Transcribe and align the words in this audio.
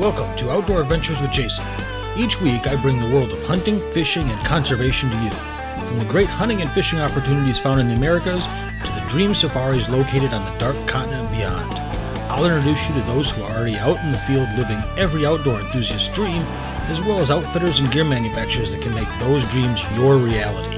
Welcome 0.00 0.34
to 0.38 0.50
Outdoor 0.50 0.80
Adventures 0.80 1.22
with 1.22 1.30
Jason. 1.30 1.64
Each 2.16 2.40
week, 2.40 2.66
I 2.66 2.74
bring 2.74 2.98
the 2.98 3.14
world 3.14 3.30
of 3.30 3.40
hunting, 3.46 3.78
fishing, 3.92 4.28
and 4.28 4.44
conservation 4.44 5.08
to 5.08 5.16
you. 5.22 5.30
From 5.86 6.00
the 6.00 6.04
great 6.04 6.28
hunting 6.28 6.62
and 6.62 6.70
fishing 6.72 6.98
opportunities 6.98 7.60
found 7.60 7.78
in 7.78 7.86
the 7.86 7.94
Americas 7.94 8.46
to 8.46 8.90
the 8.90 9.06
dream 9.08 9.34
safaris 9.34 9.88
located 9.88 10.32
on 10.32 10.44
the 10.52 10.58
dark 10.58 10.74
continent 10.88 11.30
beyond. 11.30 11.72
I'll 12.28 12.44
introduce 12.44 12.88
you 12.88 12.94
to 12.96 13.02
those 13.02 13.30
who 13.30 13.44
are 13.44 13.56
already 13.56 13.76
out 13.76 13.98
in 14.00 14.10
the 14.10 14.18
field 14.18 14.48
living 14.56 14.82
every 14.98 15.24
outdoor 15.24 15.60
enthusiast's 15.60 16.12
dream, 16.12 16.42
as 16.88 17.00
well 17.00 17.20
as 17.20 17.30
outfitters 17.30 17.78
and 17.78 17.92
gear 17.92 18.04
manufacturers 18.04 18.72
that 18.72 18.82
can 18.82 18.94
make 18.94 19.08
those 19.20 19.48
dreams 19.50 19.84
your 19.94 20.16
reality. 20.16 20.73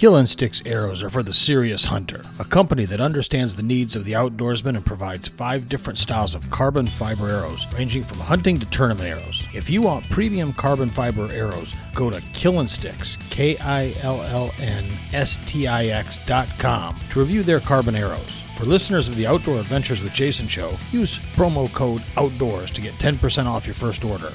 Kill 0.00 0.16
Instincts 0.16 0.62
arrows 0.64 1.02
are 1.02 1.10
for 1.10 1.22
the 1.22 1.34
serious 1.34 1.84
hunter, 1.84 2.22
a 2.38 2.44
company 2.46 2.86
that 2.86 3.02
understands 3.02 3.54
the 3.54 3.62
needs 3.62 3.94
of 3.94 4.06
the 4.06 4.12
outdoorsman 4.12 4.74
and 4.74 4.86
provides 4.86 5.28
five 5.28 5.68
different 5.68 5.98
styles 5.98 6.34
of 6.34 6.48
carbon 6.48 6.86
fiber 6.86 7.28
arrows, 7.28 7.66
ranging 7.74 8.02
from 8.02 8.20
hunting 8.20 8.56
to 8.56 8.64
tournament 8.70 9.06
arrows. 9.06 9.46
If 9.52 9.68
you 9.68 9.82
want 9.82 10.08
premium 10.08 10.54
carbon 10.54 10.88
fiber 10.88 11.28
arrows, 11.34 11.76
go 11.94 12.08
to 12.08 12.16
Killinstix, 12.32 13.30
K 13.30 13.58
I 13.58 13.92
L 14.00 14.22
L 14.22 14.50
N 14.58 14.86
S 15.12 15.38
T 15.44 15.66
I 15.66 15.88
X 15.88 16.24
dot 16.24 16.48
com 16.58 16.98
to 17.10 17.20
review 17.20 17.42
their 17.42 17.60
carbon 17.60 17.94
arrows. 17.94 18.40
For 18.56 18.64
listeners 18.64 19.06
of 19.06 19.16
the 19.16 19.26
Outdoor 19.26 19.60
Adventures 19.60 20.02
with 20.02 20.14
Jason 20.14 20.46
show, 20.46 20.70
use 20.92 21.18
promo 21.36 21.70
code 21.74 22.00
OUTDOORS 22.16 22.70
to 22.70 22.80
get 22.80 22.94
10% 22.94 23.44
off 23.44 23.66
your 23.66 23.74
first 23.74 24.02
order. 24.02 24.32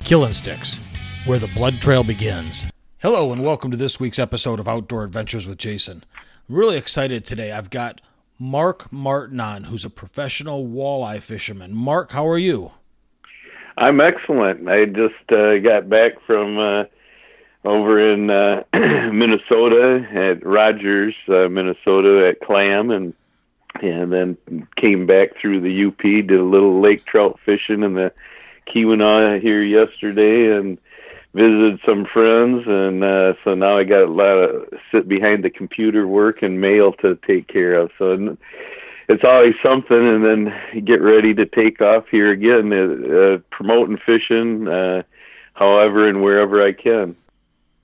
Killinstix, 0.00 0.84
where 1.28 1.38
the 1.38 1.50
blood 1.54 1.74
trail 1.74 2.02
begins. 2.02 2.64
Hello, 3.00 3.30
and 3.30 3.44
welcome 3.44 3.70
to 3.70 3.76
this 3.76 4.00
week's 4.00 4.18
episode 4.18 4.58
of 4.58 4.66
Outdoor 4.66 5.04
Adventures 5.04 5.46
with 5.46 5.56
Jason. 5.56 6.02
I'm 6.48 6.56
really 6.56 6.76
excited 6.76 7.24
today. 7.24 7.52
I've 7.52 7.70
got 7.70 8.00
Mark 8.40 8.92
Martin 8.92 9.38
on, 9.38 9.64
who's 9.64 9.84
a 9.84 9.90
professional 9.90 10.66
walleye 10.66 11.22
fisherman. 11.22 11.72
Mark, 11.72 12.10
how 12.10 12.26
are 12.26 12.38
you? 12.38 12.72
I'm 13.76 14.00
excellent. 14.00 14.68
I 14.68 14.86
just 14.86 15.30
uh, 15.30 15.58
got 15.58 15.88
back 15.88 16.14
from 16.26 16.58
uh, 16.58 16.84
over 17.64 18.12
in 18.12 18.30
uh, 18.30 18.64
Minnesota 18.74 20.04
at 20.12 20.44
Rogers, 20.44 21.14
uh, 21.28 21.48
Minnesota 21.48 22.28
at 22.28 22.44
Clam, 22.44 22.90
and 22.90 23.14
and 23.80 24.12
then 24.12 24.36
came 24.76 25.06
back 25.06 25.40
through 25.40 25.60
the 25.60 25.86
UP, 25.86 26.02
did 26.02 26.32
a 26.32 26.42
little 26.42 26.82
lake 26.82 27.06
trout 27.06 27.38
fishing 27.46 27.84
in 27.84 27.94
the 27.94 28.12
Keweenaw 28.66 29.40
here 29.40 29.62
yesterday, 29.62 30.52
and 30.56 30.78
visited 31.34 31.80
some 31.84 32.06
friends, 32.06 32.64
and 32.66 33.04
uh, 33.04 33.34
so 33.44 33.54
now 33.54 33.78
I 33.78 33.84
got 33.84 34.04
a 34.04 34.12
lot 34.12 34.24
of 34.24 34.68
sit 34.90 35.08
behind 35.08 35.44
the 35.44 35.50
computer 35.50 36.06
work 36.06 36.42
and 36.42 36.60
mail 36.60 36.92
to 36.94 37.18
take 37.26 37.48
care 37.48 37.74
of. 37.74 37.90
So 37.98 38.36
it's 39.08 39.24
always 39.24 39.54
something, 39.62 39.96
and 39.96 40.24
then 40.24 40.84
get 40.84 41.00
ready 41.02 41.34
to 41.34 41.46
take 41.46 41.80
off 41.80 42.04
here 42.10 42.30
again, 42.30 42.72
uh, 42.72 43.14
uh, 43.14 43.38
promoting 43.50 43.98
fishing, 44.04 44.68
uh, 44.68 45.02
however 45.54 46.08
and 46.08 46.22
wherever 46.22 46.64
I 46.64 46.72
can. 46.72 47.16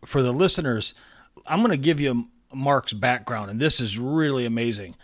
For 0.05 0.23
the 0.23 0.33
listeners, 0.33 0.95
I'm 1.47 1.61
going 1.61 1.71
to 1.71 1.77
give 1.77 2.01
you 2.01 2.29
Mark's 2.53 2.93
background, 2.93 3.51
and 3.51 3.61
this 3.61 3.81
is 3.81 3.99
really 3.99 4.47
amazing. 4.47 4.97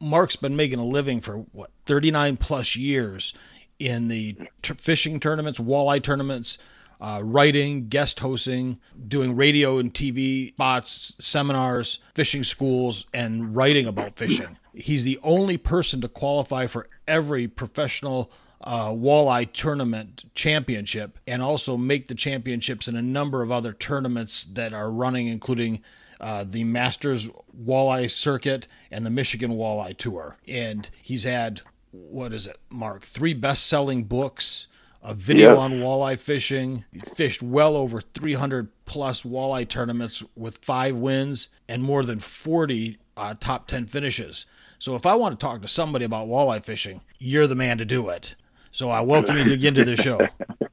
Mark's 0.00 0.36
been 0.36 0.56
making 0.56 0.78
a 0.78 0.84
living 0.84 1.20
for 1.20 1.38
what 1.52 1.70
39 1.86 2.36
plus 2.36 2.76
years 2.76 3.32
in 3.78 4.08
the 4.08 4.36
t- 4.62 4.74
fishing 4.74 5.20
tournaments, 5.20 5.58
walleye 5.58 6.02
tournaments 6.02 6.58
uh, 7.00 7.20
writing, 7.22 7.88
guest 7.88 8.20
hosting, 8.20 8.78
doing 9.06 9.36
radio 9.36 9.78
and 9.78 9.94
TV 9.94 10.52
spots, 10.52 11.14
seminars, 11.20 12.00
fishing 12.14 12.44
schools, 12.44 13.06
and 13.12 13.54
writing 13.54 13.86
about 13.86 14.14
fishing. 14.14 14.58
He's 14.74 15.04
the 15.04 15.18
only 15.22 15.56
person 15.56 16.00
to 16.00 16.08
qualify 16.08 16.66
for 16.66 16.88
every 17.06 17.48
professional 17.48 18.30
uh, 18.60 18.88
walleye 18.88 19.52
tournament 19.52 20.24
championship 20.34 21.18
and 21.26 21.42
also 21.42 21.76
make 21.76 22.08
the 22.08 22.14
championships 22.14 22.88
in 22.88 22.96
a 22.96 23.02
number 23.02 23.42
of 23.42 23.52
other 23.52 23.72
tournaments 23.72 24.44
that 24.44 24.72
are 24.72 24.90
running, 24.90 25.28
including 25.28 25.80
uh, 26.20 26.44
the 26.48 26.64
Masters 26.64 27.28
Walleye 27.56 28.10
Circuit 28.10 28.66
and 28.90 29.06
the 29.06 29.10
Michigan 29.10 29.52
Walleye 29.52 29.96
Tour. 29.96 30.36
And 30.48 30.88
he's 31.00 31.24
had, 31.24 31.60
what 31.92 32.32
is 32.32 32.46
it, 32.46 32.58
Mark, 32.68 33.04
three 33.04 33.34
best 33.34 33.66
selling 33.66 34.04
books 34.04 34.66
a 35.08 35.14
video 35.14 35.56
on 35.56 35.72
walleye 35.80 36.20
fishing. 36.20 36.84
He 36.92 37.00
fished 37.00 37.42
well 37.42 37.76
over 37.76 38.02
300 38.02 38.68
plus 38.84 39.22
walleye 39.22 39.66
tournaments 39.66 40.22
with 40.36 40.58
five 40.58 40.96
wins 40.96 41.48
and 41.66 41.82
more 41.82 42.04
than 42.04 42.18
40 42.18 42.98
uh, 43.16 43.34
top 43.40 43.66
10 43.66 43.86
finishes. 43.86 44.44
So 44.78 44.94
if 44.96 45.06
I 45.06 45.14
want 45.14 45.38
to 45.38 45.44
talk 45.44 45.62
to 45.62 45.68
somebody 45.68 46.04
about 46.04 46.28
walleye 46.28 46.62
fishing, 46.62 47.00
you're 47.18 47.46
the 47.46 47.54
man 47.54 47.78
to 47.78 47.86
do 47.86 48.10
it. 48.10 48.34
So 48.70 48.90
I 48.90 49.00
welcome 49.00 49.38
you 49.38 49.50
again 49.50 49.74
to 49.74 49.84
the 49.84 49.96
show. 49.96 50.20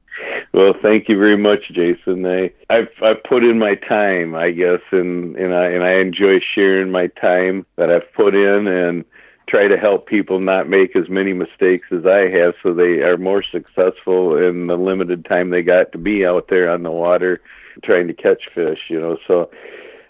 well, 0.52 0.74
thank 0.82 1.08
you 1.08 1.18
very 1.18 1.38
much, 1.38 1.60
Jason. 1.72 2.26
I 2.26 2.52
I've 2.68 2.88
I've 3.02 3.24
put 3.24 3.42
in 3.42 3.58
my 3.58 3.74
time, 3.74 4.34
I 4.34 4.50
guess, 4.50 4.80
and 4.92 5.34
and 5.36 5.54
I 5.54 5.64
and 5.68 5.82
I 5.82 5.94
enjoy 5.94 6.40
sharing 6.54 6.90
my 6.90 7.06
time 7.06 7.64
that 7.76 7.90
I've 7.90 8.12
put 8.12 8.34
in 8.34 8.66
and 8.66 9.02
try 9.48 9.68
to 9.68 9.76
help 9.76 10.06
people 10.06 10.40
not 10.40 10.68
make 10.68 10.96
as 10.96 11.08
many 11.08 11.32
mistakes 11.32 11.86
as 11.92 12.04
I 12.04 12.28
have 12.28 12.54
so 12.62 12.74
they 12.74 13.02
are 13.02 13.16
more 13.16 13.42
successful 13.42 14.36
in 14.36 14.66
the 14.66 14.76
limited 14.76 15.24
time 15.24 15.50
they 15.50 15.62
got 15.62 15.92
to 15.92 15.98
be 15.98 16.26
out 16.26 16.48
there 16.48 16.68
on 16.68 16.82
the 16.82 16.90
water 16.90 17.40
trying 17.84 18.08
to 18.08 18.14
catch 18.14 18.42
fish, 18.54 18.80
you 18.88 19.00
know. 19.00 19.18
So 19.26 19.50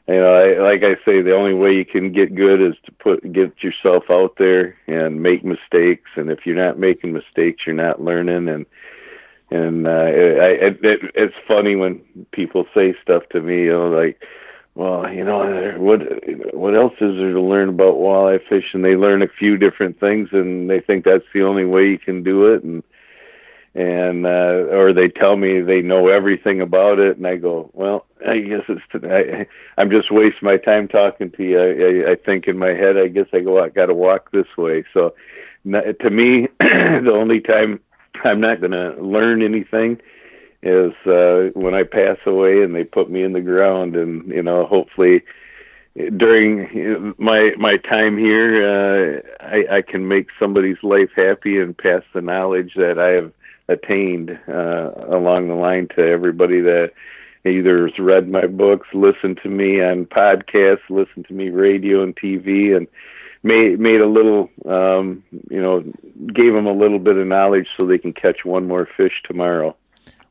you 0.08 0.14
know, 0.14 0.34
I, 0.34 0.62
like 0.62 0.82
I 0.84 0.94
say, 1.04 1.20
the 1.20 1.34
only 1.34 1.54
way 1.54 1.72
you 1.72 1.84
can 1.84 2.12
get 2.12 2.34
good 2.34 2.62
is 2.62 2.74
to 2.84 2.92
put 2.92 3.32
get 3.32 3.62
yourself 3.62 4.04
out 4.08 4.36
there 4.38 4.76
and 4.86 5.20
make 5.20 5.44
mistakes. 5.44 6.10
And 6.14 6.30
if 6.30 6.46
you're 6.46 6.54
not 6.54 6.78
making 6.78 7.12
mistakes, 7.12 7.62
you're 7.66 7.74
not 7.74 8.00
learning. 8.00 8.48
And 8.48 8.66
and 9.50 9.86
uh, 9.86 9.90
I, 9.90 10.48
it, 10.60 10.78
it, 10.82 11.00
it's 11.14 11.34
funny 11.46 11.76
when 11.76 12.00
people 12.32 12.66
say 12.74 12.94
stuff 13.02 13.24
to 13.30 13.40
me, 13.40 13.64
you 13.64 13.72
know, 13.72 13.88
like, 13.88 14.20
well, 14.76 15.10
you 15.10 15.24
know, 15.24 15.72
what 15.78 16.00
what 16.54 16.76
else 16.76 16.92
is 17.00 17.16
there 17.16 17.32
to 17.32 17.40
learn 17.40 17.70
about 17.70 17.94
walleye 17.94 18.46
fishing? 18.46 18.82
They 18.82 18.94
learn 18.94 19.22
a 19.22 19.26
few 19.26 19.56
different 19.56 19.98
things, 19.98 20.28
and 20.32 20.68
they 20.68 20.80
think 20.80 21.06
that's 21.06 21.24
the 21.32 21.44
only 21.44 21.64
way 21.64 21.88
you 21.88 21.98
can 21.98 22.22
do 22.22 22.52
it, 22.52 22.62
and 22.62 22.82
and 23.74 24.26
uh, 24.26 24.68
or 24.76 24.92
they 24.92 25.08
tell 25.08 25.36
me 25.36 25.62
they 25.62 25.80
know 25.80 26.08
everything 26.08 26.60
about 26.60 26.98
it, 26.98 27.16
and 27.16 27.26
I 27.26 27.36
go, 27.36 27.70
well, 27.72 28.04
I 28.28 28.38
guess 28.40 28.64
it's 28.68 28.82
I, 29.02 29.46
I'm 29.80 29.90
just 29.90 30.12
wasting 30.12 30.40
my 30.42 30.58
time 30.58 30.88
talking 30.88 31.30
to 31.30 31.42
you. 31.42 31.58
I, 31.58 32.10
I, 32.10 32.12
I 32.12 32.16
think 32.16 32.46
in 32.46 32.58
my 32.58 32.74
head, 32.74 32.98
I 32.98 33.08
guess 33.08 33.28
I 33.32 33.40
go, 33.40 33.58
I 33.64 33.70
got 33.70 33.86
to 33.86 33.94
walk 33.94 34.30
this 34.30 34.58
way. 34.58 34.84
So, 34.92 35.14
to 35.64 36.10
me, 36.10 36.48
the 36.60 37.12
only 37.14 37.40
time 37.40 37.80
I'm 38.24 38.40
not 38.40 38.60
going 38.60 38.72
to 38.72 38.94
learn 39.02 39.40
anything 39.40 40.02
is 40.62 40.92
uh, 41.06 41.50
when 41.54 41.74
I 41.74 41.82
pass 41.82 42.18
away 42.26 42.62
and 42.62 42.74
they 42.74 42.84
put 42.84 43.10
me 43.10 43.22
in 43.22 43.32
the 43.32 43.40
ground, 43.40 43.96
and 43.96 44.26
you 44.28 44.42
know, 44.42 44.66
hopefully 44.66 45.22
during 46.16 47.14
my 47.18 47.52
my 47.58 47.76
time 47.78 48.18
here, 48.18 48.62
uh, 48.66 49.44
I, 49.44 49.76
I 49.76 49.82
can 49.82 50.08
make 50.08 50.28
somebody's 50.38 50.82
life 50.82 51.10
happy 51.14 51.58
and 51.58 51.76
pass 51.76 52.02
the 52.12 52.20
knowledge 52.20 52.74
that 52.76 52.98
I 52.98 53.22
have 53.22 53.32
attained 53.68 54.38
uh, 54.48 54.90
along 55.08 55.48
the 55.48 55.54
line 55.54 55.88
to 55.96 56.02
everybody 56.02 56.60
that 56.60 56.92
either 57.44 57.86
has 57.86 57.98
read 57.98 58.28
my 58.28 58.46
books, 58.46 58.88
listened 58.92 59.38
to 59.42 59.48
me 59.48 59.82
on 59.82 60.06
podcasts, 60.06 60.90
listened 60.90 61.26
to 61.28 61.34
me 61.34 61.50
radio 61.50 62.02
and 62.02 62.16
TV, 62.16 62.76
and 62.76 62.86
made 63.42 63.78
made 63.78 64.00
a 64.00 64.08
little, 64.08 64.50
um, 64.66 65.22
you 65.50 65.62
know, 65.62 65.80
gave 66.32 66.52
them 66.52 66.66
a 66.66 66.72
little 66.72 66.98
bit 66.98 67.16
of 67.16 67.26
knowledge 67.26 67.68
so 67.76 67.86
they 67.86 67.98
can 67.98 68.12
catch 68.12 68.44
one 68.44 68.66
more 68.66 68.88
fish 68.96 69.22
tomorrow. 69.24 69.76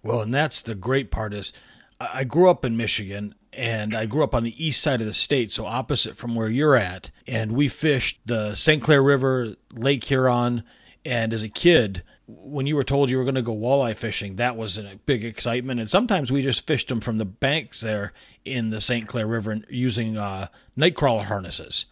Well, 0.05 0.21
and 0.21 0.31
that's 0.31 0.61
the 0.61 0.75
great 0.75 1.09
part 1.09 1.33
is 1.33 1.51
I 1.99 2.25
grew 2.25 2.47
up 2.47 2.63
in 2.63 2.77
Michigan 2.77 3.33
and 3.51 3.95
I 3.95 4.05
grew 4.05 4.23
up 4.23 4.35
on 4.35 4.43
the 4.43 4.63
east 4.63 4.79
side 4.79 5.01
of 5.01 5.07
the 5.07 5.13
state, 5.13 5.51
so 5.51 5.65
opposite 5.65 6.15
from 6.15 6.35
where 6.35 6.47
you're 6.47 6.75
at. 6.75 7.09
And 7.25 7.53
we 7.53 7.69
fished 7.69 8.19
the 8.23 8.53
St. 8.53 8.83
Clair 8.83 9.01
River, 9.01 9.55
Lake 9.73 10.03
Huron, 10.03 10.63
and 11.03 11.33
as 11.33 11.41
a 11.41 11.49
kid, 11.49 12.03
when 12.27 12.67
you 12.67 12.75
were 12.75 12.83
told 12.83 13.09
you 13.09 13.17
were 13.17 13.23
going 13.23 13.33
to 13.33 13.41
go 13.41 13.55
walleye 13.55 13.95
fishing, 13.95 14.35
that 14.35 14.55
was 14.55 14.77
a 14.77 14.99
big 15.07 15.25
excitement. 15.25 15.79
And 15.79 15.89
sometimes 15.89 16.31
we 16.31 16.43
just 16.43 16.67
fished 16.67 16.89
them 16.89 17.01
from 17.01 17.17
the 17.17 17.25
banks 17.25 17.81
there 17.81 18.13
in 18.43 18.69
the 18.69 18.81
St. 18.81 19.07
Clair 19.07 19.25
River 19.25 19.61
using 19.69 20.17
uh, 20.17 20.49
nightcrawler 20.77 21.23
harnesses. 21.23 21.87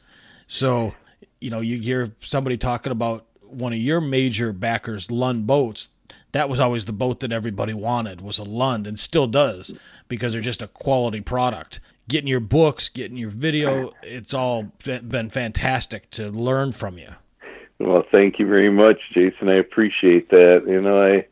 So, 0.45 0.93
you 1.41 1.49
know, 1.49 1.61
you 1.61 1.79
hear 1.79 2.13
somebody 2.19 2.57
talking 2.57 2.91
about 2.91 3.25
one 3.41 3.73
of 3.73 3.79
your 3.79 4.01
major 4.01 4.53
backers, 4.53 5.09
Lund 5.09 5.47
Boats 5.47 5.89
that 6.33 6.49
was 6.49 6.59
always 6.59 6.85
the 6.85 6.93
boat 6.93 7.21
that 7.21 7.31
everybody 7.31 7.73
wanted 7.73 8.19
was 8.21 8.37
a 8.37 8.43
Lund 8.43 8.85
and 8.85 8.99
still 8.99 9.27
does 9.27 9.73
because 10.07 10.33
they're 10.33 10.41
just 10.41 10.61
a 10.61 10.67
quality 10.67 11.21
product. 11.21 11.79
Getting 12.09 12.27
your 12.27 12.41
books, 12.41 12.89
getting 12.89 13.17
your 13.17 13.29
video, 13.29 13.91
it's 14.01 14.33
all 14.33 14.73
been 14.83 15.29
fantastic 15.29 16.09
to 16.11 16.29
learn 16.29 16.73
from 16.73 16.97
you. 16.97 17.09
Well, 17.79 18.03
thank 18.11 18.39
you 18.39 18.47
very 18.47 18.71
much, 18.71 18.99
Jason. 19.13 19.47
I 19.47 19.55
appreciate 19.55 20.29
that. 20.29 20.63
You 20.67 20.81
know, 20.81 21.01
I 21.01 21.25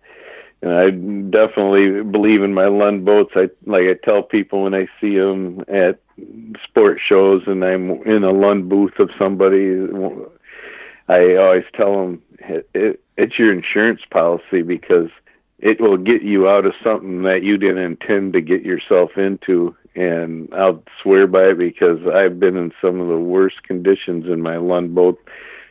I 0.64 0.92
definitely 0.92 2.04
believe 2.04 2.44
in 2.44 2.54
my 2.54 2.68
Lund 2.68 3.04
boats. 3.04 3.32
I 3.36 3.50
like 3.66 3.84
I 3.84 3.96
tell 4.06 4.22
people 4.22 4.64
when 4.64 4.76
I 4.76 4.88
see 5.02 5.18
them 5.18 5.66
at 5.68 6.00
sport 6.64 7.00
shows 7.06 7.42
and 7.48 7.64
I'm 7.66 7.90
in 8.04 8.24
a 8.24 8.32
Lund 8.32 8.70
booth 8.70 9.00
of 9.00 9.10
somebody 9.18 9.76
I 11.08 11.36
always 11.36 11.66
tell 11.76 11.94
them 11.94 12.22
it, 12.40 12.70
it, 12.74 13.04
it's 13.22 13.38
your 13.38 13.54
insurance 13.54 14.02
policy 14.10 14.64
because 14.64 15.10
it 15.60 15.80
will 15.80 15.98
get 15.98 16.24
you 16.24 16.50
out 16.50 16.66
of 16.66 16.74
something 16.84 17.22
that 17.22 17.44
you 17.44 17.56
didn't 17.56 17.78
intend 17.78 18.34
to 18.34 18.42
get 18.42 18.64
yourself 18.64 19.12
into. 19.16 19.76
And 19.94 20.50
I'll 20.56 20.84
swear 21.04 21.28
by 21.28 21.50
it 21.50 21.60
because 21.60 22.00
I've 22.12 22.40
been 22.40 22.58
in 22.58 22.72
some 22.82 23.00
of 23.00 23.10
the 23.10 23.20
worst 23.20 23.62
conditions 23.62 24.26
in 24.26 24.42
my 24.42 24.58
Lund 24.58 24.96
boat, 24.96 25.20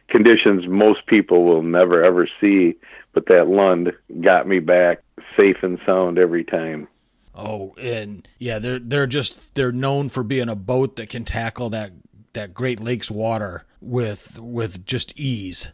conditions 0.09 0.69
most 0.69 1.07
people 1.07 1.45
will 1.45 1.63
never 1.63 2.05
ever 2.05 2.29
see. 2.41 2.77
But 3.13 3.27
that 3.27 3.49
Lund 3.49 3.93
got 4.21 4.47
me 4.47 4.61
back 4.61 5.03
safe 5.37 5.57
and 5.63 5.81
sound 5.85 6.19
every 6.19 6.45
time. 6.45 6.87
Oh, 7.35 7.75
and 7.81 8.29
yeah, 8.39 8.61
they're 8.61 8.79
they're 8.79 9.09
just 9.09 9.55
they're 9.57 9.73
known 9.73 10.09
for 10.09 10.23
being 10.23 10.49
a 10.49 10.55
boat 10.55 10.95
that 10.97 11.09
can 11.09 11.25
tackle 11.25 11.71
that 11.71 11.91
that 12.35 12.55
Great 12.55 12.79
Lakes 12.79 13.11
water 13.11 13.65
with 13.81 14.39
with 14.39 14.87
just 14.87 15.19
ease 15.19 15.69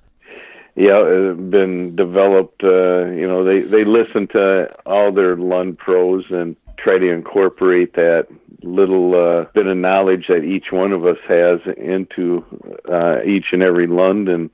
yeah, 0.76 1.32
been 1.32 1.96
developed. 1.96 2.62
Uh, 2.62 3.06
you 3.06 3.26
know, 3.26 3.44
they 3.44 3.62
they 3.62 3.84
listen 3.84 4.28
to 4.28 4.69
all 4.84 5.11
their 5.11 5.37
Lund 5.37 5.78
pros 5.78 6.25
and 6.31 6.55
try 6.76 6.99
to 6.99 7.11
incorporate 7.11 7.94
that 7.94 8.28
little 8.62 9.14
uh, 9.14 9.44
bit 9.55 9.67
of 9.67 9.76
knowledge 9.76 10.26
that 10.28 10.44
each 10.44 10.67
one 10.70 10.93
of 10.93 11.06
us 11.06 11.17
has 11.26 11.61
into 11.78 12.44
uh, 12.93 13.23
each 13.23 13.46
and 13.52 13.62
every 13.62 13.87
Lund, 13.87 14.28
and 14.28 14.50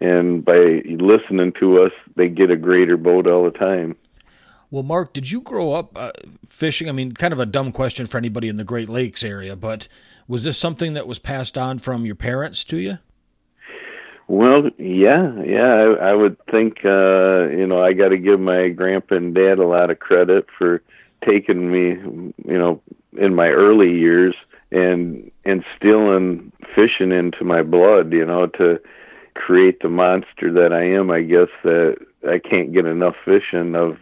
and 0.00 0.42
by 0.44 0.82
listening 0.86 1.52
to 1.60 1.82
us, 1.82 1.92
they 2.16 2.28
get 2.28 2.50
a 2.50 2.56
greater 2.56 2.96
boat 2.96 3.26
all 3.26 3.44
the 3.44 3.50
time. 3.50 3.96
Well, 4.70 4.82
Mark, 4.82 5.12
did 5.12 5.30
you 5.30 5.42
grow 5.42 5.72
up 5.72 5.92
uh, 5.94 6.12
fishing? 6.46 6.88
I 6.88 6.92
mean, 6.92 7.12
kind 7.12 7.34
of 7.34 7.40
a 7.40 7.46
dumb 7.46 7.70
question 7.70 8.06
for 8.06 8.16
anybody 8.16 8.48
in 8.48 8.56
the 8.56 8.64
Great 8.64 8.88
Lakes 8.88 9.22
area, 9.22 9.56
but 9.56 9.88
was 10.26 10.44
this 10.44 10.56
something 10.56 10.94
that 10.94 11.06
was 11.06 11.18
passed 11.18 11.58
on 11.58 11.80
from 11.80 12.06
your 12.06 12.14
parents 12.14 12.64
to 12.64 12.78
you? 12.78 12.98
Well, 14.30 14.70
yeah, 14.78 15.42
yeah, 15.44 15.96
I, 16.00 16.10
I 16.10 16.14
would 16.14 16.36
think 16.48 16.84
uh, 16.84 17.48
you 17.48 17.66
know 17.66 17.82
I 17.82 17.92
got 17.94 18.10
to 18.10 18.16
give 18.16 18.38
my 18.38 18.68
grandpa 18.68 19.16
and 19.16 19.34
dad 19.34 19.58
a 19.58 19.66
lot 19.66 19.90
of 19.90 19.98
credit 19.98 20.46
for 20.56 20.82
taking 21.26 21.72
me, 21.72 21.96
you 22.46 22.56
know, 22.58 22.80
in 23.18 23.34
my 23.34 23.48
early 23.48 23.90
years 23.92 24.36
and 24.70 25.32
instilling 25.44 26.52
fishing 26.76 27.10
into 27.10 27.42
my 27.42 27.62
blood, 27.64 28.12
you 28.12 28.24
know, 28.24 28.46
to 28.46 28.78
create 29.34 29.80
the 29.82 29.88
monster 29.88 30.52
that 30.52 30.72
I 30.72 30.84
am. 30.84 31.10
I 31.10 31.22
guess 31.22 31.48
that 31.64 31.96
I 32.28 32.38
can't 32.38 32.72
get 32.72 32.86
enough 32.86 33.16
fishing. 33.24 33.74
Of 33.74 33.96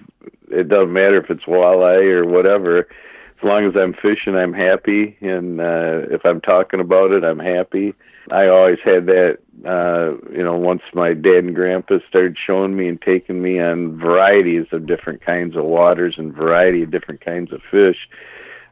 it 0.50 0.68
doesn't 0.68 0.92
matter 0.92 1.16
if 1.24 1.30
it's 1.30 1.44
walleye 1.44 2.04
or 2.12 2.26
whatever. 2.26 2.80
As 2.80 3.44
long 3.44 3.64
as 3.66 3.72
I'm 3.76 3.94
fishing, 3.94 4.36
I'm 4.36 4.52
happy, 4.52 5.16
and 5.22 5.58
uh, 5.58 6.04
if 6.10 6.26
I'm 6.26 6.42
talking 6.42 6.80
about 6.80 7.12
it, 7.12 7.24
I'm 7.24 7.38
happy. 7.38 7.94
I 8.30 8.48
always 8.48 8.78
had 8.84 9.06
that 9.06 9.38
uh, 9.66 10.16
you 10.30 10.42
know, 10.44 10.56
once 10.56 10.82
my 10.94 11.14
dad 11.14 11.44
and 11.44 11.54
grandpa 11.54 11.98
started 12.08 12.36
showing 12.46 12.76
me 12.76 12.88
and 12.88 13.00
taking 13.02 13.42
me 13.42 13.60
on 13.60 13.98
varieties 13.98 14.66
of 14.72 14.86
different 14.86 15.24
kinds 15.24 15.56
of 15.56 15.64
waters 15.64 16.14
and 16.16 16.32
variety 16.32 16.82
of 16.82 16.90
different 16.90 17.24
kinds 17.24 17.52
of 17.52 17.60
fish, 17.70 17.96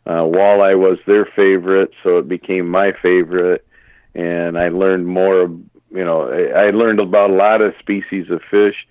uh, 0.06 0.22
walleye 0.22 0.78
was 0.78 0.98
their 1.06 1.24
favorite, 1.24 1.90
so 2.02 2.18
it 2.18 2.28
became 2.28 2.68
my 2.68 2.92
favorite. 3.02 3.66
And 4.14 4.56
I 4.56 4.68
learned 4.68 5.06
more, 5.06 5.48
you 5.90 6.04
know, 6.04 6.30
I 6.30 6.70
learned 6.70 7.00
about 7.00 7.30
a 7.30 7.34
lot 7.34 7.60
of 7.60 7.74
species 7.80 8.30
of 8.30 8.40
fish, 8.48 8.86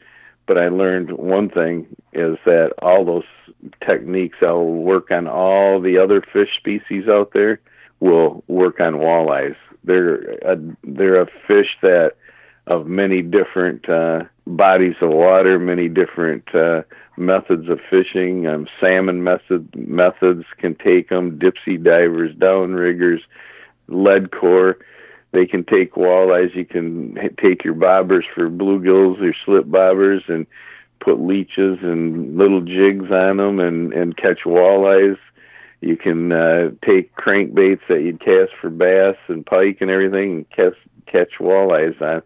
but 0.47 0.57
I 0.57 0.67
learned 0.67 1.11
one 1.13 1.49
thing 1.49 1.87
is 2.11 2.37
that 2.45 2.73
all 2.81 3.05
those 3.05 3.23
techniques 3.85 4.37
I'll 4.41 4.65
work 4.65 5.11
on 5.11 5.27
all 5.27 5.79
the 5.79 5.97
other 5.97 6.21
fish 6.21 6.49
species 6.57 7.07
out 7.07 7.31
there 7.33 7.61
will 8.01 8.43
work 8.47 8.79
on 8.81 8.95
walleyes 8.95 9.55
they're 9.85 10.33
a, 10.51 10.57
they're 10.83 11.21
a 11.21 11.27
fish 11.47 11.77
that 11.81 12.13
of 12.67 12.87
many 12.87 13.21
different 13.21 13.87
uh, 13.87 14.23
bodies 14.47 14.95
of 15.01 15.09
water, 15.09 15.59
many 15.59 15.87
different 15.87 16.53
uh, 16.55 16.81
methods 17.17 17.69
of 17.69 17.79
fishing. 17.89 18.47
Um, 18.47 18.67
salmon 18.79 19.23
method, 19.23 19.69
methods 19.75 20.45
can 20.57 20.75
take 20.75 21.09
them. 21.09 21.39
Dipsy 21.39 21.81
divers, 21.81 22.35
downriggers, 22.35 23.19
lead 23.87 24.31
core. 24.31 24.77
They 25.31 25.45
can 25.45 25.63
take 25.63 25.95
walleyes. 25.95 26.55
You 26.55 26.65
can 26.65 27.15
take 27.41 27.63
your 27.63 27.75
bobbers 27.75 28.23
for 28.33 28.49
bluegills 28.49 29.21
or 29.21 29.35
slip 29.45 29.65
bobbers 29.65 30.27
and 30.27 30.47
put 31.01 31.19
leeches 31.19 31.79
and 31.81 32.37
little 32.37 32.61
jigs 32.61 33.11
on 33.11 33.37
them 33.37 33.59
and 33.59 33.93
and 33.93 34.17
catch 34.17 34.39
walleyes. 34.45 35.17
You 35.81 35.97
can 35.97 36.31
uh, 36.31 36.71
take 36.85 37.15
crankbaits 37.15 37.81
that 37.89 38.01
you'd 38.01 38.19
cast 38.19 38.51
for 38.59 38.69
bass 38.69 39.17
and 39.27 39.45
pike 39.45 39.77
and 39.81 39.89
everything 39.89 40.31
and 40.31 40.49
catch 40.49 40.75
catch 41.05 41.33
walleyes 41.39 42.01
on. 42.01 42.21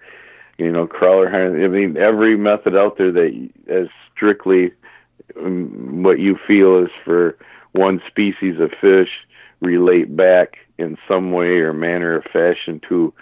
You 0.58 0.72
know, 0.72 0.88
crawler 0.88 1.30
I 1.30 1.68
mean, 1.68 1.98
every 1.98 2.38
method 2.38 2.76
out 2.76 2.98
there 2.98 3.12
that 3.12 3.50
is 3.68 3.90
strictly 4.14 4.72
um, 5.38 6.04
what 6.04 6.20
you 6.20 6.38
feel 6.48 6.84
is 6.84 6.90
for 7.06 7.38
one 7.72 8.02
species 8.08 8.60
of 8.60 8.72
fish 8.82 9.10
relate 9.62 10.16
back 10.16 10.58
in 10.78 10.98
some 11.08 11.32
way 11.32 11.60
or 11.60 11.74
manner 11.74 12.16
or 12.16 12.22
fashion 12.22 12.82
to 12.90 13.14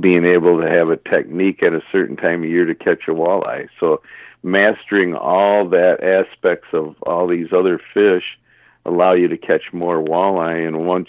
being 0.00 0.24
able 0.24 0.60
to 0.60 0.68
have 0.68 0.88
a 0.88 0.96
technique 0.96 1.62
at 1.62 1.72
a 1.72 1.82
certain 1.92 2.16
time 2.16 2.42
of 2.42 2.48
year 2.48 2.64
to 2.66 2.74
catch 2.74 3.08
a 3.08 3.12
walleye. 3.12 3.68
So 3.78 4.02
mastering 4.42 5.14
all 5.14 5.68
that 5.68 6.02
aspects 6.02 6.68
of 6.72 6.94
all 7.02 7.26
these 7.26 7.52
other 7.52 7.80
fish 7.94 8.24
allow 8.86 9.12
you 9.12 9.28
to 9.28 9.36
catch 9.36 9.72
more 9.72 10.02
walleye. 10.02 10.66
And 10.66 10.86
once 10.86 11.08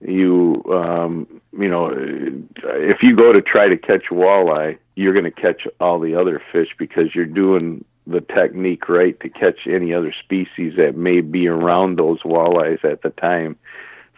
you, 0.00 0.62
um, 0.72 1.26
you 1.58 1.68
know, 1.68 1.90
if 1.92 3.02
you 3.02 3.16
go 3.16 3.32
to 3.32 3.42
try 3.42 3.68
to 3.68 3.76
catch 3.76 4.04
walleye, 4.10 4.78
you're 4.94 5.12
going 5.12 5.24
to 5.24 5.30
catch 5.30 5.66
all 5.80 5.98
the 5.98 6.14
other 6.14 6.42
fish 6.52 6.68
because 6.78 7.14
you're 7.14 7.26
doing 7.26 7.84
the 8.06 8.20
technique 8.20 8.88
right 8.88 9.18
to 9.20 9.28
catch 9.28 9.66
any 9.66 9.92
other 9.92 10.14
species 10.24 10.74
that 10.76 10.96
may 10.96 11.20
be 11.20 11.46
around 11.46 11.98
those 11.98 12.22
walleyes 12.22 12.84
at 12.84 13.02
the 13.02 13.10
time. 13.10 13.56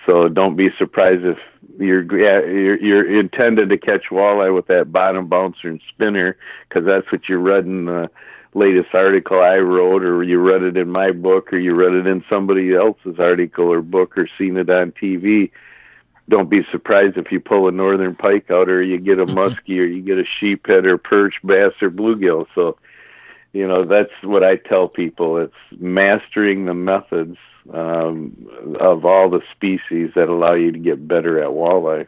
So 0.06 0.28
don't 0.28 0.56
be 0.56 0.68
surprised 0.78 1.24
if 1.24 1.38
you're 1.78 2.02
you're, 2.02 2.76
you're 2.80 3.20
intended 3.20 3.68
to 3.70 3.78
catch 3.78 4.04
walleye 4.10 4.54
with 4.54 4.66
that 4.66 4.92
bottom 4.92 5.28
bouncer 5.28 5.68
and 5.68 5.80
spinner 5.88 6.36
because 6.68 6.84
that's 6.84 7.10
what 7.12 7.28
you 7.28 7.38
read 7.38 7.64
in 7.64 7.86
the 7.86 8.10
latest 8.54 8.94
article 8.94 9.40
I 9.40 9.56
wrote, 9.56 10.04
or 10.04 10.22
you 10.22 10.38
read 10.38 10.62
it 10.62 10.76
in 10.76 10.90
my 10.90 11.12
book, 11.12 11.52
or 11.52 11.58
you 11.58 11.74
read 11.74 11.94
it 11.94 12.06
in 12.06 12.24
somebody 12.28 12.74
else's 12.74 13.18
article 13.18 13.72
or 13.72 13.82
book, 13.82 14.16
or 14.16 14.28
seen 14.38 14.56
it 14.56 14.70
on 14.70 14.92
TV. 14.92 15.50
Don't 16.28 16.50
be 16.50 16.60
surprised 16.70 17.16
if 17.16 17.32
you 17.32 17.40
pull 17.40 17.68
a 17.68 17.72
northern 17.72 18.14
pike 18.14 18.50
out, 18.50 18.68
or 18.68 18.82
you 18.82 18.98
get 18.98 19.18
a 19.18 19.26
muskie, 19.26 19.78
or 19.78 19.84
you 19.84 20.02
get 20.02 20.18
a 20.18 20.24
sheephead, 20.40 20.84
or 20.84 20.98
perch, 20.98 21.34
bass, 21.44 21.72
or 21.80 21.90
bluegill. 21.90 22.46
So, 22.54 22.76
you 23.52 23.66
know, 23.66 23.84
that's 23.84 24.12
what 24.22 24.44
I 24.44 24.56
tell 24.56 24.88
people. 24.88 25.38
It's 25.38 25.80
mastering 25.80 26.66
the 26.66 26.74
methods 26.74 27.38
um, 27.72 28.48
of 28.80 29.04
all 29.04 29.30
the 29.30 29.42
species 29.54 30.10
that 30.14 30.28
allow 30.28 30.54
you 30.54 30.72
to 30.72 30.78
get 30.78 31.06
better 31.06 31.42
at 31.42 31.50
walleye. 31.50 32.06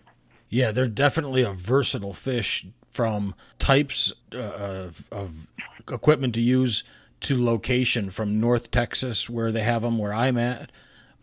Yeah, 0.48 0.70
they're 0.70 0.86
definitely 0.86 1.42
a 1.42 1.52
versatile 1.52 2.14
fish 2.14 2.66
from 2.92 3.34
types 3.58 4.12
uh, 4.32 4.38
of, 4.38 5.08
of 5.10 5.48
equipment 5.90 6.34
to 6.34 6.40
use 6.40 6.84
to 7.20 7.42
location 7.42 8.10
from 8.10 8.40
North 8.40 8.70
Texas 8.70 9.30
where 9.30 9.50
they 9.50 9.62
have 9.62 9.82
them 9.82 9.98
where 9.98 10.12
I'm 10.12 10.36
at 10.36 10.70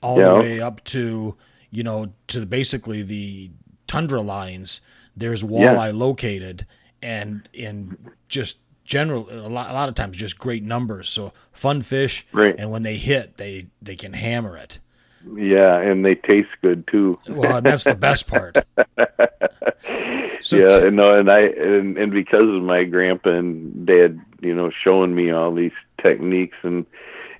all 0.02 0.18
yeah. 0.18 0.26
the 0.26 0.34
way 0.34 0.62
up 0.62 0.84
to 0.86 1.38
you 1.70 1.84
know 1.84 2.14
to 2.28 2.46
basically 2.46 3.02
the 3.02 3.52
tundra 3.88 4.22
lines 4.22 4.82
there's 5.16 5.44
walleye 5.44 5.88
yeah. 5.88 5.92
located 5.94 6.66
and 7.02 7.48
in 7.54 7.98
just 8.28 8.58
general 8.84 9.28
a 9.30 9.48
lot, 9.48 9.70
a 9.70 9.74
lot 9.74 9.90
of 9.90 9.96
times 9.96 10.18
just 10.18 10.38
great 10.38 10.64
numbers 10.64 11.08
so 11.08 11.34
fun 11.52 11.82
fish 11.82 12.26
right. 12.34 12.56
and 12.58 12.72
when 12.72 12.84
they 12.84 12.98
hit 12.98 13.38
they 13.38 13.68
they 13.82 13.96
can 13.96 14.14
hammer 14.14 14.58
it 14.58 14.80
yeah 15.36 15.78
and 15.80 16.06
they 16.06 16.16
taste 16.16 16.50
good 16.62 16.88
too. 16.88 17.20
Well 17.28 17.62
that's 17.62 17.84
the 17.84 17.96
best 17.96 18.28
part. 18.28 18.58
So 20.42 20.58
yeah 20.58 20.80
t- 20.80 20.88
and 20.88 20.96
no 20.96 21.18
and 21.18 21.30
i 21.30 21.42
and, 21.42 21.98
and 21.98 22.12
because 22.12 22.50
of 22.50 22.64
my 22.64 22.84
grandpa 22.84 23.30
and 23.30 23.86
dad 23.86 24.20
you 24.42 24.56
know 24.56 24.72
showing 24.72 25.14
me 25.14 25.32
all 25.32 25.54
these 25.54 25.72
techniques 26.02 26.58
and 26.64 26.86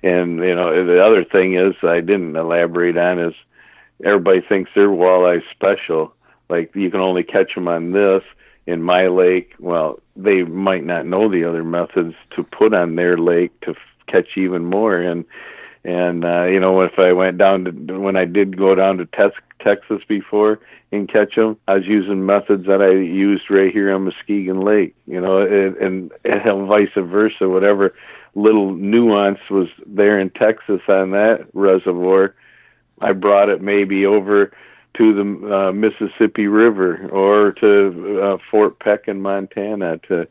and 0.04 0.38
you 0.38 0.54
know 0.54 0.86
the 0.86 1.04
other 1.04 1.24
thing 1.24 1.56
is 1.56 1.74
I 1.82 2.00
didn't 2.00 2.36
elaborate 2.36 2.96
on 2.96 3.18
is 3.18 3.34
everybody 4.04 4.40
thinks 4.40 4.70
their 4.74 4.88
walleye 4.88 5.42
special. 5.50 6.14
Like 6.48 6.74
you 6.74 6.90
can 6.90 7.00
only 7.00 7.22
catch 7.24 7.54
them 7.54 7.68
on 7.68 7.92
this 7.92 8.22
in 8.66 8.82
my 8.82 9.08
lake. 9.08 9.54
Well 9.58 9.98
they 10.16 10.42
might 10.42 10.84
not 10.84 11.06
know 11.06 11.28
the 11.28 11.44
other 11.44 11.64
methods 11.64 12.14
to 12.36 12.44
put 12.44 12.72
on 12.74 12.94
their 12.96 13.18
lake 13.18 13.58
to 13.62 13.70
f- 13.70 13.76
catch 14.06 14.36
even 14.36 14.64
more. 14.64 14.96
And 14.96 15.24
and 15.84 16.24
uh 16.24 16.44
you 16.44 16.60
know 16.60 16.80
if 16.82 16.98
I 16.98 17.12
went 17.12 17.38
down 17.38 17.64
to 17.64 17.98
when 17.98 18.16
I 18.16 18.24
did 18.24 18.56
go 18.56 18.74
down 18.74 18.98
to 18.98 19.06
Tes- 19.06 19.32
Texas 19.60 20.02
before 20.08 20.60
and 20.92 21.10
catch 21.10 21.34
them. 21.34 21.56
I 21.66 21.74
was 21.74 21.86
using 21.86 22.26
methods 22.26 22.66
that 22.66 22.82
I 22.82 22.90
used 22.90 23.50
right 23.50 23.72
here 23.72 23.92
on 23.92 24.04
Muskegon 24.04 24.60
Lake, 24.60 24.94
you 25.06 25.20
know, 25.20 25.38
and, 25.38 25.76
and, 25.76 26.12
and 26.24 26.68
vice 26.68 26.90
versa. 26.96 27.48
Whatever 27.48 27.94
little 28.34 28.74
nuance 28.74 29.40
was 29.50 29.68
there 29.86 30.20
in 30.20 30.30
Texas 30.30 30.80
on 30.88 31.10
that 31.12 31.46
reservoir, 31.54 32.34
I 33.00 33.12
brought 33.12 33.48
it 33.48 33.62
maybe 33.62 34.06
over 34.06 34.52
to 34.94 35.14
the 35.14 35.54
uh, 35.56 35.72
Mississippi 35.72 36.46
River 36.46 37.08
or 37.08 37.52
to 37.52 38.20
uh, 38.22 38.38
Fort 38.50 38.78
Peck 38.78 39.08
in 39.08 39.22
Montana 39.22 39.98
to 40.08 40.28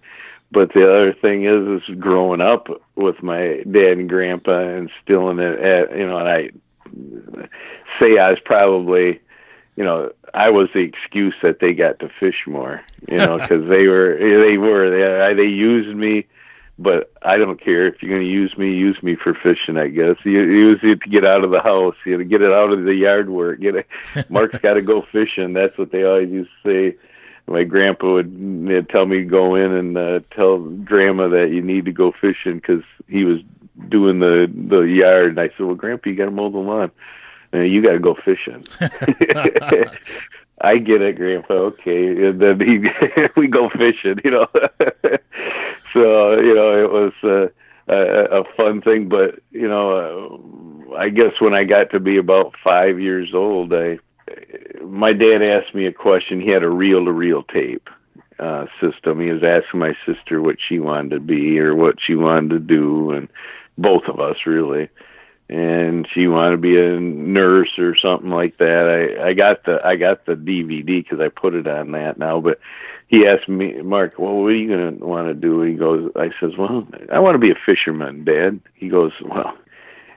but 0.51 0.73
the 0.73 0.83
other 0.83 1.13
thing 1.13 1.45
is 1.45 1.81
is 1.81 1.95
growing 1.97 2.41
up 2.41 2.67
with 2.95 3.21
my 3.23 3.63
dad 3.69 3.97
and 3.97 4.09
grandpa 4.09 4.59
and 4.59 4.89
instilling 4.89 5.39
it 5.39 5.59
at 5.59 5.97
you 5.97 6.07
know 6.07 6.17
and 6.17 6.29
I 6.29 6.49
say 7.99 8.17
I 8.17 8.29
was 8.29 8.39
probably 8.43 9.19
you 9.75 9.83
know 9.83 10.11
I 10.33 10.49
was 10.49 10.69
the 10.73 10.79
excuse 10.79 11.35
that 11.41 11.59
they 11.59 11.73
got 11.73 11.99
to 11.99 12.09
fish 12.19 12.43
more 12.47 12.81
you 13.07 13.17
know 13.17 13.37
because 13.39 13.67
they 13.67 13.87
were 13.87 14.17
they 14.19 14.57
were 14.57 14.89
they 14.89 15.33
they 15.35 15.49
used 15.49 15.95
me 15.95 16.27
but 16.81 17.11
I 17.21 17.37
don't 17.37 17.61
care 17.61 17.85
if 17.85 18.01
you're 18.01 18.09
going 18.09 18.25
to 18.25 18.31
use 18.31 18.57
me, 18.57 18.73
use 18.73 19.01
me 19.03 19.15
for 19.15 19.35
fishing. 19.35 19.77
I 19.77 19.87
guess 19.87 20.15
you 20.23 20.41
use 20.41 20.79
it 20.81 21.01
to 21.01 21.09
get 21.09 21.23
out 21.23 21.43
of 21.43 21.51
the 21.51 21.61
house, 21.61 21.95
you 22.05 22.17
know, 22.17 22.23
get 22.23 22.41
it 22.41 22.51
out 22.51 22.71
of 22.71 22.85
the 22.85 22.95
yard 22.95 23.29
work. 23.29 23.59
Get 23.59 23.75
it. 23.75 23.87
Mark's 24.29 24.57
got 24.59 24.73
to 24.73 24.81
go 24.81 25.05
fishing. 25.11 25.53
That's 25.53 25.77
what 25.77 25.91
they 25.91 26.03
always 26.03 26.31
used 26.31 26.49
to 26.63 26.91
say. 26.91 26.97
My 27.47 27.63
grandpa 27.63 28.13
would 28.13 28.89
tell 28.89 29.05
me 29.05 29.17
to 29.19 29.25
go 29.25 29.55
in 29.55 29.71
and 29.71 29.97
uh, 29.97 30.19
tell 30.35 30.59
grandma 30.59 31.27
that 31.29 31.49
you 31.51 31.61
need 31.61 31.85
to 31.85 31.91
go 31.91 32.13
fishing 32.19 32.55
because 32.55 32.83
he 33.07 33.23
was 33.23 33.39
doing 33.89 34.19
the 34.19 34.51
the 34.69 34.81
yard. 34.81 35.31
And 35.31 35.39
I 35.39 35.49
said, 35.49 35.65
"Well, 35.65 35.75
grandpa, 35.75 36.09
you 36.09 36.15
got 36.15 36.25
to 36.25 36.31
mow 36.31 36.49
the 36.49 36.57
lawn. 36.57 36.91
And 37.53 37.69
you 37.69 37.83
got 37.83 37.93
to 37.93 37.99
go 37.99 38.15
fishing." 38.15 38.65
I 40.63 40.77
get 40.77 41.01
it, 41.01 41.17
Grandpa. 41.17 41.53
Okay, 41.53 42.27
and 42.27 42.39
then 42.39 42.59
he, 42.59 42.79
we 43.35 43.47
go 43.47 43.69
fishing. 43.69 44.21
You 44.23 44.31
know, 44.31 44.47
so 45.93 46.39
you 46.39 46.55
know 46.55 46.83
it 46.83 46.91
was 46.91 47.13
uh, 47.23 47.93
a, 47.93 48.41
a 48.41 48.43
fun 48.55 48.81
thing. 48.81 49.09
But 49.09 49.39
you 49.51 49.67
know, 49.67 50.91
uh, 50.91 50.95
I 50.95 51.09
guess 51.09 51.33
when 51.39 51.53
I 51.53 51.63
got 51.63 51.89
to 51.91 51.99
be 51.99 52.17
about 52.17 52.53
five 52.63 52.99
years 52.99 53.33
old, 53.33 53.73
I 53.73 53.99
my 54.83 55.13
dad 55.13 55.49
asked 55.49 55.73
me 55.73 55.85
a 55.85 55.93
question. 55.93 56.41
He 56.41 56.49
had 56.49 56.63
a 56.63 56.69
reel-to-reel 56.69 57.43
tape 57.43 57.89
uh, 58.39 58.65
system. 58.79 59.19
He 59.19 59.31
was 59.31 59.43
asking 59.43 59.79
my 59.79 59.95
sister 60.05 60.41
what 60.41 60.57
she 60.67 60.79
wanted 60.79 61.11
to 61.11 61.19
be 61.19 61.59
or 61.59 61.75
what 61.75 61.95
she 62.05 62.15
wanted 62.15 62.49
to 62.49 62.59
do, 62.59 63.11
and 63.11 63.29
both 63.77 64.03
of 64.05 64.19
us 64.19 64.37
really 64.45 64.89
and 65.51 66.07
she 66.13 66.27
wanted 66.27 66.51
to 66.51 66.57
be 66.57 66.79
a 66.79 66.97
nurse 66.97 67.77
or 67.77 67.95
something 67.97 68.29
like 68.29 68.57
that. 68.57 69.17
I 69.19 69.29
I 69.29 69.33
got 69.33 69.65
the 69.65 69.85
I 69.85 69.97
got 69.97 70.25
the 70.25 70.35
DVD 70.35 70.85
because 70.85 71.19
I 71.19 71.27
put 71.27 71.53
it 71.53 71.67
on 71.67 71.91
that 71.91 72.17
now. 72.17 72.39
But 72.39 72.59
he 73.09 73.27
asked 73.27 73.49
me, 73.49 73.81
Mark, 73.81 74.17
well, 74.17 74.35
what 74.35 74.47
are 74.47 74.55
you 74.55 74.69
gonna 74.69 75.05
want 75.05 75.27
to 75.27 75.33
do? 75.33 75.61
He 75.61 75.73
goes, 75.73 76.09
I 76.15 76.29
says, 76.39 76.51
well, 76.57 76.87
I 77.11 77.19
want 77.19 77.35
to 77.35 77.39
be 77.39 77.51
a 77.51 77.59
fisherman, 77.65 78.23
Dad. 78.23 78.61
He 78.75 78.87
goes, 78.87 79.11
well, 79.21 79.53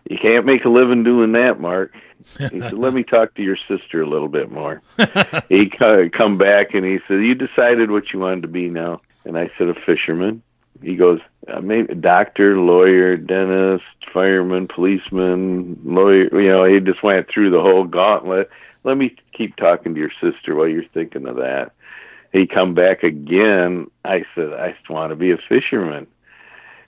you 0.08 0.18
can't 0.18 0.46
make 0.46 0.64
a 0.64 0.68
living 0.68 1.04
doing 1.04 1.32
that, 1.32 1.60
Mark. 1.60 1.92
He 2.38 2.60
said, 2.60 2.74
let 2.74 2.94
me 2.94 3.02
talk 3.02 3.34
to 3.34 3.42
your 3.42 3.58
sister 3.68 4.02
a 4.02 4.08
little 4.08 4.28
bit 4.28 4.50
more. 4.50 4.82
he 5.48 5.68
come 5.68 6.38
back 6.38 6.74
and 6.74 6.84
he 6.84 6.98
said, 7.06 7.22
you 7.22 7.34
decided 7.34 7.90
what 7.90 8.12
you 8.12 8.20
wanted 8.20 8.42
to 8.42 8.48
be 8.48 8.68
now. 8.68 8.98
And 9.24 9.38
I 9.38 9.50
said, 9.58 9.68
a 9.68 9.74
fisherman 9.74 10.42
he 10.82 10.96
goes, 10.96 11.20
uh, 11.48 11.60
maybe 11.60 11.94
doctor, 11.94 12.58
lawyer, 12.58 13.16
dentist, 13.16 13.84
fireman, 14.12 14.68
policeman, 14.68 15.78
lawyer. 15.84 16.28
You 16.40 16.48
know, 16.48 16.64
he 16.64 16.80
just 16.80 17.02
went 17.02 17.28
through 17.28 17.50
the 17.50 17.60
whole 17.60 17.84
gauntlet. 17.84 18.50
Let 18.82 18.96
me 18.96 19.16
keep 19.32 19.56
talking 19.56 19.94
to 19.94 20.00
your 20.00 20.12
sister 20.20 20.54
while 20.54 20.68
you're 20.68 20.84
thinking 20.92 21.26
of 21.26 21.36
that. 21.36 21.72
He 22.32 22.46
come 22.46 22.74
back 22.74 23.02
again. 23.02 23.90
I 24.04 24.24
said, 24.34 24.52
I 24.52 24.72
just 24.72 24.90
want 24.90 25.10
to 25.10 25.16
be 25.16 25.30
a 25.30 25.38
fisherman. 25.48 26.06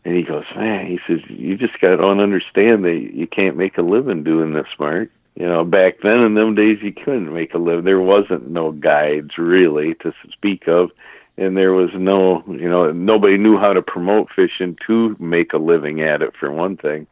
And 0.07 0.17
he 0.17 0.23
goes, 0.23 0.45
man, 0.55 0.87
he 0.87 1.01
says, 1.05 1.19
you 1.29 1.57
just 1.57 1.81
got 1.81 1.97
to 1.97 2.05
understand 2.05 2.85
that 2.85 3.11
you 3.13 3.27
can't 3.27 3.57
make 3.57 3.77
a 3.77 3.83
living 3.83 4.23
doing 4.23 4.53
this, 4.53 4.69
Mark. 4.79 5.11
You 5.35 5.47
know, 5.47 5.65
back 5.65 5.97
then 6.03 6.21
in 6.21 6.35
them 6.35 6.55
days, 6.55 6.79
you 6.81 6.93
couldn't 6.93 7.35
make 7.35 7.55
a 7.55 7.59
living. 7.59 7.85
There 7.85 8.01
wasn't 8.01 8.49
no 8.49 8.71
guides 8.71 9.37
really 9.37 9.95
to 9.97 10.13
speak 10.33 10.69
of 10.69 10.93
and 11.39 11.57
there 11.57 11.73
was 11.73 11.91
no 11.95 12.43
you 12.47 12.69
know 12.69 12.91
nobody 12.93 13.37
knew 13.37 13.59
how 13.59 13.73
to 13.73 13.83
promote 13.83 14.29
fishing 14.35 14.77
to 14.87 15.17
make 15.19 15.53
a 15.53 15.59
living 15.59 16.01
at 16.01 16.23
it 16.23 16.35
for 16.39 16.51
one 16.51 16.77
thing 16.77 17.07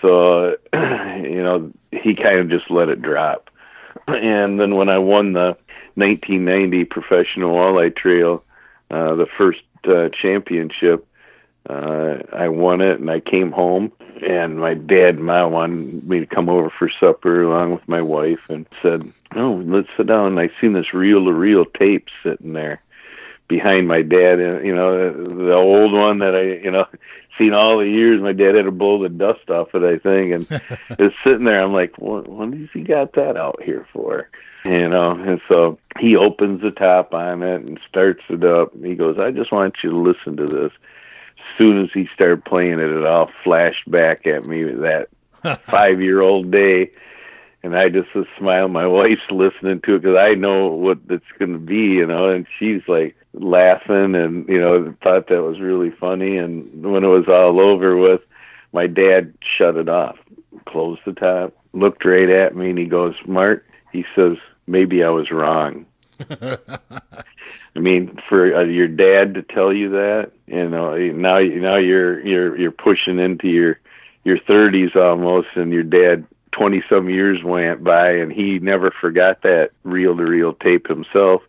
so 0.00 0.56
you 0.74 1.42
know 1.42 1.70
he 1.90 2.14
kind 2.14 2.38
of 2.38 2.50
just 2.50 2.70
let 2.70 2.88
it 2.88 3.00
drop 3.00 3.48
and 4.08 4.60
then 4.60 4.74
when 4.74 4.88
i 4.88 4.98
won 4.98 5.32
the 5.32 5.56
1990 5.94 6.84
professional 6.84 7.54
walleye 7.54 7.94
trail 7.94 8.42
uh 8.90 9.14
the 9.14 9.26
first 9.38 9.60
uh, 9.84 10.08
championship 10.10 11.06
uh 11.68 12.18
i 12.32 12.48
won 12.48 12.80
it 12.80 12.98
and 12.98 13.10
i 13.10 13.20
came 13.20 13.52
home 13.52 13.92
and 14.26 14.58
my 14.58 14.74
dad 14.74 15.16
and 15.16 15.24
ma 15.24 15.46
wanted 15.46 16.08
me 16.08 16.20
to 16.20 16.26
come 16.26 16.48
over 16.48 16.72
for 16.76 16.90
supper 17.00 17.42
along 17.42 17.72
with 17.72 17.86
my 17.88 18.02
wife 18.02 18.40
and 18.48 18.66
said 18.82 19.02
oh 19.36 19.62
let's 19.66 19.88
sit 19.96 20.06
down. 20.06 20.26
And 20.26 20.40
i 20.40 20.50
seen 20.60 20.72
this 20.72 20.92
reel 20.92 21.24
to 21.24 21.32
reel 21.32 21.64
tape 21.64 22.06
sitting 22.22 22.52
there 22.52 22.82
behind 23.52 23.86
my 23.86 24.00
dad 24.00 24.40
and 24.40 24.66
you 24.66 24.74
know 24.74 25.12
the 25.12 25.52
old 25.52 25.92
one 25.92 26.20
that 26.20 26.34
I 26.34 26.64
you 26.64 26.70
know 26.70 26.86
seen 27.38 27.54
all 27.54 27.78
the 27.78 27.88
years. 27.88 28.20
My 28.20 28.32
dad 28.32 28.54
had 28.54 28.64
to 28.64 28.70
blow 28.70 29.02
the 29.02 29.08
dust 29.08 29.50
off 29.50 29.74
it 29.74 29.82
I 29.82 29.98
think 29.98 30.32
and 30.32 30.60
it's 30.98 31.14
sitting 31.22 31.44
there. 31.44 31.62
I'm 31.62 31.72
like 31.72 31.98
what 31.98 32.28
what 32.28 32.52
has 32.54 32.68
he 32.72 32.82
got 32.82 33.12
that 33.12 33.36
out 33.36 33.62
here 33.62 33.86
for? 33.92 34.30
You 34.64 34.88
know 34.88 35.10
and 35.10 35.40
so 35.48 35.78
he 35.98 36.16
opens 36.16 36.62
the 36.62 36.70
top 36.70 37.12
on 37.12 37.42
it 37.42 37.68
and 37.68 37.78
starts 37.86 38.22
it 38.30 38.42
up. 38.42 38.72
He 38.82 38.94
goes 38.94 39.18
I 39.18 39.30
just 39.30 39.52
want 39.52 39.76
you 39.84 39.90
to 39.90 39.96
listen 39.98 40.36
to 40.38 40.46
this 40.46 40.72
soon 41.56 41.82
as 41.82 41.90
he 41.92 42.08
started 42.14 42.44
playing 42.44 42.78
it 42.78 42.90
it 42.90 43.06
all 43.06 43.30
flashed 43.44 43.90
back 43.90 44.26
at 44.26 44.44
me 44.44 44.64
that 44.64 45.08
five 45.66 46.00
year 46.00 46.20
old 46.20 46.50
day 46.50 46.90
and 47.62 47.76
I 47.76 47.88
just 47.88 48.14
was 48.14 48.26
smiling. 48.38 48.72
My 48.72 48.86
wife's 48.86 49.30
listening 49.30 49.80
to 49.82 49.94
it 49.94 50.02
because 50.02 50.16
I 50.18 50.34
know 50.34 50.66
what 50.66 50.98
it's 51.08 51.24
going 51.38 51.52
to 51.52 51.58
be, 51.58 51.74
you 51.76 52.06
know, 52.06 52.28
and 52.28 52.46
she's 52.58 52.82
like 52.88 53.16
laughing 53.34 54.14
and 54.14 54.46
you 54.48 54.60
know 54.60 54.94
thought 55.02 55.28
that 55.28 55.42
was 55.42 55.60
really 55.60 55.90
funny. 55.90 56.36
And 56.36 56.84
when 56.84 57.04
it 57.04 57.08
was 57.08 57.28
all 57.28 57.60
over 57.60 57.96
with, 57.96 58.20
my 58.72 58.86
dad 58.86 59.32
shut 59.40 59.76
it 59.76 59.88
off, 59.88 60.16
closed 60.66 61.02
the 61.06 61.12
top, 61.12 61.54
looked 61.72 62.04
right 62.04 62.28
at 62.28 62.56
me, 62.56 62.70
and 62.70 62.78
he 62.78 62.86
goes, 62.86 63.14
"Mark," 63.26 63.64
he 63.92 64.04
says, 64.14 64.36
"maybe 64.66 65.02
I 65.04 65.10
was 65.10 65.30
wrong." 65.30 65.86
I 67.74 67.80
mean, 67.80 68.18
for 68.28 68.54
uh, 68.54 68.64
your 68.64 68.88
dad 68.88 69.34
to 69.34 69.42
tell 69.42 69.72
you 69.72 69.90
that, 69.90 70.32
you 70.46 70.68
know, 70.68 70.96
now 70.96 71.38
now 71.38 71.76
you're 71.76 72.20
you're 72.26 72.56
you're 72.58 72.70
pushing 72.70 73.18
into 73.18 73.48
your 73.48 73.80
your 74.24 74.38
30s 74.38 74.94
almost, 74.94 75.48
and 75.56 75.72
your 75.72 75.82
dad 75.82 76.24
20 76.52 76.82
some 76.88 77.08
years 77.08 77.42
went 77.42 77.82
by 77.82 78.10
and 78.10 78.30
he 78.30 78.58
never 78.58 78.92
forgot 79.00 79.42
that 79.42 79.70
reel 79.84 80.16
to 80.16 80.22
reel 80.22 80.52
tape 80.52 80.86
himself. 80.86 81.42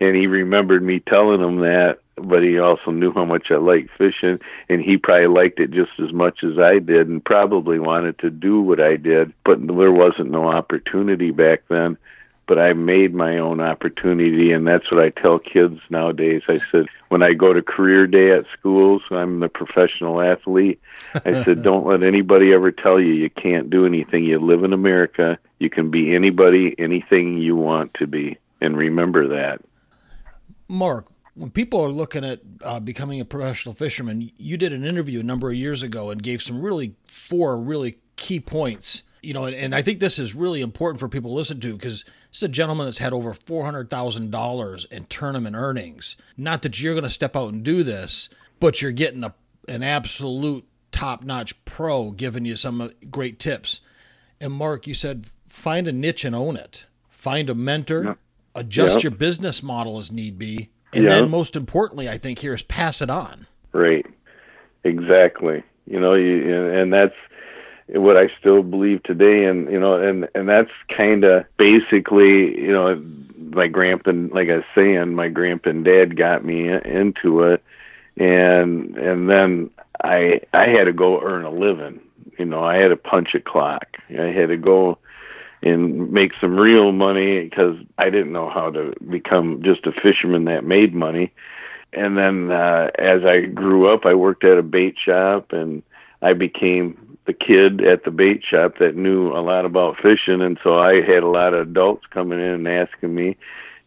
And 0.00 0.16
he 0.16 0.26
remembered 0.26 0.82
me 0.82 1.00
telling 1.00 1.40
him 1.40 1.60
that 1.60 1.98
but 2.16 2.42
he 2.42 2.58
also 2.58 2.90
knew 2.90 3.12
how 3.12 3.24
much 3.24 3.50
I 3.50 3.56
liked 3.56 3.90
fishing 3.96 4.38
and 4.68 4.82
he 4.82 4.96
probably 4.96 5.28
liked 5.28 5.58
it 5.60 5.70
just 5.70 5.92
as 5.98 6.12
much 6.12 6.44
as 6.44 6.58
I 6.58 6.78
did 6.78 7.08
and 7.08 7.24
probably 7.24 7.78
wanted 7.78 8.18
to 8.18 8.30
do 8.30 8.60
what 8.60 8.80
I 8.80 8.96
did 8.96 9.32
but 9.44 9.66
there 9.66 9.92
wasn't 9.92 10.30
no 10.30 10.48
opportunity 10.48 11.30
back 11.30 11.62
then 11.68 11.96
but 12.46 12.58
I 12.58 12.72
made 12.72 13.14
my 13.14 13.38
own 13.38 13.60
opportunity 13.60 14.52
and 14.52 14.66
that's 14.66 14.90
what 14.90 15.02
I 15.02 15.10
tell 15.10 15.38
kids 15.38 15.80
nowadays. 15.90 16.42
I 16.48 16.60
said 16.70 16.86
when 17.08 17.22
I 17.22 17.32
go 17.32 17.52
to 17.52 17.62
career 17.62 18.06
day 18.06 18.32
at 18.32 18.44
schools 18.58 19.02
I'm 19.10 19.40
the 19.40 19.48
professional 19.48 20.20
athlete. 20.20 20.80
I 21.14 21.44
said 21.44 21.62
don't 21.64 21.86
let 21.86 22.02
anybody 22.02 22.52
ever 22.52 22.72
tell 22.72 23.00
you 23.00 23.12
you 23.12 23.30
can't 23.30 23.70
do 23.70 23.86
anything. 23.86 24.24
You 24.24 24.38
live 24.38 24.64
in 24.64 24.72
America. 24.72 25.38
You 25.58 25.70
can 25.70 25.90
be 25.90 26.14
anybody 26.14 26.74
anything 26.78 27.38
you 27.38 27.56
want 27.56 27.94
to 27.94 28.06
be. 28.06 28.38
And 28.60 28.76
remember 28.76 29.28
that. 29.28 29.60
Mark, 30.68 31.08
when 31.34 31.50
people 31.50 31.80
are 31.80 31.90
looking 31.90 32.24
at 32.24 32.40
uh, 32.62 32.80
becoming 32.80 33.20
a 33.20 33.24
professional 33.24 33.74
fisherman, 33.74 34.30
you 34.36 34.56
did 34.56 34.72
an 34.72 34.84
interview 34.84 35.20
a 35.20 35.22
number 35.22 35.50
of 35.50 35.56
years 35.56 35.82
ago 35.82 36.10
and 36.10 36.22
gave 36.22 36.42
some 36.42 36.60
really 36.60 36.94
four 37.06 37.56
really 37.56 37.98
key 38.16 38.40
points. 38.40 39.02
You 39.22 39.34
know, 39.34 39.44
and, 39.44 39.54
and 39.54 39.74
I 39.74 39.82
think 39.82 40.00
this 40.00 40.18
is 40.18 40.34
really 40.34 40.60
important 40.60 40.98
for 40.98 41.08
people 41.08 41.30
to 41.30 41.36
listen 41.36 41.60
to 41.60 41.74
because 41.74 42.04
this 42.30 42.38
is 42.38 42.42
a 42.42 42.48
gentleman 42.48 42.86
that's 42.86 42.98
had 42.98 43.12
over 43.12 43.32
four 43.32 43.64
hundred 43.64 43.88
thousand 43.88 44.30
dollars 44.30 44.84
in 44.86 45.06
tournament 45.06 45.56
earnings. 45.56 46.16
Not 46.36 46.62
that 46.62 46.80
you're 46.80 46.94
going 46.94 47.04
to 47.04 47.10
step 47.10 47.36
out 47.36 47.52
and 47.52 47.62
do 47.62 47.82
this, 47.82 48.28
but 48.58 48.82
you're 48.82 48.92
getting 48.92 49.22
a 49.22 49.34
an 49.68 49.82
absolute 49.82 50.64
top 50.90 51.22
notch 51.22 51.64
pro 51.64 52.10
giving 52.10 52.44
you 52.44 52.56
some 52.56 52.80
uh, 52.80 52.88
great 53.10 53.38
tips. 53.38 53.80
And 54.40 54.52
Mark, 54.52 54.88
you 54.88 54.94
said 54.94 55.28
find 55.46 55.86
a 55.86 55.92
niche 55.92 56.24
and 56.24 56.34
own 56.34 56.56
it. 56.56 56.86
Find 57.08 57.48
a 57.48 57.54
mentor, 57.54 58.18
adjust 58.56 59.04
your 59.04 59.12
business 59.12 59.62
model 59.62 59.98
as 59.98 60.10
need 60.10 60.36
be, 60.36 60.70
and 60.92 61.06
then 61.06 61.30
most 61.30 61.54
importantly, 61.54 62.08
I 62.08 62.18
think 62.18 62.40
here 62.40 62.52
is 62.54 62.62
pass 62.62 63.00
it 63.00 63.08
on. 63.08 63.46
Right. 63.72 64.04
Exactly. 64.84 65.62
You 65.86 66.00
know, 66.00 66.14
you, 66.14 66.68
and 66.72 66.92
that's 66.92 67.14
what 67.88 68.16
I 68.16 68.28
still 68.38 68.62
believe 68.62 69.02
today, 69.02 69.44
and 69.44 69.70
you 69.70 69.78
know, 69.78 69.94
and 69.94 70.28
and 70.34 70.48
that's 70.48 70.70
kind 70.96 71.24
of 71.24 71.44
basically, 71.58 72.58
you 72.58 72.72
know, 72.72 73.02
my 73.50 73.66
grandpa, 73.66 74.12
like 74.32 74.48
I 74.48 74.56
was 74.56 74.64
saying, 74.74 75.14
my 75.14 75.28
grandpa 75.28 75.70
and 75.70 75.84
dad 75.84 76.16
got 76.16 76.44
me 76.44 76.68
into 76.68 77.42
it, 77.42 77.62
and 78.16 78.96
and 78.96 79.28
then 79.28 79.70
I 80.02 80.40
I 80.52 80.68
had 80.68 80.84
to 80.84 80.92
go 80.92 81.20
earn 81.20 81.44
a 81.44 81.50
living. 81.50 82.00
You 82.38 82.46
know, 82.46 82.64
I 82.64 82.76
had 82.76 82.88
to 82.88 82.96
punch 82.96 83.34
a 83.34 83.40
clock. 83.40 83.86
I 84.10 84.26
had 84.26 84.48
to 84.48 84.56
go 84.56 84.98
and 85.62 86.10
make 86.10 86.32
some 86.40 86.56
real 86.56 86.92
money 86.92 87.44
because 87.44 87.76
I 87.98 88.10
didn't 88.10 88.32
know 88.32 88.50
how 88.50 88.70
to 88.70 88.94
become 89.10 89.62
just 89.62 89.86
a 89.86 89.92
fisherman 89.92 90.46
that 90.46 90.64
made 90.64 90.94
money. 90.94 91.32
And 91.92 92.16
then 92.16 92.50
uh, 92.50 92.90
as 92.98 93.24
I 93.24 93.42
grew 93.42 93.92
up, 93.92 94.06
I 94.06 94.14
worked 94.14 94.44
at 94.44 94.58
a 94.58 94.62
bait 94.62 94.96
shop 94.98 95.52
and 95.52 95.82
I 96.20 96.32
became 96.32 97.11
the 97.26 97.32
kid 97.32 97.84
at 97.84 98.04
the 98.04 98.10
bait 98.10 98.42
shop 98.48 98.78
that 98.78 98.96
knew 98.96 99.32
a 99.32 99.40
lot 99.40 99.64
about 99.64 99.96
fishing. 99.96 100.42
And 100.42 100.58
so 100.62 100.78
I 100.78 101.02
had 101.02 101.22
a 101.22 101.28
lot 101.28 101.54
of 101.54 101.68
adults 101.68 102.04
coming 102.10 102.40
in 102.40 102.66
and 102.66 102.68
asking 102.68 103.14
me, 103.14 103.36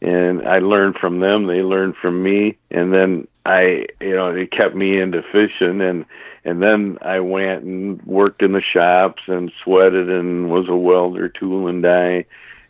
and 0.02 0.48
I 0.48 0.60
learned 0.60 0.96
from 0.96 1.20
them. 1.20 1.48
They 1.48 1.62
learned 1.62 1.96
from 2.02 2.24
me. 2.24 2.58
And 2.72 2.94
then 2.94 3.28
I, 3.46 3.88
you 4.00 4.16
know, 4.16 4.30
it 4.30 4.52
kept 4.52 4.76
me 4.76 5.00
into 5.00 5.22
fishing 5.32 5.82
and 5.82 6.06
and 6.46 6.62
then 6.62 7.00
I 7.02 7.20
went 7.22 7.64
and 7.64 8.02
worked 8.04 8.44
in 8.44 8.52
the 8.52 8.62
shops 8.62 9.24
and 9.28 9.52
sweated 9.64 10.12
and 10.12 10.52
was 10.52 10.68
a 10.70 10.76
welder, 10.76 11.28
tool 11.28 11.68
and 11.68 11.82
die, 11.82 12.26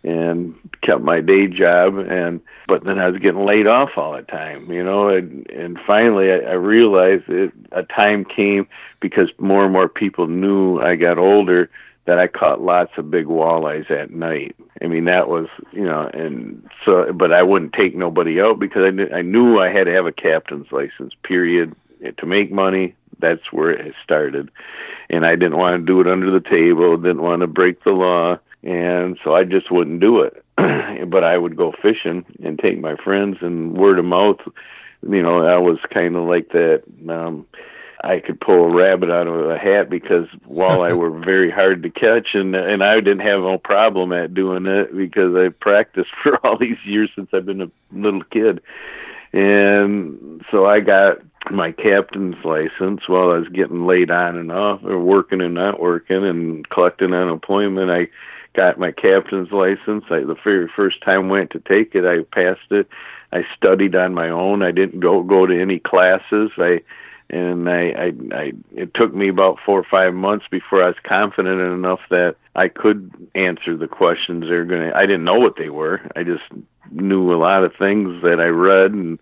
and 0.05 0.55
kept 0.81 1.01
my 1.01 1.19
day 1.19 1.47
job. 1.47 1.97
And 1.97 2.39
but 2.67 2.85
then 2.85 2.99
I 2.99 3.09
was 3.09 3.19
getting 3.19 3.45
laid 3.45 3.67
off 3.67 3.91
all 3.97 4.13
the 4.13 4.21
time, 4.21 4.71
you 4.71 4.83
know. 4.83 5.09
And 5.09 5.49
and 5.49 5.77
finally, 5.85 6.31
I, 6.31 6.37
I 6.37 6.53
realized 6.53 7.27
that 7.27 7.51
a 7.71 7.83
time 7.83 8.23
came 8.23 8.67
because 9.01 9.29
more 9.39 9.63
and 9.63 9.73
more 9.73 9.89
people 9.89 10.27
knew 10.27 10.79
I 10.79 10.95
got 10.95 11.17
older 11.17 11.69
that 12.05 12.19
I 12.19 12.27
caught 12.27 12.61
lots 12.61 12.91
of 12.97 13.09
big 13.09 13.25
walleyes 13.25 13.89
at 13.89 14.11
night. 14.11 14.55
I 14.81 14.87
mean, 14.87 15.05
that 15.05 15.27
was, 15.27 15.47
you 15.71 15.85
know, 15.85 16.09
and 16.13 16.69
so, 16.85 17.11
but 17.11 17.33
I 17.33 17.41
wouldn't 17.41 17.73
take 17.73 17.95
nobody 17.95 18.39
out 18.39 18.59
because 18.59 18.83
I 18.85 18.91
knew, 18.91 19.07
I 19.11 19.23
knew 19.23 19.59
I 19.59 19.71
had 19.71 19.85
to 19.85 19.93
have 19.93 20.05
a 20.05 20.11
captain's 20.11 20.71
license, 20.71 21.13
period, 21.23 21.75
to 22.17 22.25
make 22.27 22.51
money, 22.51 22.95
that's 23.19 23.51
where 23.51 23.71
it 23.71 23.95
started. 24.03 24.51
And 25.09 25.25
I 25.25 25.35
didn't 25.35 25.57
want 25.57 25.81
to 25.81 25.85
do 25.85 25.99
it 25.99 26.07
under 26.07 26.29
the 26.29 26.47
table, 26.47 26.95
didn't 26.97 27.23
want 27.23 27.41
to 27.41 27.47
break 27.47 27.83
the 27.83 27.91
law, 27.91 28.37
and 28.65 29.17
so 29.23 29.35
I 29.35 29.43
just 29.43 29.71
wouldn't 29.71 30.01
do 30.01 30.21
it. 30.21 30.43
but 31.09 31.23
I 31.23 31.37
would 31.37 31.55
go 31.55 31.73
fishing 31.81 32.25
and 32.43 32.57
take 32.57 32.79
my 32.79 32.95
friends 32.95 33.37
and 33.41 33.77
word 33.77 33.99
of 33.99 34.05
mouth. 34.05 34.39
You 35.07 35.21
know, 35.21 35.45
I 35.45 35.57
was 35.57 35.77
kind 35.93 36.15
of 36.15 36.27
like 36.27 36.49
that. 36.49 36.83
Um, 37.07 37.45
I 38.03 38.19
could 38.19 38.39
pull 38.39 38.65
a 38.65 38.75
rabbit 38.75 39.11
out 39.11 39.27
of 39.27 39.49
a 39.49 39.57
hat 39.57 39.89
because 39.89 40.27
walleye 40.49 40.97
were 40.97 41.11
very 41.25 41.51
hard 41.51 41.83
to 41.83 41.89
catch, 41.89 42.29
and 42.33 42.55
and 42.55 42.83
I 42.83 42.95
didn't 42.95 43.19
have 43.19 43.41
no 43.41 43.57
problem 43.59 44.11
at 44.13 44.33
doing 44.33 44.65
it 44.65 44.95
because 44.95 45.35
I 45.35 45.49
practiced 45.49 46.11
for 46.23 46.43
all 46.45 46.57
these 46.57 46.77
years 46.85 47.11
since 47.15 47.29
I've 47.33 47.45
been 47.45 47.61
a 47.61 47.71
little 47.91 48.23
kid, 48.23 48.61
and 49.31 50.43
so 50.49 50.65
I 50.65 50.79
got 50.79 51.19
my 51.51 51.71
captain's 51.71 52.43
license 52.43 53.07
while 53.07 53.29
I 53.29 53.37
was 53.37 53.49
getting 53.49 53.85
laid 53.85 54.09
on 54.09 54.37
and 54.37 54.51
off, 54.51 54.83
or 54.83 54.99
working 54.99 55.41
and 55.41 55.53
not 55.53 55.79
working, 55.79 56.25
and 56.25 56.67
collecting 56.69 57.13
unemployment. 57.13 57.91
I 57.91 58.07
got 58.55 58.79
my 58.79 58.91
captain's 58.91 59.51
license. 59.51 60.05
I, 60.09 60.21
the 60.21 60.35
very 60.43 60.69
first 60.75 61.01
time 61.03 61.25
I 61.25 61.31
went 61.31 61.51
to 61.51 61.59
take 61.59 61.95
it, 61.95 62.05
I 62.05 62.23
passed 62.33 62.71
it. 62.71 62.87
I 63.31 63.43
studied 63.55 63.95
on 63.95 64.13
my 64.13 64.29
own. 64.29 64.61
I 64.61 64.71
didn't 64.71 64.99
go 64.99 65.23
go 65.23 65.45
to 65.45 65.61
any 65.61 65.79
classes. 65.79 66.51
I 66.57 66.81
and 67.29 67.67
I, 67.67 67.89
I, 67.89 68.11
I 68.31 68.51
it 68.73 68.93
took 68.93 69.13
me 69.13 69.29
about 69.29 69.57
four 69.65 69.79
or 69.79 69.87
five 69.89 70.13
months 70.13 70.45
before 70.49 70.83
I 70.83 70.87
was 70.87 70.95
confident 71.03 71.59
enough 71.59 72.01
that 72.09 72.35
I 72.55 72.67
could 72.67 73.11
answer 73.33 73.75
the 73.75 73.87
questions 73.87 74.45
they're 74.47 74.65
gonna. 74.65 74.91
I 74.95 75.05
didn't 75.05 75.25
know 75.25 75.39
what 75.39 75.57
they 75.57 75.69
were. 75.69 76.01
I 76.15 76.23
just 76.23 76.43
knew 76.91 77.33
a 77.33 77.37
lot 77.37 77.63
of 77.63 77.73
things 77.77 78.21
that 78.21 78.39
I 78.39 78.45
read 78.45 78.91
and 78.91 79.19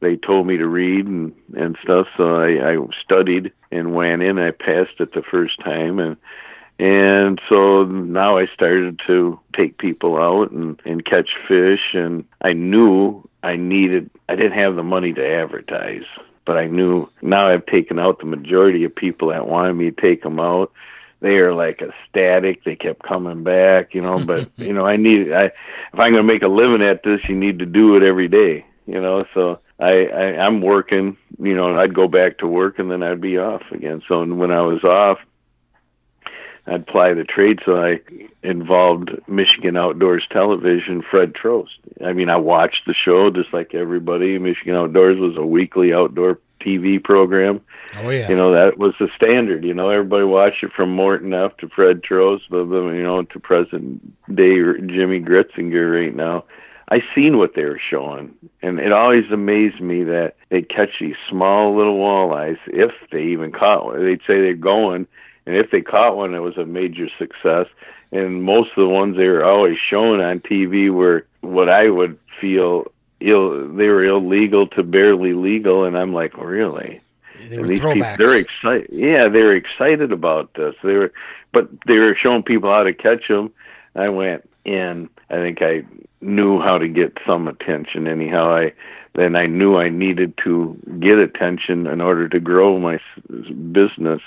they 0.00 0.16
told 0.16 0.46
me 0.46 0.56
to 0.56 0.66
read 0.66 1.06
and 1.06 1.34
and 1.56 1.76
stuff. 1.82 2.06
So 2.16 2.36
I, 2.36 2.72
I 2.72 2.76
studied 3.02 3.52
and 3.70 3.94
went 3.94 4.22
in. 4.22 4.38
I 4.38 4.50
passed 4.50 4.98
it 4.98 5.12
the 5.12 5.22
first 5.22 5.58
time, 5.60 5.98
and 5.98 6.16
and 6.80 7.38
so 7.46 7.84
now 7.84 8.38
I 8.38 8.46
started 8.54 9.02
to 9.06 9.38
take 9.54 9.76
people 9.76 10.16
out 10.16 10.50
and 10.50 10.80
and 10.86 11.04
catch 11.04 11.28
fish. 11.46 11.92
And 11.92 12.24
I 12.40 12.54
knew 12.54 13.28
I 13.42 13.56
needed. 13.56 14.10
I 14.30 14.34
didn't 14.34 14.58
have 14.58 14.76
the 14.76 14.82
money 14.82 15.12
to 15.12 15.22
advertise, 15.22 16.06
but 16.46 16.56
I 16.56 16.68
knew 16.68 17.06
now 17.20 17.52
I've 17.52 17.66
taken 17.66 17.98
out 17.98 18.18
the 18.20 18.24
majority 18.24 18.84
of 18.84 18.96
people 18.96 19.28
that 19.28 19.46
wanted 19.46 19.74
me 19.74 19.90
to 19.90 20.00
take 20.00 20.22
them 20.22 20.40
out. 20.40 20.72
They 21.20 21.36
are 21.36 21.52
like 21.52 21.82
ecstatic. 21.82 22.64
They 22.64 22.76
kept 22.76 23.02
coming 23.02 23.44
back, 23.44 23.94
you 23.94 24.00
know. 24.00 24.24
But 24.24 24.50
you 24.56 24.72
know, 24.72 24.86
I 24.86 24.96
need. 24.96 25.30
I 25.34 25.44
if 25.92 25.98
I'm 25.98 26.12
going 26.12 26.26
to 26.26 26.32
make 26.32 26.42
a 26.42 26.48
living 26.48 26.80
at 26.80 27.02
this, 27.02 27.20
you 27.28 27.36
need 27.36 27.58
to 27.58 27.66
do 27.66 27.96
it 27.96 28.02
every 28.02 28.28
day, 28.28 28.64
you 28.86 29.02
know. 29.02 29.26
So 29.34 29.60
I, 29.78 30.06
I 30.06 30.22
I'm 30.46 30.62
working, 30.62 31.18
you 31.38 31.54
know, 31.54 31.78
I'd 31.78 31.92
go 31.94 32.08
back 32.08 32.38
to 32.38 32.46
work 32.46 32.78
and 32.78 32.90
then 32.90 33.02
I'd 33.02 33.20
be 33.20 33.36
off 33.36 33.64
again. 33.70 34.00
So 34.08 34.24
when 34.24 34.50
I 34.50 34.62
was 34.62 34.82
off, 34.82 35.18
I'd 36.70 36.86
ply 36.86 37.12
the 37.14 37.24
trade. 37.24 37.58
So 37.66 37.82
I 37.82 38.00
involved 38.42 39.10
Michigan 39.26 39.76
Outdoors 39.76 40.24
Television, 40.30 41.02
Fred 41.02 41.34
Trost. 41.34 41.78
I 42.04 42.12
mean, 42.12 42.30
I 42.30 42.36
watched 42.36 42.86
the 42.86 42.94
show 42.94 43.30
just 43.30 43.52
like 43.52 43.74
everybody. 43.74 44.38
Michigan 44.38 44.76
Outdoors 44.76 45.18
was 45.18 45.36
a 45.36 45.44
weekly 45.44 45.92
outdoor 45.92 46.38
TV 46.60 47.02
program. 47.02 47.60
Oh 47.96 48.10
yeah. 48.10 48.28
You 48.28 48.36
know 48.36 48.52
that 48.52 48.78
was 48.78 48.94
the 49.00 49.08
standard. 49.16 49.64
You 49.64 49.74
know 49.74 49.90
everybody 49.90 50.24
watched 50.24 50.62
it 50.62 50.72
from 50.72 50.94
Morton 50.94 51.34
up 51.34 51.58
to 51.58 51.68
Fred 51.68 52.02
Trost, 52.02 52.42
you 52.50 53.02
know 53.02 53.22
to 53.22 53.40
present 53.40 54.00
day 54.34 54.56
Jimmy 54.86 55.20
Gretzinger 55.20 56.04
right 56.04 56.14
now. 56.14 56.44
I 56.92 57.00
seen 57.14 57.38
what 57.38 57.54
they 57.54 57.62
were 57.62 57.80
showing, 57.90 58.34
and 58.62 58.80
it 58.80 58.92
always 58.92 59.30
amazed 59.32 59.80
me 59.80 60.02
that 60.04 60.34
they'd 60.50 60.68
catch 60.68 60.90
these 61.00 61.14
small 61.28 61.76
little 61.76 61.98
walleyes 61.98 62.58
if 62.66 62.90
they 63.12 63.22
even 63.22 63.52
caught 63.52 63.86
one. 63.86 64.04
They'd 64.04 64.20
say 64.26 64.40
they're 64.40 64.54
going, 64.54 65.06
and 65.50 65.58
if 65.58 65.72
they 65.72 65.80
caught 65.80 66.16
one, 66.16 66.32
it 66.32 66.38
was 66.38 66.56
a 66.56 66.64
major 66.64 67.08
success. 67.18 67.66
And 68.12 68.44
most 68.44 68.70
of 68.70 68.76
the 68.76 68.88
ones 68.88 69.16
they 69.16 69.26
were 69.26 69.44
always 69.44 69.78
showing 69.78 70.20
on 70.20 70.38
TV 70.38 70.92
were 70.92 71.26
what 71.40 71.68
I 71.68 71.90
would 71.90 72.16
feel 72.40 72.84
ill. 73.18 73.66
They 73.68 73.88
were 73.88 74.04
illegal 74.04 74.68
to 74.68 74.84
barely 74.84 75.32
legal, 75.32 75.84
and 75.84 75.98
I'm 75.98 76.14
like, 76.14 76.38
really? 76.38 77.00
They 77.48 77.58
were 77.58 77.66
these 77.66 77.80
throwbacks. 77.80 77.94
people, 77.94 78.26
they're 78.26 78.36
excited. 78.36 78.90
Yeah, 78.92 79.28
they 79.28 79.42
were 79.42 79.56
excited 79.56 80.12
about 80.12 80.54
this. 80.54 80.76
They 80.84 80.92
were, 80.92 81.12
but 81.52 81.68
they 81.84 81.96
were 81.96 82.14
showing 82.14 82.44
people 82.44 82.70
how 82.70 82.84
to 82.84 82.94
catch 82.94 83.26
them. 83.26 83.52
I 83.96 84.08
went 84.08 84.48
in. 84.64 85.10
I 85.30 85.34
think 85.34 85.62
I 85.62 85.82
knew 86.20 86.60
how 86.60 86.78
to 86.78 86.86
get 86.86 87.16
some 87.26 87.48
attention 87.48 88.06
anyhow 88.06 88.54
i 88.54 88.72
then 89.14 89.34
i 89.34 89.46
knew 89.46 89.78
i 89.78 89.88
needed 89.88 90.34
to 90.36 90.76
get 91.00 91.18
attention 91.18 91.86
in 91.86 92.00
order 92.02 92.28
to 92.28 92.38
grow 92.38 92.78
my 92.78 93.00
business 93.72 94.20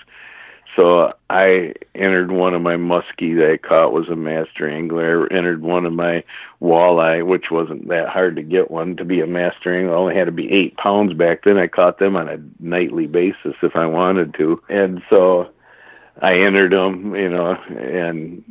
so 0.75 1.13
i 1.29 1.73
entered 1.95 2.31
one 2.31 2.53
of 2.53 2.61
my 2.61 2.75
muskie 2.75 3.35
that 3.35 3.51
i 3.51 3.57
caught 3.57 3.93
was 3.93 4.07
a 4.09 4.15
master 4.15 4.69
angler 4.69 5.27
i 5.31 5.35
entered 5.35 5.61
one 5.61 5.85
of 5.85 5.93
my 5.93 6.23
walleye 6.61 7.25
which 7.25 7.45
wasn't 7.51 7.87
that 7.87 8.09
hard 8.09 8.35
to 8.35 8.41
get 8.41 8.71
one 8.71 8.95
to 8.95 9.05
be 9.05 9.21
a 9.21 9.27
master 9.27 9.77
angler 9.77 9.95
I 9.95 9.99
only 9.99 10.15
had 10.15 10.25
to 10.25 10.31
be 10.31 10.51
eight 10.51 10.75
pounds 10.77 11.13
back 11.13 11.43
then 11.43 11.57
i 11.57 11.67
caught 11.67 11.99
them 11.99 12.15
on 12.15 12.29
a 12.29 12.37
nightly 12.59 13.07
basis 13.07 13.55
if 13.61 13.75
i 13.75 13.85
wanted 13.85 14.33
to 14.35 14.61
and 14.69 15.01
so 15.09 15.49
i 16.21 16.33
entered 16.33 16.71
them 16.71 17.15
you 17.15 17.29
know 17.29 17.55
and 17.69 18.43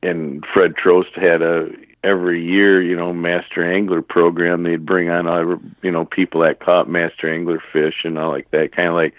and 0.00 0.44
Fred 0.54 0.74
Trost 0.76 1.20
had 1.20 1.42
a 1.42 1.70
every 2.04 2.44
year, 2.44 2.80
you 2.80 2.96
know, 2.96 3.12
master 3.12 3.64
angler 3.64 4.02
program. 4.02 4.62
They'd 4.62 4.86
bring 4.86 5.10
on 5.10 5.26
other, 5.26 5.58
you 5.82 5.90
know, 5.90 6.04
people 6.04 6.42
that 6.42 6.60
caught 6.60 6.88
master 6.88 7.32
angler 7.32 7.62
fish 7.72 8.04
and 8.04 8.18
all 8.18 8.30
like 8.30 8.50
that, 8.50 8.74
kind 8.74 8.88
of 8.88 8.94
like 8.94 9.14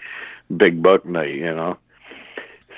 big 0.56 0.82
buck 0.82 1.04
night, 1.04 1.34
you 1.34 1.54
know. 1.54 1.76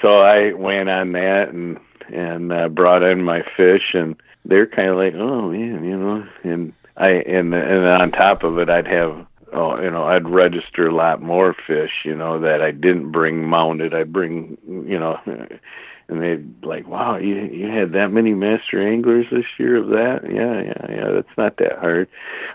So 0.02 0.20
I 0.20 0.52
went 0.52 0.90
on 0.90 1.12
that 1.12 1.50
and 1.50 1.78
and 2.12 2.52
uh, 2.52 2.68
brought 2.68 3.02
in 3.04 3.22
my 3.22 3.42
fish, 3.56 3.94
and 3.94 4.16
they're 4.44 4.66
kind 4.66 4.90
of 4.90 4.96
like, 4.96 5.14
oh 5.14 5.50
man, 5.50 5.84
you 5.84 5.96
know, 5.96 6.26
and 6.42 6.72
I 6.96 7.08
and 7.08 7.54
and 7.54 7.86
on 7.86 8.10
top 8.10 8.42
of 8.42 8.58
it, 8.58 8.68
I'd 8.68 8.86
have. 8.86 9.26
Oh, 9.54 9.78
you 9.78 9.90
know, 9.90 10.04
I'd 10.04 10.26
register 10.26 10.88
a 10.88 10.94
lot 10.94 11.20
more 11.20 11.54
fish, 11.66 11.90
you 12.06 12.16
know, 12.16 12.40
that 12.40 12.62
I 12.62 12.70
didn't 12.70 13.12
bring 13.12 13.46
mounted. 13.46 13.92
I 13.92 14.04
bring, 14.04 14.56
you 14.66 14.98
know, 14.98 15.18
and 16.08 16.22
they'd 16.22 16.64
like, 16.64 16.88
"Wow, 16.88 17.16
you 17.16 17.34
you 17.34 17.68
had 17.68 17.92
that 17.92 18.12
many 18.12 18.32
master 18.32 18.80
anglers 18.80 19.26
this 19.30 19.44
year 19.58 19.76
of 19.76 19.88
that? 19.88 20.20
Yeah, 20.24 20.62
yeah, 20.62 20.96
yeah. 20.96 21.12
That's 21.12 21.36
not 21.36 21.58
that 21.58 21.78
hard." 21.80 22.08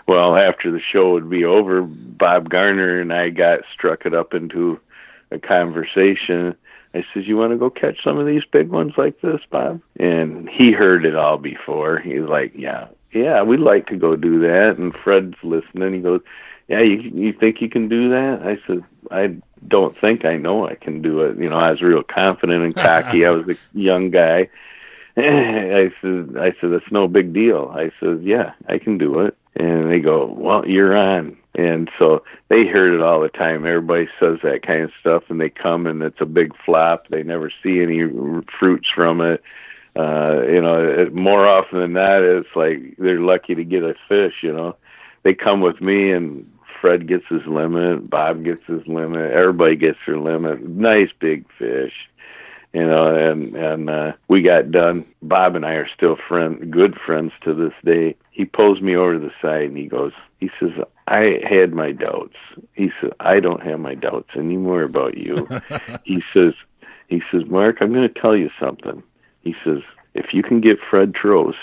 Well, 0.08 0.36
after 0.36 0.72
the 0.72 0.80
show 0.80 1.12
would 1.12 1.30
be 1.30 1.44
over, 1.44 1.82
Bob 1.82 2.48
Garner 2.50 3.00
and 3.00 3.12
I 3.12 3.28
got 3.28 3.60
struck 3.72 4.04
it 4.04 4.12
up 4.12 4.34
into 4.34 4.80
a 5.30 5.38
conversation. 5.38 6.56
I 6.94 7.04
says, 7.12 7.26
"You 7.26 7.36
want 7.36 7.52
to 7.52 7.58
go 7.58 7.70
catch 7.70 8.02
some 8.02 8.18
of 8.18 8.26
these 8.26 8.44
big 8.50 8.68
ones 8.68 8.94
like 8.96 9.20
this, 9.20 9.40
Bob?" 9.50 9.80
And 9.98 10.48
he 10.48 10.72
heard 10.72 11.04
it 11.04 11.14
all 11.14 11.38
before. 11.38 11.98
He's 11.98 12.22
like, 12.22 12.52
"Yeah, 12.56 12.88
yeah, 13.12 13.42
we'd 13.42 13.60
like 13.60 13.86
to 13.88 13.96
go 13.96 14.16
do 14.16 14.40
that." 14.40 14.76
And 14.78 14.94
Fred's 14.94 15.36
listening. 15.42 15.94
He 15.94 16.00
goes, 16.00 16.20
"Yeah, 16.68 16.80
you 16.80 16.96
you 17.14 17.32
think 17.32 17.60
you 17.60 17.68
can 17.68 17.88
do 17.88 18.10
that?" 18.10 18.40
I 18.42 18.58
said, 18.66 18.84
"I 19.10 19.36
don't 19.66 19.98
think 20.00 20.24
I 20.24 20.36
know 20.36 20.66
I 20.66 20.74
can 20.74 21.02
do 21.02 21.22
it. 21.22 21.38
You 21.38 21.48
know, 21.48 21.58
I 21.58 21.70
was 21.70 21.82
real 21.82 22.02
confident 22.02 22.64
and 22.64 22.76
cocky. 22.76 23.24
I 23.24 23.30
was 23.30 23.48
a 23.48 23.56
young 23.78 24.10
guy. 24.10 24.48
I 25.16 25.92
said, 26.00 26.36
I 26.38 26.52
said, 26.60 26.70
that's 26.70 26.92
no 26.92 27.08
big 27.08 27.32
deal. 27.32 27.72
I 27.74 27.90
said, 27.98 28.22
yeah, 28.22 28.52
I 28.68 28.78
can 28.78 28.98
do 28.98 29.20
it. 29.20 29.36
And 29.56 29.90
they 29.90 29.98
go, 29.98 30.26
well, 30.26 30.66
you're 30.66 30.96
on. 30.96 31.36
And 31.58 31.90
so 31.98 32.22
they 32.50 32.66
heard 32.66 32.94
it 32.94 33.02
all 33.02 33.20
the 33.20 33.28
time. 33.30 33.66
Everybody 33.66 34.06
says 34.20 34.38
that 34.44 34.62
kind 34.64 34.84
of 34.84 34.92
stuff, 35.00 35.24
and 35.28 35.40
they 35.40 35.50
come 35.50 35.88
and 35.88 36.02
it's 36.02 36.20
a 36.20 36.26
big 36.26 36.52
flop. 36.64 37.08
They 37.08 37.24
never 37.24 37.50
see 37.62 37.82
any 37.82 38.02
fruits 38.58 38.88
from 38.94 39.20
it. 39.20 39.42
uh, 39.96 40.42
you 40.46 40.62
know, 40.62 40.78
it, 40.78 41.12
more 41.14 41.46
often 41.46 41.80
than 41.80 41.92
not, 41.94 42.22
it's 42.22 42.54
like 42.54 42.96
they're 42.98 43.20
lucky 43.20 43.54
to 43.56 43.64
get 43.64 43.82
a 43.82 43.94
fish. 44.08 44.34
You 44.42 44.52
know, 44.52 44.76
they 45.24 45.34
come 45.34 45.60
with 45.60 45.80
me, 45.80 46.12
and 46.12 46.48
Fred 46.80 47.08
gets 47.08 47.24
his 47.28 47.44
limit, 47.46 48.08
Bob 48.08 48.44
gets 48.44 48.64
his 48.66 48.86
limit, 48.86 49.32
everybody 49.32 49.74
gets 49.76 49.98
their 50.06 50.18
limit. 50.18 50.62
Nice 50.68 51.10
big 51.18 51.44
fish, 51.58 51.92
you 52.72 52.86
know, 52.86 53.14
and 53.16 53.56
and 53.56 53.90
uh, 53.90 54.12
we 54.28 54.42
got 54.42 54.70
done. 54.70 55.04
Bob 55.22 55.56
and 55.56 55.66
I 55.66 55.72
are 55.72 55.88
still 55.96 56.16
friend, 56.28 56.70
good 56.72 56.96
friends 57.04 57.32
to 57.42 57.52
this 57.54 57.74
day. 57.84 58.14
He 58.30 58.44
pulls 58.44 58.80
me 58.80 58.94
over 58.94 59.14
to 59.14 59.18
the 59.18 59.32
side 59.42 59.64
and 59.64 59.76
he 59.76 59.86
goes, 59.86 60.12
he 60.38 60.48
says, 60.60 60.70
I 61.08 61.40
had 61.48 61.72
my 61.72 61.92
doubts. 61.92 62.36
He 62.74 62.90
said, 63.00 63.12
I 63.18 63.40
don't 63.40 63.62
have 63.62 63.80
my 63.80 63.94
doubts 63.94 64.28
anymore 64.36 64.82
about 64.82 65.16
you. 65.16 65.48
he 66.04 66.22
says, 66.32 66.52
he 67.08 67.22
says, 67.30 67.46
Mark, 67.46 67.78
I'm 67.80 67.94
going 67.94 68.06
to 68.06 68.20
tell 68.20 68.36
you 68.36 68.50
something. 68.60 69.02
He 69.40 69.54
says, 69.64 69.78
if 70.14 70.34
you 70.34 70.42
can 70.42 70.60
get 70.60 70.76
Fred 70.90 71.14
Trost 71.14 71.54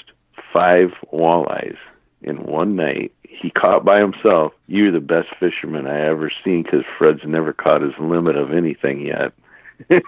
five 0.52 0.90
walleyes 1.14 1.78
in 2.24 2.44
one 2.44 2.76
night, 2.76 3.14
he 3.22 3.52
caught 3.52 3.86
by 3.86 4.00
himself, 4.00 4.54
you're 4.68 4.92
the 4.92 5.00
best 5.00 5.28
fisherman 5.40 5.86
I 5.86 6.08
ever 6.08 6.32
seen 6.44 6.64
because 6.64 6.84
Fred's 6.98 7.24
never 7.26 7.54
caught 7.54 7.82
his 7.82 7.94
limit 8.00 8.36
of 8.36 8.52
anything 8.52 9.06
yet. 9.06 9.32
and 9.90 10.02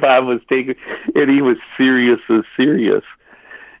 Bob 0.00 0.24
was 0.26 0.40
taking, 0.48 0.76
and 1.14 1.30
he 1.30 1.42
was 1.42 1.58
serious 1.76 2.20
as 2.30 2.44
serious. 2.56 3.04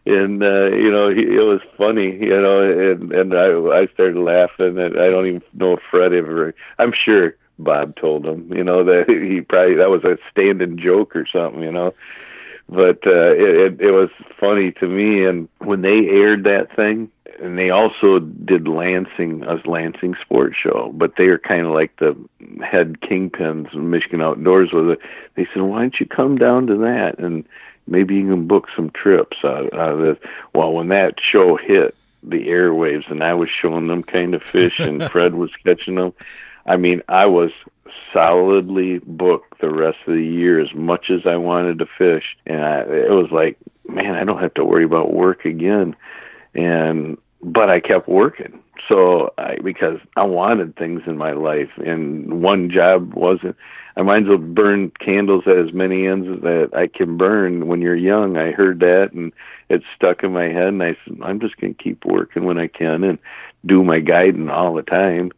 And 0.06 0.42
uh, 0.42 0.66
you 0.66 0.90
know, 0.90 1.08
he, 1.08 1.22
it 1.22 1.44
was 1.44 1.60
funny, 1.78 2.12
you 2.12 2.40
know, 2.40 2.60
and 2.60 3.10
and 3.12 3.34
I 3.34 3.46
I 3.46 3.86
started 3.94 4.18
laughing, 4.18 4.78
and 4.78 5.00
I 5.00 5.08
don't 5.08 5.26
even 5.26 5.42
know 5.54 5.74
if 5.74 5.80
Fred 5.90 6.12
ever. 6.12 6.54
I'm 6.78 6.92
sure 6.92 7.36
Bob 7.58 7.96
told 7.96 8.26
him, 8.26 8.52
you 8.52 8.64
know, 8.64 8.84
that 8.84 9.08
he 9.08 9.40
probably 9.40 9.76
that 9.76 9.88
was 9.88 10.04
a 10.04 10.18
standing 10.30 10.78
joke 10.78 11.16
or 11.16 11.26
something, 11.26 11.62
you 11.62 11.72
know. 11.72 11.94
But 12.68 13.06
uh, 13.06 13.32
it, 13.32 13.56
it 13.56 13.80
it 13.80 13.90
was 13.92 14.10
funny 14.38 14.72
to 14.72 14.88
me, 14.88 15.24
and 15.24 15.48
when 15.58 15.80
they 15.82 16.08
aired 16.08 16.44
that 16.44 16.74
thing, 16.76 17.10
and 17.40 17.58
they 17.58 17.70
also 17.70 18.18
did 18.18 18.68
Lansing, 18.68 19.44
a 19.44 19.60
Lansing 19.68 20.16
Sports 20.20 20.56
Show, 20.62 20.92
but 20.94 21.12
they 21.16 21.24
are 21.24 21.38
kind 21.38 21.66
of 21.66 21.72
like 21.72 21.96
the 21.96 22.16
head 22.62 23.00
kingpins 23.00 23.74
of 23.74 23.82
Michigan 23.82 24.22
Outdoors 24.22 24.70
with 24.72 24.90
it. 24.90 24.98
They 25.34 25.46
said, 25.52 25.62
"Why 25.62 25.80
don't 25.80 26.00
you 26.00 26.06
come 26.06 26.36
down 26.36 26.66
to 26.68 26.76
that 26.78 27.18
and 27.18 27.44
maybe 27.86 28.14
you 28.14 28.28
can 28.28 28.46
book 28.46 28.68
some 28.74 28.90
trips 28.90 29.38
out, 29.44 29.72
out 29.74 29.92
of 29.94 30.00
this?" 30.00 30.18
Well, 30.54 30.72
when 30.72 30.88
that 30.88 31.14
show 31.20 31.56
hit 31.56 31.94
the 32.22 32.48
airwaves, 32.48 33.10
and 33.10 33.22
I 33.22 33.34
was 33.34 33.48
showing 33.50 33.88
them 33.88 34.02
kind 34.02 34.34
of 34.34 34.42
fish, 34.42 34.78
and 34.78 35.02
Fred 35.10 35.34
was 35.34 35.50
catching 35.64 35.96
them 35.96 36.14
I 36.66 36.76
mean, 36.76 37.02
I 37.08 37.26
was 37.26 37.50
solidly 38.12 38.98
booked 39.00 39.60
the 39.60 39.70
rest 39.70 39.98
of 40.06 40.14
the 40.14 40.24
year 40.24 40.60
as 40.60 40.72
much 40.74 41.10
as 41.10 41.26
I 41.26 41.36
wanted 41.36 41.78
to 41.80 41.86
fish, 41.98 42.36
and 42.46 42.64
I, 42.64 42.80
it 42.80 43.10
was 43.10 43.30
like, 43.30 43.58
man, 43.88 44.14
I 44.14 44.24
don't 44.24 44.40
have 44.40 44.54
to 44.54 44.64
worry 44.64 44.84
about 44.84 45.12
work 45.12 45.44
again. 45.44 45.94
And 46.54 47.18
but 47.42 47.68
I 47.68 47.80
kept 47.80 48.08
working, 48.08 48.60
so 48.88 49.34
I 49.36 49.56
because 49.62 49.98
I 50.16 50.22
wanted 50.22 50.76
things 50.76 51.02
in 51.06 51.18
my 51.18 51.32
life, 51.32 51.70
and 51.76 52.42
one 52.42 52.70
job 52.70 53.14
wasn't. 53.14 53.56
I 53.96 54.02
might 54.02 54.22
as 54.22 54.28
well 54.28 54.38
burn 54.38 54.90
candles 54.98 55.44
at 55.46 55.56
as 55.56 55.72
many 55.72 56.06
ends 56.06 56.28
as 56.28 56.42
that 56.42 56.70
I 56.74 56.88
can 56.88 57.16
burn. 57.16 57.68
When 57.68 57.80
you're 57.80 57.94
young, 57.94 58.36
I 58.36 58.50
heard 58.50 58.80
that, 58.80 59.10
and 59.12 59.32
it 59.68 59.82
stuck 59.94 60.24
in 60.24 60.32
my 60.32 60.46
head, 60.46 60.68
and 60.68 60.82
I 60.82 60.96
said, 61.04 61.18
I'm 61.22 61.40
just 61.40 61.56
going 61.58 61.74
to 61.74 61.82
keep 61.82 62.04
working 62.04 62.44
when 62.44 62.58
I 62.58 62.66
can 62.66 63.04
and 63.04 63.18
do 63.64 63.84
my 63.84 64.00
guiding 64.00 64.50
all 64.50 64.74
the 64.74 64.82
time 64.82 65.30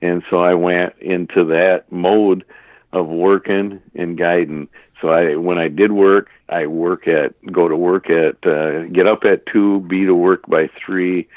and 0.00 0.22
so 0.30 0.38
I 0.38 0.54
went 0.54 0.94
into 1.00 1.44
that 1.46 1.84
mode 1.90 2.44
of 2.92 3.06
working 3.06 3.80
and 3.94 4.16
guiding. 4.16 4.68
So 5.00 5.08
I, 5.08 5.36
when 5.36 5.58
I 5.58 5.68
did 5.68 5.92
work, 5.92 6.28
I 6.48 6.66
work 6.66 7.06
at, 7.08 7.34
go 7.52 7.68
to 7.68 7.76
work 7.76 8.08
at, 8.08 8.46
uh, 8.46 8.84
get 8.84 9.06
up 9.06 9.24
at 9.24 9.46
two, 9.46 9.80
be 9.80 10.06
to 10.06 10.14
work 10.14 10.46
by 10.46 10.70
three, 10.84 11.28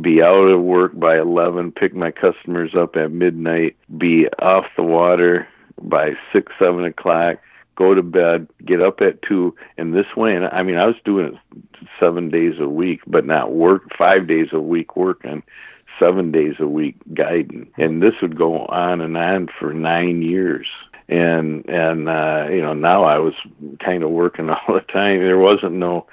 be 0.00 0.22
out 0.22 0.48
of 0.48 0.60
work 0.60 0.98
by 0.98 1.18
11, 1.18 1.72
pick 1.72 1.94
my 1.94 2.10
customers 2.10 2.74
up 2.76 2.96
at 2.96 3.12
midnight, 3.12 3.76
be 3.96 4.26
off 4.40 4.66
the 4.76 4.82
water 4.82 5.48
by 5.80 6.12
six, 6.32 6.52
seven 6.58 6.84
o'clock, 6.84 7.38
go 7.76 7.94
to 7.94 8.02
bed, 8.02 8.48
get 8.64 8.82
up 8.82 9.00
at 9.00 9.22
two, 9.22 9.54
and 9.78 9.94
this 9.94 10.16
way, 10.16 10.34
and 10.34 10.46
I 10.46 10.62
mean, 10.62 10.76
I 10.76 10.86
was 10.86 10.96
doing 11.04 11.34
it 11.34 11.84
seven 11.98 12.30
days 12.30 12.54
a 12.60 12.68
week, 12.68 13.00
but 13.06 13.24
not 13.24 13.52
work 13.52 13.82
five 13.96 14.26
days 14.26 14.48
a 14.52 14.60
week 14.60 14.96
working 14.96 15.42
seven 15.98 16.32
days 16.32 16.54
a 16.58 16.66
week 16.66 16.96
guiding, 17.14 17.70
and 17.78 18.02
this 18.02 18.14
would 18.22 18.36
go 18.36 18.66
on 18.66 19.00
and 19.00 19.16
on 19.16 19.48
for 19.58 19.72
nine 19.72 20.22
years. 20.22 20.66
And 21.08 21.68
and 21.68 22.08
uh, 22.08 22.46
you 22.50 22.62
know 22.62 22.74
now 22.74 23.04
I 23.04 23.18
was 23.18 23.34
kind 23.84 24.02
of 24.02 24.10
working 24.10 24.50
all 24.50 24.74
the 24.74 24.80
time. 24.80 25.20
There 25.20 25.38
wasn't 25.38 25.74
no 25.74 26.06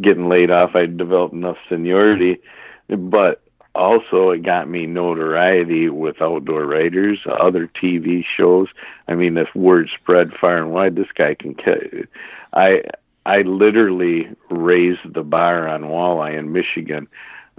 getting 0.00 0.28
laid 0.28 0.50
off. 0.50 0.74
I 0.74 0.86
developed 0.86 1.34
enough 1.34 1.56
seniority, 1.68 2.40
but 2.88 3.42
also 3.74 4.30
it 4.30 4.42
got 4.42 4.68
me 4.68 4.86
notoriety 4.86 5.88
with 5.88 6.20
outdoor 6.20 6.66
writers, 6.66 7.18
other 7.26 7.70
TV 7.82 8.24
shows. 8.36 8.68
I 9.08 9.14
mean, 9.14 9.36
if 9.36 9.54
word 9.54 9.90
spread 10.00 10.32
far 10.40 10.58
and 10.58 10.72
wide, 10.72 10.96
this 10.96 11.12
guy 11.14 11.34
can. 11.34 11.54
catch. 11.54 12.08
I 12.52 12.82
I 13.26 13.42
literally 13.42 14.28
raised 14.50 15.14
the 15.14 15.22
bar 15.22 15.68
on 15.68 15.82
walleye 15.82 16.38
in 16.38 16.52
Michigan 16.52 17.06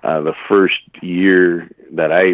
uh, 0.04 0.22
the 0.22 0.34
first 0.48 0.82
year 1.02 1.70
that 1.92 2.12
I 2.12 2.34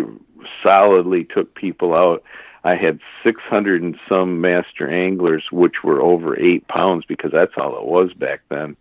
solidly 0.64 1.26
took 1.26 1.54
people 1.56 1.94
out, 1.98 2.24
I 2.64 2.76
had 2.76 3.00
600 3.24 3.82
and 3.82 3.98
some 4.08 4.42
master 4.42 4.90
anglers, 4.90 5.44
which 5.52 5.84
were 5.84 6.02
over 6.02 6.40
eight 6.40 6.68
pounds 6.68 7.06
because 7.06 7.32
that's 7.32 7.54
all 7.58 7.78
it 7.78 7.86
was 7.86 8.14
back 8.14 8.42
then. 8.50 8.76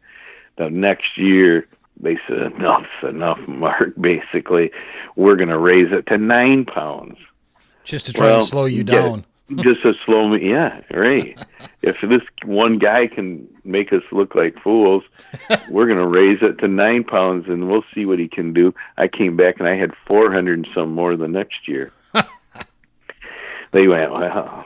The 0.56 0.70
next 0.70 1.18
year, 1.18 1.66
they 2.00 2.18
said, 2.28 2.52
enough's 2.52 2.87
enough, 3.02 3.38
Mark. 3.48 3.94
Basically, 4.00 4.70
we're 5.16 5.37
going 5.37 5.48
to 5.48 5.59
raise 5.59 5.92
it 5.92 6.06
to 6.09 6.18
nine 6.18 6.64
pounds. 6.64 7.18
Just 7.85 8.06
to 8.06 8.12
try 8.12 8.26
well, 8.26 8.40
to 8.40 8.46
slow 8.46 8.64
you 8.64 8.85
down 8.85 9.24
just 9.56 9.82
to 9.82 9.94
slow 10.04 10.28
me. 10.28 10.50
Yeah, 10.50 10.80
right. 10.92 11.38
if 11.82 11.96
this 12.00 12.22
one 12.44 12.78
guy 12.78 13.06
can 13.06 13.46
make 13.64 13.92
us 13.92 14.02
look 14.11 14.35
like 14.35 14.61
fools, 14.61 15.04
we're 15.68 15.87
going 15.87 15.98
to 15.98 16.06
raise 16.06 16.38
it 16.42 16.59
to 16.59 16.68
nine 16.68 17.04
pounds, 17.04 17.46
and 17.48 17.68
we'll 17.68 17.85
see 17.94 18.04
what 18.06 18.18
he 18.18 18.28
can 18.28 18.52
do. 18.52 18.74
I 18.96 19.09
came 19.09 19.37
back 19.37 19.59
and 19.59 19.68
I 19.68 19.76
had 19.76 19.92
four 20.06 20.32
hundred 20.32 20.59
and 20.59 20.68
some 20.74 20.94
more 20.94 21.16
the 21.16 21.28
next 21.28 21.68
year. 21.68 21.92
they 23.72 23.87
went, 23.87 24.12
well, 24.12 24.64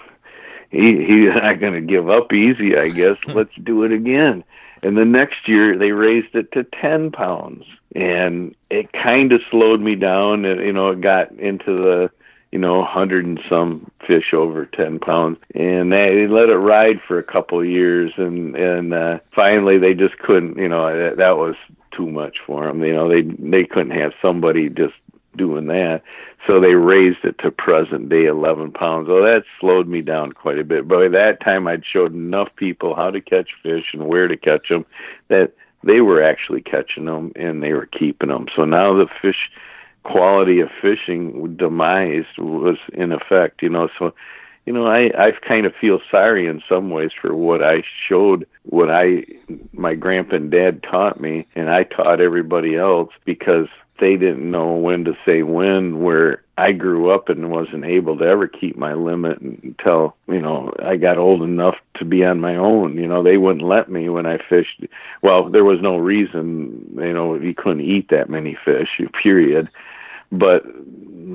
he 0.70 1.04
he's 1.06 1.34
not 1.34 1.60
going 1.60 1.74
to 1.74 1.80
give 1.80 2.08
up 2.08 2.32
easy. 2.32 2.76
I 2.76 2.88
guess 2.88 3.16
let's 3.26 3.54
do 3.62 3.84
it 3.84 3.92
again. 3.92 4.44
And 4.82 4.96
the 4.96 5.04
next 5.04 5.48
year 5.48 5.76
they 5.76 5.92
raised 5.92 6.34
it 6.34 6.52
to 6.52 6.64
ten 6.64 7.10
pounds, 7.10 7.64
and 7.94 8.54
it 8.70 8.92
kind 8.92 9.32
of 9.32 9.40
slowed 9.50 9.80
me 9.80 9.94
down. 9.94 10.44
And 10.44 10.60
you 10.60 10.72
know, 10.72 10.90
it 10.90 11.00
got 11.00 11.32
into 11.32 11.76
the 11.76 12.10
you 12.52 12.58
know, 12.58 12.84
hundred 12.84 13.24
and 13.24 13.40
some 13.48 13.90
fish 14.06 14.34
over 14.34 14.66
ten 14.66 14.98
pounds, 14.98 15.38
and 15.54 15.92
they 15.92 16.26
let 16.26 16.48
it 16.48 16.56
ride 16.56 17.00
for 17.06 17.18
a 17.18 17.22
couple 17.22 17.60
of 17.60 17.66
years, 17.66 18.12
and 18.16 18.56
and 18.56 18.92
uh, 18.92 19.18
finally 19.34 19.78
they 19.78 19.94
just 19.94 20.18
couldn't, 20.18 20.58
you 20.58 20.68
know, 20.68 20.84
that, 20.96 21.16
that 21.16 21.36
was 21.36 21.54
too 21.96 22.10
much 22.10 22.38
for 22.44 22.66
them. 22.66 22.82
You 22.82 22.92
know, 22.92 23.08
they 23.08 23.22
they 23.22 23.64
couldn't 23.64 23.96
have 23.96 24.12
somebody 24.20 24.68
just 24.68 24.94
doing 25.36 25.66
that, 25.68 26.02
so 26.46 26.60
they 26.60 26.74
raised 26.74 27.24
it 27.24 27.38
to 27.40 27.50
present 27.50 28.08
day 28.08 28.24
eleven 28.24 28.72
pounds. 28.72 29.08
Well, 29.08 29.22
that 29.22 29.44
slowed 29.60 29.88
me 29.88 30.00
down 30.00 30.32
quite 30.32 30.58
a 30.58 30.64
bit. 30.64 30.88
By 30.88 31.08
that 31.08 31.38
time, 31.44 31.66
I'd 31.66 31.84
showed 31.84 32.14
enough 32.14 32.48
people 32.56 32.94
how 32.94 33.10
to 33.10 33.20
catch 33.20 33.50
fish 33.62 33.84
and 33.92 34.06
where 34.06 34.28
to 34.28 34.36
catch 34.36 34.68
them 34.68 34.86
that 35.28 35.52
they 35.84 36.00
were 36.00 36.22
actually 36.22 36.62
catching 36.62 37.06
them 37.06 37.32
and 37.36 37.62
they 37.62 37.72
were 37.72 37.86
keeping 37.86 38.28
them. 38.28 38.46
So 38.54 38.64
now 38.64 38.94
the 38.94 39.06
fish 39.20 39.50
quality 40.04 40.60
of 40.60 40.68
fishing 40.80 41.56
demise 41.56 42.24
was 42.38 42.76
in 42.94 43.12
effect, 43.12 43.62
you 43.62 43.68
know. 43.68 43.88
So, 43.98 44.14
you 44.66 44.72
know, 44.72 44.86
I 44.86 45.10
I 45.18 45.32
kind 45.46 45.66
of 45.66 45.74
feel 45.80 46.00
sorry 46.10 46.46
in 46.46 46.62
some 46.68 46.90
ways 46.90 47.10
for 47.20 47.34
what 47.34 47.62
I 47.62 47.82
showed, 48.08 48.46
what 48.64 48.90
I 48.90 49.24
my 49.72 49.94
grandpa 49.94 50.36
and 50.36 50.50
dad 50.50 50.82
taught 50.82 51.20
me, 51.20 51.46
and 51.54 51.70
I 51.70 51.84
taught 51.84 52.20
everybody 52.20 52.76
else 52.76 53.10
because 53.24 53.68
they 54.00 54.16
didn't 54.16 54.50
know 54.50 54.74
when 54.74 55.04
to 55.04 55.16
say 55.24 55.42
when. 55.42 56.02
Where 56.02 56.42
I 56.58 56.72
grew 56.72 57.10
up 57.10 57.28
and 57.28 57.50
wasn't 57.50 57.84
able 57.84 58.18
to 58.18 58.24
ever 58.24 58.48
keep 58.48 58.76
my 58.76 58.94
limit 58.94 59.40
until 59.40 60.16
you 60.26 60.40
know 60.40 60.72
I 60.82 60.96
got 60.96 61.18
old 61.18 61.42
enough 61.42 61.76
to 61.96 62.04
be 62.04 62.24
on 62.24 62.40
my 62.40 62.56
own. 62.56 62.96
You 62.96 63.06
know, 63.06 63.22
they 63.22 63.36
wouldn't 63.36 63.66
let 63.66 63.90
me 63.90 64.08
when 64.08 64.26
I 64.26 64.38
fished. 64.48 64.84
Well, 65.22 65.48
there 65.50 65.64
was 65.64 65.80
no 65.80 65.96
reason. 65.96 66.96
You 66.96 67.12
know, 67.12 67.34
you 67.34 67.54
couldn't 67.54 67.82
eat 67.82 68.08
that 68.10 68.30
many 68.30 68.56
fish. 68.64 69.00
Period 69.22 69.68
but 70.32 70.64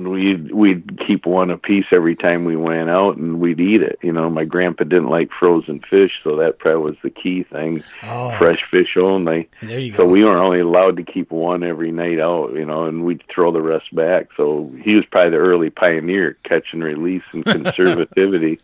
we'd 0.04 0.52
we'd 0.52 1.06
keep 1.06 1.26
one 1.26 1.50
a 1.50 1.56
piece 1.58 1.86
every 1.90 2.14
time 2.14 2.44
we 2.44 2.56
went 2.56 2.90
out, 2.90 3.16
and 3.16 3.40
we'd 3.40 3.60
eat 3.60 3.82
it. 3.82 3.98
You 4.02 4.12
know, 4.12 4.28
my 4.28 4.44
grandpa 4.44 4.84
didn't 4.84 5.08
like 5.08 5.30
frozen 5.38 5.80
fish, 5.80 6.12
so 6.22 6.36
that 6.36 6.58
probably 6.58 6.82
was 6.82 6.96
the 7.02 7.10
key 7.10 7.44
thing. 7.44 7.82
Oh. 8.04 8.36
Fresh 8.38 8.64
fish 8.70 8.96
only. 8.96 9.48
There 9.62 9.78
you 9.78 9.92
so 9.92 9.98
go. 9.98 10.06
we 10.06 10.24
weren't 10.24 10.40
only 10.40 10.60
allowed 10.60 10.96
to 10.96 11.02
keep 11.02 11.30
one 11.30 11.62
every 11.62 11.92
night 11.92 12.20
out. 12.20 12.52
You 12.54 12.64
know, 12.64 12.84
and 12.84 13.04
we'd 13.04 13.22
throw 13.32 13.52
the 13.52 13.62
rest 13.62 13.94
back. 13.94 14.28
So 14.36 14.72
he 14.82 14.94
was 14.94 15.04
probably 15.10 15.30
the 15.30 15.36
early 15.36 15.70
pioneer, 15.70 16.36
catch 16.44 16.66
and 16.72 16.82
release 16.82 17.24
and 17.32 17.44
conservativity. 17.44 18.58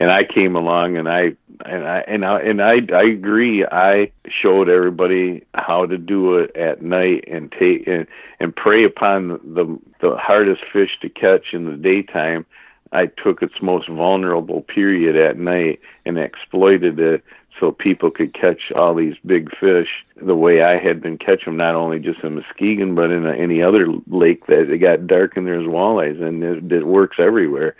and 0.00 0.10
I 0.10 0.24
came 0.24 0.56
along, 0.56 0.96
and 0.96 1.08
I 1.08 1.32
and 1.64 1.86
I 1.86 2.00
and 2.00 2.24
I 2.24 2.40
and 2.40 2.62
I 2.62 2.76
I 2.92 3.02
agree. 3.04 3.64
I 3.64 4.10
showed 4.28 4.68
everybody 4.68 5.44
how 5.54 5.86
to 5.86 5.98
do 5.98 6.38
it 6.38 6.54
at 6.56 6.82
night 6.82 7.24
and 7.28 7.52
take 7.52 7.86
and 7.86 8.06
and 8.40 8.54
prey 8.54 8.84
upon 8.84 9.28
the 9.28 9.77
the 10.00 10.16
hardest 10.16 10.62
fish 10.72 10.98
to 11.02 11.08
catch 11.08 11.52
in 11.52 11.64
the 11.66 11.76
daytime. 11.76 12.46
I 12.92 13.06
took 13.06 13.42
its 13.42 13.60
most 13.60 13.88
vulnerable 13.88 14.62
period 14.62 15.16
at 15.16 15.38
night 15.38 15.80
and 16.06 16.18
exploited 16.18 16.98
it 16.98 17.22
so 17.58 17.72
people 17.72 18.10
could 18.10 18.34
catch 18.34 18.72
all 18.74 18.94
these 18.94 19.16
big 19.26 19.50
fish 19.58 19.88
the 20.16 20.36
way 20.36 20.62
I 20.62 20.80
had 20.80 21.02
been 21.02 21.18
catching 21.18 21.46
them, 21.46 21.56
not 21.56 21.74
only 21.74 21.98
just 21.98 22.20
in 22.20 22.36
Muskegon, 22.36 22.94
but 22.94 23.10
in 23.10 23.26
a, 23.26 23.32
any 23.32 23.62
other 23.62 23.88
lake 24.06 24.46
that 24.46 24.70
it 24.70 24.78
got 24.78 25.06
dark 25.06 25.36
and 25.36 25.46
there's 25.46 25.66
walleyes, 25.66 26.22
and 26.22 26.42
it, 26.42 26.72
it 26.72 26.86
works 26.86 27.16
everywhere 27.18 27.76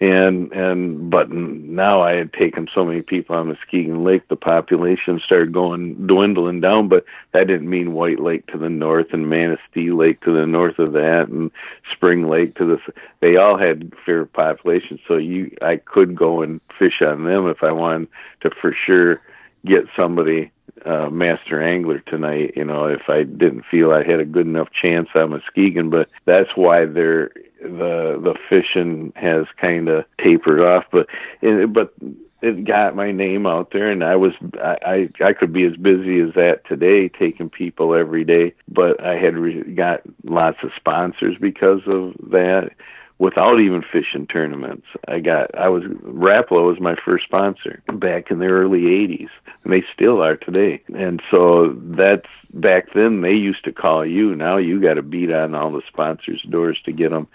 and 0.00 0.52
and 0.52 1.10
but 1.10 1.30
now 1.30 2.02
I 2.02 2.12
had 2.12 2.32
taken 2.32 2.68
so 2.74 2.84
many 2.84 3.00
people 3.00 3.34
on 3.34 3.48
Muskegon 3.48 4.04
Lake, 4.04 4.28
the 4.28 4.36
population 4.36 5.20
started 5.24 5.52
going 5.52 6.06
dwindling 6.06 6.60
down. 6.60 6.88
But 6.88 7.04
that 7.32 7.46
didn't 7.46 7.70
mean 7.70 7.94
White 7.94 8.20
Lake 8.20 8.46
to 8.48 8.58
the 8.58 8.68
north 8.68 9.06
and 9.12 9.30
Manistee 9.30 9.90
Lake 9.90 10.20
to 10.22 10.32
the 10.32 10.46
north 10.46 10.78
of 10.78 10.92
that, 10.92 11.28
and 11.28 11.50
Spring 11.92 12.28
Lake 12.28 12.54
to 12.56 12.66
the. 12.66 12.92
They 13.20 13.36
all 13.36 13.58
had 13.58 13.92
fair 14.04 14.26
populations, 14.26 15.00
so 15.08 15.16
you 15.16 15.56
I 15.62 15.76
could 15.76 16.14
go 16.14 16.42
and 16.42 16.60
fish 16.78 17.00
on 17.00 17.24
them 17.24 17.46
if 17.48 17.62
I 17.62 17.72
wanted 17.72 18.08
to 18.42 18.50
for 18.60 18.76
sure 18.86 19.22
get 19.64 19.84
somebody 19.96 20.52
uh, 20.84 21.08
master 21.08 21.62
angler 21.62 22.00
tonight. 22.00 22.52
You 22.54 22.64
know, 22.64 22.86
if 22.86 23.08
I 23.08 23.22
didn't 23.22 23.64
feel 23.70 23.92
I 23.92 24.04
had 24.04 24.20
a 24.20 24.26
good 24.26 24.46
enough 24.46 24.68
chance 24.70 25.08
on 25.14 25.30
Muskegon, 25.30 25.88
but 25.88 26.10
that's 26.26 26.50
why 26.54 26.84
there 26.84 27.30
the 27.68 28.20
the 28.22 28.34
fishing 28.48 29.12
has 29.16 29.46
kind 29.60 29.88
of 29.88 30.04
tapered 30.22 30.60
off. 30.60 30.84
But 30.90 31.06
it, 31.42 31.72
but 31.72 31.94
it 32.42 32.64
got 32.64 32.96
my 32.96 33.12
name 33.12 33.46
out 33.46 33.70
there, 33.72 33.90
and 33.90 34.04
I 34.04 34.16
was 34.16 34.32
I 34.62 35.08
I, 35.20 35.24
I 35.24 35.32
could 35.32 35.52
be 35.52 35.64
as 35.64 35.76
busy 35.76 36.20
as 36.20 36.34
that 36.34 36.62
today, 36.68 37.08
taking 37.08 37.50
people 37.50 37.94
every 37.94 38.24
day. 38.24 38.54
But 38.68 39.02
I 39.02 39.16
had 39.16 39.36
re- 39.36 39.74
got 39.74 40.02
lots 40.24 40.58
of 40.62 40.70
sponsors 40.76 41.36
because 41.40 41.80
of 41.86 42.14
that 42.30 42.70
without 43.18 43.58
even 43.60 43.82
fishing 43.82 44.26
tournaments. 44.26 44.86
I 45.08 45.20
got 45.20 45.54
I 45.56 45.68
was 45.68 45.84
Rapala 45.84 46.66
was 46.66 46.80
my 46.80 46.96
first 47.04 47.24
sponsor 47.24 47.82
back 47.94 48.30
in 48.30 48.38
the 48.38 48.46
early 48.46 48.82
80s 48.82 49.30
and 49.64 49.72
they 49.72 49.84
still 49.92 50.22
are 50.22 50.36
today. 50.36 50.82
And 50.94 51.22
so 51.30 51.74
that's 51.76 52.28
back 52.52 52.92
then 52.94 53.22
they 53.22 53.32
used 53.32 53.64
to 53.64 53.72
call 53.72 54.04
you. 54.04 54.34
Now 54.34 54.58
you 54.58 54.80
got 54.80 54.94
to 54.94 55.02
beat 55.02 55.32
on 55.32 55.54
all 55.54 55.72
the 55.72 55.82
sponsors 55.88 56.42
doors 56.48 56.78
to 56.84 56.92
get 56.92 57.10
them. 57.10 57.26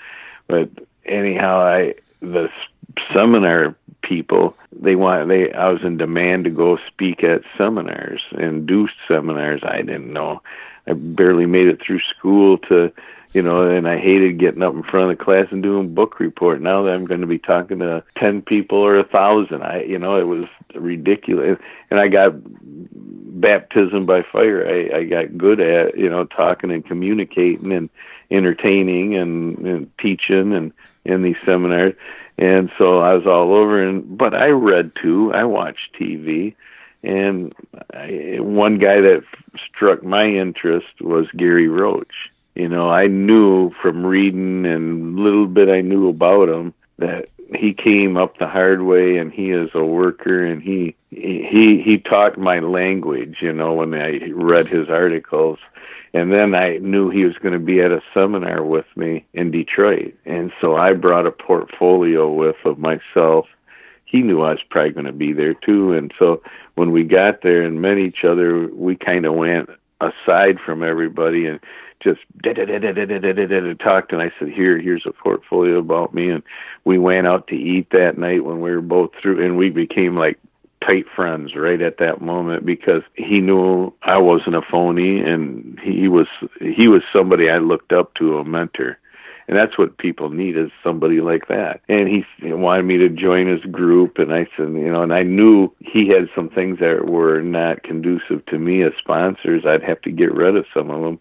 But 0.52 0.70
anyhow, 1.06 1.62
I 1.62 1.96
the 2.20 2.50
seminar 3.14 3.74
people 4.04 4.56
they 4.78 4.96
want 4.96 5.30
they 5.30 5.52
I 5.54 5.70
was 5.70 5.82
in 5.84 5.96
demand 5.98 6.44
to 6.44 6.50
go 6.50 6.78
speak 6.88 7.24
at 7.24 7.42
seminars 7.58 8.22
and 8.32 8.68
do 8.68 8.90
seminars 9.08 9.62
I 9.64 9.78
didn't 9.78 10.12
know. 10.12 10.42
I 10.88 10.94
barely 10.94 11.46
made 11.46 11.68
it 11.68 11.82
through 11.82 12.02
school 12.02 12.58
to 12.70 12.92
you 13.34 13.42
know, 13.42 13.62
and 13.62 13.88
I 13.88 13.98
hated 13.98 14.40
getting 14.40 14.62
up 14.62 14.74
in 14.74 14.84
front 14.84 15.10
of 15.10 15.18
the 15.18 15.24
class 15.24 15.46
and 15.52 15.64
doing 15.64 15.96
book 15.96 16.20
report. 16.20 16.62
Now 16.62 16.84
that 16.84 16.94
I'm 16.94 17.06
going 17.06 17.22
to 17.22 17.28
be 17.28 17.40
talking 17.40 17.80
to 17.80 18.04
ten 18.18 18.42
people 18.42 18.80
or 18.80 19.00
a 19.00 19.06
thousand, 19.06 19.64
I, 19.64 19.84
you 19.84 19.98
know, 19.98 20.18
it 20.18 20.28
was 20.28 20.50
ridiculous. 20.76 21.58
And 21.90 22.00
I 22.02 22.10
got 22.10 22.34
baptism 23.40 24.06
by 24.06 24.24
fire. 24.30 24.68
I, 24.68 24.98
I 24.98 25.04
got 25.06 25.38
good 25.38 25.62
at, 25.62 25.98
you 25.98 26.10
know, 26.10 26.26
talking 26.26 26.72
and 26.72 26.86
communicating 26.86 27.72
and 27.72 27.90
entertaining 28.32 29.16
and, 29.16 29.58
and 29.60 29.98
teaching 30.00 30.54
and 30.54 30.72
in 31.06 31.24
these 31.24 31.36
seminars. 31.46 31.94
And 32.38 32.72
so 32.78 33.00
I 33.00 33.14
was 33.14 33.28
all 33.28 33.54
over. 33.54 33.82
And 33.82 34.18
but 34.18 34.34
I 34.34 34.48
read 34.48 34.92
too. 35.02 35.32
I 35.34 35.44
watched 35.44 35.96
TV. 36.00 36.56
And 37.04 37.54
I, 37.94 38.38
one 38.40 38.78
guy 38.78 39.02
that 39.02 39.24
struck 39.68 40.04
my 40.04 40.26
interest 40.26 41.02
was 41.02 41.26
Gary 41.36 41.68
Roach 41.68 42.32
you 42.56 42.68
know, 42.68 42.90
I 42.90 43.08
knew 43.08 43.72
from 43.82 44.06
reading 44.06 44.66
and 44.66 45.18
a 45.18 45.22
little 45.22 45.48
bit 45.48 45.70
I 45.70 45.82
knew 45.82 46.10
about 46.10 46.50
him 46.50 46.74
that 46.98 47.30
he 47.56 47.74
came 47.74 48.18
up 48.18 48.38
the 48.38 48.48
hard 48.48 48.82
way 48.82 49.18
and 49.18 49.32
he 49.32 49.52
is 49.52 49.70
a 49.74 49.84
worker 49.84 50.46
and 50.46 50.62
he 50.62 50.96
he 51.10 51.82
he 51.84 51.98
taught 51.98 52.38
my 52.38 52.60
language, 52.60 53.38
you 53.42 53.54
know, 53.54 53.74
when 53.74 53.94
I 53.94 54.20
read 54.34 54.68
his 54.68 54.90
articles. 54.90 55.60
And 56.14 56.32
then 56.32 56.54
I 56.56 56.78
knew 56.78 57.10
he 57.10 57.24
was 57.24 57.38
going 57.38 57.54
to 57.54 57.60
be 57.60 57.82
at 57.82 57.92
a 57.92 58.02
seminar 58.14 58.64
with 58.64 58.86
me 58.96 59.26
in 59.34 59.52
Detroit. 59.52 60.14
And 60.26 60.52
so 60.60 60.76
I 60.76 60.94
brought 60.94 61.26
a 61.26 61.32
portfolio 61.32 62.32
with 62.32 62.58
of 62.66 62.80
myself. 62.80 63.48
He 64.06 64.22
knew 64.22 64.42
I 64.42 64.52
was 64.52 64.64
probably 64.70 64.92
going 64.92 65.06
to 65.06 65.14
be 65.14 65.32
there 65.32 65.54
too. 65.54 65.94
And 65.94 66.14
so 66.20 66.42
when 66.76 66.92
we 66.92 67.04
got 67.04 67.44
there 67.44 67.62
and 67.62 67.82
met 67.82 67.98
each 67.98 68.26
other, 68.26 68.68
we 68.68 68.96
kind 68.98 69.26
of 69.26 69.36
went 69.36 69.70
aside 70.02 70.60
from 70.60 70.84
everybody 70.84 71.46
and 71.46 71.60
just 72.02 72.20
talked 73.80 74.12
and 74.12 74.22
I 74.22 74.32
said, 74.38 74.50
Here, 74.50 74.80
here's 74.80 75.06
a 75.06 75.12
portfolio 75.12 75.78
about 75.78 76.14
me 76.14 76.30
and 76.30 76.44
we 76.84 76.98
went 76.98 77.28
out 77.28 77.48
to 77.48 77.56
eat 77.56 77.92
that 77.92 78.18
night 78.18 78.44
when 78.44 78.60
we 78.60 78.72
were 78.72 78.82
both 78.82 79.12
through 79.22 79.46
and 79.46 79.58
we 79.58 79.70
became 79.70 80.18
like 80.18 80.40
tight 80.86 81.06
friends 81.16 81.56
right 81.56 81.82
at 81.82 81.98
that 81.98 82.22
moment 82.22 82.66
because 82.66 83.04
he 83.16 83.40
knew 83.40 83.94
I 84.04 84.18
wasn't 84.18 84.56
a 84.56 84.62
phony 84.62 85.20
and 85.20 85.80
he 85.82 86.08
was 86.08 86.28
he 86.60 86.88
was 86.88 87.04
somebody 87.14 87.50
I 87.50 87.60
looked 87.60 87.94
up 87.94 88.14
to, 88.16 88.38
a 88.38 88.46
mentor. 88.46 88.98
And 89.48 89.58
that's 89.58 89.78
what 89.78 89.98
people 89.98 90.30
need 90.30 90.56
is 90.56 90.70
somebody 90.82 91.20
like 91.20 91.48
that. 91.50 91.82
And 91.90 92.08
he 92.08 92.24
wanted 92.54 92.84
me 92.84 92.98
to 92.98 93.10
join 93.10 93.48
his 93.48 93.64
group, 93.66 94.18
and 94.18 94.32
I 94.32 94.46
said, 94.56 94.70
you 94.70 94.90
know, 94.90 95.02
and 95.02 95.14
I 95.14 95.24
knew 95.24 95.74
he 95.80 96.08
had 96.08 96.30
some 96.34 96.48
things 96.48 96.80
that 96.80 97.10
were 97.10 97.42
not 97.42 97.84
conducive 97.84 98.46
to 98.46 98.58
me 98.58 98.84
as 98.84 98.94
sponsors. 98.98 99.64
I'd 99.66 99.84
have 99.84 100.02
to 100.04 100.12
get 100.12 100.34
rid 100.34 100.56
of 100.56 100.66
some 100.74 100.90
of 100.90 101.02
them 101.02 101.20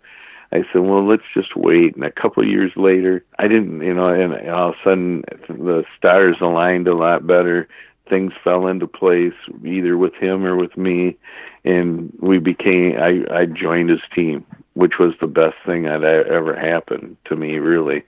I 0.52 0.62
said, 0.72 0.80
well, 0.80 1.06
let's 1.06 1.22
just 1.32 1.54
wait. 1.56 1.94
And 1.94 2.04
a 2.04 2.10
couple 2.10 2.42
of 2.42 2.48
years 2.48 2.72
later, 2.74 3.24
I 3.38 3.46
didn't, 3.46 3.82
you 3.82 3.94
know, 3.94 4.08
and 4.08 4.50
all 4.50 4.70
of 4.70 4.74
a 4.74 4.84
sudden 4.84 5.22
the 5.48 5.84
stars 5.96 6.36
aligned 6.40 6.88
a 6.88 6.96
lot 6.96 7.26
better. 7.26 7.68
Things 8.10 8.32
fell 8.42 8.66
into 8.66 8.86
place 8.86 9.32
either 9.64 9.96
with 9.96 10.14
him 10.14 10.44
or 10.44 10.56
with 10.56 10.76
me, 10.76 11.16
and 11.64 12.12
we 12.20 12.38
became. 12.38 12.98
I 12.98 13.24
I 13.32 13.46
joined 13.46 13.88
his 13.88 14.00
team, 14.14 14.44
which 14.74 14.98
was 14.98 15.14
the 15.20 15.26
best 15.28 15.56
thing 15.64 15.84
that 15.84 16.02
ever 16.02 16.58
happened 16.58 17.16
to 17.26 17.36
me, 17.36 17.58
really. 17.58 18.02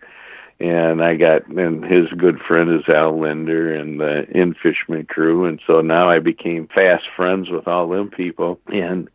And 0.61 1.03
I 1.03 1.15
got, 1.17 1.47
and 1.47 1.85
his 1.85 2.09
good 2.17 2.39
friend 2.41 2.71
is 2.71 2.89
Al 2.89 3.19
Linder 3.19 3.75
and 3.75 3.99
the 3.99 4.27
In-Fisherman 4.31 5.07
crew, 5.07 5.45
and 5.45 5.61
so 5.67 5.81
now 5.81 6.11
I 6.11 6.19
became 6.19 6.69
fast 6.69 7.05
friends 7.17 7.49
with 7.49 7.67
all 7.67 7.89
them 7.89 8.11
people, 8.11 8.61
and 8.67 9.09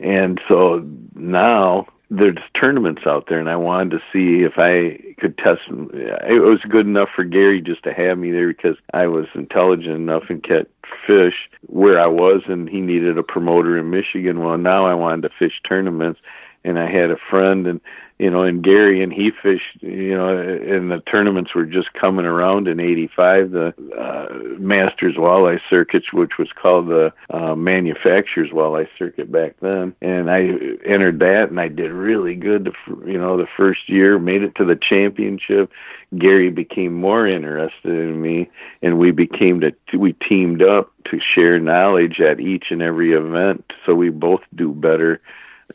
and 0.00 0.40
so 0.48 0.84
now 1.14 1.86
there's 2.16 2.38
tournaments 2.58 3.02
out 3.06 3.26
there, 3.28 3.38
and 3.38 3.48
I 3.48 3.56
wanted 3.56 3.90
to 3.90 3.98
see 4.12 4.44
if 4.44 4.54
I 4.56 4.98
could 5.20 5.36
test. 5.36 5.62
It 5.68 6.42
was 6.42 6.60
good 6.68 6.86
enough 6.86 7.08
for 7.14 7.24
Gary 7.24 7.60
just 7.60 7.82
to 7.84 7.92
have 7.92 8.18
me 8.18 8.30
there 8.30 8.48
because 8.48 8.76
I 8.92 9.06
was 9.06 9.26
intelligent 9.34 9.94
enough 9.94 10.24
and 10.28 10.42
kept 10.42 10.70
fish 11.06 11.34
where 11.66 12.00
I 12.00 12.06
was, 12.06 12.42
and 12.46 12.68
he 12.68 12.80
needed 12.80 13.18
a 13.18 13.22
promoter 13.22 13.78
in 13.78 13.90
Michigan. 13.90 14.40
Well, 14.40 14.58
now 14.58 14.86
I 14.86 14.94
wanted 14.94 15.22
to 15.22 15.34
fish 15.38 15.60
tournaments, 15.68 16.20
and 16.64 16.78
I 16.78 16.90
had 16.90 17.10
a 17.10 17.16
friend, 17.30 17.66
and 17.66 17.80
you 18.18 18.30
know, 18.30 18.44
in 18.44 18.62
Gary, 18.62 19.02
and 19.02 19.12
he 19.12 19.30
fished, 19.42 19.82
you 19.82 20.14
know, 20.14 20.38
and 20.38 20.90
the 20.90 21.02
tournaments 21.10 21.52
were 21.52 21.64
just 21.64 21.92
coming 21.94 22.24
around 22.24 22.68
in 22.68 22.78
'85. 22.78 23.50
The 23.50 23.74
uh, 23.98 24.58
Masters 24.58 25.16
Walleye 25.16 25.58
Circuit, 25.68 26.04
which 26.12 26.38
was 26.38 26.48
called 26.54 26.88
the 26.88 27.12
uh, 27.30 27.56
Manufacturers 27.56 28.50
Walleye 28.50 28.86
Circuit 28.96 29.32
back 29.32 29.56
then, 29.60 29.96
and 30.00 30.30
I 30.30 30.42
entered 30.86 31.18
that, 31.18 31.46
and 31.50 31.58
I 31.58 31.66
did 31.66 31.90
really 31.90 32.36
good. 32.36 32.72
You 33.04 33.18
know, 33.18 33.36
the 33.36 33.48
first 33.56 33.88
year, 33.88 34.18
made 34.20 34.42
it 34.42 34.54
to 34.56 34.64
the 34.64 34.76
championship. 34.76 35.72
Gary 36.16 36.50
became 36.50 36.94
more 36.94 37.26
interested 37.26 37.90
in 37.90 38.22
me, 38.22 38.48
and 38.80 38.96
we 38.96 39.10
became 39.10 39.60
to 39.60 39.72
we 39.98 40.12
teamed 40.12 40.62
up 40.62 40.92
to 41.10 41.18
share 41.34 41.58
knowledge 41.58 42.20
at 42.20 42.38
each 42.38 42.66
and 42.70 42.80
every 42.80 43.12
event, 43.12 43.64
so 43.84 43.92
we 43.92 44.10
both 44.10 44.40
do 44.54 44.72
better 44.72 45.20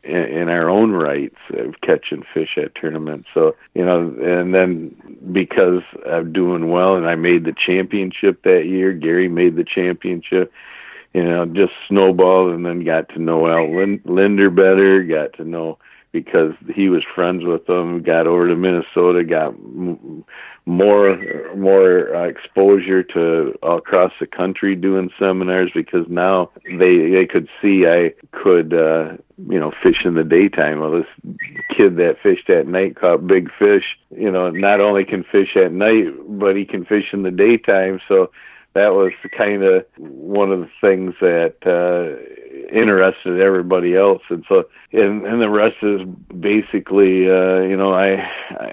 in, 0.04 0.50
our 0.50 0.70
own 0.70 0.92
rights 0.92 1.38
of 1.54 1.76
catching 1.82 2.24
fish 2.34 2.58
at 2.58 2.76
tournaments. 2.76 3.28
So 3.34 3.56
you 3.74 3.86
know, 3.86 4.14
and 4.22 4.54
then 4.54 4.96
because 5.32 5.82
I'm 6.10 6.32
doing 6.34 6.70
well, 6.70 6.96
and 6.96 7.06
I 7.06 7.16
made 7.16 7.46
the 7.46 7.56
championship 7.66 8.44
that 8.44 8.66
year. 8.66 8.94
Gary 8.94 9.28
made 9.28 9.56
the 9.56 9.66
championship. 9.66 10.52
You 11.14 11.24
know, 11.24 11.46
just 11.46 11.74
snowballed, 11.88 12.54
and 12.54 12.66
then 12.66 12.86
got 12.86 13.10
to 13.10 13.20
know 13.20 13.48
Al 13.48 13.68
Linder 14.06 14.50
better. 14.52 15.04
Got 15.04 15.34
to 15.38 15.44
know 15.44 15.80
because 16.12 16.54
he 16.74 16.90
was 16.90 17.04
friends 17.16 17.44
with 17.46 17.66
them. 17.68 18.02
Got 18.02 18.28
over 18.28 18.48
to 18.48 18.56
Minnesota. 18.56 19.24
Got 19.24 19.56
more 20.66 21.18
more 21.56 22.16
uh, 22.16 22.28
exposure 22.28 23.02
to 23.04 23.58
all 23.64 23.78
across 23.78 24.12
the 24.20 24.28
country 24.28 24.76
doing 24.76 25.10
seminars 25.20 25.72
because 25.74 26.06
now 26.10 26.52
they 26.66 27.10
they 27.10 27.26
could 27.26 27.48
see 27.62 27.86
I 27.88 28.14
could 28.32 28.74
uh 28.74 29.18
you 29.50 29.60
know 29.60 29.72
fish 29.82 30.06
in 30.06 30.14
the 30.14 30.24
daytime 30.24 30.80
well 30.80 30.92
this 30.92 31.36
kid 31.76 31.96
that 31.98 32.18
fished 32.22 32.50
at 32.50 32.68
night 32.68 32.96
caught 32.96 33.26
big 33.26 33.50
fish 33.58 33.98
you 34.16 34.30
know 34.30 34.52
not 34.52 34.80
only 34.80 35.06
can 35.06 35.24
fish 35.24 35.56
at 35.56 35.72
night 35.72 36.06
but 36.28 36.56
he 36.56 36.66
can 36.66 36.86
fish 36.86 37.14
in 37.14 37.24
the 37.24 37.32
daytime 37.32 38.00
so 38.08 38.30
that 38.74 38.94
was 38.94 39.12
kind 39.36 39.64
of 39.64 39.86
one 39.98 40.52
of 40.52 40.60
the 40.60 40.70
things 40.80 41.16
that 41.22 41.56
uh 41.66 42.16
interested 42.74 43.40
everybody 43.42 43.96
else 43.96 44.22
and 44.30 44.46
so 44.48 44.64
and 44.92 45.26
and 45.26 45.42
the 45.42 45.50
rest 45.50 45.78
is 45.82 46.02
basically 46.40 47.30
uh 47.30 47.62
you 47.62 47.76
know 47.76 47.94
i 47.94 48.16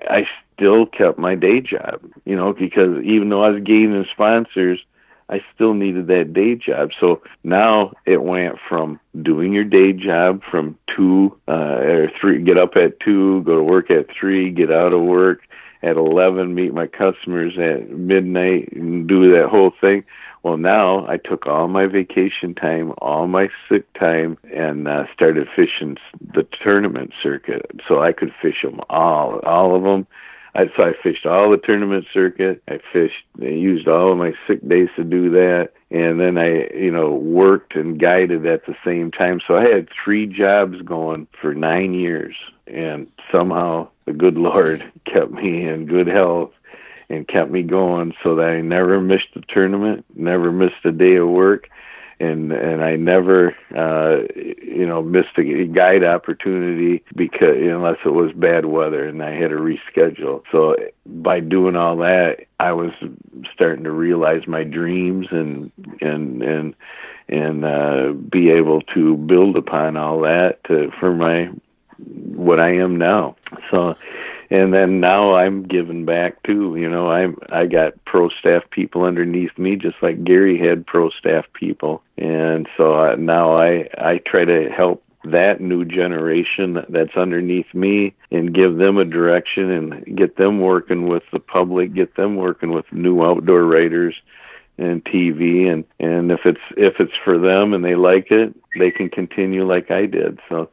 i 0.09 0.27
still 0.57 0.87
kept 0.87 1.19
my 1.19 1.35
day 1.35 1.61
job, 1.61 2.01
you 2.25 2.35
know, 2.35 2.53
because 2.53 3.03
even 3.05 3.29
though 3.29 3.45
I 3.45 3.51
was 3.51 3.63
gaining 3.63 4.05
sponsors, 4.13 4.81
I 5.29 5.41
still 5.55 5.75
needed 5.75 6.07
that 6.07 6.33
day 6.33 6.55
job. 6.55 6.91
So 7.01 7.23
now 7.43 7.93
it 8.07 8.23
went 8.23 8.57
from 8.69 9.01
doing 9.23 9.53
your 9.53 9.65
day 9.65 9.93
job 9.93 10.43
from 10.51 10.79
two 10.95 11.37
uh, 11.49 11.79
or 11.83 12.11
three, 12.21 12.43
get 12.43 12.59
up 12.59 12.77
at 12.77 13.01
two, 13.01 13.43
go 13.43 13.57
to 13.57 13.63
work 13.63 13.91
at 13.91 14.07
three, 14.19 14.51
get 14.51 14.71
out 14.71 14.93
of 14.93 15.03
work 15.03 15.41
at 15.87 15.97
11, 15.97 16.55
meet 16.55 16.75
my 16.75 16.87
customers 16.87 17.57
at 17.59 17.91
midnight 17.91 18.73
and 18.73 19.07
do 19.07 19.31
that 19.33 19.49
whole 19.49 19.73
thing. 19.81 20.05
Well, 20.43 20.57
now 20.57 21.07
I 21.09 21.17
took 21.17 21.47
all 21.47 21.69
my 21.69 21.87
vacation 21.87 22.55
time, 22.55 22.93
all 22.99 23.27
my 23.27 23.49
sick 23.69 23.93
time, 23.95 24.39
and 24.55 24.87
uh, 24.87 25.05
started 25.13 25.49
fishing 25.55 25.97
the 26.21 26.47
tournament 26.63 27.13
circuit. 27.23 27.71
So 27.87 28.01
I 28.01 28.13
could 28.13 28.33
fish 28.41 28.63
them 28.63 28.81
all, 28.91 29.39
all 29.41 29.75
of 29.75 29.83
them 29.83 30.07
I, 30.57 30.71
so 30.75 30.85
I 30.85 30.93
fished 31.03 31.27
all 31.27 31.51
the 31.51 31.59
tournament 31.59 32.07
circuit. 32.15 32.63
I 32.67 32.79
fished, 32.91 33.25
I 33.43 33.49
used 33.49 33.87
all 33.87 34.13
of 34.13 34.19
my 34.19 34.33
sick 34.47 34.67
days 34.67 34.89
to 34.97 35.05
do 35.05 35.31
that. 35.31 35.71
And 35.91 36.19
then 36.19 36.39
I, 36.39 36.75
you 36.75 36.91
know, 36.91 37.13
worked 37.15 37.77
and 37.77 38.01
guided 38.01 38.47
at 38.47 38.65
the 38.65 38.75
same 38.83 39.11
time. 39.11 39.41
So 39.47 39.57
I 39.57 39.65
had 39.65 39.89
three 40.03 40.27
jobs 40.27 40.81
going 40.81 41.27
for 41.41 41.55
nine 41.55 41.93
years. 41.93 42.35
And 42.67 43.07
somehow 43.31 43.89
the 44.07 44.15
good 44.15 44.37
Lord 44.37 44.83
kept 45.05 45.31
me 45.31 45.69
in 45.69 45.87
good 45.87 46.07
health 46.07 46.53
and 47.11 47.29
kept 47.29 47.51
me 47.51 47.63
going 47.63 48.15
so 48.23 48.35
that 48.37 48.49
I 48.49 48.63
never 48.63 49.01
missed 49.01 49.29
a 49.37 49.43
tournament, 49.53 50.07
never 50.15 50.51
missed 50.51 50.85
a 50.85 50.91
day 50.91 51.17
of 51.17 51.29
work 51.29 51.69
and 52.19 52.53
and 52.53 52.83
I 52.83 52.97
never 52.97 53.55
uh 53.77 54.19
you 54.37 54.87
know 54.87 55.03
missed 55.03 55.37
a 55.39 55.65
guide 55.67 56.05
opportunity 56.05 57.05
because 57.15 57.57
unless 57.57 57.99
it 58.05 58.13
was 58.13 58.33
bad 58.33 58.65
weather 58.67 59.07
and 59.07 59.23
I 59.23 59.33
had 59.33 59.51
to 59.51 59.57
reschedule. 59.57 60.43
So 60.51 60.77
by 61.05 61.41
doing 61.41 61.77
all 61.77 61.97
that, 61.99 62.47
I 62.59 62.73
was 62.73 62.93
starting 63.53 63.85
to 63.85 63.91
realize 63.91 64.47
my 64.47 64.65
dreams 64.65 65.27
and 65.31 65.71
and 66.01 66.43
and 66.43 66.75
and 67.29 67.65
uh 67.65 68.13
be 68.13 68.51
able 68.51 68.83
to 68.95 69.17
build 69.17 69.57
upon 69.57 69.97
all 69.97 70.21
that 70.21 70.63
to, 70.65 70.91
for 70.99 71.15
my 71.15 71.51
what 71.99 72.61
I 72.61 72.77
am 72.77 72.97
now. 72.97 73.37
So 73.71 73.95
and 74.51 74.73
then 74.73 75.01
now 75.01 75.35
I'm 75.35 75.65
giving 75.65 76.05
back 76.05 76.43
too. 76.43 76.77
You 76.77 76.89
know, 76.89 77.11
I'm 77.11 77.37
I 77.51 77.67
got 77.67 78.03
pro 78.05 78.29
staff 78.29 78.63
people 78.71 79.03
underneath 79.03 79.57
me, 79.59 79.77
just 79.77 79.97
like 80.03 80.25
Gary 80.25 80.59
had 80.59 80.87
pro 80.87 81.11
staff 81.11 81.45
people, 81.53 82.03
and 82.17 82.69
so 82.77 82.95
uh, 82.95 83.17
now 83.17 83.57
I 83.57 83.89
I 83.99 84.21
try 84.27 84.45
to 84.45 84.69
help 84.71 85.03
that 85.25 85.61
new 85.61 85.85
generation 85.85 86.85
that's 86.89 87.17
underneath 87.17 87.73
me 87.75 88.15
and 88.31 88.55
give 88.55 88.77
them 88.77 88.97
a 88.97 89.05
direction 89.05 89.71
and 89.71 90.17
get 90.17 90.37
them 90.37 90.61
working 90.61 91.09
with 91.09 91.25
the 91.33 91.41
public, 91.41 91.95
get 91.95 92.15
them 92.17 92.37
working 92.37 92.71
with 92.71 92.85
new 92.93 93.25
outdoor 93.25 93.65
writers 93.65 94.15
and 94.79 95.05
TV 95.05 95.73
and 95.73 95.85
and 95.99 96.31
if 96.31 96.41
it's 96.45 96.61
if 96.77 96.95
it's 97.01 97.17
for 97.25 97.39
them 97.39 97.73
and 97.73 97.85
they 97.85 97.95
like 97.95 98.31
it, 98.31 98.55
they 98.79 98.91
can 98.91 99.09
continue 99.09 99.67
like 99.67 99.91
I 99.91 100.07
did. 100.07 100.39
So 100.49 100.69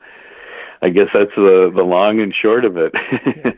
I 0.83 0.89
guess 0.89 1.07
that's 1.13 1.33
the 1.35 1.71
the 1.73 1.83
long 1.83 2.19
and 2.19 2.35
short 2.35 2.65
of 2.65 2.75
it. 2.77 2.91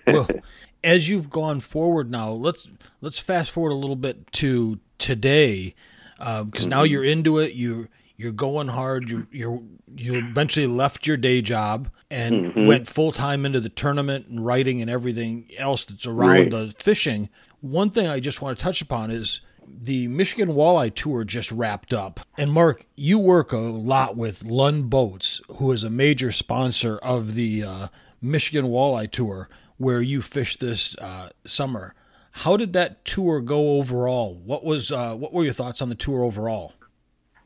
well, 0.06 0.28
as 0.84 1.10
you've 1.10 1.32
gone 1.32 1.60
forward 1.60 2.12
now, 2.12 2.30
let's 2.30 2.70
let's 3.02 3.18
fast 3.18 3.50
forward 3.50 3.72
a 3.72 3.76
little 3.76 3.96
bit 3.96 4.32
to 4.34 4.80
today, 5.00 5.74
because 6.20 6.30
uh, 6.30 6.44
mm-hmm. 6.44 6.70
now 6.70 6.84
you're 6.84 7.04
into 7.04 7.40
it. 7.40 7.54
You 7.54 7.88
you're 8.16 8.32
going 8.32 8.68
hard. 8.68 9.10
You 9.10 9.26
you 9.32 9.68
you 9.96 10.16
eventually 10.20 10.68
left 10.68 11.08
your 11.08 11.18
day 11.18 11.42
job 11.42 11.90
and 12.12 12.46
mm-hmm. 12.46 12.68
went 12.68 12.88
full 12.88 13.12
time 13.12 13.44
into 13.44 13.60
the 13.60 13.70
tournament 13.70 14.28
and 14.28 14.46
writing 14.46 14.80
and 14.80 14.90
everything 14.92 15.50
else 15.58 15.84
that's 15.84 16.06
around 16.06 16.30
right. 16.30 16.52
the 16.52 16.76
fishing. 16.78 17.30
One 17.62 17.90
thing 17.90 18.06
I 18.06 18.20
just 18.20 18.40
want 18.40 18.56
to 18.56 18.64
touch 18.64 18.84
upon 18.84 19.10
is 19.10 19.42
the 19.68 20.08
Michigan 20.08 20.50
Walleye 20.50 20.94
Tour 20.94 21.24
just 21.24 21.52
wrapped 21.52 21.94
up. 21.94 22.20
And 22.38 22.52
Mark, 22.52 22.86
you 22.96 23.20
work 23.20 23.52
a 23.52 23.58
lot 23.58 24.16
with 24.16 24.44
Lund 24.44 24.90
Boats, 24.90 25.42
who 25.58 25.72
is 25.72 25.84
a 25.84 25.90
major 25.90 26.32
sponsor 26.32 26.98
of 26.98 27.34
the 27.36 27.64
uh, 27.64 27.88
Michigan 28.22 28.66
Walleye 28.66 29.12
Tour, 29.12 29.50
where 29.78 30.02
you 30.02 30.22
fish 30.22 30.58
this 30.58 30.98
uh, 30.98 31.30
summer. 31.46 31.94
How 32.32 32.58
did 32.58 32.74
that 32.74 33.06
tour 33.06 33.40
go 33.40 33.78
overall? 33.78 34.36
What 34.44 34.64
was 34.64 34.92
uh, 34.92 35.16
what 35.16 35.32
were 35.32 35.44
your 35.44 35.54
thoughts 35.54 35.82
on 35.82 35.90
the 35.90 35.96
tour 35.96 36.24
overall? 36.24 36.74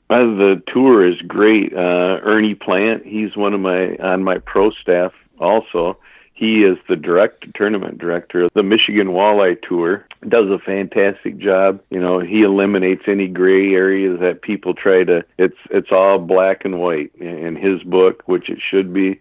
Uh, 0.10 0.17
the 0.17 0.63
tour 0.73 1.08
is 1.08 1.21
great. 1.27 1.71
Uh, 1.73 2.17
Ernie 2.23 2.55
Plant, 2.55 3.05
he's 3.05 3.38
one 3.38 3.53
of 3.53 3.60
my 3.60 3.95
on 3.97 4.23
my 4.23 4.39
pro 4.39 4.71
staff 4.71 5.12
also. 5.39 5.99
He 6.39 6.63
is 6.63 6.78
the 6.88 6.95
direct 6.95 7.54
tournament 7.54 7.97
director 7.97 8.43
of 8.43 8.54
the 8.54 8.63
Michigan 8.63 9.08
Walleye 9.08 9.62
Tour. 9.62 10.06
Does 10.25 10.49
a 10.49 10.58
fantastic 10.58 11.38
job. 11.38 11.82
You 11.89 11.99
know, 11.99 12.21
he 12.21 12.43
eliminates 12.43 13.04
any 13.08 13.28
gray 13.28 13.73
areas 13.73 14.21
that 14.21 14.41
people 14.41 14.73
try 14.73 15.04
to. 15.04 15.25
It's 15.38 15.58
it's 15.69 15.91
all 15.91 16.17
black 16.17 16.63
and 16.63 16.80
white 16.80 17.13
in 17.15 17.58
his 17.58 17.84
book, 17.84 18.23
which 18.25 18.49
it 18.49 18.60
should 18.62 18.93
be. 18.93 19.19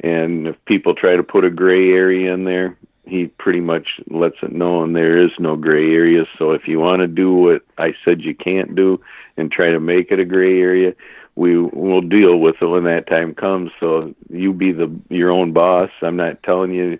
And 0.00 0.46
if 0.46 0.62
people 0.66 0.94
try 0.94 1.16
to 1.16 1.22
put 1.22 1.46
a 1.46 1.50
gray 1.50 1.88
area 1.88 2.34
in 2.34 2.44
there, 2.44 2.76
he 3.06 3.28
pretty 3.38 3.60
much 3.60 3.88
lets 4.10 4.36
it 4.42 4.52
know 4.52 4.82
and 4.82 4.94
there 4.94 5.24
is 5.24 5.30
no 5.38 5.56
gray 5.56 5.94
areas. 5.94 6.26
So 6.38 6.50
if 6.50 6.68
you 6.68 6.78
want 6.80 7.00
to 7.00 7.08
do 7.08 7.32
what 7.32 7.62
I 7.78 7.94
said 8.04 8.20
you 8.20 8.34
can't 8.34 8.74
do 8.74 9.00
and 9.38 9.50
try 9.50 9.70
to 9.70 9.80
make 9.80 10.10
it 10.10 10.20
a 10.20 10.24
gray 10.26 10.60
area, 10.60 10.92
we 11.38 11.56
will 11.56 12.00
deal 12.00 12.40
with 12.40 12.56
it 12.60 12.66
when 12.66 12.82
that 12.84 13.06
time 13.06 13.32
comes. 13.32 13.70
So 13.78 14.12
you 14.28 14.52
be 14.52 14.72
the 14.72 14.90
your 15.08 15.30
own 15.30 15.52
boss. 15.52 15.90
I'm 16.02 16.16
not 16.16 16.42
telling 16.42 16.74
you. 16.74 16.98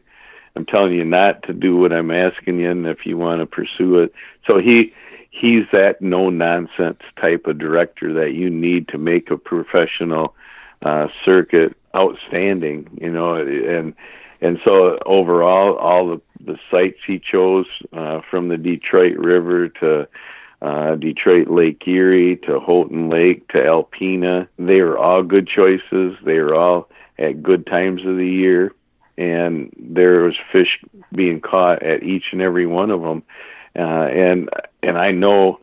I'm 0.55 0.64
telling 0.64 0.92
you 0.92 1.05
not 1.05 1.42
to 1.44 1.53
do 1.53 1.77
what 1.77 1.92
I'm 1.92 2.11
asking 2.11 2.59
you, 2.61 2.70
and 2.70 2.87
if 2.87 3.05
you 3.05 3.18
want 3.18 3.40
to 3.40 3.46
pursue 3.46 3.98
it. 3.98 4.12
So 4.46 4.59
he 4.59 4.92
he's 5.31 5.64
that 5.72 6.01
no 6.01 6.31
nonsense 6.31 7.01
type 7.20 7.46
of 7.46 7.59
director 7.59 8.12
that 8.14 8.35
you 8.35 8.48
need 8.48 8.88
to 8.88 8.98
make 8.98 9.31
a 9.31 9.37
professional 9.37 10.35
uh, 10.83 11.09
circuit 11.24 11.77
outstanding. 11.96 12.88
You 13.01 13.11
know, 13.11 13.35
and 13.35 13.92
and 14.40 14.61
so 14.64 14.98
overall, 15.05 15.77
all 15.77 16.09
the 16.09 16.20
the 16.44 16.59
sites 16.70 16.98
he 17.05 17.18
chose 17.18 17.66
uh, 17.92 18.20
from 18.31 18.48
the 18.48 18.57
Detroit 18.57 19.16
River 19.16 19.68
to 19.81 20.07
uh, 20.61 20.97
Detroit 20.97 21.49
Lake 21.49 21.87
Erie 21.87 22.37
to 22.47 22.61
Houghton 22.61 23.09
Lake 23.11 23.47
to 23.49 23.59
Alpena. 23.59 24.49
They 24.59 24.81
are 24.81 24.99
all 24.99 25.23
good 25.23 25.49
choices. 25.49 26.16
They 26.25 26.37
are 26.37 26.55
all 26.55 26.88
at 27.18 27.42
good 27.42 27.66
times 27.66 28.05
of 28.05 28.16
the 28.16 28.27
year, 28.27 28.73
and 29.16 29.73
there 29.79 30.23
was 30.23 30.35
fish 30.53 30.79
being 31.14 31.40
caught 31.40 31.83
at 31.83 32.03
each 32.03 32.25
and 32.33 32.42
every 32.42 32.66
one 32.66 32.90
of 32.90 33.03
them. 33.03 33.23
Uh, 33.77 34.09
and 34.09 34.49
and 34.83 34.99
I 34.99 35.12
know 35.12 35.61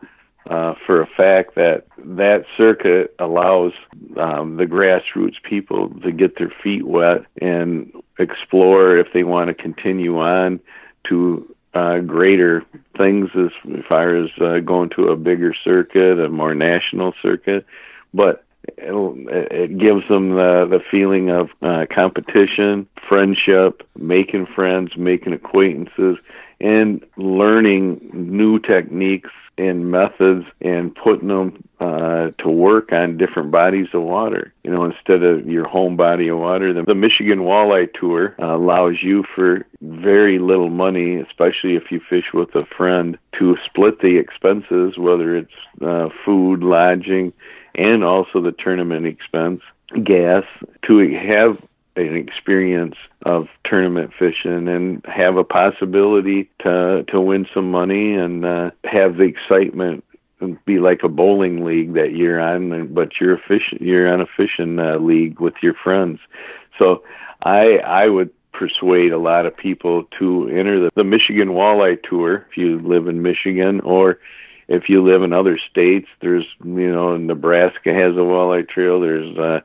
uh, 0.50 0.76
for 0.86 1.02
a 1.02 1.08
fact 1.08 1.56
that 1.56 1.86
that 1.98 2.46
circuit 2.56 3.16
allows 3.20 3.74
um, 4.18 4.58
the 4.58 4.66
grassroots 4.66 5.42
people 5.44 5.90
to 6.02 6.12
get 6.12 6.38
their 6.38 6.54
feet 6.64 6.86
wet 6.86 7.24
and 7.42 7.92
explore 8.20 8.98
if 8.98 9.08
they 9.14 9.24
want 9.24 9.48
to 9.48 9.54
continue 9.54 10.20
on 10.20 10.60
to 11.10 11.55
uh, 11.76 12.00
greater 12.00 12.64
things 12.98 13.30
as 13.36 13.52
far 13.88 14.16
as 14.16 14.30
uh, 14.42 14.60
going 14.60 14.90
to 14.96 15.10
a 15.10 15.16
bigger 15.16 15.54
circuit, 15.54 16.20
a 16.20 16.30
more 16.30 16.56
national 16.56 17.14
circuit, 17.22 17.66
but 18.14 18.44
it 18.68 19.78
gives 19.78 20.08
them 20.08 20.30
the, 20.32 20.66
the 20.70 20.80
feeling 20.90 21.30
of 21.30 21.50
uh, 21.62 21.86
competition, 21.94 22.88
friendship, 23.08 23.88
making 23.98 24.48
friends, 24.48 24.98
making 24.98 25.34
acquaintances, 25.34 26.18
and 26.60 27.06
learning 27.18 28.10
new 28.14 28.60
techniques 28.60 29.32
and 29.58 29.90
methods 29.90 30.46
and 30.62 30.94
putting 30.96 31.30
them 31.30 31.64
uh, 31.80 32.32
to 32.40 32.50
work 32.50 32.92
on 32.92 33.18
different 33.18 33.52
bodies 33.52 33.88
of 33.94 34.02
water. 34.02 34.54
You 34.64 34.72
know, 34.72 34.84
instead 34.84 35.24
of 35.24 35.48
your 35.48 35.68
home 35.68 35.96
body 35.96 36.28
of 36.28 36.40
water, 36.40 36.74
the, 36.74 36.84
the 36.84 36.96
Michigan 36.96 37.40
Walleye 37.40 37.94
Tour 37.94 38.36
uh, 38.40 38.56
allows 38.56 39.02
you 39.02 39.24
for 39.34 39.66
very 39.82 40.40
little 40.40 40.70
money, 40.70 41.16
especially 41.16 41.76
if 41.76 41.92
you 41.92 42.02
fish 42.10 42.34
with 42.34 42.54
a 42.56 42.66
friend, 42.66 43.18
to 43.40 43.58
split 43.66 44.02
the 44.02 44.18
expenses, 44.18 44.98
whether 44.98 45.38
it's 45.38 45.54
uh, 45.82 46.10
food, 46.26 46.62
lodging, 46.62 47.32
and 47.76 48.04
also 48.04 48.42
the 48.42 48.54
tournament 48.54 49.06
expense, 49.06 49.62
gas, 50.04 50.44
to 50.84 51.14
have 51.14 51.58
an 51.96 52.16
experience 52.16 52.96
of 53.26 53.48
tournament 53.64 54.12
fishing 54.18 54.68
and 54.68 55.04
have 55.06 55.38
a 55.38 55.44
possibility 55.44 56.50
to 56.60 57.04
to 57.08 57.22
win 57.22 57.48
some 57.54 57.72
money 57.72 58.14
and 58.14 58.46
uh, 58.46 58.72
have 58.84 59.18
the 59.18 59.24
excitement 59.24 60.04
be 60.66 60.80
like 60.80 61.02
a 61.04 61.10
bowling 61.10 61.64
league 61.64 61.94
that 61.94 62.12
you're 62.12 62.40
on, 62.40 62.94
but 62.94 63.20
you're 63.20 63.36
a 63.36 63.42
fish, 63.48 63.74
you're 63.80 64.12
on 64.12 64.22
a 64.22 64.26
fishing 64.38 64.80
uh, 64.80 64.98
league 64.98 65.40
with 65.40 65.54
your 65.62 65.74
friends. 65.74 66.20
So 66.78 67.04
I 67.44 67.78
I 67.78 68.08
would 68.08 68.32
persuade 68.52 69.12
a 69.12 69.18
lot 69.18 69.46
of 69.46 69.56
people 69.56 70.06
to 70.20 70.48
enter 70.50 70.80
the, 70.80 70.90
the 70.96 71.04
Michigan 71.04 71.50
Walleye 71.50 72.02
Tour 72.04 72.46
if 72.50 72.58
you 72.58 72.80
live 72.80 73.08
in 73.08 73.22
Michigan 73.22 73.82
or 73.82 74.20
if 74.68 74.90
you 74.90 75.04
live 75.04 75.24
in 75.24 75.34
other 75.34 75.60
states. 75.70 76.08
There's 76.22 76.46
you 76.64 76.92
know 76.92 77.18
Nebraska 77.18 77.94
has 77.94 78.14
a 78.14 78.20
walleye 78.20 78.68
trail. 78.68 79.00
There's 79.00 79.38
uh, 79.38 79.62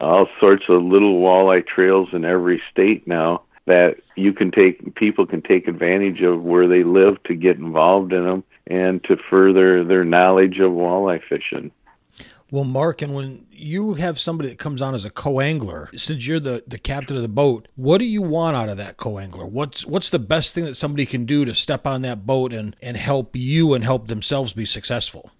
all 0.00 0.26
sorts 0.40 0.64
of 0.68 0.82
little 0.82 1.20
walleye 1.20 1.66
trails 1.66 2.08
in 2.12 2.24
every 2.24 2.62
state 2.70 3.06
now 3.06 3.42
that 3.66 3.96
you 4.14 4.32
can 4.32 4.50
take 4.50 4.94
people 4.94 5.26
can 5.26 5.42
take 5.42 5.66
advantage 5.66 6.22
of 6.22 6.42
where 6.42 6.68
they 6.68 6.84
live 6.84 7.22
to 7.24 7.34
get 7.34 7.56
involved 7.56 8.12
in 8.12 8.24
them 8.24 8.44
and 8.68 9.02
to 9.04 9.16
further 9.28 9.84
their 9.84 10.04
knowledge 10.04 10.58
of 10.60 10.72
walleye 10.72 11.20
fishing. 11.28 11.70
Well, 12.48 12.62
Mark, 12.62 13.02
and 13.02 13.12
when 13.12 13.46
you 13.50 13.94
have 13.94 14.20
somebody 14.20 14.50
that 14.50 14.58
comes 14.58 14.80
on 14.80 14.94
as 14.94 15.04
a 15.04 15.10
co-angler, 15.10 15.90
since 15.96 16.28
you're 16.28 16.38
the, 16.38 16.62
the 16.64 16.78
captain 16.78 17.16
of 17.16 17.22
the 17.22 17.28
boat, 17.28 17.66
what 17.74 17.98
do 17.98 18.04
you 18.04 18.22
want 18.22 18.56
out 18.56 18.68
of 18.68 18.76
that 18.76 18.98
co-angler? 18.98 19.44
What's 19.44 19.84
what's 19.84 20.10
the 20.10 20.20
best 20.20 20.54
thing 20.54 20.64
that 20.64 20.76
somebody 20.76 21.06
can 21.06 21.26
do 21.26 21.44
to 21.44 21.54
step 21.54 21.88
on 21.88 22.02
that 22.02 22.24
boat 22.24 22.52
and, 22.52 22.76
and 22.80 22.96
help 22.96 23.34
you 23.34 23.74
and 23.74 23.82
help 23.82 24.06
themselves 24.06 24.52
be 24.52 24.64
successful? 24.64 25.32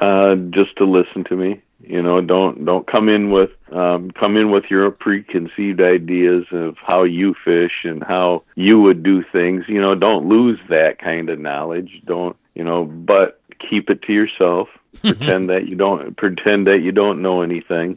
Uh, 0.00 0.34
just 0.50 0.76
to 0.78 0.84
listen 0.84 1.22
to 1.24 1.36
me. 1.36 1.62
You 1.88 2.02
know, 2.02 2.20
don't 2.20 2.66
don't 2.66 2.86
come 2.86 3.08
in 3.08 3.30
with 3.30 3.50
um, 3.72 4.10
come 4.10 4.36
in 4.36 4.50
with 4.50 4.64
your 4.68 4.90
preconceived 4.90 5.80
ideas 5.80 6.44
of 6.52 6.76
how 6.76 7.04
you 7.04 7.34
fish 7.44 7.84
and 7.84 8.04
how 8.04 8.42
you 8.56 8.78
would 8.80 9.02
do 9.02 9.24
things. 9.32 9.64
You 9.68 9.80
know, 9.80 9.94
don't 9.94 10.28
lose 10.28 10.58
that 10.68 10.98
kind 10.98 11.30
of 11.30 11.38
knowledge. 11.38 12.02
Don't 12.04 12.36
you 12.54 12.62
know? 12.62 12.84
But 12.84 13.40
keep 13.58 13.88
it 13.88 14.02
to 14.02 14.12
yourself. 14.12 14.68
pretend 15.02 15.48
that 15.48 15.66
you 15.68 15.76
don't 15.76 16.16
pretend 16.16 16.66
that 16.66 16.80
you 16.82 16.92
don't 16.92 17.22
know 17.22 17.40
anything, 17.40 17.96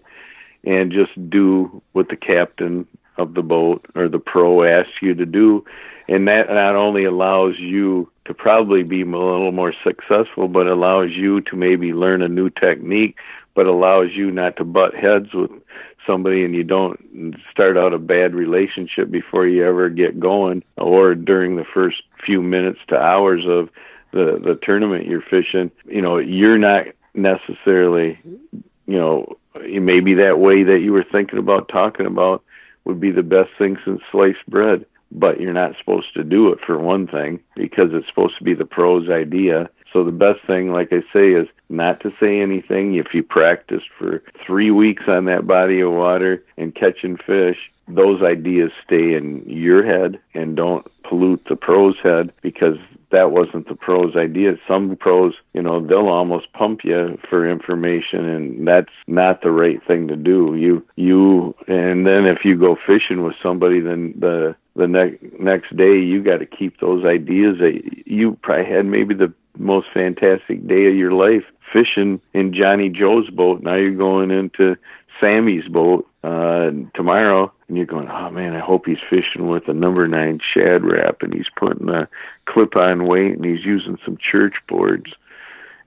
and 0.64 0.92
just 0.92 1.12
do 1.30 1.82
what 1.92 2.10
the 2.10 2.16
captain 2.16 2.88
of 3.18 3.34
the 3.34 3.42
boat 3.42 3.86
or 3.96 4.08
the 4.08 4.20
pro 4.20 4.64
asks 4.64 5.02
you 5.02 5.14
to 5.16 5.26
do, 5.26 5.66
and 6.08 6.28
that 6.28 6.50
not 6.50 6.76
only 6.76 7.04
allows 7.04 7.56
you 7.60 8.10
to 8.26 8.34
probably 8.34 8.84
be 8.84 9.02
a 9.02 9.06
little 9.06 9.52
more 9.52 9.74
successful, 9.84 10.48
but 10.48 10.68
allows 10.68 11.12
you 11.12 11.42
to 11.42 11.56
maybe 11.56 11.94
learn 11.94 12.22
a 12.22 12.28
new 12.28 12.50
technique 12.50 13.18
but 13.56 13.66
allows 13.66 14.10
you 14.14 14.32
not 14.32 14.56
to 14.58 14.64
butt 14.64 14.94
heads 14.94 15.34
with 15.34 15.52
somebody 16.06 16.44
and 16.44 16.56
you 16.56 16.64
don't 16.64 17.36
start 17.52 17.78
out 17.78 17.94
a 17.94 18.00
bad 18.00 18.34
relationship 18.34 19.12
before 19.12 19.48
you 19.48 19.66
ever 19.66 19.90
get 19.90 20.20
going 20.20 20.64
or 20.78 21.16
during 21.16 21.56
the 21.56 21.66
first 21.74 21.98
few 22.26 22.42
minutes 22.42 22.80
to 22.88 22.98
hours 22.98 23.44
of 23.48 23.70
the 24.12 24.40
the 24.44 24.60
tournament 24.64 25.08
you're 25.08 25.22
fishing. 25.22 25.72
You 25.86 26.02
know 26.02 26.18
you're 26.18 26.58
not 26.58 26.86
necessarily 27.14 28.20
you 28.88 28.98
know 28.98 29.38
maybe 29.56 30.14
that 30.16 30.40
way 30.40 30.64
that 30.64 30.80
you 30.80 30.94
were 30.94 31.06
thinking 31.12 31.40
about 31.40 31.70
talking 31.70 32.06
about 32.06 32.44
would 32.86 33.00
be 33.00 33.12
the 33.12 33.24
best 33.24 33.50
thing 33.58 33.78
since 33.86 34.02
sliced 34.12 34.46
bread 34.48 34.86
but 35.12 35.42
you're 35.42 35.54
not 35.54 35.76
supposed 35.78 36.14
to 36.14 36.24
do 36.24 36.52
it 36.52 36.60
for 36.66 36.80
one 36.80 37.06
thing 37.06 37.40
because 37.56 37.90
it's 37.92 38.08
supposed 38.08 38.38
to 38.38 38.44
be 38.44 38.54
the 38.54 38.66
pros 38.66 39.10
idea 39.10 39.70
so 39.92 40.04
the 40.04 40.12
best 40.12 40.40
thing, 40.48 40.72
like 40.72 40.90
I 40.92 41.02
say, 41.14 41.32
is 41.34 41.48
not 41.70 42.00
to 42.02 42.12
say 42.20 42.42
anything. 42.42 42.96
If 42.96 43.14
you 43.14 43.24
practiced 43.24 43.88
for 43.98 44.24
three 44.46 44.72
weeks 44.72 45.04
on 45.08 45.26
that 45.26 45.48
body 45.48 45.82
of 45.82 45.92
water 45.92 46.44
and 46.58 46.74
catching 46.74 47.18
fish, 47.18 47.58
those 47.96 48.22
ideas 48.22 48.72
stay 48.86 49.16
in 49.16 49.44
your 49.48 49.86
head 49.86 50.20
and 50.34 50.56
don't 50.56 50.86
pollute 51.04 51.44
the 51.50 51.56
pro's 51.56 51.98
head 52.02 52.32
because 52.42 52.78
that 53.12 53.32
wasn't 53.32 53.68
the 53.68 53.76
pro's 53.76 54.16
idea. 54.16 54.54
Some 54.68 54.96
pros, 54.96 55.34
you 55.54 55.62
know, 55.62 55.86
they'll 55.86 56.08
almost 56.08 56.52
pump 56.54 56.82
you 56.84 57.18
for 57.30 57.50
information 57.50 58.26
and 58.26 58.68
that's 58.68 58.94
not 59.08 59.42
the 59.42 59.52
right 59.52 59.86
thing 59.86 60.08
to 60.08 60.16
do. 60.16 60.56
You 60.56 60.86
you 60.96 61.54
and 61.68 62.08
then 62.08 62.26
if 62.26 62.46
you 62.46 62.58
go 62.58 62.78
fishing 62.88 63.24
with 63.24 63.36
somebody 63.44 63.80
then 63.80 64.14
the 64.18 64.56
the 64.76 64.88
next 64.88 65.22
next 65.40 65.76
day 65.76 66.00
you 66.00 66.24
got 66.24 66.38
to 66.38 66.46
keep 66.46 66.80
those 66.80 67.06
ideas 67.06 67.58
that 67.60 67.82
you 68.06 68.38
probably 68.42 68.72
had 68.74 68.86
maybe 68.86 69.14
the 69.14 69.34
most 69.58 69.88
fantastic 69.94 70.66
day 70.68 70.88
of 70.88 70.96
your 70.96 71.12
life 71.12 71.44
fishing 71.74 72.22
in 72.34 72.54
Johnny 72.54 72.90
Joe's 72.90 73.30
boat. 73.30 73.62
Now 73.62 73.76
you're 73.76 73.92
going 73.92 74.32
into 74.32 74.78
Sammy's 75.20 75.68
boat 75.68 76.08
uh 76.24 76.72
tomorrow 76.94 77.52
and 77.68 77.78
you're 77.78 77.86
going, 77.86 78.08
Oh 78.10 78.30
man, 78.30 78.54
I 78.54 78.60
hope 78.60 78.86
he's 78.86 78.98
fishing 79.10 79.48
with 79.48 79.68
a 79.68 79.74
number 79.74 80.08
nine 80.08 80.40
Shad 80.54 80.84
Rap 80.84 81.22
and 81.22 81.34
he's 81.34 81.50
putting 81.56 81.90
a 81.90 82.08
clip 82.46 82.76
on 82.76 83.08
weight 83.08 83.36
and 83.36 83.46
he's 83.46 83.66
using 83.66 83.98
some 84.06 84.18
church 84.18 84.56
boards. 84.68 85.12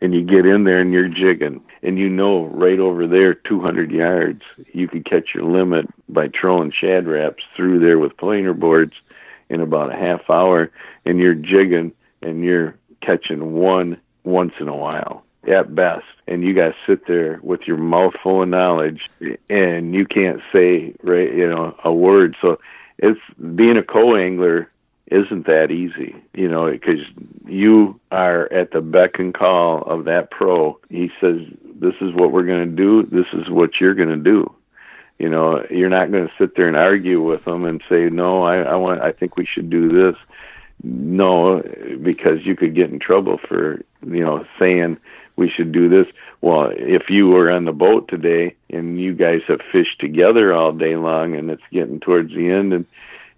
And 0.00 0.12
you 0.12 0.22
get 0.22 0.44
in 0.44 0.64
there 0.64 0.80
and 0.80 0.92
you're 0.92 1.08
jigging. 1.08 1.62
And 1.82 1.98
you 1.98 2.08
know 2.08 2.46
right 2.46 2.78
over 2.78 3.06
there 3.06 3.34
200 3.34 3.90
yards 3.90 4.42
you 4.72 4.88
could 4.88 5.08
catch 5.08 5.34
your 5.34 5.44
limit 5.44 5.86
by 6.08 6.28
trolling 6.28 6.72
shad 6.72 7.06
raps 7.06 7.42
through 7.56 7.80
there 7.80 7.98
with 7.98 8.16
planer 8.16 8.54
boards 8.54 8.94
in 9.48 9.60
about 9.60 9.94
a 9.94 9.96
half 9.96 10.28
hour 10.28 10.70
and 11.04 11.18
you're 11.18 11.34
jigging 11.34 11.92
and 12.22 12.42
you're 12.42 12.74
catching 13.02 13.52
one 13.52 14.00
once 14.24 14.54
in 14.58 14.68
a 14.68 14.76
while 14.76 15.23
at 15.48 15.74
best 15.74 16.04
and 16.26 16.42
you 16.42 16.54
to 16.54 16.74
sit 16.86 17.06
there 17.06 17.38
with 17.42 17.62
your 17.66 17.76
mouth 17.76 18.14
full 18.22 18.42
of 18.42 18.48
knowledge 18.48 19.02
and 19.50 19.94
you 19.94 20.06
can't 20.06 20.40
say 20.52 20.94
right 21.02 21.32
you 21.34 21.48
know 21.48 21.74
a 21.84 21.92
word. 21.92 22.36
So 22.40 22.58
it's 22.98 23.20
being 23.54 23.76
a 23.76 23.82
co-angler 23.82 24.70
isn't 25.10 25.46
that 25.46 25.70
easy 25.70 26.16
you 26.32 26.48
know 26.48 26.70
because 26.70 27.00
you 27.46 28.00
are 28.10 28.50
at 28.52 28.70
the 28.72 28.80
beck 28.80 29.18
and 29.18 29.34
call 29.34 29.82
of 29.82 30.04
that 30.04 30.30
pro. 30.30 30.78
He 30.88 31.10
says 31.20 31.40
this 31.80 31.94
is 32.00 32.14
what 32.14 32.32
we're 32.32 32.46
going 32.46 32.70
to 32.70 32.76
do. 32.76 33.02
This 33.02 33.26
is 33.32 33.50
what 33.50 33.80
you're 33.80 33.94
going 33.94 34.08
to 34.08 34.16
do. 34.16 34.52
You 35.18 35.28
know 35.28 35.64
you're 35.70 35.90
not 35.90 36.10
going 36.10 36.26
to 36.26 36.32
sit 36.38 36.56
there 36.56 36.68
and 36.68 36.76
argue 36.76 37.22
with 37.22 37.44
them 37.44 37.64
and 37.64 37.82
say 37.88 38.08
no 38.10 38.42
i 38.42 38.56
i 38.58 38.74
want 38.74 39.00
i 39.02 39.12
think 39.12 39.36
we 39.36 39.46
should 39.46 39.70
do 39.70 39.88
this. 39.88 40.16
No, 40.82 41.62
because 42.02 42.44
you 42.44 42.56
could 42.56 42.74
get 42.74 42.90
in 42.90 42.98
trouble 42.98 43.38
for 43.48 43.80
you 44.06 44.20
know 44.20 44.44
saying 44.58 44.98
we 45.36 45.50
should 45.50 45.72
do 45.72 45.88
this. 45.88 46.06
Well, 46.40 46.70
if 46.74 47.04
you 47.08 47.26
were 47.26 47.50
on 47.50 47.64
the 47.64 47.72
boat 47.72 48.08
today 48.08 48.54
and 48.70 49.00
you 49.00 49.14
guys 49.14 49.40
have 49.48 49.60
fished 49.72 49.98
together 50.00 50.52
all 50.52 50.72
day 50.72 50.96
long 50.96 51.34
and 51.34 51.50
it's 51.50 51.62
getting 51.72 52.00
towards 52.00 52.34
the 52.34 52.50
end 52.50 52.72
and 52.72 52.86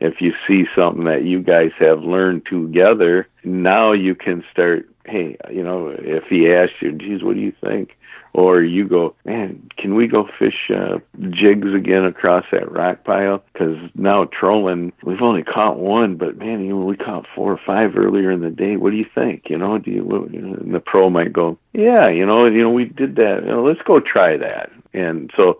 if 0.00 0.20
you 0.20 0.32
see 0.46 0.64
something 0.76 1.04
that 1.04 1.24
you 1.24 1.40
guys 1.40 1.70
have 1.78 2.00
learned 2.00 2.44
together, 2.46 3.28
now 3.44 3.92
you 3.92 4.14
can 4.14 4.44
start, 4.52 4.88
hey, 5.06 5.36
you 5.50 5.62
know, 5.62 5.88
if 5.88 6.24
he 6.24 6.52
asks 6.52 6.74
you, 6.80 6.92
geez, 6.92 7.22
what 7.22 7.34
do 7.34 7.40
you 7.40 7.52
think? 7.62 7.96
Or 8.36 8.62
you 8.62 8.86
go, 8.86 9.14
man, 9.24 9.66
can 9.78 9.94
we 9.94 10.06
go 10.06 10.28
fish 10.38 10.70
uh, 10.70 10.98
jigs 11.30 11.72
again 11.72 12.04
across 12.04 12.44
that 12.52 12.70
rock 12.70 13.02
pile? 13.02 13.42
Because 13.50 13.78
now 13.94 14.26
trolling, 14.26 14.92
we've 15.02 15.22
only 15.22 15.42
caught 15.42 15.78
one, 15.78 16.16
but 16.16 16.36
man, 16.36 16.60
you 16.60 16.74
know, 16.74 16.84
we 16.84 16.98
caught 16.98 17.26
four 17.34 17.50
or 17.50 17.60
five 17.64 17.96
earlier 17.96 18.30
in 18.30 18.42
the 18.42 18.50
day. 18.50 18.76
What 18.76 18.90
do 18.90 18.96
you 18.96 19.06
think? 19.14 19.48
You 19.48 19.56
know, 19.56 19.78
do 19.78 19.90
you? 19.90 20.28
you 20.30 20.40
know, 20.42 20.54
and 20.54 20.74
the 20.74 20.80
pro 20.80 21.08
might 21.08 21.32
go, 21.32 21.56
yeah, 21.72 22.10
you 22.10 22.26
know, 22.26 22.44
you 22.44 22.60
know, 22.60 22.70
we 22.70 22.84
did 22.84 23.16
that. 23.16 23.40
You 23.42 23.52
know, 23.52 23.64
let's 23.64 23.80
go 23.86 24.00
try 24.00 24.36
that. 24.36 24.70
And 24.92 25.30
so, 25.34 25.58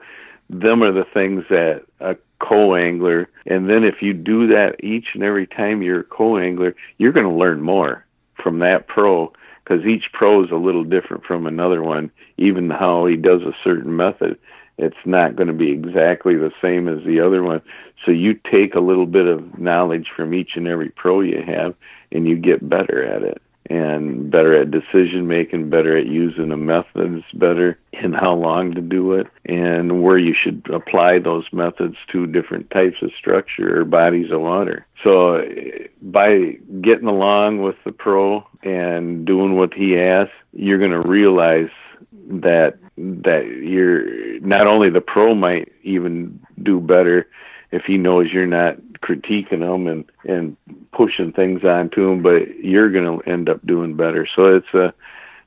them 0.50 0.82
are 0.82 0.92
the 0.92 1.06
things 1.14 1.44
that 1.48 1.86
a 2.00 2.16
co-angler, 2.40 3.30
and 3.46 3.70
then 3.70 3.84
if 3.84 4.02
you 4.02 4.12
do 4.12 4.48
that 4.48 4.84
each 4.84 5.06
and 5.14 5.22
every 5.22 5.46
time 5.46 5.80
you're 5.80 6.00
a 6.00 6.04
co-angler, 6.04 6.76
you're 6.98 7.12
going 7.12 7.26
to 7.26 7.32
learn 7.32 7.62
more 7.62 8.04
from 8.34 8.58
that 8.58 8.86
pro 8.86 9.32
because 9.66 9.84
each 9.84 10.04
pro 10.12 10.44
is 10.44 10.50
a 10.50 10.56
little 10.56 10.84
different 10.84 11.24
from 11.24 11.46
another 11.46 11.82
one. 11.82 12.10
Even 12.38 12.70
how 12.70 13.06
he 13.06 13.16
does 13.16 13.42
a 13.42 13.56
certain 13.64 13.96
method, 13.96 14.38
it's 14.78 14.96
not 15.04 15.36
going 15.36 15.48
to 15.48 15.54
be 15.54 15.70
exactly 15.70 16.36
the 16.36 16.52
same 16.62 16.88
as 16.88 17.04
the 17.04 17.20
other 17.20 17.42
one. 17.42 17.62
So 18.04 18.12
you 18.12 18.38
take 18.50 18.74
a 18.74 18.80
little 18.80 19.06
bit 19.06 19.26
of 19.26 19.58
knowledge 19.58 20.08
from 20.14 20.34
each 20.34 20.50
and 20.54 20.68
every 20.68 20.90
pro 20.90 21.20
you 21.20 21.42
have, 21.42 21.74
and 22.12 22.26
you 22.28 22.36
get 22.36 22.68
better 22.68 23.02
at 23.02 23.22
it 23.22 23.42
and 23.70 24.30
better 24.30 24.60
at 24.60 24.70
decision 24.70 25.26
making, 25.26 25.70
better 25.70 25.96
at 25.96 26.06
using 26.06 26.48
the 26.48 26.56
methods, 26.56 27.24
better 27.34 27.78
in 27.92 28.12
how 28.12 28.34
long 28.34 28.74
to 28.74 28.80
do 28.80 29.12
it, 29.12 29.26
and 29.44 30.02
where 30.02 30.18
you 30.18 30.34
should 30.34 30.66
apply 30.72 31.18
those 31.18 31.44
methods 31.52 31.96
to 32.12 32.26
different 32.26 32.70
types 32.70 32.96
of 33.02 33.10
structure 33.18 33.80
or 33.80 33.84
bodies 33.84 34.30
of 34.30 34.40
water. 34.40 34.86
So 35.02 35.42
by 36.02 36.58
getting 36.80 37.08
along 37.08 37.62
with 37.62 37.76
the 37.84 37.92
pro 37.92 38.46
and 38.62 39.26
doing 39.26 39.56
what 39.56 39.74
he 39.74 39.98
asks, 39.98 40.34
you're 40.52 40.78
going 40.78 40.90
to 40.90 41.08
realize 41.08 41.70
that 42.28 42.78
that 42.98 43.46
you're 43.62 44.40
not 44.40 44.66
only 44.66 44.88
the 44.88 45.02
pro 45.02 45.34
might 45.34 45.70
even 45.82 46.40
do 46.62 46.80
better 46.80 47.28
if 47.70 47.82
he 47.84 47.96
knows 47.98 48.32
you're 48.32 48.46
not 48.46 48.76
critiquing 49.00 49.60
them 49.60 49.86
and 49.86 50.04
and 50.24 50.56
pushing 50.92 51.32
things 51.32 51.64
onto 51.64 52.08
them, 52.08 52.22
but 52.22 52.58
you're 52.64 52.90
going 52.90 53.20
to 53.20 53.30
end 53.30 53.48
up 53.48 53.64
doing 53.66 53.96
better. 53.96 54.26
So 54.34 54.56
it's 54.56 54.74
a 54.74 54.94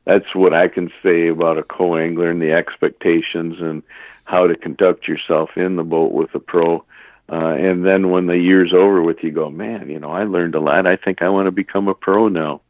that's 0.05 0.33
what 0.33 0.53
I 0.53 0.67
can 0.67 0.91
say 1.03 1.27
about 1.27 1.57
a 1.57 1.63
co-angler 1.63 2.31
and 2.31 2.41
the 2.41 2.51
expectations 2.51 3.55
and 3.59 3.83
how 4.23 4.47
to 4.47 4.55
conduct 4.55 5.07
yourself 5.07 5.51
in 5.55 5.75
the 5.75 5.83
boat 5.83 6.11
with 6.11 6.33
a 6.33 6.39
pro. 6.39 6.83
Uh, 7.31 7.53
and 7.59 7.85
then 7.85 8.09
when 8.09 8.25
the 8.25 8.37
year's 8.37 8.73
over 8.73 9.03
with, 9.03 9.17
you 9.21 9.31
go, 9.31 9.49
man, 9.51 9.89
you 9.89 9.99
know, 9.99 10.11
I 10.11 10.23
learned 10.23 10.55
a 10.55 10.59
lot. 10.59 10.87
I 10.87 10.95
think 10.95 11.21
I 11.21 11.29
want 11.29 11.45
to 11.45 11.51
become 11.51 11.87
a 11.87 11.93
pro 11.93 12.27
now, 12.27 12.61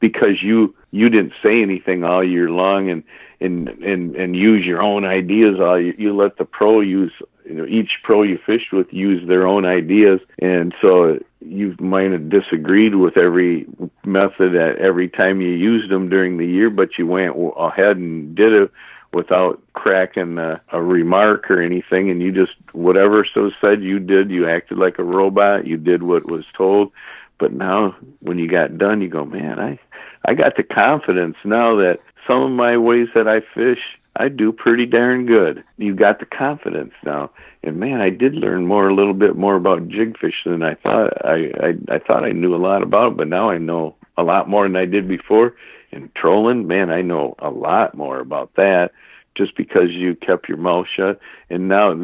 because 0.00 0.42
you 0.42 0.74
you 0.90 1.08
didn't 1.08 1.32
say 1.42 1.62
anything 1.62 2.04
all 2.04 2.22
year 2.22 2.50
long, 2.50 2.90
and 2.90 3.02
and 3.40 3.68
and 3.68 4.14
and 4.16 4.36
use 4.36 4.66
your 4.66 4.82
own 4.82 5.04
ideas. 5.06 5.60
All 5.60 5.80
you, 5.80 5.94
you 5.96 6.14
let 6.14 6.36
the 6.36 6.44
pro 6.44 6.80
use 6.80 7.12
you 7.44 7.54
know 7.54 7.66
each 7.66 7.90
pro 8.02 8.22
you 8.22 8.38
fished 8.44 8.72
with 8.72 8.86
used 8.92 9.28
their 9.28 9.46
own 9.46 9.64
ideas, 9.64 10.20
and 10.40 10.74
so 10.80 11.18
you 11.40 11.74
might 11.80 12.12
have 12.12 12.28
disagreed 12.28 12.94
with 12.94 13.16
every 13.16 13.66
method 14.04 14.54
at 14.54 14.78
every 14.78 15.08
time 15.08 15.40
you 15.40 15.50
used 15.50 15.90
them 15.90 16.08
during 16.08 16.38
the 16.38 16.46
year, 16.46 16.70
but 16.70 16.98
you 16.98 17.06
went 17.06 17.34
ahead 17.56 17.96
and 17.96 18.34
did 18.34 18.52
it 18.52 18.70
without 19.12 19.60
cracking 19.74 20.38
a, 20.38 20.60
a 20.72 20.82
remark 20.82 21.50
or 21.50 21.60
anything, 21.60 22.10
and 22.10 22.22
you 22.22 22.32
just 22.32 22.52
whatever 22.72 23.26
so 23.32 23.50
said 23.60 23.82
you 23.82 23.98
did. 23.98 24.30
You 24.30 24.48
acted 24.48 24.78
like 24.78 24.98
a 24.98 25.04
robot. 25.04 25.66
You 25.66 25.76
did 25.76 26.02
what 26.02 26.30
was 26.30 26.44
told. 26.56 26.92
But 27.38 27.52
now, 27.52 27.96
when 28.20 28.38
you 28.38 28.48
got 28.48 28.78
done, 28.78 29.00
you 29.00 29.08
go, 29.08 29.24
man, 29.24 29.58
I 29.58 29.78
I 30.24 30.34
got 30.34 30.56
the 30.56 30.62
confidence 30.62 31.36
now 31.44 31.76
that 31.76 31.98
some 32.26 32.42
of 32.42 32.50
my 32.50 32.76
ways 32.76 33.08
that 33.14 33.26
I 33.26 33.40
fish, 33.54 33.80
I 34.16 34.28
do 34.28 34.52
pretty 34.52 34.86
darn 34.86 35.26
good. 35.26 35.64
You 35.78 35.94
got 35.94 36.18
the 36.18 36.26
confidence 36.26 36.92
now, 37.04 37.30
and 37.62 37.78
man, 37.78 38.00
I 38.00 38.10
did 38.10 38.34
learn 38.34 38.66
more, 38.66 38.88
a 38.88 38.94
little 38.94 39.14
bit 39.14 39.36
more 39.36 39.56
about 39.56 39.88
jigfish 39.88 40.44
than 40.44 40.62
I 40.62 40.74
thought. 40.74 41.24
I 41.24 41.50
I, 41.60 41.94
I 41.94 41.98
thought 41.98 42.24
I 42.24 42.32
knew 42.32 42.54
a 42.54 42.56
lot 42.56 42.82
about 42.82 43.12
it, 43.12 43.16
but 43.16 43.28
now 43.28 43.48
I 43.50 43.58
know 43.58 43.96
a 44.18 44.22
lot 44.22 44.48
more 44.48 44.64
than 44.64 44.76
I 44.76 44.84
did 44.84 45.08
before. 45.08 45.54
And 45.92 46.14
trolling, 46.14 46.66
man, 46.66 46.90
I 46.90 47.02
know 47.02 47.34
a 47.38 47.50
lot 47.50 47.94
more 47.94 48.20
about 48.20 48.54
that 48.56 48.92
just 49.34 49.56
because 49.56 49.90
you 49.90 50.14
kept 50.14 50.48
your 50.48 50.58
mouth 50.58 50.86
shut. 50.94 51.18
And 51.50 51.68
now, 51.68 51.94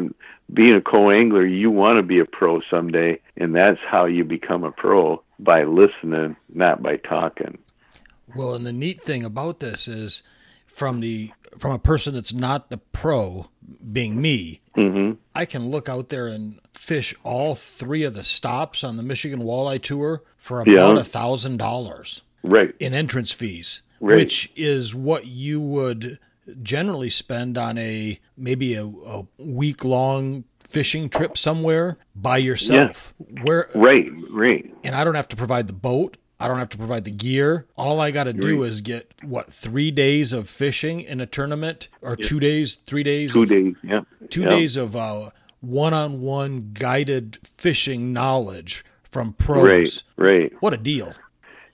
being 0.53 0.75
a 0.75 0.81
co-angler, 0.81 1.45
you 1.45 1.69
want 1.69 1.97
to 1.97 2.03
be 2.03 2.19
a 2.19 2.25
pro 2.25 2.61
someday, 2.69 3.19
and 3.37 3.55
that's 3.55 3.79
how 3.89 4.05
you 4.05 4.23
become 4.23 4.63
a 4.63 4.71
pro 4.71 5.21
by 5.37 5.63
listening, 5.63 6.35
not 6.53 6.81
by 6.81 6.97
talking. 6.97 7.57
Well, 8.35 8.53
and 8.53 8.65
the 8.65 8.73
neat 8.73 9.03
thing 9.03 9.23
about 9.23 9.59
this 9.59 9.87
is 9.87 10.23
from 10.67 10.99
the 10.99 11.31
from 11.57 11.71
a 11.71 11.79
person 11.79 12.13
that's 12.13 12.33
not 12.33 12.69
the 12.69 12.77
pro, 12.77 13.49
being 13.91 14.21
me, 14.21 14.61
mm-hmm. 14.77 15.13
I 15.35 15.45
can 15.45 15.69
look 15.69 15.89
out 15.89 16.09
there 16.09 16.27
and 16.27 16.59
fish 16.73 17.13
all 17.23 17.55
three 17.55 18.03
of 18.03 18.13
the 18.13 18.23
stops 18.23 18.83
on 18.83 18.97
the 18.97 19.03
Michigan 19.03 19.41
Walleye 19.41 19.81
Tour 19.81 20.23
for 20.37 20.61
about 20.61 20.97
a 20.97 21.03
thousand 21.03 21.57
dollars, 21.57 22.21
right, 22.43 22.73
in 22.79 22.93
entrance 22.93 23.31
fees, 23.31 23.81
right. 23.99 24.15
which 24.15 24.51
is 24.55 24.95
what 24.95 25.27
you 25.27 25.59
would 25.59 26.19
generally 26.63 27.09
spend 27.09 27.57
on 27.57 27.77
a 27.77 28.19
maybe 28.35 28.75
a, 28.75 28.85
a 28.85 29.25
week 29.37 29.83
long 29.83 30.43
fishing 30.63 31.09
trip 31.09 31.37
somewhere 31.37 31.97
by 32.15 32.37
yourself. 32.37 33.13
Yeah. 33.19 33.43
Where 33.43 33.69
right, 33.75 34.07
right, 34.31 34.73
and 34.83 34.95
I 34.95 35.03
don't 35.03 35.15
have 35.15 35.29
to 35.29 35.35
provide 35.35 35.67
the 35.67 35.73
boat. 35.73 36.17
I 36.39 36.47
don't 36.47 36.57
have 36.57 36.69
to 36.69 36.77
provide 36.77 37.03
the 37.03 37.11
gear. 37.11 37.65
All 37.75 37.99
I 37.99 38.11
got 38.11 38.23
to 38.23 38.33
do 38.33 38.63
is 38.63 38.79
get 38.79 39.13
what 39.21 39.51
three 39.51 39.91
days 39.91 40.31
of 40.31 40.47
fishing 40.47 41.01
in 41.01 41.19
a 41.19 41.25
tournament, 41.25 41.89
or 42.01 42.15
yeah. 42.17 42.27
two 42.27 42.39
days, 42.39 42.75
three 42.85 43.03
days, 43.03 43.33
two 43.33 43.43
of, 43.43 43.49
days, 43.49 43.75
yeah, 43.83 44.01
two 44.29 44.43
yeah. 44.43 44.49
days 44.49 44.77
of 44.77 44.95
uh, 44.95 45.31
one-on-one 45.59 46.71
guided 46.73 47.39
fishing 47.43 48.13
knowledge 48.13 48.85
from 49.03 49.33
pros. 49.33 50.03
Right, 50.17 50.31
right. 50.31 50.53
What 50.61 50.73
a 50.73 50.77
deal! 50.77 51.13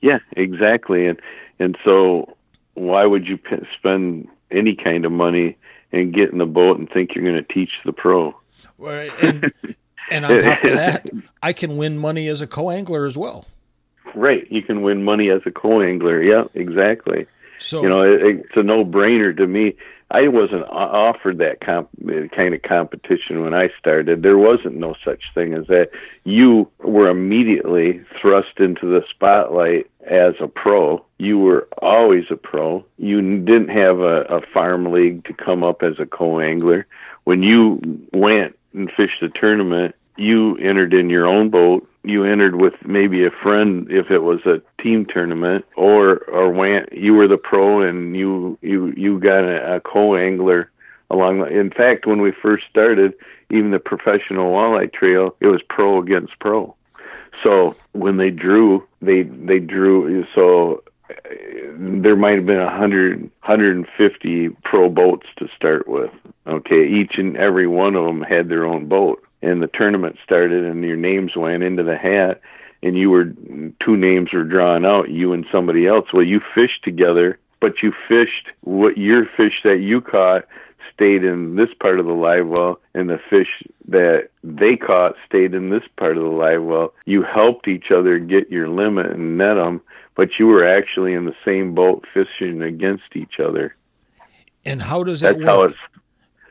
Yeah, 0.01 0.17
exactly. 0.35 1.05
And 1.05 1.21
and 1.59 1.77
so, 1.85 2.35
why 2.73 3.05
would 3.05 3.27
you 3.27 3.37
p- 3.37 3.67
spend 3.77 4.27
any 4.49 4.75
kind 4.75 5.05
of 5.05 5.11
money 5.11 5.57
and 5.91 6.11
get 6.11 6.31
in 6.31 6.39
the 6.39 6.45
boat 6.47 6.79
and 6.79 6.89
think 6.89 7.13
you're 7.13 7.23
going 7.23 7.35
to 7.35 7.53
teach 7.53 7.71
the 7.85 7.93
pro? 7.93 8.35
Right, 8.79 9.11
and, 9.21 9.53
and 10.09 10.25
on 10.25 10.39
top 10.39 10.63
of 10.63 10.71
that, 10.75 11.09
I 11.43 11.53
can 11.53 11.77
win 11.77 11.99
money 11.99 12.27
as 12.27 12.41
a 12.41 12.47
co-angler 12.47 13.05
as 13.05 13.15
well. 13.15 13.45
Right, 14.15 14.49
you 14.51 14.61
can 14.61 14.81
win 14.81 15.03
money 15.03 15.29
as 15.29 15.41
a 15.45 15.51
co-angler. 15.51 16.21
Yeah, 16.21 16.45
exactly. 16.53 17.27
So 17.59 17.81
you 17.81 17.89
know, 17.89 18.01
it, 18.01 18.21
it's 18.21 18.55
a 18.55 18.63
no-brainer 18.63 19.35
to 19.37 19.47
me. 19.47 19.75
I 20.11 20.27
wasn't 20.27 20.63
offered 20.69 21.39
that 21.39 21.61
comp- 21.61 21.89
kind 22.31 22.53
of 22.53 22.61
competition 22.61 23.43
when 23.43 23.55
I 23.55 23.69
started. 23.79 24.21
There 24.21 24.37
wasn't 24.37 24.75
no 24.75 24.93
such 25.03 25.23
thing 25.33 25.53
as 25.53 25.65
that. 25.67 25.89
You 26.23 26.69
were 26.79 27.09
immediately 27.09 28.01
thrust 28.21 28.59
into 28.59 28.85
the 28.85 29.01
spotlight 29.09 29.89
as 30.07 30.35
a 30.39 30.47
pro. 30.47 31.03
You 31.17 31.39
were 31.39 31.67
always 31.81 32.25
a 32.29 32.35
pro. 32.35 32.85
You 32.97 33.19
didn't 33.39 33.69
have 33.69 33.99
a, 33.99 34.21
a 34.29 34.41
farm 34.53 34.91
league 34.91 35.25
to 35.25 35.33
come 35.33 35.63
up 35.63 35.81
as 35.81 35.99
a 35.99 36.05
co-angler. 36.05 36.85
When 37.23 37.41
you 37.41 37.81
went 38.13 38.55
and 38.73 38.91
fished 38.95 39.23
a 39.23 39.29
tournament, 39.29 39.95
you 40.17 40.55
entered 40.57 40.93
in 40.93 41.09
your 41.09 41.25
own 41.25 41.49
boat 41.49 41.89
you 42.07 42.23
entered 42.23 42.55
with 42.55 42.73
maybe 42.85 43.25
a 43.25 43.31
friend 43.43 43.87
if 43.89 44.11
it 44.11 44.19
was 44.19 44.39
a 44.45 44.61
team 44.81 45.05
tournament 45.05 45.65
or 45.75 46.17
or 46.29 46.51
went 46.51 46.91
you 46.93 47.13
were 47.13 47.27
the 47.27 47.37
pro 47.37 47.81
and 47.81 48.15
you 48.15 48.57
you 48.61 48.93
you 48.95 49.19
got 49.19 49.43
a, 49.43 49.75
a 49.75 49.81
co-angler 49.81 50.69
along 51.09 51.39
the, 51.39 51.45
in 51.45 51.69
fact 51.69 52.05
when 52.05 52.21
we 52.21 52.31
first 52.31 52.65
started 52.69 53.13
even 53.49 53.71
the 53.71 53.79
professional 53.79 54.51
walleye 54.51 54.91
trail 54.91 55.35
it 55.39 55.47
was 55.47 55.61
pro 55.69 55.99
against 55.99 56.37
pro 56.39 56.75
so 57.43 57.75
when 57.93 58.17
they 58.17 58.29
drew 58.29 58.83
they 59.01 59.23
they 59.23 59.59
drew 59.59 60.25
so 60.33 60.83
there 61.77 62.15
might 62.15 62.35
have 62.35 62.45
been 62.45 62.59
a 62.59 62.75
hundred, 62.75 63.29
hundred 63.41 63.75
and 63.75 63.87
fifty 63.97 64.49
pro 64.63 64.89
boats 64.89 65.27
to 65.37 65.47
start 65.55 65.87
with. 65.87 66.11
Okay, 66.47 66.87
each 66.87 67.17
and 67.17 67.37
every 67.37 67.67
one 67.67 67.95
of 67.95 68.05
them 68.05 68.21
had 68.21 68.49
their 68.49 68.65
own 68.65 68.87
boat 68.87 69.24
and 69.41 69.61
the 69.61 69.67
tournament 69.67 70.17
started 70.23 70.63
and 70.65 70.83
your 70.83 70.97
names 70.97 71.35
went 71.35 71.63
into 71.63 71.83
the 71.83 71.97
hat 71.97 72.41
and 72.83 72.97
you 72.97 73.09
were 73.09 73.25
two 73.83 73.97
names 73.97 74.33
were 74.33 74.43
drawn 74.43 74.85
out 74.85 75.09
you 75.09 75.33
and 75.33 75.45
somebody 75.51 75.87
else. 75.87 76.07
Well 76.13 76.23
you 76.23 76.41
fished 76.53 76.83
together 76.83 77.39
but 77.59 77.81
you 77.81 77.93
fished 78.07 78.49
what 78.61 78.97
your 78.97 79.25
fish 79.37 79.61
that 79.63 79.79
you 79.79 80.01
caught 80.01 80.45
stayed 80.93 81.23
in 81.23 81.55
this 81.55 81.73
part 81.79 81.99
of 81.99 82.05
the 82.05 82.13
live 82.13 82.47
well 82.47 82.79
and 82.93 83.09
the 83.09 83.19
fish 83.29 83.63
that 83.87 84.29
they 84.43 84.75
caught 84.75 85.15
stayed 85.25 85.53
in 85.53 85.69
this 85.69 85.83
part 85.97 86.17
of 86.17 86.23
the 86.23 86.29
live 86.29 86.63
well. 86.63 86.93
You 87.05 87.23
helped 87.23 87.67
each 87.67 87.91
other 87.91 88.19
get 88.19 88.49
your 88.49 88.69
limit 88.69 89.07
and 89.07 89.37
net 89.37 89.55
them 89.55 89.81
but 90.15 90.39
you 90.39 90.47
were 90.47 90.65
actually 90.65 91.13
in 91.13 91.25
the 91.25 91.35
same 91.43 91.75
boat 91.75 92.05
fishing 92.13 92.61
against 92.61 93.15
each 93.15 93.39
other. 93.39 93.75
And 94.63 94.81
how 94.81 95.03
does 95.03 95.21
that 95.21 95.37
that's 95.37 95.47
work? 95.47 95.75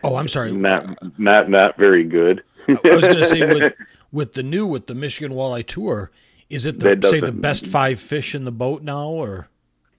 Oh 0.05 0.17
i'm 0.17 0.29
sorry 0.29 0.53
not 0.53 1.19
not 1.19 1.51
not 1.51 1.77
very 1.77 2.05
good 2.05 2.43
I 2.69 2.95
was 2.95 3.07
going 3.07 3.19
to 3.19 3.25
say 3.25 3.47
with 3.47 3.75
with 4.13 4.35
the 4.35 4.43
new 4.43 4.67
with 4.67 4.87
the 4.87 4.95
Michigan 4.95 5.37
Walleye 5.37 5.67
Tour, 5.67 6.11
is 6.49 6.65
it 6.67 6.81
the, 6.81 6.99
say 7.03 7.21
the 7.21 7.33
best 7.33 7.67
five 7.67 8.01
fish 8.01 8.35
in 8.35 8.45
the 8.45 8.53
boat 8.53 8.83
now, 8.83 9.09
or? 9.09 9.49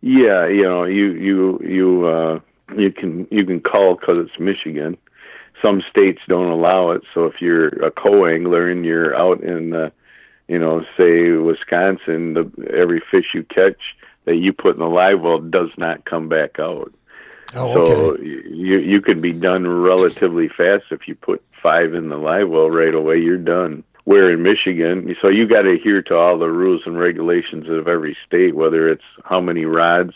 Yeah, 0.01 0.47
you 0.47 0.63
know, 0.63 0.83
you 0.85 1.13
you 1.13 1.59
you 1.63 2.07
uh, 2.07 2.39
you 2.77 2.91
can 2.91 3.27
you 3.31 3.45
can 3.45 3.59
call 3.59 3.95
because 3.95 4.17
it's 4.17 4.39
Michigan. 4.39 4.97
Some 5.61 5.81
states 5.89 6.19
don't 6.27 6.51
allow 6.51 6.91
it, 6.91 7.01
so 7.13 7.25
if 7.25 7.41
you're 7.41 7.69
a 7.83 7.89
co-angler 7.89 8.69
and 8.69 8.85
you're 8.85 9.15
out 9.15 9.41
in, 9.41 9.73
uh, 9.73 9.89
you 10.47 10.59
know, 10.59 10.83
say 10.97 11.31
Wisconsin, 11.31 12.33
the 12.33 12.51
every 12.75 13.01
fish 13.09 13.25
you 13.33 13.43
catch 13.43 13.79
that 14.25 14.35
you 14.35 14.53
put 14.53 14.75
in 14.75 14.79
the 14.79 14.85
live 14.85 15.21
well 15.21 15.39
does 15.39 15.69
not 15.77 16.05
come 16.05 16.29
back 16.29 16.59
out. 16.59 16.93
Oh, 17.53 17.73
so 17.73 17.91
okay. 18.13 18.23
you 18.23 18.79
you 18.79 19.01
could 19.01 19.21
be 19.21 19.33
done 19.33 19.67
relatively 19.67 20.47
fast 20.47 20.85
if 20.91 21.07
you 21.07 21.15
put 21.15 21.43
five 21.61 21.93
in 21.93 22.09
the 22.09 22.17
live 22.17 22.49
well 22.49 22.69
right 22.69 22.93
away. 22.93 23.17
You're 23.17 23.37
done. 23.37 23.83
Where 24.03 24.31
in 24.31 24.43
Michigan, 24.43 25.15
so 25.19 25.29
you 25.29 25.47
got 25.47 25.63
to 25.63 25.71
adhere 25.71 26.03
to 26.03 26.15
all 26.15 26.37
the 26.37 26.51
rules 26.51 26.83
and 26.85 26.99
regulations 26.99 27.67
of 27.67 27.87
every 27.87 28.15
state, 28.27 28.55
whether 28.55 28.87
it's 28.87 29.03
how 29.23 29.41
many 29.41 29.65
rods 29.65 30.13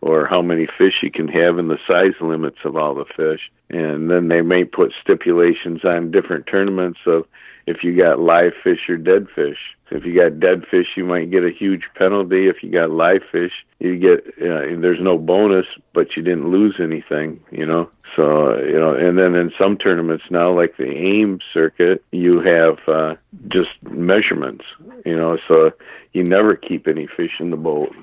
or 0.00 0.26
how 0.26 0.42
many 0.42 0.66
fish 0.66 0.94
you 1.02 1.10
can 1.10 1.28
have 1.28 1.58
and 1.58 1.70
the 1.70 1.78
size 1.86 2.20
limits 2.20 2.58
of 2.64 2.76
all 2.76 2.94
the 2.94 3.04
fish. 3.04 3.50
And 3.70 4.10
then 4.10 4.28
they 4.28 4.42
may 4.42 4.64
put 4.64 4.92
stipulations 5.00 5.84
on 5.84 6.10
different 6.10 6.46
tournaments 6.46 7.00
of 7.06 7.26
if 7.66 7.84
you 7.84 7.96
got 7.96 8.18
live 8.18 8.52
fish 8.62 8.88
or 8.88 8.96
dead 8.96 9.26
fish. 9.34 9.58
If 9.90 10.04
you 10.04 10.14
got 10.14 10.38
dead 10.38 10.64
fish, 10.70 10.86
you 10.96 11.04
might 11.04 11.30
get 11.30 11.44
a 11.44 11.50
huge 11.50 11.84
penalty. 11.96 12.48
If 12.48 12.62
you 12.62 12.70
got 12.70 12.90
live 12.90 13.22
fish, 13.30 13.52
you 13.78 13.96
get 13.96 14.26
uh, 14.40 14.80
there's 14.80 15.00
no 15.00 15.16
bonus, 15.16 15.66
but 15.94 16.16
you 16.16 16.22
didn't 16.22 16.50
lose 16.50 16.76
anything, 16.80 17.40
you 17.50 17.64
know. 17.64 17.90
So 18.16 18.58
you 18.58 18.78
know, 18.78 18.94
and 18.94 19.18
then 19.18 19.34
in 19.34 19.52
some 19.58 19.78
tournaments 19.78 20.24
now, 20.30 20.52
like 20.52 20.76
the 20.76 20.90
AIM 20.90 21.40
circuit, 21.54 22.04
you 22.10 22.40
have 22.40 22.78
uh, 22.86 23.14
just 23.48 23.70
measurements, 23.82 24.64
you 25.06 25.16
know. 25.16 25.38
So 25.48 25.72
you 26.12 26.24
never 26.24 26.56
keep 26.56 26.86
any 26.86 27.06
fish 27.06 27.32
in 27.40 27.50
the 27.50 27.56
boat. 27.56 27.94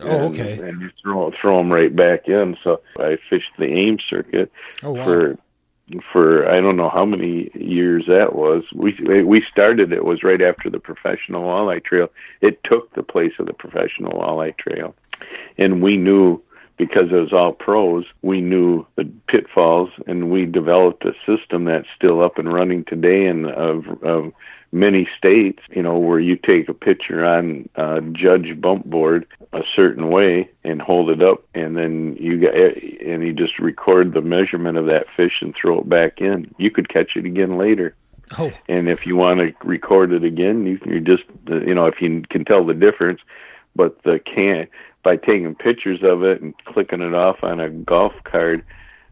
Oh, 0.00 0.26
and, 0.26 0.34
okay. 0.34 0.58
And 0.60 0.80
you 0.80 0.90
throw 1.02 1.32
throw 1.40 1.58
them 1.58 1.72
right 1.72 1.94
back 1.94 2.28
in. 2.28 2.56
So 2.62 2.80
I 2.98 3.18
fished 3.28 3.50
the 3.58 3.66
AIM 3.66 3.98
circuit 4.08 4.52
oh, 4.82 4.92
wow. 4.92 5.04
for 5.04 5.38
for 6.12 6.48
I 6.48 6.60
don't 6.60 6.76
know 6.76 6.90
how 6.90 7.04
many 7.04 7.50
years 7.54 8.04
that 8.08 8.34
was. 8.34 8.64
We 8.74 8.94
we 9.24 9.44
started 9.50 9.92
it 9.92 10.04
was 10.04 10.22
right 10.22 10.42
after 10.42 10.70
the 10.70 10.78
professional 10.78 11.42
walleye 11.42 11.84
trail. 11.84 12.08
It 12.40 12.62
took 12.64 12.92
the 12.94 13.02
place 13.02 13.32
of 13.38 13.46
the 13.46 13.52
professional 13.52 14.12
walleye 14.12 14.56
trail, 14.58 14.94
and 15.58 15.82
we 15.82 15.96
knew 15.96 16.40
because 16.76 17.10
it 17.10 17.16
was 17.16 17.32
all 17.32 17.52
pros, 17.52 18.04
we 18.22 18.40
knew 18.40 18.86
the 18.96 19.10
pitfalls 19.28 19.90
and 20.06 20.30
we 20.30 20.46
developed 20.46 21.04
a 21.04 21.12
system 21.26 21.64
that's 21.64 21.86
still 21.96 22.22
up 22.22 22.38
and 22.38 22.52
running 22.52 22.84
today 22.84 23.26
in 23.26 23.46
of, 23.46 23.84
of 24.02 24.32
many 24.72 25.06
states, 25.16 25.60
you 25.70 25.82
know, 25.82 25.98
where 25.98 26.18
you 26.18 26.36
take 26.36 26.68
a 26.68 26.74
picture 26.74 27.24
on 27.24 27.68
a 27.76 28.00
judge 28.00 28.60
bump 28.60 28.86
board 28.86 29.26
a 29.52 29.60
certain 29.76 30.08
way 30.10 30.48
and 30.64 30.80
hold 30.80 31.10
it 31.10 31.22
up, 31.22 31.44
and 31.54 31.76
then 31.76 32.16
you 32.18 32.38
get 32.40 32.54
and 32.54 33.22
you 33.22 33.32
just 33.34 33.58
record 33.58 34.14
the 34.14 34.22
measurement 34.22 34.78
of 34.78 34.86
that 34.86 35.06
fish 35.14 35.42
and 35.42 35.54
throw 35.54 35.80
it 35.80 35.88
back 35.88 36.20
in. 36.20 36.52
You 36.58 36.70
could 36.70 36.88
catch 36.88 37.16
it 37.16 37.26
again 37.26 37.58
later. 37.58 37.94
Oh. 38.38 38.50
And 38.66 38.88
if 38.88 39.04
you 39.04 39.14
want 39.14 39.40
to 39.40 39.52
record 39.66 40.12
it 40.12 40.24
again, 40.24 40.66
you, 40.66 40.80
you 40.86 41.00
just 41.00 41.24
you 41.46 41.74
know 41.74 41.86
if 41.86 42.00
you 42.00 42.22
can 42.30 42.46
tell 42.46 42.64
the 42.64 42.74
difference, 42.74 43.20
but 43.76 44.02
the 44.04 44.18
can 44.20 44.68
by 45.02 45.16
taking 45.16 45.54
pictures 45.54 46.00
of 46.02 46.22
it 46.22 46.40
and 46.40 46.54
clicking 46.64 47.00
it 47.00 47.14
off 47.14 47.42
on 47.42 47.60
a 47.60 47.70
golf 47.70 48.12
card, 48.24 48.64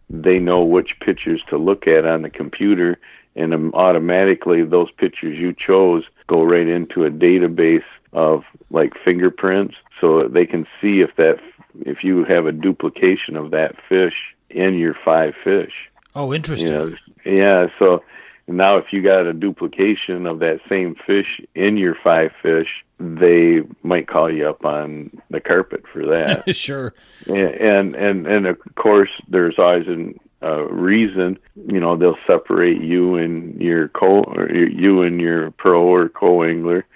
they 0.08 0.38
know 0.38 0.64
which 0.64 0.96
pictures 1.00 1.42
to 1.50 1.56
look 1.56 1.86
at 1.86 2.04
on 2.04 2.22
the 2.22 2.30
computer 2.30 2.98
and 3.36 3.54
um, 3.54 3.72
automatically 3.74 4.64
those 4.64 4.90
pictures 4.92 5.38
you 5.38 5.54
chose 5.54 6.04
go 6.26 6.42
right 6.42 6.66
into 6.66 7.04
a 7.04 7.10
database 7.10 7.84
of 8.12 8.42
like 8.70 8.92
fingerprints 9.04 9.74
so 10.00 10.26
they 10.28 10.46
can 10.46 10.66
see 10.80 11.00
if 11.00 11.14
that 11.16 11.38
if 11.80 12.02
you 12.02 12.24
have 12.24 12.46
a 12.46 12.52
duplication 12.52 13.36
of 13.36 13.52
that 13.52 13.76
fish 13.88 14.14
in 14.48 14.74
your 14.74 14.94
five 15.04 15.34
fish. 15.44 15.72
Oh 16.14 16.34
interesting. 16.34 16.68
You 16.68 16.72
know, 16.72 16.96
yeah 17.24 17.66
so 17.78 18.02
now 18.50 18.76
if 18.76 18.86
you 18.92 19.02
got 19.02 19.26
a 19.26 19.32
duplication 19.32 20.26
of 20.26 20.38
that 20.40 20.60
same 20.68 20.94
fish 21.06 21.40
in 21.54 21.76
your 21.76 21.96
five 22.02 22.30
fish 22.42 22.84
they 22.98 23.60
might 23.82 24.06
call 24.06 24.30
you 24.30 24.46
up 24.46 24.64
on 24.64 25.10
the 25.30 25.40
carpet 25.40 25.82
for 25.90 26.06
that. 26.06 26.44
Sure. 26.54 26.92
And 27.26 27.94
and 27.94 28.26
and 28.26 28.46
of 28.46 28.58
course 28.74 29.10
there's 29.28 29.58
always 29.58 29.86
an 29.86 30.18
uh, 30.42 30.64
reason, 30.68 31.38
you 31.66 31.78
know, 31.80 31.96
they'll 31.96 32.16
separate 32.26 32.80
you 32.80 33.16
and 33.16 33.60
your 33.60 33.88
co, 33.88 34.22
or 34.22 34.50
you 34.50 35.02
and 35.02 35.20
your 35.20 35.50
pro 35.52 35.82
or 35.82 36.08
co 36.08 36.42
angler, 36.42 36.86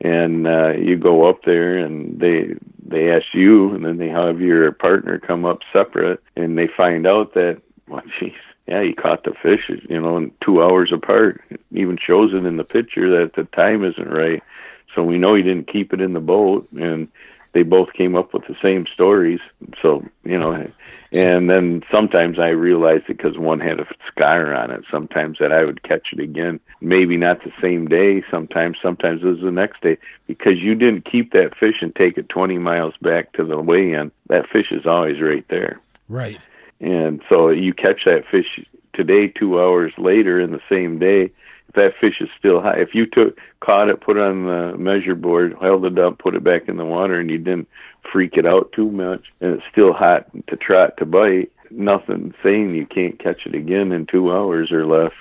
and 0.00 0.46
uh, 0.46 0.70
you 0.70 0.96
go 0.96 1.28
up 1.28 1.42
there 1.44 1.78
and 1.78 2.18
they 2.18 2.54
they 2.84 3.10
ask 3.10 3.26
you, 3.32 3.74
and 3.74 3.84
then 3.84 3.98
they 3.98 4.08
have 4.08 4.40
your 4.40 4.72
partner 4.72 5.18
come 5.18 5.44
up 5.44 5.60
separate, 5.72 6.22
and 6.36 6.56
they 6.58 6.68
find 6.76 7.06
out 7.06 7.34
that, 7.34 7.60
well, 7.88 8.02
geez, 8.18 8.32
yeah, 8.68 8.82
he 8.82 8.92
caught 8.92 9.24
the 9.24 9.32
fish, 9.42 9.70
you 9.88 10.00
know, 10.00 10.18
in 10.18 10.30
two 10.44 10.62
hours 10.62 10.92
apart. 10.92 11.40
It 11.50 11.60
even 11.72 11.96
shows 11.96 12.32
it 12.34 12.44
in 12.44 12.58
the 12.58 12.64
picture 12.64 13.08
that 13.18 13.32
the 13.34 13.44
time 13.44 13.82
isn't 13.82 14.10
right, 14.10 14.42
so 14.94 15.02
we 15.02 15.16
know 15.16 15.34
he 15.34 15.42
didn't 15.42 15.72
keep 15.72 15.92
it 15.94 16.02
in 16.02 16.12
the 16.12 16.20
boat, 16.20 16.68
and 16.78 17.08
they 17.54 17.62
both 17.62 17.94
came 17.94 18.14
up 18.14 18.34
with 18.34 18.46
the 18.46 18.56
same 18.62 18.86
stories. 18.92 19.40
So, 19.80 20.04
you 20.22 20.38
know, 20.38 20.70
and 21.12 21.48
then 21.48 21.82
sometimes 21.90 22.38
I 22.38 22.48
realized 22.48 23.04
it 23.08 23.16
because 23.16 23.38
one 23.38 23.58
had 23.58 23.80
a 23.80 23.86
scar 24.06 24.54
on 24.54 24.70
it. 24.70 24.84
Sometimes 24.90 25.38
that 25.40 25.50
I 25.50 25.64
would 25.64 25.82
catch 25.82 26.08
it 26.12 26.20
again, 26.20 26.60
maybe 26.82 27.16
not 27.16 27.42
the 27.42 27.52
same 27.62 27.86
day. 27.88 28.22
Sometimes, 28.30 28.76
sometimes 28.82 29.22
it 29.22 29.26
was 29.26 29.40
the 29.40 29.50
next 29.50 29.80
day 29.80 29.96
because 30.26 30.58
you 30.58 30.74
didn't 30.74 31.10
keep 31.10 31.32
that 31.32 31.56
fish 31.56 31.76
and 31.80 31.96
take 31.96 32.18
it 32.18 32.28
20 32.28 32.58
miles 32.58 32.94
back 33.00 33.32
to 33.32 33.44
the 33.46 33.58
weigh-in. 33.58 34.12
That 34.28 34.46
fish 34.46 34.70
is 34.70 34.84
always 34.84 35.22
right 35.22 35.46
there. 35.48 35.80
Right. 36.10 36.38
And 36.80 37.22
so 37.28 37.50
you 37.50 37.74
catch 37.74 38.04
that 38.04 38.24
fish 38.30 38.46
today, 38.94 39.28
two 39.28 39.60
hours 39.60 39.92
later 39.98 40.40
in 40.40 40.52
the 40.52 40.60
same 40.68 40.98
day 40.98 41.32
if 41.68 41.74
that 41.74 41.92
fish 42.00 42.14
is 42.20 42.28
still 42.38 42.60
high, 42.60 42.78
if 42.78 42.94
you 42.94 43.06
took 43.06 43.38
caught 43.60 43.88
it, 43.88 44.00
put 44.00 44.16
it 44.16 44.22
on 44.22 44.46
the 44.46 44.76
measure 44.78 45.14
board, 45.14 45.54
held 45.60 45.84
it 45.84 45.98
up, 45.98 46.18
put 46.18 46.34
it 46.34 46.42
back 46.42 46.68
in 46.68 46.76
the 46.76 46.84
water, 46.84 47.20
and 47.20 47.30
you 47.30 47.38
didn't 47.38 47.68
freak 48.10 48.36
it 48.36 48.46
out 48.46 48.72
too 48.72 48.90
much, 48.90 49.26
and 49.40 49.54
it's 49.54 49.64
still 49.70 49.92
hot 49.92 50.26
to 50.48 50.56
trot 50.56 50.96
to 50.98 51.04
bite, 51.04 51.52
nothing 51.70 52.32
saying 52.42 52.74
you 52.74 52.86
can't 52.86 53.22
catch 53.22 53.44
it 53.44 53.54
again 53.54 53.92
in 53.92 54.06
two 54.06 54.32
hours 54.32 54.72
or 54.72 54.86
less. 54.86 55.12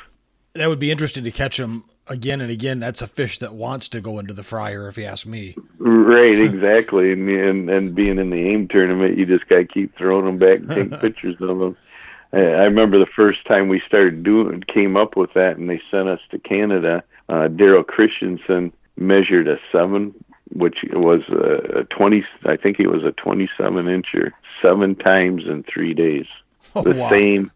That 0.54 0.68
would 0.68 0.80
be 0.80 0.90
interesting 0.90 1.24
to 1.26 1.32
catch 1.32 1.58
them 1.58 1.84
again 2.10 2.42
and 2.42 2.52
again. 2.52 2.80
That's 2.80 3.02
a 3.02 3.08
fish 3.08 3.40
that 3.40 3.54
wants 3.54 3.90
to 3.90 4.02
go 4.02 4.20
into 4.20 4.34
the 4.34 4.44
fryer, 4.44 4.88
if 4.88 4.98
you 4.98 5.06
ask 5.06 5.26
me. 5.26 5.56
Right, 5.78 6.40
exactly. 6.40 7.12
and, 7.12 7.30
and 7.30 7.70
and 7.70 7.96
being 7.96 8.18
in 8.18 8.30
the 8.30 8.50
aim 8.50 8.68
tournament, 8.68 9.18
you 9.18 9.26
just 9.26 9.48
got 9.48 9.58
to 9.58 9.66
keep 9.66 9.96
throwing 9.98 10.26
them 10.26 10.38
back 10.38 10.60
and 10.60 10.92
take 10.92 11.02
pictures 11.02 11.36
of 11.42 11.60
them. 11.60 11.78
I 12.34 12.66
remember 12.66 13.00
the 13.00 13.06
first 13.06 13.46
time 13.46 13.70
we 13.70 13.82
started 13.88 14.24
doing, 14.24 14.62
came 14.62 14.98
up 14.98 15.16
with 15.16 15.34
that, 15.34 15.58
and 15.58 15.70
they 15.70 15.82
sent 15.90 16.10
us 16.10 16.20
to 16.32 16.40
Canada. 16.40 17.04
Uh, 17.30 17.48
Daryl 17.48 17.86
Christensen 17.86 18.74
measured 18.98 19.48
a 19.48 19.58
seven, 19.72 20.14
which 20.52 20.80
was 20.92 21.22
a, 21.30 21.80
a 21.80 21.84
twenty. 21.86 22.26
I 22.46 22.58
think 22.58 22.80
it 22.80 22.88
was 22.88 23.04
a 23.04 23.12
twenty-seven 23.14 23.86
incher, 23.86 24.32
seven 24.62 24.96
times 24.96 25.44
in 25.48 25.64
three 25.64 25.94
days. 25.94 26.26
Oh, 26.76 26.84
the 26.84 26.96
wow. 26.96 27.10
same, 27.10 27.52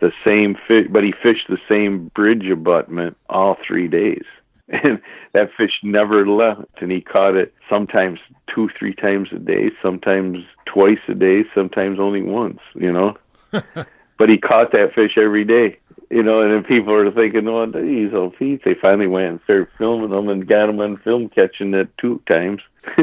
the 0.00 0.12
same 0.24 0.56
fish, 0.66 0.86
but 0.90 1.04
he 1.04 1.12
fished 1.22 1.48
the 1.48 1.58
same 1.68 2.10
bridge 2.14 2.46
abutment 2.50 3.16
all 3.28 3.56
three 3.66 3.88
days. 3.88 4.24
And 4.68 5.00
that 5.32 5.50
fish 5.56 5.78
never 5.84 6.26
left, 6.26 6.82
and 6.82 6.90
he 6.90 7.00
caught 7.00 7.36
it 7.36 7.54
sometimes 7.70 8.18
two, 8.52 8.68
three 8.76 8.94
times 8.94 9.28
a 9.30 9.38
day, 9.38 9.70
sometimes 9.80 10.38
twice 10.64 10.98
a 11.06 11.14
day, 11.14 11.44
sometimes 11.54 12.00
only 12.00 12.20
once. 12.20 12.58
You 12.74 12.92
know, 12.92 13.16
but 13.52 14.28
he 14.28 14.38
caught 14.38 14.72
that 14.72 14.92
fish 14.92 15.16
every 15.16 15.44
day. 15.44 15.78
You 16.10 16.24
know, 16.24 16.40
and 16.40 16.52
then 16.52 16.64
people 16.64 16.92
are 16.94 17.12
thinking, 17.12 17.46
"Oh, 17.46 17.66
geez, 17.66 18.10
oh, 18.12 18.32
Pete." 18.36 18.62
They 18.64 18.74
finally 18.74 19.06
went 19.06 19.30
and 19.30 19.40
started 19.44 19.68
filming 19.78 20.10
them 20.10 20.28
and 20.28 20.48
got 20.48 20.66
them 20.66 20.80
on 20.80 20.96
film 20.96 21.28
catching 21.28 21.72
it 21.72 21.88
two 21.98 22.20
times. 22.26 22.60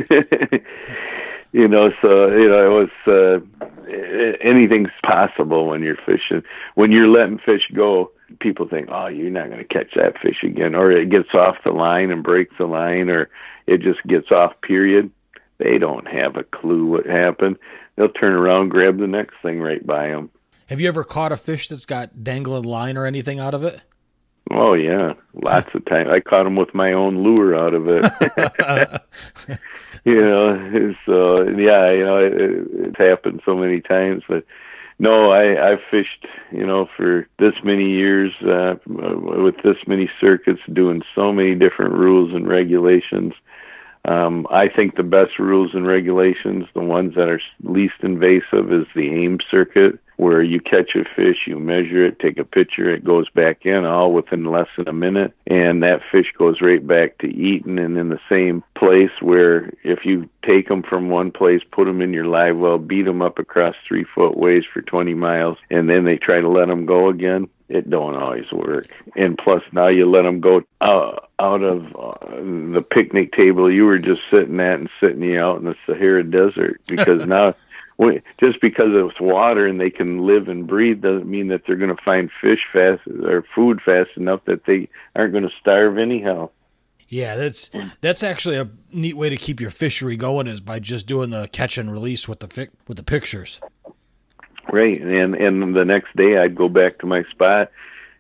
you 1.54 1.68
know, 1.68 1.92
so 2.02 2.28
you 2.28 2.50
know 2.50 2.82
it 2.82 2.90
was 3.06 3.08
uh, 3.08 4.38
anything's 4.42 4.90
possible 5.06 5.68
when 5.68 5.82
you're 5.84 5.96
fishing. 5.96 6.44
When 6.76 6.92
you're 6.92 7.08
letting 7.08 7.38
fish 7.38 7.70
go, 7.74 8.12
people 8.40 8.68
think, 8.68 8.90
"Oh, 8.92 9.08
you're 9.08 9.30
not 9.30 9.48
going 9.48 9.60
to 9.60 9.64
catch 9.64 9.94
that 9.96 10.18
fish 10.20 10.44
again," 10.44 10.76
or 10.76 10.92
it 10.92 11.10
gets 11.10 11.34
off 11.34 11.58
the 11.64 11.72
line 11.72 12.12
and 12.12 12.24
breaks 12.24 12.56
the 12.58 12.66
line, 12.66 13.10
or 13.10 13.30
it 13.68 13.82
just 13.82 14.04
gets 14.08 14.32
off. 14.32 14.54
Period. 14.62 15.12
They 15.60 15.78
don't 15.78 16.08
have 16.08 16.36
a 16.36 16.44
clue 16.44 16.88
what 16.88 17.06
happened. 17.06 17.58
They'll 17.96 18.10
turn 18.10 18.34
around, 18.34 18.70
grab 18.70 18.98
the 18.98 19.08
next 19.08 19.36
thing 19.44 19.62
right 19.62 19.86
by 19.86 20.08
them. 20.08 20.32
Have 20.68 20.82
you 20.82 20.88
ever 20.88 21.04
caught 21.04 21.32
a 21.32 21.38
fish 21.38 21.68
that's 21.68 21.86
got 21.86 22.24
dangling 22.24 22.64
line 22.64 22.98
or 22.98 23.06
anything 23.06 23.40
out 23.40 23.54
of 23.54 23.64
it? 23.64 23.80
Oh 24.52 24.74
yeah, 24.74 25.14
lots 25.34 25.74
of 25.74 25.86
times. 25.86 26.10
I 26.10 26.20
caught 26.20 26.44
them 26.44 26.56
with 26.56 26.74
my 26.74 26.94
own 26.94 27.24
lure 27.24 27.56
out 27.56 27.74
of 27.74 27.88
it. 27.88 28.04
you 30.04 30.22
know, 30.22 30.94
so 31.06 31.44
yeah, 31.44 31.92
you 31.92 32.04
know, 32.04 32.18
it, 32.18 32.68
it's 32.74 32.98
happened 32.98 33.42
so 33.46 33.56
many 33.56 33.80
times. 33.82 34.24
But 34.28 34.44
no, 35.00 35.32
I 35.32 35.72
I've 35.72 35.80
fished, 35.90 36.28
you 36.52 36.66
know, 36.66 36.90
for 36.96 37.28
this 37.40 37.54
many 37.64 37.90
years 37.92 38.32
uh, 38.42 38.76
with 38.86 39.56
this 39.64 39.78
many 39.88 40.10
circuits, 40.20 40.62
doing 40.72 41.04
so 41.16 41.32
many 41.32 41.56
different 41.56 41.94
rules 41.94 42.34
and 42.34 42.48
regulations. 42.48 43.34
Um, 44.06 44.46
I 44.52 44.68
think 44.68 44.98
the 44.98 45.04
best 45.04 45.40
rules 45.40 45.74
and 45.74 45.88
regulations, 45.88 46.66
the 46.74 46.82
ones 46.82 47.16
that 47.16 47.30
are 47.30 47.42
least 47.64 47.96
invasive, 48.02 48.72
is 48.74 48.86
the 48.94 49.10
AIM 49.10 49.40
circuit, 49.50 50.00
where 50.18 50.42
you 50.42 50.60
catch 50.60 50.96
a 50.96 51.04
fish, 51.16 51.48
you 51.48 51.60
measure 51.60 52.06
it, 52.06 52.20
take 52.20 52.38
a 52.38 52.44
picture, 52.44 52.94
it 52.94 53.04
goes 53.04 53.30
back 53.30 53.66
in 53.66 53.86
all 53.86 54.14
within 54.14 54.46
less 54.46 54.68
than 54.78 54.88
a 54.88 54.94
minute, 54.94 55.34
and 55.48 55.84
that 55.84 56.02
fish 56.12 56.28
goes 56.38 56.62
right 56.62 56.86
back 56.86 57.18
to 57.20 57.28
eating 57.28 57.80
and 57.80 57.98
in 57.98 58.10
the 58.10 58.20
same 58.30 58.64
place 58.76 59.12
where 59.22 59.72
if 59.84 60.06
you 60.06 60.30
take 60.46 60.68
them 60.68 60.84
from 60.84 61.10
one 61.10 61.32
place, 61.32 61.62
put 61.72 61.86
them 61.86 62.02
in 62.02 62.14
your 62.14 62.28
live 62.28 62.58
well, 62.58 62.78
beat 62.78 63.04
them 63.04 63.22
up 63.22 63.40
across 63.40 63.76
three 63.88 64.06
foot 64.16 64.38
ways 64.38 64.64
for 64.72 64.82
20 64.82 65.14
miles, 65.14 65.58
and 65.70 65.90
then 65.90 66.06
they 66.06 66.18
try 66.18 66.40
to 66.40 66.50
let 66.50 66.68
them 66.68 66.86
go 66.86 67.10
again, 67.10 67.48
it 67.70 67.90
don't 67.90 68.16
always 68.16 68.52
work. 68.52 68.88
And 69.16 69.38
plus, 69.38 69.64
now 69.72 69.88
you 69.88 70.10
let 70.10 70.24
them 70.24 70.42
go 70.42 70.62
out, 70.82 71.30
out 71.40 71.64
of 71.64 71.86
uh, 71.96 72.36
the 72.74 72.86
picnic 72.88 73.34
table 73.34 73.72
you 73.72 73.86
were 73.86 74.00
just 74.00 74.22
sitting 74.30 74.60
at 74.60 74.80
and 74.80 74.90
sitting 75.00 75.24
you 75.24 75.40
out 75.40 75.60
in 75.60 75.66
the 75.66 75.76
Sahara 75.86 76.24
Desert 76.24 76.82
because 76.88 77.26
now. 77.28 77.56
Just 78.40 78.60
because 78.62 78.90
it's 78.92 79.20
water 79.22 79.68
and 79.68 79.80
they 79.80 79.90
can 79.90 80.26
live 80.26 80.48
and 80.48 80.68
breathe 80.68 81.02
doesn't 81.02 81.30
mean 81.30 81.48
that 81.50 81.62
they're 81.66 81.76
going 81.76 81.96
to 81.96 82.04
find 82.04 82.30
fish 82.42 82.60
fast 82.72 83.02
or 83.08 83.44
food 83.56 83.82
fast 83.86 84.12
enough 84.18 84.42
that 84.46 84.66
they 84.66 84.90
aren't 85.16 85.32
going 85.32 85.44
to 85.44 85.54
starve 85.60 85.98
anyhow. 85.98 86.50
Yeah, 87.08 87.36
that's 87.36 87.70
that's 88.02 88.24
actually 88.24 88.58
a 88.58 88.70
neat 88.92 89.16
way 89.16 89.30
to 89.30 89.38
keep 89.38 89.62
your 89.62 89.70
fishery 89.70 90.18
going 90.18 90.48
is 90.48 90.62
by 90.62 90.80
just 90.80 91.06
doing 91.06 91.30
the 91.30 91.48
catch 91.52 91.78
and 91.78 91.92
release 91.92 92.28
with 92.28 92.40
the 92.40 92.48
fi- 92.48 92.70
with 92.88 92.98
the 92.98 93.04
pictures. 93.04 93.60
Right, 94.72 95.00
and 95.00 95.36
and 95.36 95.76
the 95.76 95.86
next 95.86 96.16
day 96.16 96.38
I'd 96.38 96.56
go 96.56 96.70
back 96.70 96.98
to 97.00 97.06
my 97.06 97.24
spot, 97.30 97.70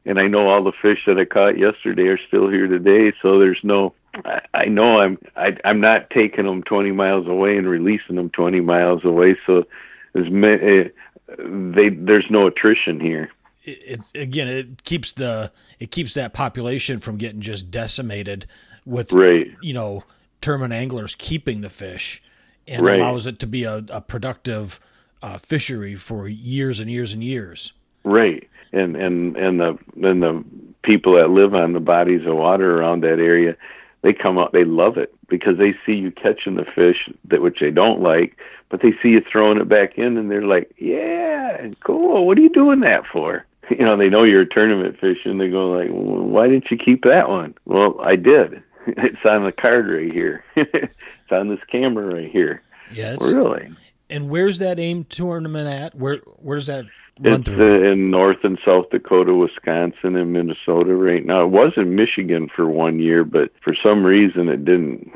and 0.05 0.19
I 0.19 0.27
know 0.27 0.47
all 0.47 0.63
the 0.63 0.73
fish 0.79 0.99
that 1.07 1.17
I 1.17 1.25
caught 1.25 1.57
yesterday 1.57 2.03
are 2.03 2.19
still 2.27 2.49
here 2.49 2.67
today. 2.67 3.13
So 3.21 3.39
there's 3.39 3.59
no, 3.63 3.95
I, 4.25 4.41
I 4.53 4.65
know 4.65 4.99
I'm 4.99 5.17
I, 5.35 5.57
I'm 5.65 5.79
not 5.79 6.09
taking 6.09 6.45
them 6.45 6.63
20 6.63 6.91
miles 6.91 7.27
away 7.27 7.57
and 7.57 7.67
releasing 7.67 8.15
them 8.15 8.29
20 8.29 8.61
miles 8.61 9.03
away. 9.03 9.37
So 9.45 9.65
there's 10.13 10.27
eh, 10.27 10.89
they 11.37 11.89
there's 11.89 12.27
no 12.29 12.47
attrition 12.47 12.99
here. 12.99 13.31
It, 13.63 13.79
it's 13.85 14.11
again, 14.15 14.47
it 14.47 14.83
keeps 14.83 15.13
the 15.13 15.51
it 15.79 15.91
keeps 15.91 16.13
that 16.13 16.33
population 16.33 16.99
from 16.99 17.17
getting 17.17 17.41
just 17.41 17.71
decimated 17.71 18.45
with 18.85 19.11
right. 19.13 19.47
you 19.61 19.73
know 19.73 20.03
tournament 20.41 20.73
anglers 20.73 21.15
keeping 21.15 21.61
the 21.61 21.69
fish 21.69 22.21
and 22.67 22.85
Right. 22.85 22.99
allows 22.99 23.25
it 23.25 23.39
to 23.39 23.47
be 23.47 23.63
a, 23.63 23.83
a 23.89 24.01
productive 24.01 24.79
uh, 25.21 25.37
fishery 25.37 25.95
for 25.95 26.27
years 26.27 26.79
and 26.79 26.89
years 26.89 27.13
and 27.13 27.23
years. 27.23 27.73
Right, 28.03 28.49
and 28.73 28.95
and 28.95 29.37
and 29.37 29.59
the 29.59 29.77
and 30.01 30.21
the 30.21 30.43
people 30.83 31.15
that 31.15 31.29
live 31.29 31.53
on 31.53 31.71
the 31.71 31.79
bodies 31.79 32.25
of 32.27 32.35
water 32.35 32.77
around 32.77 33.01
that 33.01 33.19
area, 33.19 33.55
they 34.03 34.13
come 34.13 34.37
up, 34.37 34.51
they 34.51 34.65
love 34.65 34.97
it 34.97 35.13
because 35.27 35.57
they 35.57 35.73
see 35.85 35.93
you 35.93 36.11
catching 36.11 36.55
the 36.55 36.65
fish 36.65 37.09
that 37.25 37.41
which 37.41 37.59
they 37.59 37.71
don't 37.71 38.01
like, 38.01 38.37
but 38.69 38.81
they 38.81 38.91
see 39.01 39.09
you 39.09 39.21
throwing 39.21 39.57
it 39.57 39.67
back 39.67 39.97
in, 39.97 40.17
and 40.17 40.29
they're 40.29 40.45
like, 40.45 40.71
"Yeah, 40.77 41.69
cool. 41.79 42.27
What 42.27 42.37
are 42.37 42.41
you 42.41 42.49
doing 42.49 42.81
that 42.81 43.05
for?" 43.11 43.45
You 43.69 43.85
know, 43.85 43.95
they 43.95 44.09
know 44.09 44.23
you're 44.23 44.41
a 44.41 44.45
tournament 44.45 44.99
fishing. 44.99 45.37
They 45.37 45.49
go 45.49 45.71
like, 45.71 45.89
well, 45.89 46.21
"Why 46.21 46.49
didn't 46.49 46.69
you 46.69 46.77
keep 46.77 47.03
that 47.05 47.29
one?" 47.29 47.55
Well, 47.65 47.99
I 48.01 48.15
did. 48.17 48.61
It's 48.85 49.23
on 49.23 49.45
the 49.45 49.53
card 49.53 49.87
right 49.87 50.11
here. 50.11 50.43
it's 50.57 51.31
on 51.31 51.47
this 51.47 51.63
camera 51.71 52.15
right 52.15 52.29
here. 52.29 52.61
Yeah, 52.91 53.15
really. 53.21 53.71
And 54.09 54.29
where's 54.29 54.59
that 54.59 54.77
AIM 54.77 55.05
tournament 55.05 55.69
at? 55.69 55.95
Where 55.95 56.17
where's 56.17 56.65
that 56.67 56.83
run 57.19 57.41
it's? 57.41 57.49
Uh, 57.49 57.91
in 57.91 58.09
North 58.09 58.43
and 58.43 58.57
South 58.65 58.89
Dakota, 58.89 59.33
Wisconsin, 59.33 60.15
and 60.15 60.33
Minnesota 60.33 60.95
right 60.95 61.25
now. 61.25 61.43
It 61.43 61.49
was 61.49 61.73
in 61.77 61.95
Michigan 61.95 62.49
for 62.53 62.67
one 62.67 62.99
year, 62.99 63.23
but 63.23 63.51
for 63.63 63.75
some 63.81 64.03
reason 64.03 64.49
it 64.49 64.65
didn't 64.65 65.11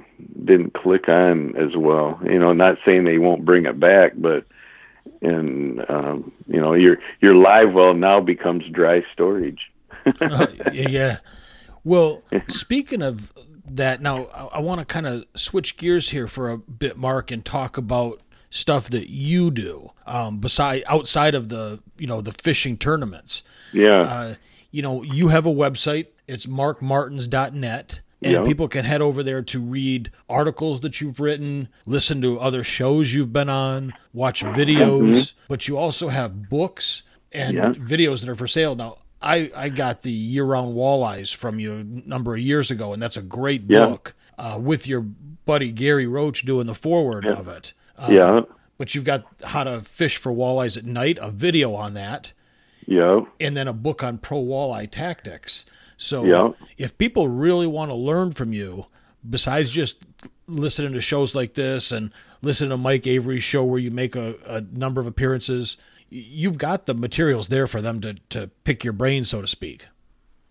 didn't 0.46 0.74
click 0.74 1.08
on 1.10 1.56
as 1.58 1.76
well. 1.76 2.20
You 2.24 2.40
know, 2.40 2.54
not 2.54 2.78
saying 2.86 3.06
they 3.06 3.18
won't 3.18 3.46
bring 3.46 3.66
it 3.66 3.80
back, 3.80 4.14
but 4.16 4.46
and 5.22 5.82
um, 5.90 6.32
you 6.48 6.60
know 6.60 6.74
your 6.74 6.98
your 7.22 7.36
live 7.36 7.74
well 7.74 7.94
now 7.94 8.20
becomes 8.20 8.66
dry 8.72 9.04
storage. 9.14 9.72
uh, 10.22 10.48
yeah. 10.72 11.18
Well, 11.84 12.24
speaking 12.50 13.02
of 13.02 13.32
that, 13.70 14.02
now 14.02 14.26
I, 14.26 14.46
I 14.46 14.60
want 14.60 14.80
to 14.80 14.86
kind 14.86 15.08
of 15.08 15.26
switch 15.36 15.78
gears 15.78 16.10
here 16.10 16.28
for 16.28 16.50
a 16.50 16.58
bit, 16.58 16.98
Mark, 16.98 17.32
and 17.32 17.44
talk 17.44 17.78
about 17.78 18.22
stuff 18.50 18.90
that 18.90 19.10
you 19.10 19.52
do 19.52 19.92
um, 20.06 20.40
beside 20.40 20.84
outside 20.88 21.36
of 21.36 21.50
the 21.50 21.80
you 21.98 22.08
know 22.08 22.22
the 22.22 22.32
fishing 22.32 22.78
tournaments. 22.78 23.44
Yeah. 23.74 24.02
Uh, 24.02 24.36
you 24.72 24.82
know, 24.82 25.02
you 25.02 25.30
have 25.30 25.46
a 25.46 25.52
website. 25.52 26.08
It's 26.28 26.46
markmartins.net. 26.46 28.02
And 28.20 28.32
yeah. 28.32 28.44
people 28.44 28.68
can 28.68 28.84
head 28.84 29.02
over 29.02 29.22
there 29.22 29.44
to 29.44 29.60
read 29.60 30.12
articles 30.28 30.80
that 30.80 31.00
you've 31.00 31.20
written, 31.20 31.70
listen 31.86 32.20
to 32.24 32.40
other 32.40 32.64
shows 32.64 33.14
you've 33.14 33.32
been 33.32 33.50
on, 33.50 33.94
watch 34.12 34.44
videos, 34.44 35.12
mm-hmm. 35.12 35.40
but 35.48 35.68
you 35.68 35.78
also 35.78 36.08
have 36.08 36.50
books 36.50 37.04
and 37.32 37.56
yeah. 37.56 37.74
videos 37.74 38.22
that 38.22 38.30
are 38.30 38.36
for 38.36 38.48
sale. 38.48 38.76
Now, 38.76 38.98
I, 39.22 39.52
I 39.56 39.70
got 39.70 40.02
the 40.02 40.12
year 40.12 40.46
round 40.46 40.76
walleyes 40.76 41.34
from 41.34 41.60
you 41.60 41.74
a 41.74 41.84
number 41.84 42.34
of 42.34 42.40
years 42.40 42.72
ago, 42.72 42.92
and 42.92 43.02
that's 43.02 43.18
a 43.18 43.22
great 43.22 43.64
yeah. 43.68 43.86
book 43.86 44.16
uh, 44.40 44.58
with 44.60 44.88
your 44.88 45.02
buddy 45.02 45.72
Gary 45.72 46.08
Roach 46.08 46.44
doing 46.44 46.66
the 46.66 46.76
foreword 46.76 47.26
of 47.26 47.48
it. 47.48 47.74
Um, 47.98 48.14
yeah. 48.14 48.42
But 48.78 48.94
you've 48.94 49.04
got 49.04 49.26
how 49.44 49.64
to 49.64 49.82
fish 49.82 50.18
for 50.18 50.32
walleyes 50.32 50.78
at 50.78 50.86
night, 50.86 51.18
a 51.22 51.32
video 51.32 51.74
on 51.74 51.94
that. 51.96 52.32
Yeah. 52.86 53.22
And 53.40 53.58
then 53.58 53.68
a 53.68 53.74
book 53.74 54.04
on 54.04 54.18
pro 54.18 54.38
walleye 54.44 54.90
tactics. 54.90 55.66
So 55.98 56.24
yeah. 56.26 56.52
if 56.78 56.98
people 56.98 57.28
really 57.28 57.68
want 57.68 57.90
to 57.90 57.96
learn 57.96 58.32
from 58.32 58.54
you, 58.54 58.86
besides 59.28 59.72
just 59.72 59.98
listening 60.48 60.94
to 60.94 61.02
shows 61.02 61.36
like 61.36 61.56
this 61.56 61.92
and 61.92 62.12
listening 62.42 62.70
to 62.70 62.78
Mike 62.78 63.08
Avery's 63.08 63.44
show 63.44 63.64
where 63.64 63.80
you 63.80 63.92
make 63.92 64.16
a, 64.16 64.36
a 64.46 64.62
number 64.62 65.02
of 65.02 65.08
appearances, 65.08 65.76
you've 66.10 66.58
got 66.58 66.86
the 66.86 66.94
materials 66.94 67.50
there 67.50 67.68
for 67.68 67.82
them 67.82 68.00
to, 68.02 68.14
to 68.30 68.48
pick 68.64 68.84
your 68.84 68.94
brain, 68.94 69.24
so 69.24 69.42
to 69.42 69.48
speak. 69.48 69.88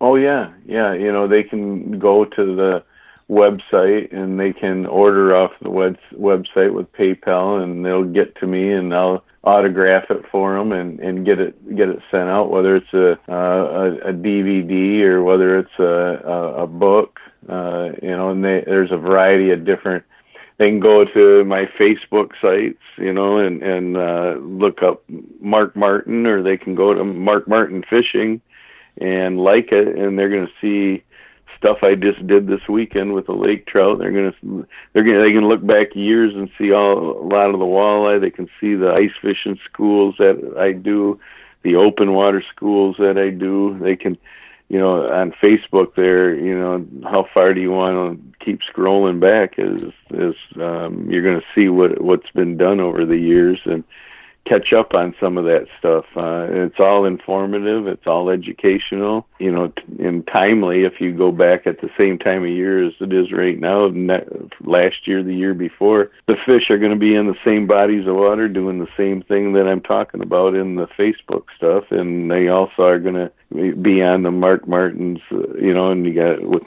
Oh 0.01 0.17
yeah, 0.17 0.53
yeah. 0.67 0.93
You 0.93 1.11
know, 1.11 1.27
they 1.27 1.43
can 1.43 1.99
go 1.99 2.25
to 2.25 2.57
the 2.57 2.85
website 3.31 4.15
and 4.17 4.39
they 4.39 4.53
can 4.53 4.87
order 4.87 5.35
off 5.35 5.51
the 5.61 5.71
web- 5.71 5.99
website 6.15 6.73
with 6.73 6.93
PayPal 6.93 7.63
and 7.63 7.85
they'll 7.85 8.05
get 8.05 8.37
to 8.37 8.47
me 8.47 8.73
and 8.73 8.95
I'll 8.95 9.25
autograph 9.43 10.11
it 10.11 10.25
for 10.31 10.57
them 10.57 10.73
and, 10.73 11.01
and 11.01 11.25
get 11.25 11.41
it 11.41 11.77
get 11.77 11.89
it 11.89 12.01
sent 12.11 12.29
out 12.29 12.51
whether 12.51 12.77
it's 12.77 12.93
a 12.93 13.13
uh, 13.29 13.35
a, 13.35 14.11
a 14.11 14.13
DVD 14.13 15.03
or 15.03 15.23
whether 15.23 15.59
it's 15.59 15.79
a 15.79 15.85
a, 15.85 16.65
a 16.65 16.67
book 16.67 17.19
uh, 17.49 17.91
you 18.03 18.11
know 18.11 18.31
and 18.31 18.45
they, 18.45 18.63
there's 18.65 18.93
a 18.93 18.97
variety 18.97 19.51
of 19.51 19.65
different 19.65 20.05
they 20.59 20.71
can 20.71 20.81
go 20.81 21.05
to 21.05 21.45
my 21.45 21.67
Facebook 21.79 22.31
sites, 22.41 22.83
you 22.97 23.13
know, 23.13 23.39
and 23.39 23.63
and 23.63 23.97
uh, 23.97 24.37
look 24.41 24.83
up 24.83 25.03
Mark 25.41 25.77
Martin, 25.77 26.27
or 26.27 26.43
they 26.43 26.57
can 26.57 26.75
go 26.75 26.95
to 26.95 27.05
Mark 27.05 27.47
Martin 27.47 27.85
Fishing 27.89 28.41
and 28.99 29.39
like 29.39 29.71
it, 29.73 29.89
and 29.89 30.19
they're 30.19 30.31
going 30.31 30.47
to 30.47 30.53
see 30.61 31.05
stuff 31.57 31.79
I 31.83 31.95
just 31.95 32.27
did 32.27 32.47
this 32.47 32.67
weekend 32.69 33.15
with 33.15 33.27
the 33.27 33.33
lake 33.33 33.67
trout. 33.67 33.99
They're 33.99 34.13
gonna 34.13 34.67
they're 34.93 35.05
gonna 35.05 35.23
they 35.23 35.33
can 35.33 35.49
look 35.49 35.67
back 35.67 35.95
years 35.95 36.35
and 36.35 36.51
see 36.59 36.73
all 36.73 37.21
a 37.21 37.27
lot 37.27 37.51
of 37.51 37.59
the 37.59 37.65
walleye. 37.65 38.21
They 38.21 38.31
can 38.31 38.49
see 38.61 38.75
the 38.75 38.91
ice 38.91 39.13
fishing 39.21 39.59
schools 39.71 40.17
that 40.19 40.55
I 40.59 40.73
do, 40.73 41.19
the 41.63 41.77
open 41.77 42.13
water 42.13 42.43
schools 42.55 42.97
that 42.99 43.19
I 43.19 43.31
do. 43.31 43.79
They 43.81 43.97
can, 43.97 44.17
you 44.69 44.79
know, 44.79 45.11
on 45.11 45.33
Facebook 45.43 45.95
there, 45.95 46.35
you 46.35 46.57
know, 46.57 46.87
how 47.05 47.27
far 47.33 47.55
do 47.55 47.61
you 47.61 47.71
want 47.71 48.21
to 48.21 48.45
keep 48.45 48.61
scrolling 48.63 49.21
back? 49.21 49.55
Is 49.59 49.93
is 50.11 50.35
um, 50.61 51.11
you're 51.11 51.23
gonna 51.23 51.45
see 51.55 51.69
what 51.69 52.01
what's 52.01 52.31
been 52.31 52.57
done 52.57 52.81
over 52.81 53.05
the 53.05 53.19
years 53.19 53.61
and 53.65 53.85
catch 54.47 54.73
up 54.73 54.95
on 54.95 55.15
some 55.21 55.37
of 55.37 55.45
that 55.45 55.67
stuff. 55.79 56.05
Uh, 56.17 56.47
it's 56.51 56.79
all 56.79 57.05
informative. 57.05 57.87
It's 57.87 58.07
all 58.07 58.31
educational, 58.31 59.27
you 59.39 59.51
know, 59.51 59.69
t- 59.69 60.05
and 60.05 60.27
timely. 60.27 60.85
If 60.85 61.01
you 61.01 61.17
go 61.17 61.33
back 61.33 61.67
at 61.67 61.81
the 61.81 61.91
same 61.99 62.19
time 62.19 62.43
of 62.43 62.51
year 62.51 62.87
as 62.87 62.95
it 63.01 63.13
is 63.13 63.33
right 63.33 63.59
now, 63.59 63.89
ne- 63.89 64.27
last 64.61 65.07
year, 65.07 65.23
the 65.23 65.35
year 65.35 65.55
before, 65.55 66.11
the 66.27 66.37
fish 66.47 66.71
are 66.71 66.79
going 66.79 66.93
to 66.93 66.99
be 66.99 67.15
in 67.15 67.27
the 67.27 67.37
same 67.45 67.67
bodies 67.67 68.07
of 68.07 68.17
water 68.17 68.49
doing 68.49 68.79
the 68.79 68.89
same 68.97 69.23
thing 69.23 69.53
that 69.55 69.67
I'm 69.67 69.83
talking 69.83 70.23
about 70.23 70.55
in 70.55 70.77
the 70.77 70.87
Facebook 70.99 71.45
stuff, 71.57 71.85
and 71.91 72.31
they 72.31 72.49
also 72.49 72.83
are 72.83 72.99
going 72.99 73.15
to 73.15 73.73
be 73.75 74.03
on 74.03 74.23
the 74.23 74.31
Mark 74.31 74.67
Martins, 74.69 75.21
uh, 75.33 75.55
you 75.61 75.75
know, 75.75 75.91
and 75.91 76.07
you 76.07 76.15
got 76.15 76.43
with 76.43 76.63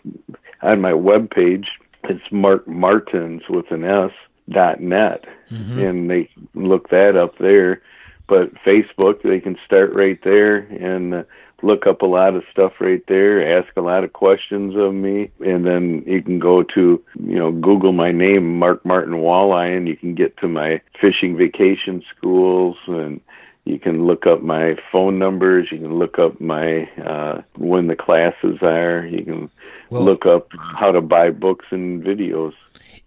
on 0.62 0.82
my 0.82 0.94
web 0.94 1.30
page. 1.30 1.68
It's 2.04 2.32
Mark 2.32 2.68
Martins 2.68 3.44
with 3.50 3.72
an 3.72 3.84
S 3.84 4.12
dot 4.50 4.82
net. 4.82 5.26
Mm-hmm. 5.52 5.80
and 5.80 6.10
they 6.12 6.30
look 6.54 6.89
that 6.89 7.16
up 7.16 7.38
there. 7.39 7.82
But 8.28 8.54
facebook 8.64 9.24
they 9.24 9.39
can 9.39 9.58
start 9.66 9.93
right 9.93 10.20
there 10.24 10.58
and 10.58 11.14
uh, 11.14 11.24
look 11.64 11.88
up 11.88 12.04
a 12.04 12.06
lot 12.06 12.36
of 12.36 12.43
stuff 12.52 12.74
right 12.80 13.04
there 13.08 13.60
ask 13.60 13.76
a 13.76 13.82
lot 13.82 14.04
of 14.04 14.14
questions 14.14 14.76
of 14.76 14.93
me. 14.93 15.32
And 15.39 15.66
then 15.66 16.04
you 16.06 16.22
can 16.22 16.38
go 16.38 16.62
to 16.62 17.04
you 17.24 17.36
know 17.36 17.52
google 17.52 17.91
my 17.91 18.12
name 18.12 18.60
mark 18.60 18.86
martin 18.86 19.16
walleye 19.16 19.76
and 19.76 19.88
you 19.88 19.97
can 19.97 20.14
get 20.14 20.38
to 20.38 20.47
my 20.47 20.82
fishing 21.02 21.36
vacation 21.36 22.04
schools. 22.16 22.78
And 22.86 23.20
you 23.66 23.80
can 23.80 24.06
look 24.06 24.28
up 24.28 24.43
my 24.43 24.76
phone 24.91 25.18
numbers. 25.18 25.70
You 25.72 25.80
can 25.80 25.97
look 25.97 26.20
up 26.20 26.39
my 26.39 26.84
uh 27.04 27.41
when 27.56 27.88
the 27.88 27.95
classes 27.95 28.60
are. 28.62 29.08
You 29.08 29.26
can 29.26 29.52
well, 29.89 30.04
look 30.04 30.28
up 30.28 30.50
how 30.76 30.91
to 30.91 31.02
buy 31.02 31.32
books 31.32 31.66
and 31.72 32.04
videos 32.04 32.54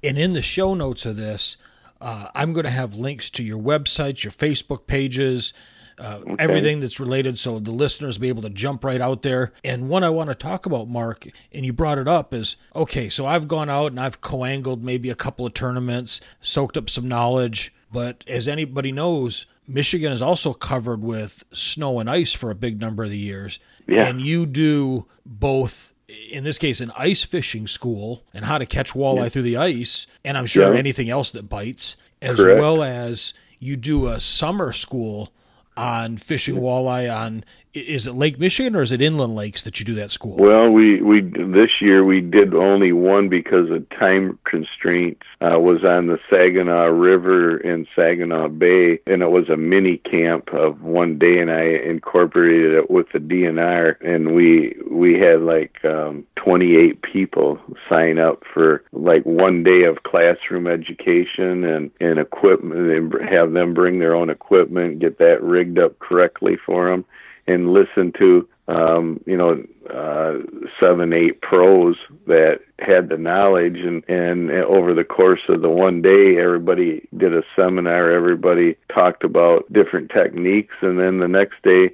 and 0.02 0.18
in 0.18 0.32
the 0.32 0.42
show 0.42 0.74
notes 0.74 1.06
of 1.06 1.16
this, 1.16 1.56
uh, 2.00 2.28
I'm 2.34 2.52
going 2.52 2.64
to 2.64 2.70
have 2.70 2.94
links 2.94 3.30
to 3.30 3.44
your 3.44 3.60
websites, 3.60 4.24
your 4.24 4.32
Facebook 4.32 4.86
pages, 4.86 5.52
uh, 5.98 6.18
okay. 6.22 6.36
everything 6.38 6.80
that's 6.80 6.98
related 6.98 7.38
so 7.38 7.58
the 7.58 7.70
listeners 7.70 8.18
be 8.18 8.28
able 8.28 8.42
to 8.42 8.50
jump 8.50 8.84
right 8.84 9.00
out 9.00 9.22
there. 9.22 9.52
And 9.62 9.88
one 9.88 10.02
I 10.02 10.10
want 10.10 10.28
to 10.28 10.34
talk 10.34 10.66
about, 10.66 10.88
Mark, 10.88 11.28
and 11.52 11.64
you 11.64 11.72
brought 11.72 11.98
it 11.98 12.08
up, 12.08 12.34
is 12.34 12.56
okay, 12.74 13.08
so 13.08 13.26
I've 13.26 13.46
gone 13.46 13.70
out 13.70 13.92
and 13.92 14.00
I've 14.00 14.20
co-angled 14.20 14.82
maybe 14.82 15.10
a 15.10 15.14
couple 15.14 15.46
of 15.46 15.54
tournaments, 15.54 16.20
soaked 16.40 16.76
up 16.76 16.90
some 16.90 17.06
knowledge. 17.06 17.72
But 17.92 18.24
as 18.26 18.48
anybody 18.48 18.90
knows, 18.90 19.46
Michigan 19.68 20.12
is 20.12 20.22
also 20.22 20.54
covered 20.54 21.02
with 21.02 21.44
snow 21.52 22.00
and 22.00 22.10
ice 22.10 22.32
for 22.32 22.50
a 22.50 22.54
big 22.54 22.80
number 22.80 23.04
of 23.04 23.10
the 23.10 23.18
years. 23.18 23.60
Yeah. 23.86 24.06
And 24.06 24.20
you 24.20 24.46
do 24.46 25.06
both 25.24 25.91
in 26.30 26.44
this 26.44 26.58
case, 26.58 26.80
an 26.80 26.92
ice 26.96 27.24
fishing 27.24 27.66
school 27.66 28.22
and 28.32 28.44
how 28.44 28.58
to 28.58 28.66
catch 28.66 28.92
walleye 28.92 29.24
yeah. 29.24 29.28
through 29.28 29.42
the 29.42 29.56
ice, 29.56 30.06
and 30.24 30.36
I'm 30.36 30.46
sure 30.46 30.72
yeah. 30.72 30.78
anything 30.78 31.10
else 31.10 31.30
that 31.32 31.48
bites, 31.48 31.96
as 32.20 32.36
Correct. 32.36 32.60
well 32.60 32.82
as 32.82 33.34
you 33.58 33.76
do 33.76 34.08
a 34.08 34.20
summer 34.20 34.72
school 34.72 35.32
on 35.76 36.16
fishing 36.16 36.56
walleye 36.56 37.14
on 37.14 37.44
is 37.74 38.06
it 38.06 38.14
Lake 38.14 38.38
Michigan 38.38 38.76
or 38.76 38.82
is 38.82 38.92
it 38.92 39.00
inland 39.00 39.34
lakes 39.34 39.62
that 39.62 39.80
you 39.80 39.86
do 39.86 39.94
that 39.94 40.10
school? 40.10 40.36
Well, 40.36 40.70
we 40.70 41.00
we 41.00 41.20
this 41.20 41.80
year 41.80 42.04
we 42.04 42.20
did 42.20 42.54
only 42.54 42.92
one 42.92 43.28
because 43.28 43.70
of 43.70 43.88
time 43.90 44.38
constraints. 44.44 45.22
Uh, 45.40 45.58
was 45.58 45.82
on 45.84 46.06
the 46.06 46.18
Saginaw 46.30 46.84
River 46.84 47.56
in 47.56 47.86
Saginaw 47.96 48.48
Bay, 48.48 49.00
and 49.06 49.22
it 49.22 49.30
was 49.30 49.48
a 49.48 49.56
mini 49.56 49.96
camp 49.98 50.52
of 50.52 50.82
one 50.82 51.18
day, 51.18 51.38
and 51.38 51.50
I 51.50 51.62
incorporated 51.62 52.74
it 52.74 52.90
with 52.90 53.06
the 53.12 53.18
DNR, 53.18 53.96
and 54.02 54.34
we 54.34 54.76
we 54.90 55.18
had 55.18 55.40
like 55.40 55.82
um, 55.84 56.26
28 56.36 57.02
people 57.02 57.58
sign 57.88 58.18
up 58.18 58.42
for 58.52 58.84
like 58.92 59.24
one 59.24 59.62
day 59.62 59.84
of 59.84 60.02
classroom 60.02 60.66
education 60.66 61.64
and 61.64 61.90
and 62.00 62.18
equipment, 62.18 62.90
and 62.90 63.14
have 63.28 63.52
them 63.52 63.72
bring 63.72 63.98
their 63.98 64.14
own 64.14 64.28
equipment, 64.28 64.98
get 64.98 65.18
that 65.18 65.42
rigged 65.42 65.78
up 65.78 65.98
correctly 65.98 66.56
for 66.66 66.90
them 66.90 67.04
and 67.46 67.72
listen 67.72 68.12
to 68.18 68.48
um, 68.68 69.20
you 69.26 69.36
know, 69.36 69.62
uh, 69.92 70.38
seven, 70.80 71.12
eight 71.12 71.40
pros 71.40 71.96
that 72.26 72.60
had 72.78 73.08
the 73.08 73.18
knowledge. 73.18 73.78
And, 73.78 74.02
and 74.08 74.50
over 74.50 74.94
the 74.94 75.04
course 75.04 75.40
of 75.48 75.62
the 75.62 75.68
one 75.68 76.00
day, 76.00 76.38
everybody 76.38 77.06
did 77.16 77.34
a 77.34 77.42
seminar, 77.56 78.10
everybody 78.10 78.76
talked 78.92 79.24
about 79.24 79.70
different 79.72 80.10
techniques. 80.10 80.74
And 80.80 80.98
then 80.98 81.18
the 81.18 81.28
next 81.28 81.62
day, 81.62 81.90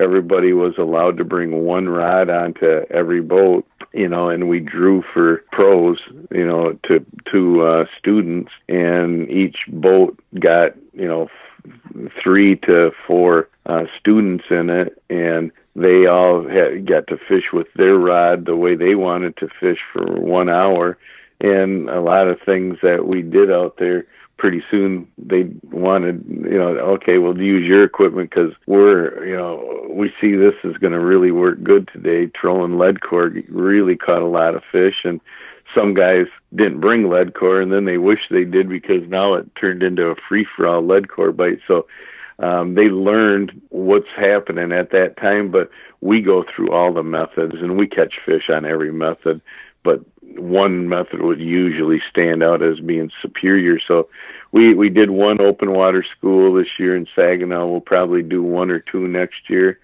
everybody 0.00 0.52
was 0.52 0.74
allowed 0.78 1.18
to 1.18 1.24
bring 1.24 1.64
one 1.64 1.88
rod 1.88 2.30
onto 2.30 2.82
every 2.90 3.20
boat 3.20 3.66
you 3.92 4.08
know 4.08 4.30
and 4.30 4.48
we 4.48 4.58
drew 4.58 5.02
for 5.12 5.44
pros 5.52 5.98
you 6.30 6.46
know 6.46 6.78
to 6.82 7.04
to 7.30 7.62
uh 7.62 7.84
students. 7.98 8.50
And 8.70 9.28
each 9.30 9.58
boat 9.68 10.18
got 10.40 10.74
you 10.94 11.06
know 11.06 11.28
three 12.22 12.56
to 12.56 12.90
four 13.06 13.48
uh 13.66 13.84
students 14.00 14.44
in 14.50 14.68
it 14.70 15.00
and 15.08 15.52
they 15.74 16.06
all 16.06 16.46
had 16.46 16.86
got 16.86 17.06
to 17.06 17.16
fish 17.16 17.44
with 17.52 17.66
their 17.76 17.96
rod 17.96 18.44
the 18.44 18.56
way 18.56 18.74
they 18.74 18.94
wanted 18.94 19.36
to 19.38 19.48
fish 19.60 19.78
for 19.92 20.04
one 20.20 20.48
hour. 20.48 20.98
And 21.40 21.88
a 21.88 22.00
lot 22.00 22.28
of 22.28 22.38
things 22.44 22.78
that 22.82 23.06
we 23.06 23.22
did 23.22 23.50
out 23.50 23.76
there 23.78 24.06
pretty 24.38 24.62
soon 24.70 25.06
they 25.18 25.44
wanted 25.70 26.24
you 26.26 26.58
know 26.58 26.70
okay 26.78 27.18
we'll 27.18 27.40
use 27.40 27.64
your 27.64 27.84
equipment 27.84 28.28
because 28.28 28.52
we're 28.66 29.24
you 29.24 29.36
know 29.36 29.86
we 29.88 30.12
see 30.20 30.34
this 30.34 30.54
is 30.64 30.76
going 30.78 30.92
to 30.92 30.98
really 30.98 31.30
work 31.30 31.62
good 31.62 31.88
today. 31.92 32.26
Trolling 32.34 32.76
lead 32.78 33.02
core 33.02 33.32
really 33.48 33.96
caught 33.96 34.22
a 34.22 34.26
lot 34.26 34.54
of 34.54 34.62
fish 34.70 34.96
and 35.04 35.20
some 35.74 35.94
guys 35.94 36.26
didn't 36.54 36.80
bring 36.80 37.08
lead 37.08 37.34
core 37.34 37.60
and 37.60 37.72
then 37.72 37.84
they 37.84 37.98
wish 37.98 38.20
they 38.30 38.44
did 38.44 38.68
because 38.68 39.08
now 39.08 39.34
it 39.34 39.46
turned 39.56 39.82
into 39.82 40.06
a 40.06 40.16
free 40.28 40.46
for 40.56 40.66
all 40.66 40.84
lead 40.84 41.08
core 41.08 41.32
bite 41.32 41.60
so 41.66 41.86
um, 42.42 42.74
they 42.74 42.88
learned 42.88 43.60
what's 43.68 44.08
happening 44.16 44.72
at 44.72 44.90
that 44.90 45.16
time, 45.16 45.50
but 45.50 45.70
we 46.00 46.20
go 46.20 46.44
through 46.44 46.72
all 46.72 46.92
the 46.92 47.02
methods 47.02 47.54
and 47.54 47.78
we 47.78 47.86
catch 47.86 48.14
fish 48.26 48.50
on 48.50 48.64
every 48.64 48.92
method. 48.92 49.40
But 49.84 50.00
one 50.36 50.88
method 50.88 51.22
would 51.22 51.40
usually 51.40 52.00
stand 52.10 52.42
out 52.42 52.62
as 52.62 52.80
being 52.80 53.10
superior. 53.20 53.78
So 53.86 54.08
we 54.50 54.74
we 54.74 54.88
did 54.88 55.10
one 55.10 55.40
open 55.40 55.72
water 55.72 56.04
school 56.16 56.54
this 56.54 56.68
year 56.78 56.96
in 56.96 57.06
Saginaw. 57.14 57.66
We'll 57.66 57.80
probably 57.80 58.22
do 58.22 58.42
one 58.42 58.70
or 58.70 58.80
two 58.80 59.06
next 59.06 59.48
year. 59.48 59.78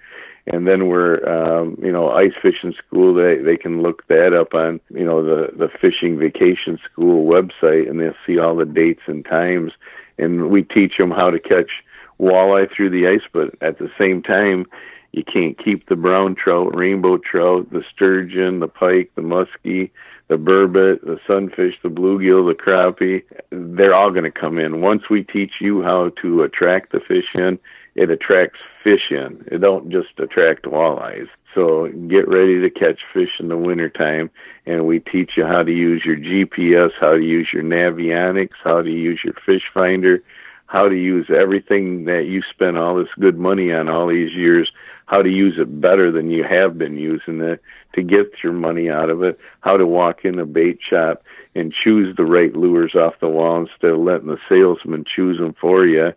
And 0.50 0.66
then 0.66 0.88
we're, 0.88 1.22
um, 1.28 1.76
you 1.82 1.92
know, 1.92 2.10
ice 2.10 2.32
fishing 2.40 2.74
school. 2.74 3.14
They 3.14 3.36
they 3.36 3.56
can 3.56 3.82
look 3.82 4.06
that 4.08 4.32
up 4.32 4.54
on, 4.54 4.80
you 4.90 5.04
know, 5.04 5.22
the 5.22 5.48
the 5.56 5.68
fishing 5.80 6.18
vacation 6.18 6.78
school 6.90 7.26
website, 7.26 7.88
and 7.88 8.00
they'll 8.00 8.14
see 8.26 8.38
all 8.38 8.56
the 8.56 8.64
dates 8.64 9.02
and 9.06 9.24
times. 9.24 9.72
And 10.16 10.50
we 10.50 10.62
teach 10.62 10.96
them 10.96 11.10
how 11.10 11.30
to 11.30 11.38
catch 11.38 11.70
walleye 12.18 12.68
through 12.74 12.90
the 12.90 13.06
ice, 13.06 13.28
but 13.32 13.54
at 13.60 13.78
the 13.78 13.90
same 13.98 14.22
time, 14.22 14.66
you 15.12 15.22
can't 15.22 15.62
keep 15.62 15.88
the 15.88 15.96
brown 15.96 16.34
trout, 16.34 16.74
rainbow 16.74 17.18
trout, 17.18 17.70
the 17.70 17.84
sturgeon, 17.94 18.60
the 18.60 18.68
pike, 18.68 19.10
the 19.14 19.22
muskie, 19.22 19.90
the 20.28 20.36
burbot, 20.36 21.00
the 21.02 21.18
sunfish, 21.26 21.74
the 21.82 21.88
bluegill, 21.88 22.46
the 22.46 22.54
crappie. 22.54 23.22
They're 23.50 23.94
all 23.94 24.10
going 24.10 24.24
to 24.24 24.30
come 24.30 24.58
in. 24.58 24.80
Once 24.80 25.08
we 25.08 25.22
teach 25.22 25.54
you 25.60 25.82
how 25.82 26.10
to 26.22 26.42
attract 26.42 26.92
the 26.92 27.00
fish 27.00 27.34
in, 27.34 27.58
it 27.98 28.10
attracts 28.10 28.60
fish 28.84 29.10
in. 29.10 29.44
It 29.50 29.60
don't 29.60 29.90
just 29.90 30.18
attract 30.18 30.64
walleyes. 30.66 31.26
So 31.52 31.88
get 32.06 32.28
ready 32.28 32.60
to 32.60 32.70
catch 32.70 33.00
fish 33.12 33.40
in 33.40 33.48
the 33.48 33.56
wintertime 33.56 34.30
and 34.66 34.86
we 34.86 35.00
teach 35.00 35.32
you 35.36 35.44
how 35.44 35.64
to 35.64 35.72
use 35.72 36.04
your 36.04 36.16
GPS, 36.16 36.90
how 37.00 37.14
to 37.14 37.22
use 37.22 37.48
your 37.52 37.64
Navionics, 37.64 38.54
how 38.62 38.82
to 38.82 38.90
use 38.90 39.20
your 39.24 39.34
fish 39.44 39.64
finder, 39.74 40.22
how 40.66 40.88
to 40.88 40.94
use 40.94 41.26
everything 41.28 42.04
that 42.04 42.26
you 42.26 42.42
spent 42.48 42.78
all 42.78 42.94
this 42.94 43.08
good 43.18 43.36
money 43.36 43.72
on 43.72 43.88
all 43.88 44.06
these 44.06 44.32
years, 44.32 44.70
how 45.06 45.20
to 45.20 45.30
use 45.30 45.54
it 45.58 45.80
better 45.80 46.12
than 46.12 46.30
you 46.30 46.44
have 46.44 46.78
been 46.78 46.96
using 46.96 47.40
it 47.40 47.60
to 47.94 48.02
get 48.02 48.30
your 48.44 48.52
money 48.52 48.88
out 48.88 49.10
of 49.10 49.24
it, 49.24 49.40
how 49.62 49.76
to 49.76 49.86
walk 49.86 50.24
in 50.24 50.38
a 50.38 50.46
bait 50.46 50.78
shop 50.88 51.24
and 51.56 51.74
choose 51.74 52.14
the 52.16 52.24
right 52.24 52.54
lures 52.54 52.94
off 52.94 53.14
the 53.20 53.28
wall 53.28 53.60
instead 53.60 53.90
of 53.90 53.98
letting 53.98 54.28
the 54.28 54.38
salesman 54.48 55.04
choose 55.04 55.38
them 55.38 55.56
for 55.60 55.84
you. 55.84 56.12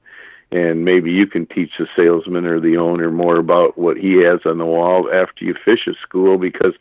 And 0.51 0.83
maybe 0.83 1.11
you 1.11 1.27
can 1.27 1.45
teach 1.45 1.71
the 1.79 1.87
salesman 1.95 2.45
or 2.45 2.59
the 2.59 2.77
owner 2.77 3.09
more 3.09 3.37
about 3.37 3.77
what 3.77 3.97
he 3.97 4.21
has 4.23 4.41
on 4.45 4.57
the 4.57 4.65
wall 4.65 5.09
after 5.11 5.45
you 5.45 5.55
fish 5.63 5.87
a 5.87 5.93
school 6.01 6.37
because 6.37 6.73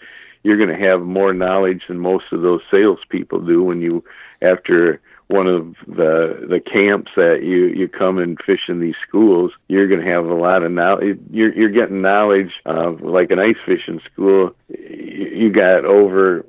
you're 0.43 0.57
going 0.57 0.77
to 0.77 0.87
have 0.87 1.03
more 1.03 1.33
knowledge 1.33 1.83
than 1.87 1.99
most 2.01 2.25
of 2.33 2.43
those 2.43 2.62
salespeople 2.71 3.41
do 3.41 3.62
when 3.62 3.81
you 3.81 4.03
after 4.43 5.01
one 5.29 5.47
of 5.47 5.77
the 5.87 6.47
the 6.49 6.59
camps 6.59 7.12
that 7.14 7.41
you 7.43 7.66
you 7.66 7.87
come 7.87 8.18
and 8.18 8.39
fish 8.45 8.62
in 8.68 8.81
these 8.81 8.97
schools, 9.07 9.53
you're 9.68 9.87
going 9.87 10.05
to 10.05 10.11
have 10.11 10.27
a 10.27 10.35
lot 10.35 10.64
of 10.64 10.73
knowledge. 10.73 11.21
You're 11.31 11.55
you're 11.55 11.71
getting 11.71 12.03
knowledge 12.03 12.53
of 12.66 13.03
like 13.03 13.31
an 13.31 13.39
ice 13.39 13.55
fishing 13.64 14.01
school. 14.12 14.53
You 14.68 15.53
got 15.53 15.85
over 15.85 16.45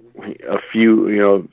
a 0.49 0.57
few, 0.71 1.09
you 1.09 1.19
know, 1.19 1.47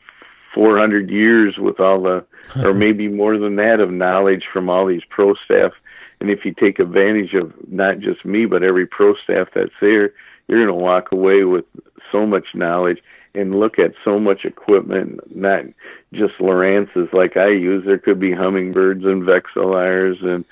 400 0.54 1.10
years 1.10 1.56
with 1.58 1.80
all 1.80 2.02
the, 2.02 2.24
or 2.64 2.74
maybe 2.74 3.08
more 3.08 3.38
than 3.38 3.56
that, 3.56 3.80
of 3.80 3.90
knowledge 3.90 4.44
from 4.52 4.68
all 4.68 4.86
these 4.86 5.02
pro 5.08 5.34
staff. 5.44 5.72
And 6.20 6.30
if 6.30 6.44
you 6.44 6.52
take 6.52 6.78
advantage 6.78 7.34
of 7.34 7.52
not 7.70 8.00
just 8.00 8.24
me, 8.24 8.46
but 8.46 8.62
every 8.62 8.86
pro 8.86 9.14
staff 9.16 9.48
that's 9.54 9.72
there, 9.80 10.12
you're 10.48 10.64
going 10.64 10.66
to 10.66 10.74
walk 10.74 11.12
away 11.12 11.44
with 11.44 11.64
so 12.10 12.26
much 12.26 12.46
knowledge 12.54 12.98
and 13.34 13.58
look 13.58 13.78
at 13.78 13.92
so 14.04 14.18
much 14.18 14.44
equipment, 14.44 15.20
not 15.34 15.64
just 16.12 16.34
Lowrance's 16.40 17.08
like 17.12 17.36
I 17.36 17.48
use. 17.48 17.84
There 17.84 17.98
could 17.98 18.18
be 18.18 18.30
Humminbirds 18.30 19.06
and 19.06 19.22
Vexilars 19.22 20.24
and 20.24 20.44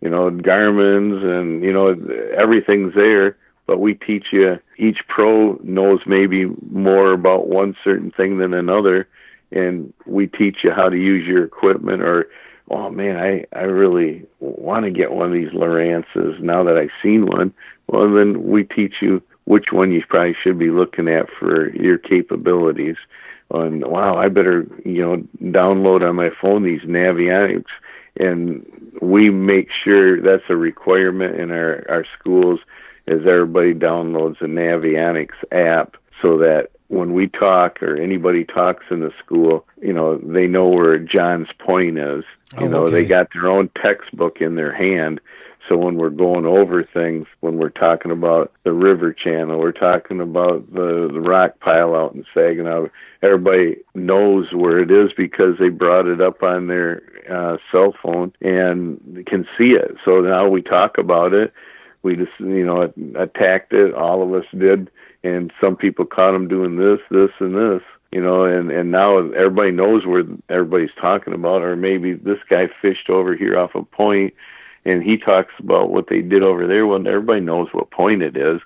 you 0.00 0.10
know 0.10 0.30
Garmin's 0.30 1.22
and 1.22 1.62
you 1.62 1.72
know 1.72 1.94
everything's 2.36 2.94
there. 2.94 3.36
But 3.66 3.78
we 3.78 3.94
teach 3.94 4.26
you. 4.32 4.58
Each 4.76 4.98
pro 5.08 5.58
knows 5.62 6.00
maybe 6.04 6.46
more 6.68 7.12
about 7.12 7.46
one 7.46 7.76
certain 7.84 8.10
thing 8.10 8.38
than 8.38 8.54
another, 8.54 9.06
and 9.52 9.92
we 10.06 10.26
teach 10.26 10.58
you 10.64 10.72
how 10.72 10.88
to 10.88 10.96
use 10.96 11.26
your 11.26 11.44
equipment. 11.44 12.02
Or, 12.02 12.26
oh 12.70 12.90
man, 12.90 13.16
I 13.16 13.44
I 13.56 13.62
really 13.62 14.26
want 14.40 14.84
to 14.84 14.90
get 14.90 15.12
one 15.12 15.26
of 15.26 15.32
these 15.32 15.52
Lowrance's 15.52 16.40
now 16.40 16.64
that 16.64 16.76
I've 16.76 17.02
seen 17.02 17.26
one. 17.26 17.52
Well, 17.86 18.12
then 18.12 18.44
we 18.44 18.64
teach 18.64 18.94
you 19.00 19.22
which 19.44 19.66
one 19.72 19.92
you 19.92 20.02
probably 20.08 20.36
should 20.42 20.58
be 20.58 20.70
looking 20.70 21.08
at 21.08 21.26
for 21.38 21.70
your 21.74 21.98
capabilities. 21.98 22.96
And 23.50 23.84
wow, 23.84 24.16
I 24.16 24.28
better 24.28 24.66
you 24.84 25.02
know 25.02 25.16
download 25.50 26.08
on 26.08 26.16
my 26.16 26.30
phone 26.40 26.62
these 26.62 26.82
Navionics, 26.82 27.64
and 28.18 28.64
we 29.00 29.30
make 29.30 29.68
sure 29.84 30.20
that's 30.20 30.48
a 30.48 30.56
requirement 30.56 31.38
in 31.38 31.50
our 31.50 31.84
our 31.88 32.06
schools, 32.18 32.60
as 33.06 33.20
everybody 33.26 33.74
downloads 33.74 34.38
the 34.38 34.46
Navionics 34.46 35.36
app 35.50 35.96
so 36.22 36.38
that 36.38 36.70
when 36.92 37.12
we 37.14 37.26
talk 37.28 37.82
or 37.82 37.96
anybody 37.96 38.44
talks 38.44 38.84
in 38.90 39.00
the 39.00 39.12
school, 39.24 39.66
you 39.80 39.92
know, 39.92 40.18
they 40.18 40.46
know 40.46 40.68
where 40.68 40.98
John's 40.98 41.48
point 41.58 41.98
is. 41.98 42.24
You 42.58 42.66
oh, 42.66 42.68
know, 42.68 42.82
okay. 42.82 42.90
they 42.92 43.04
got 43.04 43.28
their 43.32 43.48
own 43.48 43.70
textbook 43.80 44.40
in 44.40 44.56
their 44.56 44.74
hand 44.74 45.20
so 45.68 45.76
when 45.76 45.96
we're 45.96 46.10
going 46.10 46.44
over 46.44 46.82
things, 46.82 47.26
when 47.40 47.56
we're 47.56 47.70
talking 47.70 48.10
about 48.10 48.52
the 48.64 48.72
river 48.72 49.12
channel, 49.12 49.60
we're 49.60 49.72
talking 49.72 50.20
about 50.20 50.72
the, 50.72 51.08
the 51.12 51.20
rock 51.20 51.60
pile 51.60 51.94
out 51.94 52.14
in 52.14 52.24
Saginaw, 52.34 52.88
everybody 53.22 53.76
knows 53.94 54.52
where 54.52 54.80
it 54.80 54.90
is 54.90 55.12
because 55.16 55.58
they 55.58 55.68
brought 55.68 56.06
it 56.06 56.20
up 56.20 56.42
on 56.42 56.66
their 56.66 57.02
uh, 57.30 57.58
cell 57.70 57.94
phone 58.02 58.32
and 58.40 59.24
can 59.26 59.46
see 59.56 59.70
it. 59.70 59.96
So 60.04 60.20
now 60.20 60.48
we 60.48 60.62
talk 60.62 60.98
about 60.98 61.32
it. 61.32 61.52
We 62.02 62.16
just, 62.16 62.32
you 62.40 62.66
know, 62.66 62.92
attacked 63.16 63.72
it. 63.72 63.94
All 63.94 64.22
of 64.22 64.34
us 64.34 64.48
did. 64.58 64.90
And 65.24 65.52
some 65.60 65.76
people 65.76 66.04
caught 66.04 66.34
him 66.34 66.48
doing 66.48 66.76
this, 66.76 66.98
this, 67.10 67.30
and 67.38 67.54
this 67.54 67.82
you 68.10 68.20
know, 68.20 68.44
and 68.44 68.70
and 68.70 68.90
now 68.90 69.16
everybody 69.16 69.70
knows 69.70 70.04
where 70.04 70.22
everybody's 70.50 70.94
talking 71.00 71.32
about, 71.32 71.62
or 71.62 71.76
maybe 71.76 72.12
this 72.12 72.40
guy 72.50 72.68
fished 72.82 73.08
over 73.08 73.34
here 73.34 73.58
off 73.58 73.74
a 73.74 73.82
point 73.84 74.34
and 74.84 75.02
he 75.02 75.16
talks 75.16 75.52
about 75.58 75.90
what 75.90 76.08
they 76.08 76.20
did 76.20 76.42
over 76.42 76.66
there. 76.66 76.86
Well, 76.86 77.06
everybody 77.06 77.40
knows 77.40 77.68
what 77.72 77.90
point 77.90 78.22
it 78.22 78.36
is. 78.36 78.60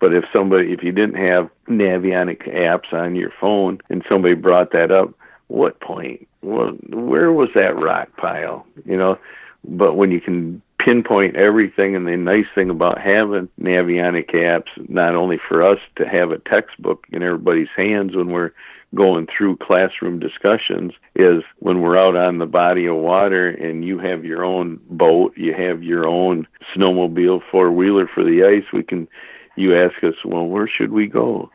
But 0.00 0.12
if 0.12 0.24
somebody, 0.32 0.72
if 0.72 0.82
you 0.82 0.92
didn't 0.92 1.14
have 1.14 1.48
Navionic 1.68 2.48
apps 2.52 2.92
on 2.92 3.14
your 3.14 3.32
phone 3.40 3.78
and 3.88 4.04
somebody 4.08 4.34
brought 4.34 4.72
that 4.72 4.90
up, 4.90 5.14
what 5.48 5.80
point? 5.80 6.26
Well, 6.42 6.72
where 6.88 7.32
was 7.32 7.50
that 7.54 7.76
rock 7.76 8.08
pile? 8.16 8.66
You 8.84 8.96
know, 8.96 9.18
but 9.64 9.94
when 9.94 10.10
you 10.10 10.20
can 10.20 10.60
pinpoint 10.84 11.36
everything, 11.36 11.94
and 11.94 12.06
the 12.06 12.16
nice 12.16 12.46
thing 12.54 12.70
about 12.70 13.00
having 13.00 13.48
Navionic 13.60 14.34
apps, 14.34 14.68
not 14.88 15.14
only 15.14 15.38
for 15.48 15.62
us 15.62 15.78
to 15.96 16.06
have 16.06 16.30
a 16.30 16.38
textbook 16.38 17.04
in 17.12 17.22
everybody's 17.22 17.68
hands 17.76 18.16
when 18.16 18.28
we're 18.28 18.52
going 18.94 19.26
through 19.26 19.56
classroom 19.56 20.18
discussions 20.18 20.92
is 21.16 21.42
when 21.60 21.80
we're 21.80 21.98
out 21.98 22.14
on 22.14 22.38
the 22.38 22.46
body 22.46 22.86
of 22.86 22.96
water 22.96 23.48
and 23.48 23.84
you 23.84 23.98
have 23.98 24.24
your 24.24 24.44
own 24.44 24.78
boat, 24.90 25.32
you 25.36 25.54
have 25.54 25.82
your 25.82 26.06
own 26.06 26.46
snowmobile, 26.76 27.40
four 27.50 27.70
wheeler 27.70 28.08
for 28.12 28.22
the 28.22 28.44
ice, 28.44 28.70
we 28.72 28.82
can 28.82 29.08
you 29.56 29.76
ask 29.76 30.02
us, 30.02 30.14
well, 30.24 30.46
where 30.46 30.68
should 30.68 30.92
we 30.92 31.06
go? 31.06 31.50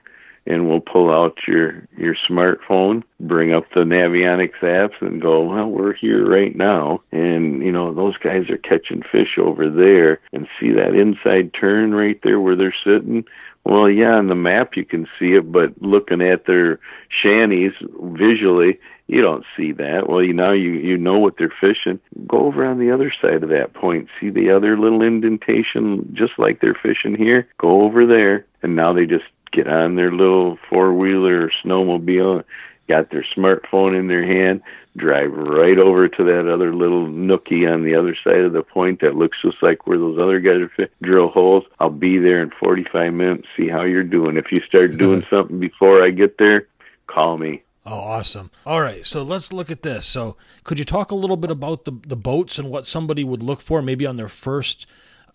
And 0.49 0.69
we'll 0.69 0.79
pull 0.79 1.11
out 1.11 1.37
your 1.45 1.85
your 1.97 2.15
smartphone, 2.29 3.03
bring 3.19 3.53
up 3.53 3.65
the 3.75 3.81
Navionics 3.81 4.59
apps, 4.61 5.01
and 5.01 5.21
go. 5.21 5.43
Well, 5.43 5.67
we're 5.67 5.93
here 5.93 6.25
right 6.25 6.55
now, 6.55 7.01
and 7.11 7.61
you 7.61 7.71
know 7.71 7.93
those 7.93 8.17
guys 8.17 8.49
are 8.49 8.57
catching 8.57 9.01
fish 9.11 9.37
over 9.37 9.69
there, 9.69 10.21
and 10.31 10.47
see 10.57 10.71
that 10.71 10.95
inside 10.95 11.53
turn 11.53 11.93
right 11.93 12.19
there 12.23 12.39
where 12.39 12.55
they're 12.55 12.73
sitting 12.85 13.25
Well, 13.67 13.89
yeah, 13.89 14.13
on 14.13 14.27
the 14.27 14.35
map 14.35 14.77
you 14.77 14.85
can 14.85 15.07
see 15.19 15.33
it, 15.33 15.51
but 15.51 15.81
looking 15.81 16.21
at 16.21 16.45
their 16.45 16.79
shanties 17.09 17.73
visually, 18.01 18.79
you 19.07 19.21
don't 19.21 19.43
see 19.57 19.73
that. 19.73 20.07
Well, 20.07 20.23
you 20.23 20.31
now 20.33 20.53
you 20.53 20.71
you 20.71 20.97
know 20.97 21.19
what 21.19 21.35
they're 21.37 21.53
fishing. 21.59 21.99
Go 22.27 22.45
over 22.45 22.65
on 22.65 22.79
the 22.79 22.91
other 22.91 23.13
side 23.21 23.43
of 23.43 23.49
that 23.49 23.73
point. 23.73 24.07
See 24.21 24.29
the 24.29 24.51
other 24.51 24.77
little 24.79 25.01
indentation, 25.01 26.09
just 26.13 26.33
like 26.37 26.61
they're 26.61 26.79
fishing 26.81 27.15
here. 27.15 27.49
Go 27.57 27.81
over 27.81 28.05
there, 28.05 28.45
and 28.63 28.77
now 28.77 28.93
they 28.93 29.05
just 29.05 29.25
get 29.51 29.67
on 29.67 29.95
their 29.95 30.11
little 30.11 30.57
four 30.69 30.93
wheeler 30.93 31.45
or 31.45 31.51
snowmobile, 31.63 32.43
got 32.87 33.09
their 33.11 33.25
smartphone 33.35 33.97
in 33.97 34.07
their 34.07 34.25
hand, 34.25 34.61
drive 34.95 35.31
right 35.31 35.77
over 35.77 36.07
to 36.07 36.23
that 36.23 36.51
other 36.51 36.73
little 36.73 37.05
nookie 37.07 37.71
on 37.71 37.83
the 37.83 37.95
other 37.95 38.15
side 38.23 38.39
of 38.39 38.53
the 38.53 38.63
point 38.63 39.01
that 39.01 39.15
looks 39.15 39.37
just 39.41 39.61
like 39.61 39.85
where 39.85 39.97
those 39.97 40.17
other 40.19 40.39
guys 40.39 40.61
are 40.61 40.71
fit, 40.75 40.91
drill 41.01 41.29
holes. 41.29 41.63
I'll 41.79 41.89
be 41.89 42.17
there 42.17 42.41
in 42.41 42.51
45 42.59 43.13
minutes, 43.13 43.47
see 43.55 43.67
how 43.67 43.83
you're 43.83 44.03
doing. 44.03 44.37
If 44.37 44.51
you 44.51 44.61
start 44.67 44.97
doing 44.97 45.23
something 45.29 45.59
before 45.59 46.03
I 46.03 46.09
get 46.09 46.37
there, 46.37 46.67
call 47.07 47.37
me. 47.37 47.63
Oh, 47.85 47.99
awesome. 47.99 48.51
All 48.65 48.81
right, 48.81 49.05
so 49.05 49.23
let's 49.23 49.53
look 49.53 49.71
at 49.71 49.81
this. 49.81 50.05
So, 50.05 50.35
could 50.65 50.77
you 50.77 50.83
talk 50.83 51.11
a 51.11 51.15
little 51.15 51.37
bit 51.37 51.51
about 51.51 51.85
the, 51.85 51.93
the 52.05 52.17
boats 52.17 52.59
and 52.59 52.69
what 52.69 52.85
somebody 52.85 53.23
would 53.23 53.41
look 53.41 53.61
for 53.61 53.81
maybe 53.81 54.05
on 54.05 54.17
their 54.17 54.27
first 54.27 54.85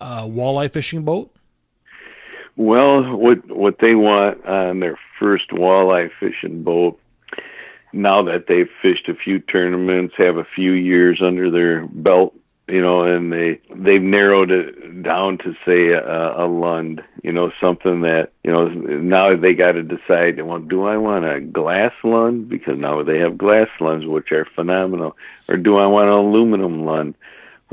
uh, 0.03 0.25
walleye 0.25 0.71
fishing 0.71 1.03
boat? 1.03 1.35
Well, 2.57 3.17
what 3.17 3.49
what 3.49 3.79
they 3.81 3.95
want 3.95 4.45
on 4.45 4.81
their 4.81 4.99
first 5.19 5.51
walleye 5.51 6.11
fishing 6.21 6.63
boat, 6.63 7.01
now 7.93 8.23
that 8.25 8.47
they've 8.47 8.69
fished 8.83 9.09
a 9.09 9.15
few 9.15 9.39
tournaments, 9.39 10.15
have 10.19 10.37
a 10.37 10.47
few 10.55 10.73
years 10.73 11.21
under 11.23 11.51
their 11.51 11.87
belt, 11.87 12.35
you 12.69 12.81
know, 12.81 13.03
and 13.05 13.33
they 13.33 13.59
they've 13.75 14.03
narrowed 14.03 14.51
it 14.51 15.03
down 15.03 15.39
to 15.39 15.55
say 15.65 15.89
a, 15.93 16.45
a 16.45 16.47
Lund, 16.47 17.03
you 17.23 17.33
know, 17.33 17.51
something 17.61 18.03
that 18.03 18.33
you 18.45 18.53
know 18.53 18.69
now 18.69 19.35
they 19.35 19.55
got 19.55 19.73
to 19.73 19.83
decide. 19.83 20.41
Well, 20.41 20.59
do 20.59 20.85
I 20.85 20.99
want 20.99 21.25
a 21.25 21.41
glass 21.41 21.93
Lund 22.05 22.51
because 22.51 22.79
now 22.79 23.03
they 23.03 23.19
have 23.19 23.39
glass 23.39 23.69
Lunds 23.81 24.07
which 24.07 24.31
are 24.31 24.47
phenomenal, 24.55 25.17
or 25.49 25.57
do 25.57 25.79
I 25.79 25.87
want 25.87 26.09
an 26.09 26.15
aluminum 26.15 26.85
Lund, 26.85 27.15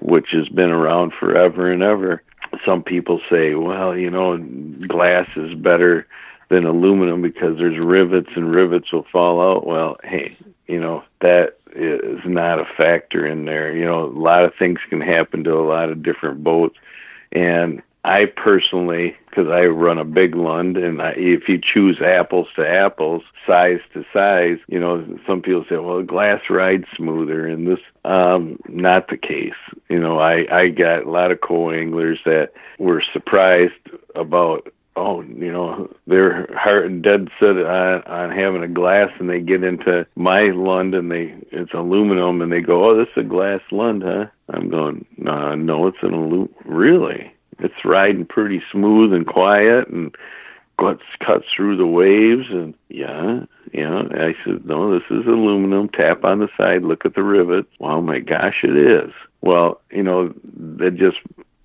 which 0.01 0.29
has 0.31 0.47
been 0.47 0.69
around 0.69 1.11
forever 1.19 1.69
and 1.69 1.83
ever? 1.83 2.23
Some 2.65 2.83
people 2.83 3.21
say, 3.29 3.55
well, 3.55 3.95
you 3.97 4.09
know, 4.09 4.37
glass 4.87 5.27
is 5.35 5.53
better 5.55 6.07
than 6.49 6.65
aluminum 6.65 7.21
because 7.21 7.57
there's 7.57 7.83
rivets 7.85 8.29
and 8.35 8.53
rivets 8.53 8.91
will 8.91 9.05
fall 9.11 9.41
out. 9.41 9.65
Well, 9.65 9.97
hey, 10.03 10.35
you 10.67 10.79
know, 10.79 11.03
that 11.21 11.57
is 11.75 12.19
not 12.25 12.59
a 12.59 12.65
factor 12.77 13.25
in 13.25 13.45
there. 13.45 13.75
You 13.75 13.85
know, 13.85 14.05
a 14.05 14.07
lot 14.07 14.43
of 14.43 14.53
things 14.57 14.79
can 14.89 15.01
happen 15.01 15.43
to 15.43 15.53
a 15.53 15.67
lot 15.67 15.89
of 15.89 16.03
different 16.03 16.43
boats. 16.43 16.77
And 17.31 17.81
I 18.09 18.25
personally, 18.25 19.15
because 19.29 19.49
I 19.49 19.65
run 19.65 19.99
a 19.99 20.03
big 20.03 20.33
Lund, 20.33 20.77
and 20.77 20.99
I, 20.99 21.11
if 21.15 21.47
you 21.47 21.61
choose 21.61 22.01
apples 22.03 22.47
to 22.55 22.67
apples, 22.67 23.21
size 23.45 23.81
to 23.93 24.03
size, 24.11 24.57
you 24.67 24.79
know, 24.79 25.05
some 25.27 25.43
people 25.43 25.63
say, 25.69 25.77
well, 25.77 26.01
glass 26.01 26.41
rides 26.49 26.85
smoother, 26.97 27.45
and 27.45 27.67
this, 27.67 27.77
um, 28.05 28.57
not 28.67 29.09
the 29.09 29.17
case. 29.17 29.53
You 29.89 29.99
know, 29.99 30.17
I 30.17 30.47
I 30.51 30.69
got 30.69 31.03
a 31.03 31.11
lot 31.11 31.31
of 31.31 31.41
co-anglers 31.41 32.17
that 32.25 32.53
were 32.79 33.03
surprised 33.13 33.73
about 34.15 34.73
oh, 34.95 35.21
you 35.21 35.51
know, 35.51 35.89
they're 36.07 36.49
heart 36.57 36.87
and 36.87 37.03
dead 37.03 37.29
set 37.39 37.57
on, 37.57 38.03
on 38.03 38.31
having 38.35 38.63
a 38.63 38.67
glass, 38.67 39.09
and 39.19 39.29
they 39.29 39.39
get 39.39 39.63
into 39.63 40.05
my 40.15 40.49
Lund, 40.49 40.95
and 40.95 41.11
they 41.11 41.35
it's 41.51 41.73
aluminum, 41.75 42.41
and 42.41 42.51
they 42.51 42.61
go, 42.61 42.89
oh, 42.89 42.97
this 42.97 43.07
is 43.15 43.23
a 43.25 43.29
glass 43.29 43.61
Lund, 43.71 44.01
huh? 44.03 44.25
I'm 44.49 44.67
going, 44.69 45.05
no, 45.15 45.53
no, 45.53 45.85
it's 45.87 46.01
an 46.01 46.13
aluminum. 46.13 46.49
Really? 46.65 47.31
It's 47.59 47.85
riding 47.85 48.25
pretty 48.25 48.61
smooth 48.71 49.13
and 49.13 49.27
quiet 49.27 49.87
and 49.89 50.15
cuts 50.79 51.03
cuts 51.25 51.45
through 51.55 51.75
the 51.77 51.85
waves 51.85 52.47
and 52.49 52.73
yeah 52.89 53.41
yeah. 53.73 54.03
I 54.11 54.33
said 54.43 54.65
no 54.65 54.93
this 54.93 55.05
is 55.09 55.27
aluminum 55.27 55.89
tap 55.89 56.23
on 56.23 56.39
the 56.39 56.47
side 56.57 56.83
look 56.83 57.05
at 57.05 57.15
the 57.15 57.23
rivets 57.23 57.69
oh 57.81 58.01
my 58.01 58.19
gosh 58.19 58.63
it 58.63 58.75
is. 58.75 59.11
Well 59.41 59.81
you 59.91 60.03
know 60.03 60.33
that 60.77 60.95
just 60.95 61.17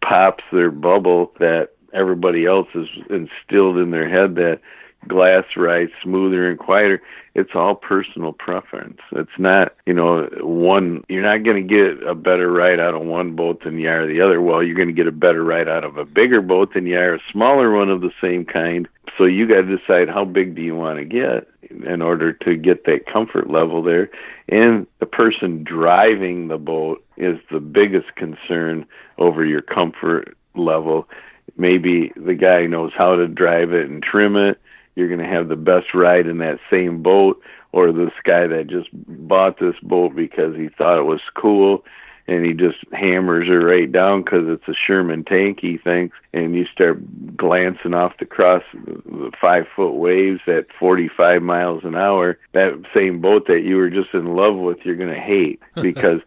pops 0.02 0.44
their 0.52 0.70
bubble 0.70 1.32
that 1.38 1.70
everybody 1.92 2.44
else 2.44 2.68
has 2.74 2.86
instilled 3.08 3.78
in 3.78 3.90
their 3.90 4.08
head 4.08 4.34
that 4.34 4.60
glass 5.08 5.44
rides 5.56 5.92
smoother 6.02 6.48
and 6.48 6.58
quieter 6.58 7.02
it's 7.34 7.50
all 7.54 7.74
personal 7.74 8.32
preference. 8.32 9.00
It's 9.10 9.38
not, 9.38 9.74
you 9.86 9.94
know, 9.94 10.28
one, 10.40 11.02
you're 11.08 11.22
not 11.22 11.42
going 11.42 11.66
to 11.66 11.74
get 11.74 12.06
a 12.06 12.14
better 12.14 12.50
ride 12.50 12.78
out 12.78 12.94
of 12.94 13.02
one 13.02 13.34
boat 13.34 13.64
than 13.64 13.78
you 13.78 13.88
are 13.88 14.06
the 14.06 14.20
other. 14.20 14.40
Well, 14.40 14.62
you're 14.62 14.76
going 14.76 14.88
to 14.88 14.94
get 14.94 15.08
a 15.08 15.12
better 15.12 15.42
ride 15.42 15.68
out 15.68 15.82
of 15.82 15.96
a 15.96 16.04
bigger 16.04 16.40
boat 16.40 16.74
than 16.74 16.86
you 16.86 16.96
are 16.96 17.14
a 17.14 17.20
smaller 17.32 17.72
one 17.72 17.90
of 17.90 18.02
the 18.02 18.12
same 18.20 18.44
kind. 18.44 18.86
So 19.18 19.24
you 19.24 19.48
got 19.48 19.62
to 19.62 19.76
decide 19.76 20.08
how 20.08 20.24
big 20.24 20.54
do 20.54 20.62
you 20.62 20.76
want 20.76 21.00
to 21.00 21.04
get 21.04 21.48
in 21.84 22.02
order 22.02 22.32
to 22.32 22.56
get 22.56 22.84
that 22.84 23.06
comfort 23.12 23.50
level 23.50 23.82
there. 23.82 24.10
And 24.48 24.86
the 25.00 25.06
person 25.06 25.64
driving 25.64 26.46
the 26.46 26.58
boat 26.58 27.04
is 27.16 27.38
the 27.50 27.60
biggest 27.60 28.14
concern 28.14 28.86
over 29.18 29.44
your 29.44 29.62
comfort 29.62 30.36
level. 30.54 31.08
Maybe 31.56 32.12
the 32.16 32.34
guy 32.34 32.66
knows 32.66 32.92
how 32.96 33.16
to 33.16 33.26
drive 33.26 33.72
it 33.72 33.90
and 33.90 34.02
trim 34.02 34.36
it 34.36 34.60
you're 34.94 35.08
going 35.08 35.20
to 35.20 35.26
have 35.26 35.48
the 35.48 35.56
best 35.56 35.94
ride 35.94 36.26
in 36.26 36.38
that 36.38 36.58
same 36.70 37.02
boat 37.02 37.40
or 37.72 37.92
this 37.92 38.12
guy 38.24 38.46
that 38.46 38.68
just 38.68 38.88
bought 38.92 39.58
this 39.58 39.74
boat 39.82 40.14
because 40.14 40.54
he 40.56 40.68
thought 40.68 40.98
it 40.98 41.04
was 41.04 41.20
cool 41.34 41.84
and 42.26 42.44
he 42.44 42.54
just 42.54 42.78
hammers 42.92 43.48
her 43.48 43.60
right 43.60 43.90
down 43.90 44.22
because 44.22 44.44
it's 44.48 44.66
a 44.66 44.74
Sherman 44.74 45.24
tank, 45.24 45.58
he 45.60 45.76
thinks, 45.76 46.16
and 46.32 46.54
you 46.54 46.64
start 46.72 47.36
glancing 47.36 47.92
off 47.92 48.14
the 48.18 48.24
cross 48.24 48.62
the 48.72 49.30
five 49.38 49.64
foot 49.76 49.92
waves 49.92 50.40
at 50.46 50.66
45 50.78 51.42
miles 51.42 51.84
an 51.84 51.94
hour. 51.94 52.38
That 52.52 52.82
same 52.94 53.20
boat 53.20 53.46
that 53.48 53.60
you 53.60 53.76
were 53.76 53.90
just 53.90 54.14
in 54.14 54.36
love 54.36 54.56
with, 54.56 54.78
you're 54.84 54.96
going 54.96 55.12
to 55.12 55.20
hate 55.20 55.60
because 55.82 56.20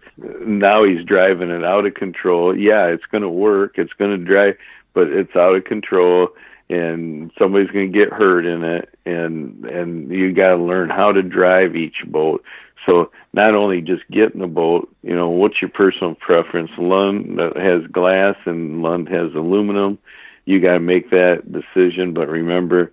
now 0.45 0.83
he's 0.83 1.03
driving 1.03 1.49
it 1.49 1.63
out 1.63 1.87
of 1.87 1.95
control. 1.95 2.55
Yeah, 2.55 2.85
it's 2.85 3.05
going 3.05 3.23
to 3.23 3.29
work, 3.29 3.77
it's 3.77 3.93
going 3.93 4.11
to 4.11 4.23
drive, 4.23 4.55
but 4.93 5.07
it's 5.07 5.35
out 5.35 5.55
of 5.55 5.63
control 5.63 6.29
and 6.69 7.31
somebody's 7.37 7.71
going 7.71 7.91
to 7.91 7.97
get 7.97 8.11
hurt 8.11 8.45
in 8.45 8.63
it 8.63 8.89
and 9.05 9.65
and 9.65 10.11
you 10.11 10.33
got 10.33 10.49
to 10.51 10.57
learn 10.57 10.89
how 10.89 11.11
to 11.11 11.21
drive 11.21 11.75
each 11.75 12.03
boat. 12.07 12.43
So 12.85 13.11
not 13.33 13.53
only 13.53 13.81
just 13.81 14.07
get 14.09 14.33
in 14.33 14.39
the 14.39 14.47
boat 14.47 14.93
you 15.01 15.15
know 15.15 15.29
what's 15.29 15.61
your 15.61 15.69
personal 15.69 16.15
preference? 16.15 16.71
Lund 16.77 17.39
has 17.55 17.85
glass 17.91 18.35
and 18.45 18.81
lund 18.81 19.07
has 19.09 19.33
aluminum. 19.33 19.97
You 20.45 20.61
got 20.61 20.73
to 20.73 20.79
make 20.79 21.09
that 21.11 21.43
decision 21.51 22.13
but 22.13 22.27
remember 22.27 22.91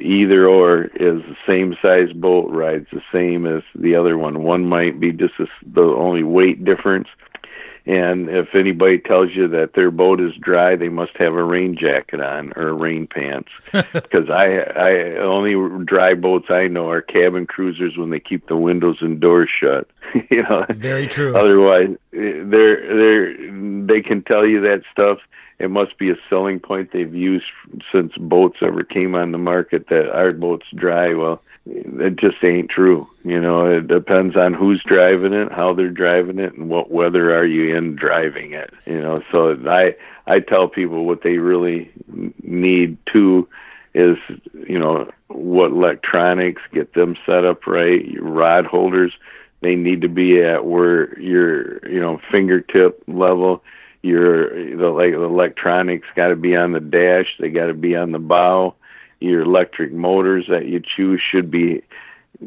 either 0.00 0.46
or 0.46 0.84
is 0.84 1.22
the 1.22 1.36
same 1.46 1.74
size 1.80 2.12
boat 2.12 2.50
rides 2.50 2.86
the 2.92 3.02
same 3.12 3.46
as 3.46 3.62
the 3.74 3.94
other 3.94 4.18
one. 4.18 4.42
One 4.42 4.66
might 4.66 5.00
be 5.00 5.12
just 5.12 5.34
the 5.38 5.82
only 5.82 6.22
weight 6.22 6.64
difference 6.64 7.08
and 7.86 8.28
if 8.28 8.48
anybody 8.54 8.98
tells 8.98 9.30
you 9.32 9.46
that 9.48 9.74
their 9.74 9.92
boat 9.92 10.20
is 10.20 10.34
dry, 10.40 10.74
they 10.74 10.88
must 10.88 11.16
have 11.18 11.34
a 11.34 11.44
rain 11.44 11.76
jacket 11.78 12.20
on 12.20 12.52
or 12.56 12.74
rain 12.74 13.06
pants. 13.06 13.50
Because 13.92 14.30
I, 14.30 14.58
I 14.76 15.16
only 15.18 15.84
dry 15.84 16.14
boats 16.14 16.46
I 16.50 16.66
know 16.66 16.88
are 16.88 17.02
cabin 17.02 17.46
cruisers 17.46 17.96
when 17.96 18.10
they 18.10 18.20
keep 18.20 18.48
the 18.48 18.56
windows 18.56 18.98
and 19.00 19.20
doors 19.20 19.50
shut. 19.60 19.88
you 20.30 20.42
know, 20.42 20.64
very 20.70 21.06
true. 21.06 21.36
Otherwise, 21.36 21.96
they're 22.12 22.46
they're 22.96 23.36
they 23.86 24.00
can 24.00 24.22
tell 24.22 24.46
you 24.46 24.60
that 24.62 24.82
stuff. 24.90 25.18
It 25.58 25.70
must 25.70 25.98
be 25.98 26.10
a 26.10 26.16
selling 26.28 26.60
point 26.60 26.92
they've 26.92 27.14
used 27.14 27.46
since 27.92 28.12
boats 28.16 28.58
ever 28.62 28.84
came 28.84 29.14
on 29.14 29.32
the 29.32 29.38
market 29.38 29.88
that 29.88 30.10
our 30.10 30.30
boat's 30.30 30.66
dry. 30.74 31.14
Well, 31.14 31.42
it 31.66 32.16
just 32.16 32.42
ain't 32.44 32.70
true. 32.70 33.08
You 33.24 33.40
know, 33.40 33.66
it 33.66 33.88
depends 33.88 34.36
on 34.36 34.54
who's 34.54 34.82
driving 34.86 35.32
it, 35.32 35.50
how 35.50 35.74
they're 35.74 35.88
driving 35.88 36.38
it, 36.38 36.54
and 36.54 36.68
what 36.68 36.90
weather 36.90 37.36
are 37.36 37.44
you 37.44 37.76
in 37.76 37.96
driving 37.96 38.52
it. 38.52 38.72
You 38.86 39.00
know, 39.00 39.22
so 39.32 39.56
I 39.68 39.96
I 40.26 40.40
tell 40.40 40.68
people 40.68 41.04
what 41.04 41.22
they 41.22 41.38
really 41.38 41.90
need 42.42 42.98
to 43.12 43.48
is 43.94 44.16
you 44.68 44.78
know 44.78 45.10
what 45.28 45.72
electronics 45.72 46.62
get 46.72 46.94
them 46.94 47.16
set 47.26 47.44
up 47.44 47.66
right. 47.66 48.04
Your 48.06 48.24
rod 48.24 48.66
holders 48.66 49.12
they 49.62 49.74
need 49.74 50.02
to 50.02 50.08
be 50.08 50.42
at 50.42 50.66
where 50.66 51.18
your 51.18 51.86
you 51.88 52.00
know 52.00 52.20
fingertip 52.30 53.02
level. 53.08 53.62
Your 54.02 54.76
the 54.76 54.88
like 54.88 55.12
the 55.12 55.22
electronics 55.22 56.06
got 56.14 56.28
to 56.28 56.36
be 56.36 56.54
on 56.54 56.72
the 56.72 56.80
dash. 56.80 57.34
They 57.40 57.48
got 57.48 57.66
to 57.66 57.74
be 57.74 57.96
on 57.96 58.12
the 58.12 58.20
bow 58.20 58.76
your 59.20 59.42
electric 59.42 59.92
motors 59.92 60.46
that 60.48 60.66
you 60.66 60.80
choose 60.80 61.20
should 61.20 61.50
be 61.50 61.82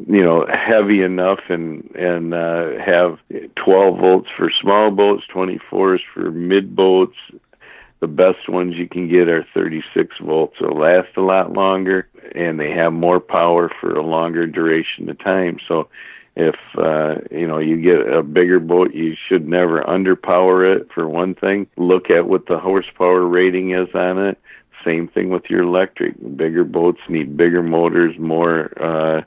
you 0.06 0.22
know 0.22 0.46
heavy 0.46 1.02
enough 1.02 1.40
and 1.48 1.90
and 1.94 2.32
uh 2.34 2.70
have 2.84 3.18
12 3.56 3.98
volts 3.98 4.28
for 4.36 4.50
small 4.60 4.90
boats 4.90 5.24
24s 5.34 6.00
for 6.14 6.30
mid 6.30 6.74
boats. 6.74 7.16
The 8.00 8.06
best 8.06 8.48
ones 8.48 8.76
you 8.76 8.88
can 8.88 9.10
get 9.10 9.28
are 9.28 9.46
36 9.52 10.16
volts. 10.22 10.56
They'll 10.58 10.78
last 10.78 11.08
a 11.18 11.20
lot 11.20 11.52
longer 11.52 12.08
and 12.34 12.58
they 12.58 12.70
have 12.70 12.94
more 12.94 13.20
power 13.20 13.70
for 13.80 13.94
a 13.94 14.02
longer 14.02 14.46
duration 14.46 15.10
of 15.10 15.18
time. 15.18 15.58
So 15.68 15.88
if 16.36 16.54
uh 16.78 17.16
you 17.30 17.46
know 17.46 17.58
you 17.58 17.76
get 17.82 18.12
a 18.12 18.22
bigger 18.22 18.60
boat 18.60 18.94
you 18.94 19.16
should 19.28 19.48
never 19.48 19.82
underpower 19.82 20.76
it 20.76 20.88
for 20.94 21.08
one 21.08 21.34
thing. 21.34 21.66
Look 21.76 22.10
at 22.10 22.28
what 22.28 22.46
the 22.46 22.58
horsepower 22.58 23.26
rating 23.26 23.72
is 23.72 23.88
on 23.94 24.18
it 24.18 24.38
Same 24.84 25.08
thing 25.08 25.30
with 25.30 25.44
your 25.48 25.62
electric. 25.62 26.14
Bigger 26.36 26.64
boats 26.64 27.00
need 27.08 27.36
bigger 27.36 27.62
motors, 27.62 28.18
more, 28.18 28.70
uh, 28.82 29.22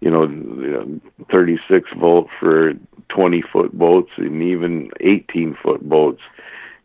you 0.00 0.10
know, 0.10 1.00
36 1.30 1.90
volt 1.98 2.28
for 2.38 2.74
20 3.08 3.42
foot 3.52 3.72
boats 3.72 4.10
and 4.16 4.42
even 4.42 4.90
18 5.00 5.56
foot 5.62 5.86
boats. 5.88 6.20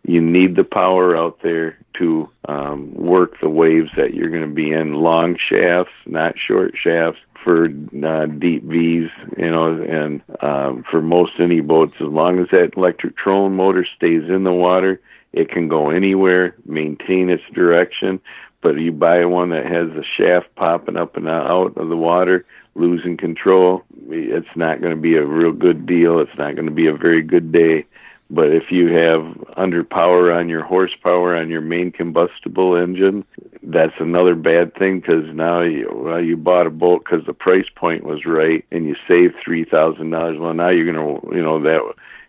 You 0.03 0.21
need 0.21 0.55
the 0.55 0.63
power 0.63 1.17
out 1.17 1.39
there 1.41 1.77
to 1.97 2.29
um, 2.47 2.93
work 2.93 3.39
the 3.41 3.49
waves 3.49 3.89
that 3.97 4.13
you're 4.13 4.29
going 4.29 4.47
to 4.47 4.53
be 4.53 4.71
in. 4.71 4.93
Long 4.93 5.35
shafts, 5.37 5.93
not 6.05 6.35
short 6.37 6.75
shafts 6.81 7.19
for 7.43 7.65
uh, 7.65 8.25
deep 8.25 8.63
V's, 8.63 9.09
you 9.37 9.51
know, 9.51 9.81
and 9.81 10.21
um, 10.41 10.83
for 10.89 11.01
most 11.01 11.33
any 11.39 11.61
boats, 11.61 11.93
as 12.01 12.07
long 12.07 12.39
as 12.39 12.47
that 12.51 12.71
electric 12.75 13.17
trolling 13.17 13.55
motor 13.55 13.85
stays 13.95 14.23
in 14.29 14.43
the 14.43 14.51
water, 14.51 14.99
it 15.35 15.49
can 15.49 15.67
go 15.67 15.89
anywhere, 15.89 16.55
maintain 16.65 17.29
its 17.29 17.43
direction. 17.53 18.19
But 18.61 18.79
you 18.79 18.91
buy 18.91 19.23
one 19.25 19.49
that 19.49 19.65
has 19.65 19.89
the 19.89 20.03
shaft 20.17 20.47
popping 20.55 20.97
up 20.97 21.17
and 21.17 21.27
out 21.27 21.77
of 21.77 21.89
the 21.89 21.97
water, 21.97 22.45
losing 22.73 23.17
control, 23.17 23.83
it's 24.09 24.55
not 24.55 24.81
going 24.81 24.95
to 24.95 24.99
be 24.99 25.15
a 25.15 25.25
real 25.25 25.51
good 25.51 25.85
deal. 25.85 26.19
It's 26.19 26.37
not 26.37 26.55
going 26.55 26.65
to 26.65 26.71
be 26.71 26.87
a 26.87 26.95
very 26.95 27.21
good 27.21 27.51
day. 27.51 27.85
But 28.29 28.47
if 28.47 28.71
you 28.71 28.91
have 28.93 29.21
under 29.55 29.83
power 29.83 30.31
on 30.31 30.49
your 30.49 30.63
horsepower 30.63 31.35
on 31.35 31.49
your 31.49 31.61
main 31.61 31.91
combustible 31.91 32.75
engine, 32.75 33.23
that's 33.61 33.93
another 33.99 34.33
bad 34.33 34.73
thing 34.75 34.99
because 34.99 35.25
now 35.33 35.61
you, 35.61 35.91
well, 35.93 36.23
you 36.23 36.35
bought 36.35 36.65
a 36.65 36.71
boat 36.71 37.03
because 37.05 37.23
the 37.27 37.33
price 37.33 37.67
point 37.75 38.03
was 38.03 38.25
right 38.25 38.65
and 38.71 38.85
you 38.85 38.95
saved 39.07 39.35
three 39.43 39.63
thousand 39.63 40.09
dollars. 40.09 40.39
Well, 40.39 40.55
now 40.55 40.69
you're 40.69 40.91
gonna, 40.91 41.35
you 41.35 41.43
know, 41.43 41.61
that 41.61 41.81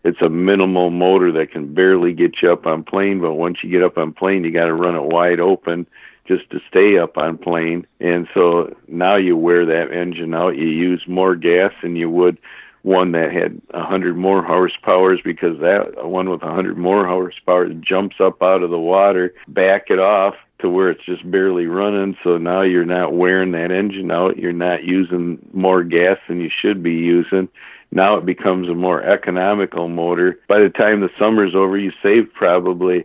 it's 0.07 0.22
a 0.22 0.28
minimal 0.28 0.90
motor 0.90 1.32
that 1.32 1.50
can 1.50 1.74
barely 1.74 2.12
get 2.12 2.36
you 2.42 2.52
up 2.52 2.66
on 2.66 2.84
plane. 2.84 3.20
But 3.20 3.34
once 3.34 3.59
you 3.62 3.70
get 3.70 3.82
up 3.82 3.98
on 3.98 4.12
plane, 4.12 4.44
you 4.44 4.52
got 4.52 4.66
to 4.66 4.74
run 4.74 4.94
it 4.94 5.02
wide 5.02 5.40
open 5.40 5.86
just 6.26 6.48
to 6.50 6.61
stay 6.68 6.98
up 6.98 7.18
on 7.18 7.38
plane. 7.38 7.86
And 8.00 8.28
so 8.32 8.74
now 8.88 9.16
you 9.16 9.36
wear 9.36 9.66
that 9.66 9.92
engine 9.92 10.34
out. 10.34 10.57
You 10.57 10.66
use 10.66 11.04
more 11.07 11.36
gas 11.36 11.72
than 11.82 11.96
you 11.96 12.11
would 12.11 12.38
one 12.82 13.11
that 13.11 13.32
had 13.32 13.61
a 13.74 13.84
hundred 13.84 14.16
more 14.16 14.44
horsepowers 14.44 15.22
because 15.24 15.59
that 15.59 16.07
one 16.07 16.30
with 16.30 16.42
a 16.44 16.54
hundred 16.54 16.78
more 16.78 17.04
horsepower 17.04 17.68
jumps 17.70 18.16
up 18.20 18.40
out 18.40 18.62
of 18.62 18.70
the 18.70 18.78
water, 18.78 19.34
back 19.48 19.86
it 19.90 19.98
off 19.98 20.34
to 20.61 20.70
where 20.70 20.88
it's 20.88 21.04
just 21.04 21.28
barely 21.28 21.66
running. 21.66 22.16
So 22.22 22.38
now 22.38 22.62
you're 22.62 22.84
not 22.84 23.12
wearing 23.12 23.50
that 23.52 23.72
engine 23.72 24.12
out. 24.12 24.38
You're 24.38 24.52
not 24.52 24.84
using 24.84 25.38
more 25.52 25.82
gas 25.82 26.18
than 26.28 26.40
you 26.40 26.48
should 26.48 26.80
be 26.80 26.92
using. 26.92 27.48
Now 27.93 28.16
it 28.16 28.26
becomes 28.26 28.68
a 28.68 28.74
more 28.74 29.03
economical 29.03 29.89
motor. 29.89 30.39
By 30.49 30.61
the 30.61 30.68
time 30.68 31.01
the 31.01 31.11
summer's 31.18 31.55
over, 31.55 31.78
you 31.78 31.93
save 32.03 32.32
probably 32.32 33.05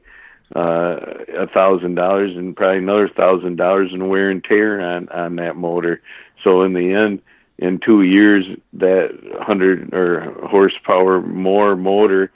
uh, 0.56 0.98
a 1.38 1.48
thousand 1.48 1.96
dollars 1.96 2.36
and 2.36 2.56
probably 2.56 2.80
another 2.80 3.08
thousand 3.08 3.56
dollars 3.56 3.92
in 3.94 4.10
wear 4.10 4.30
and 4.30 4.44
tear 4.44 4.82
on 4.82 5.08
on 5.10 5.36
that 5.38 5.56
motor. 5.56 6.02
So 6.44 6.64
in 6.64 6.74
the 6.74 6.94
end, 6.94 7.22
in 7.58 7.80
two 7.80 8.02
years 8.02 8.46
that 8.74 9.18
hundred 9.40 9.94
or 9.94 10.34
horsepower 10.48 11.22
more 11.22 11.76
motor, 11.76 12.32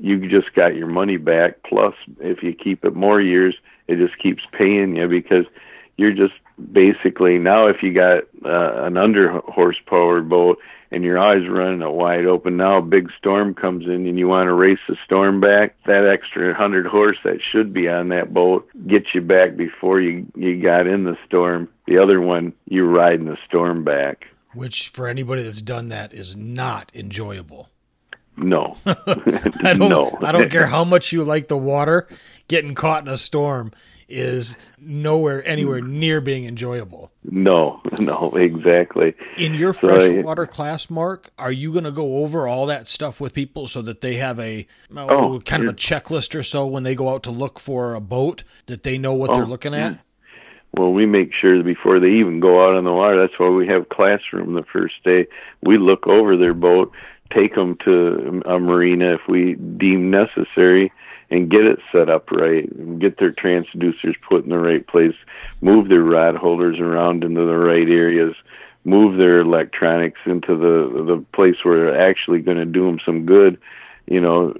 you 0.00 0.28
just 0.28 0.54
got 0.54 0.76
your 0.76 0.86
money 0.86 1.16
back. 1.16 1.62
Plus, 1.64 1.94
if 2.20 2.42
you 2.42 2.54
keep 2.54 2.84
it 2.84 2.94
more 2.94 3.20
years, 3.20 3.56
it 3.88 3.96
just 3.96 4.18
keeps 4.18 4.42
paying 4.52 4.96
you 4.96 5.08
because 5.08 5.46
you're 5.96 6.12
just 6.12 6.34
basically 6.72 7.38
now 7.38 7.66
if 7.66 7.82
you 7.82 7.92
got 7.92 8.24
uh, 8.44 8.84
an 8.84 8.96
under 8.96 9.40
horsepower 9.40 10.20
boat 10.20 10.58
and 10.90 11.04
you're 11.04 11.18
always 11.18 11.48
running 11.48 11.82
it 11.82 11.90
wide 11.90 12.26
open. 12.26 12.56
Now 12.56 12.78
a 12.78 12.82
big 12.82 13.10
storm 13.18 13.54
comes 13.54 13.84
in 13.86 14.06
and 14.06 14.18
you 14.18 14.28
want 14.28 14.48
to 14.48 14.54
race 14.54 14.78
the 14.88 14.96
storm 15.04 15.40
back. 15.40 15.76
That 15.86 16.06
extra 16.06 16.54
hundred 16.54 16.86
horse 16.86 17.18
that 17.24 17.40
should 17.42 17.72
be 17.72 17.88
on 17.88 18.08
that 18.08 18.32
boat 18.32 18.68
gets 18.86 19.06
you 19.14 19.20
back 19.20 19.56
before 19.56 20.00
you 20.00 20.26
you 20.34 20.62
got 20.62 20.86
in 20.86 21.04
the 21.04 21.16
storm. 21.26 21.68
The 21.86 21.98
other 21.98 22.20
one, 22.20 22.52
you're 22.66 22.90
riding 22.90 23.26
the 23.26 23.38
storm 23.46 23.84
back 23.84 24.26
which 24.56 24.88
for 24.88 25.06
anybody 25.06 25.42
that's 25.42 25.62
done 25.62 25.90
that 25.90 26.12
is 26.14 26.34
not 26.34 26.90
enjoyable. 26.94 27.68
No, 28.36 28.76
I 28.86 29.74
don't. 29.74 29.88
No. 29.88 30.18
I 30.20 30.32
don't 30.32 30.50
care 30.50 30.66
how 30.66 30.84
much 30.84 31.12
you 31.12 31.24
like 31.24 31.48
the 31.48 31.56
water. 31.56 32.08
Getting 32.48 32.74
caught 32.74 33.02
in 33.02 33.08
a 33.08 33.18
storm 33.18 33.72
is 34.08 34.56
nowhere 34.78 35.46
anywhere 35.46 35.80
near 35.80 36.20
being 36.20 36.44
enjoyable. 36.44 37.10
No, 37.24 37.80
no, 37.98 38.32
exactly. 38.36 39.14
In 39.36 39.54
your 39.54 39.72
freshwater 39.72 40.46
class, 40.46 40.88
Mark, 40.88 41.30
are 41.38 41.52
you 41.52 41.72
going 41.72 41.84
to 41.84 41.90
go 41.90 42.18
over 42.18 42.46
all 42.46 42.66
that 42.66 42.86
stuff 42.86 43.20
with 43.20 43.34
people 43.34 43.66
so 43.66 43.82
that 43.82 44.00
they 44.00 44.14
have 44.14 44.38
a 44.38 44.66
oh, 44.96 45.40
kind 45.40 45.64
of 45.64 45.70
a 45.70 45.72
checklist 45.74 46.34
or 46.34 46.42
so 46.42 46.66
when 46.66 46.82
they 46.84 46.94
go 46.94 47.08
out 47.08 47.22
to 47.24 47.30
look 47.30 47.58
for 47.58 47.94
a 47.94 48.00
boat 48.00 48.44
that 48.66 48.84
they 48.84 48.96
know 48.96 49.14
what 49.14 49.30
oh, 49.30 49.34
they're 49.34 49.46
looking 49.46 49.74
at? 49.74 49.98
well 50.76 50.92
we 50.92 51.06
make 51.06 51.32
sure 51.32 51.62
before 51.62 51.98
they 51.98 52.10
even 52.10 52.40
go 52.40 52.64
out 52.64 52.76
on 52.76 52.84
the 52.84 52.92
water 52.92 53.20
that's 53.20 53.38
why 53.38 53.48
we 53.48 53.66
have 53.66 53.88
classroom 53.88 54.54
the 54.54 54.64
first 54.72 54.94
day 55.04 55.26
we 55.62 55.78
look 55.78 56.06
over 56.06 56.36
their 56.36 56.54
boat 56.54 56.92
take 57.34 57.54
them 57.54 57.76
to 57.84 58.42
a 58.46 58.58
marina 58.58 59.14
if 59.14 59.20
we 59.28 59.54
deem 59.54 60.10
necessary 60.10 60.92
and 61.30 61.50
get 61.50 61.64
it 61.64 61.78
set 61.92 62.08
up 62.08 62.30
right 62.30 62.98
get 62.98 63.18
their 63.18 63.32
transducers 63.32 64.14
put 64.28 64.44
in 64.44 64.50
the 64.50 64.58
right 64.58 64.86
place 64.86 65.14
move 65.60 65.88
their 65.88 66.02
rod 66.02 66.36
holders 66.36 66.78
around 66.78 67.24
into 67.24 67.44
the 67.44 67.56
right 67.56 67.88
areas 67.88 68.34
move 68.84 69.18
their 69.18 69.40
electronics 69.40 70.20
into 70.26 70.56
the 70.56 71.04
the 71.04 71.24
place 71.32 71.56
where 71.62 71.90
they're 71.90 72.08
actually 72.08 72.40
going 72.40 72.58
to 72.58 72.64
do 72.64 72.86
them 72.86 73.00
some 73.04 73.26
good 73.26 73.58
you 74.06 74.20
know, 74.20 74.54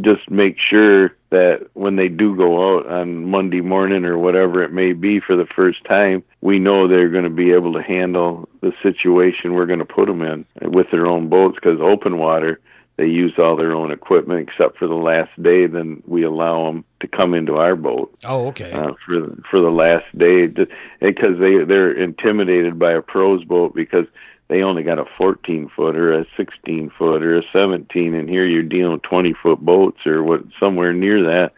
just 0.00 0.30
make 0.30 0.56
sure 0.58 1.16
that 1.30 1.68
when 1.74 1.96
they 1.96 2.08
do 2.08 2.36
go 2.36 2.76
out 2.76 2.86
on 2.86 3.28
Monday 3.28 3.60
morning 3.60 4.04
or 4.04 4.16
whatever 4.16 4.62
it 4.62 4.72
may 4.72 4.92
be 4.92 5.18
for 5.18 5.36
the 5.36 5.46
first 5.56 5.84
time, 5.84 6.22
we 6.40 6.58
know 6.60 6.86
they're 6.86 7.10
going 7.10 7.24
to 7.24 7.30
be 7.30 7.52
able 7.52 7.72
to 7.72 7.82
handle 7.82 8.48
the 8.60 8.72
situation 8.82 9.54
we're 9.54 9.66
going 9.66 9.80
to 9.80 9.84
put 9.84 10.06
them 10.06 10.22
in 10.22 10.46
with 10.70 10.86
their 10.92 11.06
own 11.06 11.28
boats 11.28 11.56
because 11.56 11.80
open 11.80 12.18
water, 12.18 12.60
they 12.96 13.06
use 13.06 13.34
all 13.38 13.56
their 13.56 13.74
own 13.74 13.90
equipment 13.90 14.48
except 14.48 14.78
for 14.78 14.88
the 14.88 14.94
last 14.94 15.30
day. 15.42 15.66
Then 15.66 16.02
we 16.06 16.24
allow 16.24 16.66
them 16.66 16.84
to 17.00 17.08
come 17.08 17.34
into 17.34 17.56
our 17.56 17.76
boat. 17.76 18.16
Oh, 18.24 18.46
okay. 18.48 18.72
Uh, 18.72 18.92
for 19.04 19.36
for 19.50 19.60
the 19.60 19.70
last 19.70 20.06
day, 20.16 20.46
because 20.46 21.38
they 21.38 21.64
they're 21.64 21.92
intimidated 21.92 22.78
by 22.78 22.92
a 22.92 23.02
pros 23.02 23.44
boat 23.44 23.74
because 23.74 24.06
they 24.48 24.62
only 24.62 24.82
got 24.82 24.98
a 24.98 25.04
14 25.18 25.70
foot 25.74 25.96
or 25.96 26.18
a 26.18 26.26
16 26.36 26.90
foot 26.96 27.22
or 27.22 27.38
a 27.38 27.42
17 27.52 28.14
and 28.14 28.28
here 28.28 28.46
you're 28.46 28.62
dealing 28.62 28.92
with 28.92 29.02
20 29.02 29.34
foot 29.42 29.60
boats 29.60 30.06
or 30.06 30.22
what 30.22 30.42
somewhere 30.60 30.92
near 30.92 31.22
that 31.22 31.52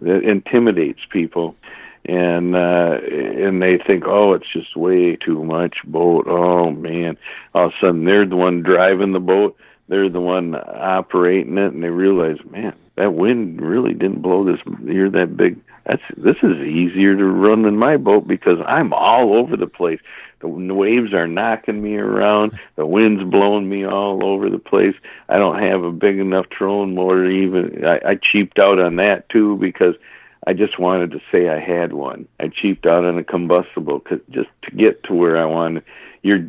that 0.00 0.22
intimidates 0.22 1.00
people 1.10 1.54
and 2.06 2.56
uh 2.56 2.96
and 3.02 3.62
they 3.62 3.78
think 3.86 4.04
oh 4.06 4.32
it's 4.32 4.50
just 4.52 4.76
way 4.76 5.14
too 5.16 5.44
much 5.44 5.76
boat 5.84 6.26
oh 6.26 6.70
man 6.70 7.16
all 7.54 7.66
of 7.66 7.72
a 7.72 7.74
sudden 7.80 8.04
they're 8.04 8.26
the 8.26 8.34
one 8.34 8.62
driving 8.62 9.12
the 9.12 9.20
boat 9.20 9.56
they're 9.88 10.08
the 10.08 10.20
one 10.20 10.54
operating 10.54 11.58
it 11.58 11.72
and 11.72 11.82
they 11.82 11.88
realize 11.88 12.38
man 12.50 12.74
that 12.96 13.14
wind 13.14 13.60
really 13.60 13.92
didn't 13.92 14.22
blow 14.22 14.44
this 14.44 14.60
near 14.80 15.10
that 15.10 15.36
big 15.36 15.58
that's 15.84 16.02
this 16.16 16.36
is 16.42 16.58
easier 16.58 17.16
to 17.16 17.24
run 17.24 17.62
than 17.62 17.76
my 17.76 17.96
boat 17.96 18.26
because 18.26 18.58
I'm 18.66 18.92
all 18.92 19.34
over 19.34 19.56
the 19.56 19.66
place. 19.66 20.00
The 20.40 20.48
waves 20.48 21.12
are 21.12 21.26
knocking 21.26 21.82
me 21.82 21.96
around. 21.96 22.58
The 22.76 22.86
wind's 22.86 23.24
blowing 23.24 23.68
me 23.68 23.84
all 23.84 24.24
over 24.24 24.50
the 24.50 24.58
place. 24.58 24.94
I 25.28 25.38
don't 25.38 25.60
have 25.60 25.82
a 25.82 25.92
big 25.92 26.18
enough 26.18 26.48
trolling 26.50 26.94
motor. 26.94 27.28
Even 27.28 27.84
I, 27.84 28.00
I 28.10 28.14
cheaped 28.16 28.58
out 28.58 28.78
on 28.78 28.96
that 28.96 29.28
too 29.28 29.56
because 29.56 29.94
I 30.46 30.52
just 30.52 30.78
wanted 30.78 31.12
to 31.12 31.20
say 31.30 31.48
I 31.48 31.60
had 31.60 31.92
one. 31.92 32.26
I 32.40 32.48
cheaped 32.48 32.86
out 32.86 33.04
on 33.04 33.18
a 33.18 33.24
combustible 33.24 34.00
cause 34.00 34.20
just 34.30 34.50
to 34.62 34.76
get 34.76 35.04
to 35.04 35.14
where 35.14 35.36
I 35.36 35.44
wanted 35.46 35.84
you're 36.22 36.40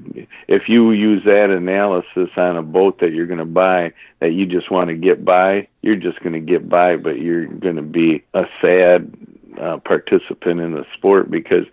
if 0.48 0.70
you 0.70 0.92
use 0.92 1.24
that 1.26 1.50
analysis 1.50 2.30
on 2.38 2.58
a 2.58 2.62
boat 2.62 3.00
that 3.00 3.12
you're 3.12 3.26
going 3.26 3.40
to 3.40 3.46
buy 3.46 3.92
that 4.20 4.32
you 4.32 4.46
just 4.46 4.72
want 4.72 4.90
to 4.90 4.96
get 4.96 5.26
by, 5.26 5.68
you're 5.82 5.94
just 5.96 6.20
going 6.22 6.34
to 6.34 6.40
get 6.40 6.70
by, 6.70 6.96
but 6.96 7.20
you're 7.20 7.48
going 7.48 7.76
to 7.76 7.82
be 7.82 8.24
a 8.34 8.44
sad 8.62 9.12
uh, 9.60 9.78
participant 9.78 10.60
in 10.60 10.74
the 10.74 10.86
sport 10.96 11.30
because 11.30 11.66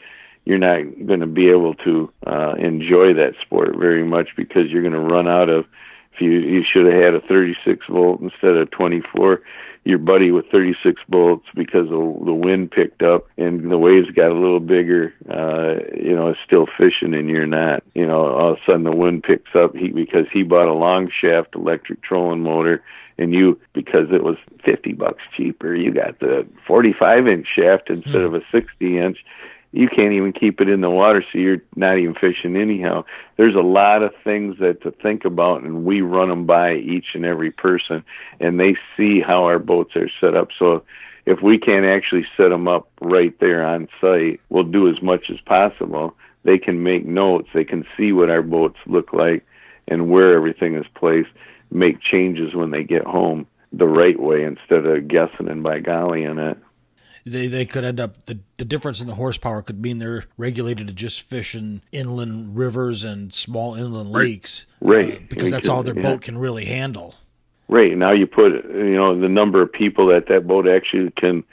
you're 0.45 0.59
not 0.59 0.81
going 1.07 1.21
to 1.21 1.27
be 1.27 1.51
able 1.51 1.75
to 1.75 2.11
uh, 2.27 2.55
enjoy 2.55 3.13
that 3.15 3.35
sport 3.43 3.77
very 3.77 4.05
much 4.05 4.31
because 4.37 4.71
you're 4.71 4.83
going 4.83 4.95
to 4.95 4.99
run 4.99 5.29
out 5.29 5.49
of. 5.49 5.67
If 6.15 6.21
you 6.21 6.33
you 6.33 6.65
should 6.65 6.87
have 6.87 7.03
had 7.03 7.15
a 7.15 7.21
36 7.21 7.87
volt 7.89 8.21
instead 8.21 8.57
of 8.57 8.71
24 8.71 9.43
your 9.85 9.99
buddy 9.99 10.31
with 10.31 10.47
36 10.51 11.01
bolts 11.09 11.47
because 11.55 11.89
the, 11.89 12.23
the 12.25 12.35
wind 12.35 12.71
picked 12.71 13.03
up 13.03 13.27
and 13.39 13.71
the 13.71 13.79
waves 13.79 14.11
got 14.11 14.31
a 14.31 14.39
little 14.39 14.61
bigger, 14.61 15.15
uh, 15.31 15.83
you 15.97 16.15
know, 16.15 16.31
is 16.31 16.37
still 16.45 16.67
fishing 16.79 17.15
and 17.15 17.29
you're 17.29 17.47
not. 17.47 17.83
You 17.95 18.07
know, 18.07 18.27
all 18.27 18.53
of 18.53 18.59
a 18.59 18.61
sudden 18.67 18.85
the 18.85 18.95
wind 18.95 19.23
picks 19.23 19.55
up 19.55 19.75
he 19.75 19.89
because 19.89 20.27
he 20.33 20.43
bought 20.43 20.69
a 20.69 20.75
long 20.75 21.11
shaft 21.11 21.55
electric 21.55 22.03
trolling 22.03 22.43
motor 22.43 22.83
and 23.17 23.33
you 23.33 23.61
because 23.73 24.11
it 24.13 24.23
was 24.23 24.37
50 24.65 24.93
bucks 24.93 25.23
cheaper, 25.37 25.75
you 25.75 25.93
got 25.93 26.19
the 26.21 26.47
45 26.67 27.27
inch 27.27 27.47
shaft 27.55 27.91
instead 27.91 28.13
mm. 28.15 28.27
of 28.27 28.35
a 28.35 28.43
60 28.53 28.99
inch 28.99 29.19
you 29.73 29.89
can't 29.89 30.13
even 30.13 30.33
keep 30.33 30.61
it 30.61 30.69
in 30.69 30.81
the 30.81 30.91
water, 30.91 31.23
so 31.23 31.39
you're 31.39 31.63
not 31.77 31.99
even 31.99 32.15
fishing 32.15 32.57
anyhow. 32.57 33.05
There's 33.37 33.55
a 33.55 33.61
lot 33.61 34.03
of 34.03 34.13
things 34.25 34.59
that 34.59 34.83
to 34.83 34.91
think 34.91 35.25
about, 35.25 35.63
and 35.63 35.85
we 35.85 36.01
run 36.01 36.29
them 36.29 36.45
by 36.45 36.75
each 36.75 37.15
and 37.15 37.25
every 37.25 37.53
person, 37.53 38.05
and 38.41 38.59
they 38.59 38.77
see 38.97 39.21
how 39.21 39.45
our 39.45 39.61
boats 39.61 39.95
are 39.95 40.11
set 40.21 40.35
up. 40.35 40.49
So 40.59 40.83
if 41.25 41.41
we 41.43 41.59
can't 41.59 41.87
actually 41.87 42.27
set 42.37 42.49
them 42.49 42.67
up 42.67 42.89
right 43.01 43.39
there 43.39 43.65
on 43.65 43.89
site, 44.01 44.41
we'll 44.49 44.65
do 44.65 44.89
as 44.89 45.01
much 45.03 45.31
as 45.31 45.41
possible. 45.41 46.17
They 46.43 46.59
can 46.59 46.83
make 46.83 47.07
notes, 47.07 47.49
they 47.55 47.65
can 47.65 47.87
see 47.97 48.13
what 48.13 48.31
our 48.31 48.43
boats 48.43 48.79
look 48.87 49.13
like 49.13 49.47
and 49.87 50.11
where 50.11 50.35
everything 50.35 50.75
is 50.75 50.87
placed, 50.95 51.31
make 51.71 52.01
changes 52.01 52.55
when 52.55 52.71
they 52.71 52.83
get 52.83 53.05
home 53.05 53.47
the 53.73 53.87
right 53.87 54.19
way 54.19 54.43
instead 54.43 54.85
of 54.85 55.07
guessing 55.07 55.49
and 55.49 55.63
by 55.63 55.79
golly 55.79 56.25
in 56.25 56.39
it. 56.39 56.59
They 57.25 57.47
they 57.49 57.67
could 57.67 57.85
end 57.85 58.01
up 58.01 58.27
the 58.27 58.39
the 58.57 58.65
difference 58.65 59.01
in 59.01 59.07
the 59.07 59.15
horsepower 59.15 59.63
could 59.63 59.81
mean 59.81 59.99
they're 59.99 60.25
regulated 60.37 60.87
to 60.87 60.93
just 60.93 61.23
fish 61.23 61.55
in 61.55 61.83
inland 61.93 62.57
rivers 62.57 63.05
and 63.05 63.33
small 63.33 63.75
inland 63.75 64.11
lakes, 64.11 64.67
right? 64.81 65.17
Uh, 65.17 65.21
because 65.29 65.51
that's 65.51 65.69
all 65.69 65.83
their 65.83 65.97
yeah. 65.97 66.03
boat 66.03 66.23
can 66.23 66.39
really 66.39 66.65
handle. 66.65 67.15
Right 67.69 67.97
now, 67.97 68.13
you 68.13 68.27
put 68.27 68.53
you 68.65 68.97
know 68.97 69.19
the 69.19 69.29
number 69.29 69.63
of 69.63 69.73
people 69.73 70.09
that 70.09 70.29
that 70.29 70.47
boat 70.47 70.67
actually 70.67 71.11
can 71.13 71.45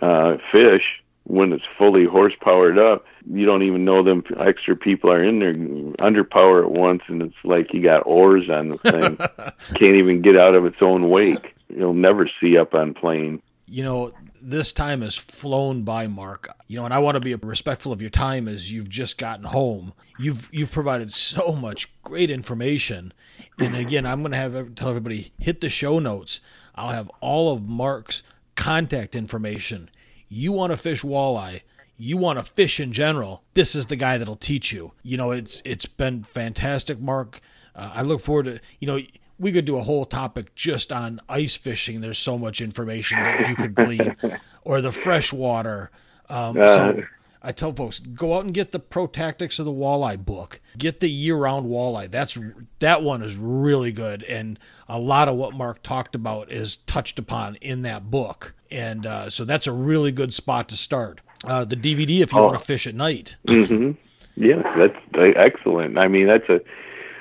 uh, 0.00 0.36
fish 0.52 0.82
when 1.24 1.52
it's 1.52 1.64
fully 1.78 2.04
horsepowered 2.04 2.78
up. 2.78 3.06
You 3.30 3.46
don't 3.46 3.62
even 3.62 3.84
know 3.84 4.02
them 4.02 4.22
extra 4.38 4.76
people 4.76 5.10
are 5.10 5.24
in 5.24 5.38
there 5.38 5.54
underpower 5.54 6.62
at 6.62 6.70
once, 6.70 7.02
and 7.08 7.22
it's 7.22 7.34
like 7.42 7.72
you 7.72 7.82
got 7.82 8.06
oars 8.06 8.50
on 8.50 8.68
the 8.68 8.78
thing. 8.78 9.16
Can't 9.78 9.96
even 9.96 10.20
get 10.20 10.36
out 10.36 10.54
of 10.54 10.66
its 10.66 10.76
own 10.80 11.08
wake. 11.08 11.54
You'll 11.68 11.94
never 11.94 12.28
see 12.40 12.58
up 12.58 12.74
on 12.74 12.94
plane. 12.94 13.42
You 13.66 13.82
know, 13.82 14.12
this 14.44 14.72
time 14.72 15.00
has 15.00 15.16
flown 15.16 15.82
by, 15.82 16.06
Mark. 16.06 16.48
You 16.66 16.78
know, 16.78 16.84
and 16.84 16.94
I 16.94 16.98
want 16.98 17.16
to 17.16 17.20
be 17.20 17.34
respectful 17.34 17.92
of 17.92 18.00
your 18.00 18.10
time 18.10 18.46
as 18.46 18.70
you've 18.70 18.88
just 18.88 19.18
gotten 19.18 19.46
home. 19.46 19.92
You've 20.18 20.48
you've 20.52 20.72
provided 20.72 21.12
so 21.12 21.52
much 21.52 21.90
great 22.02 22.30
information, 22.30 23.12
and 23.58 23.74
again, 23.74 24.06
I'm 24.06 24.20
going 24.20 24.32
to 24.32 24.38
have 24.38 24.74
tell 24.74 24.90
everybody 24.90 25.32
hit 25.38 25.60
the 25.60 25.70
show 25.70 25.98
notes. 25.98 26.40
I'll 26.74 26.90
have 26.90 27.10
all 27.20 27.52
of 27.52 27.66
Mark's 27.66 28.22
contact 28.54 29.14
information. 29.14 29.90
You 30.28 30.52
want 30.52 30.72
to 30.72 30.76
fish 30.76 31.02
walleye, 31.02 31.62
you 31.96 32.16
want 32.16 32.38
to 32.38 32.44
fish 32.44 32.80
in 32.80 32.92
general. 32.92 33.42
This 33.54 33.74
is 33.74 33.86
the 33.86 33.96
guy 33.96 34.18
that'll 34.18 34.36
teach 34.36 34.72
you. 34.72 34.92
You 35.02 35.16
know, 35.16 35.30
it's 35.30 35.62
it's 35.64 35.86
been 35.86 36.22
fantastic, 36.24 37.00
Mark. 37.00 37.40
Uh, 37.74 37.90
I 37.94 38.02
look 38.02 38.20
forward 38.20 38.46
to 38.46 38.60
you 38.78 38.86
know 38.86 39.00
we 39.38 39.52
could 39.52 39.64
do 39.64 39.76
a 39.76 39.82
whole 39.82 40.04
topic 40.04 40.54
just 40.54 40.92
on 40.92 41.20
ice 41.28 41.56
fishing. 41.56 42.00
There's 42.00 42.18
so 42.18 42.38
much 42.38 42.60
information 42.60 43.22
that 43.22 43.48
you 43.48 43.56
could 43.56 43.74
glean, 43.74 44.16
or 44.62 44.80
the 44.80 44.92
freshwater. 44.92 45.90
Um, 46.28 46.60
uh, 46.60 46.66
so 46.68 47.02
I 47.42 47.52
tell 47.52 47.72
folks, 47.72 47.98
go 47.98 48.34
out 48.34 48.44
and 48.44 48.54
get 48.54 48.72
the 48.72 48.78
Pro 48.78 49.06
Tactics 49.06 49.58
of 49.58 49.66
the 49.66 49.72
Walleye 49.72 50.24
book. 50.24 50.60
Get 50.78 51.00
the 51.00 51.10
year-round 51.10 51.66
walleye. 51.66 52.10
That's 52.10 52.38
that 52.78 53.02
one 53.02 53.22
is 53.22 53.36
really 53.36 53.92
good, 53.92 54.22
and 54.22 54.58
a 54.88 54.98
lot 54.98 55.28
of 55.28 55.36
what 55.36 55.52
Mark 55.52 55.82
talked 55.82 56.14
about 56.14 56.50
is 56.50 56.78
touched 56.78 57.18
upon 57.18 57.56
in 57.56 57.82
that 57.82 58.10
book, 58.10 58.54
and 58.70 59.04
uh, 59.04 59.28
so 59.28 59.44
that's 59.44 59.66
a 59.66 59.72
really 59.72 60.10
good 60.10 60.32
spot 60.32 60.70
to 60.70 60.76
start. 60.76 61.20
Uh, 61.46 61.64
the 61.66 61.76
DVD 61.76 62.20
if 62.20 62.32
you 62.32 62.38
oh. 62.38 62.44
want 62.44 62.58
to 62.58 62.64
fish 62.64 62.86
at 62.86 62.94
night. 62.94 63.36
Mm-hmm. 63.46 63.90
Yeah, 64.36 64.62
that's 64.76 64.96
uh, 65.14 65.20
excellent. 65.36 65.98
I 65.98 66.08
mean, 66.08 66.26
that's 66.26 66.48
a 66.48 66.60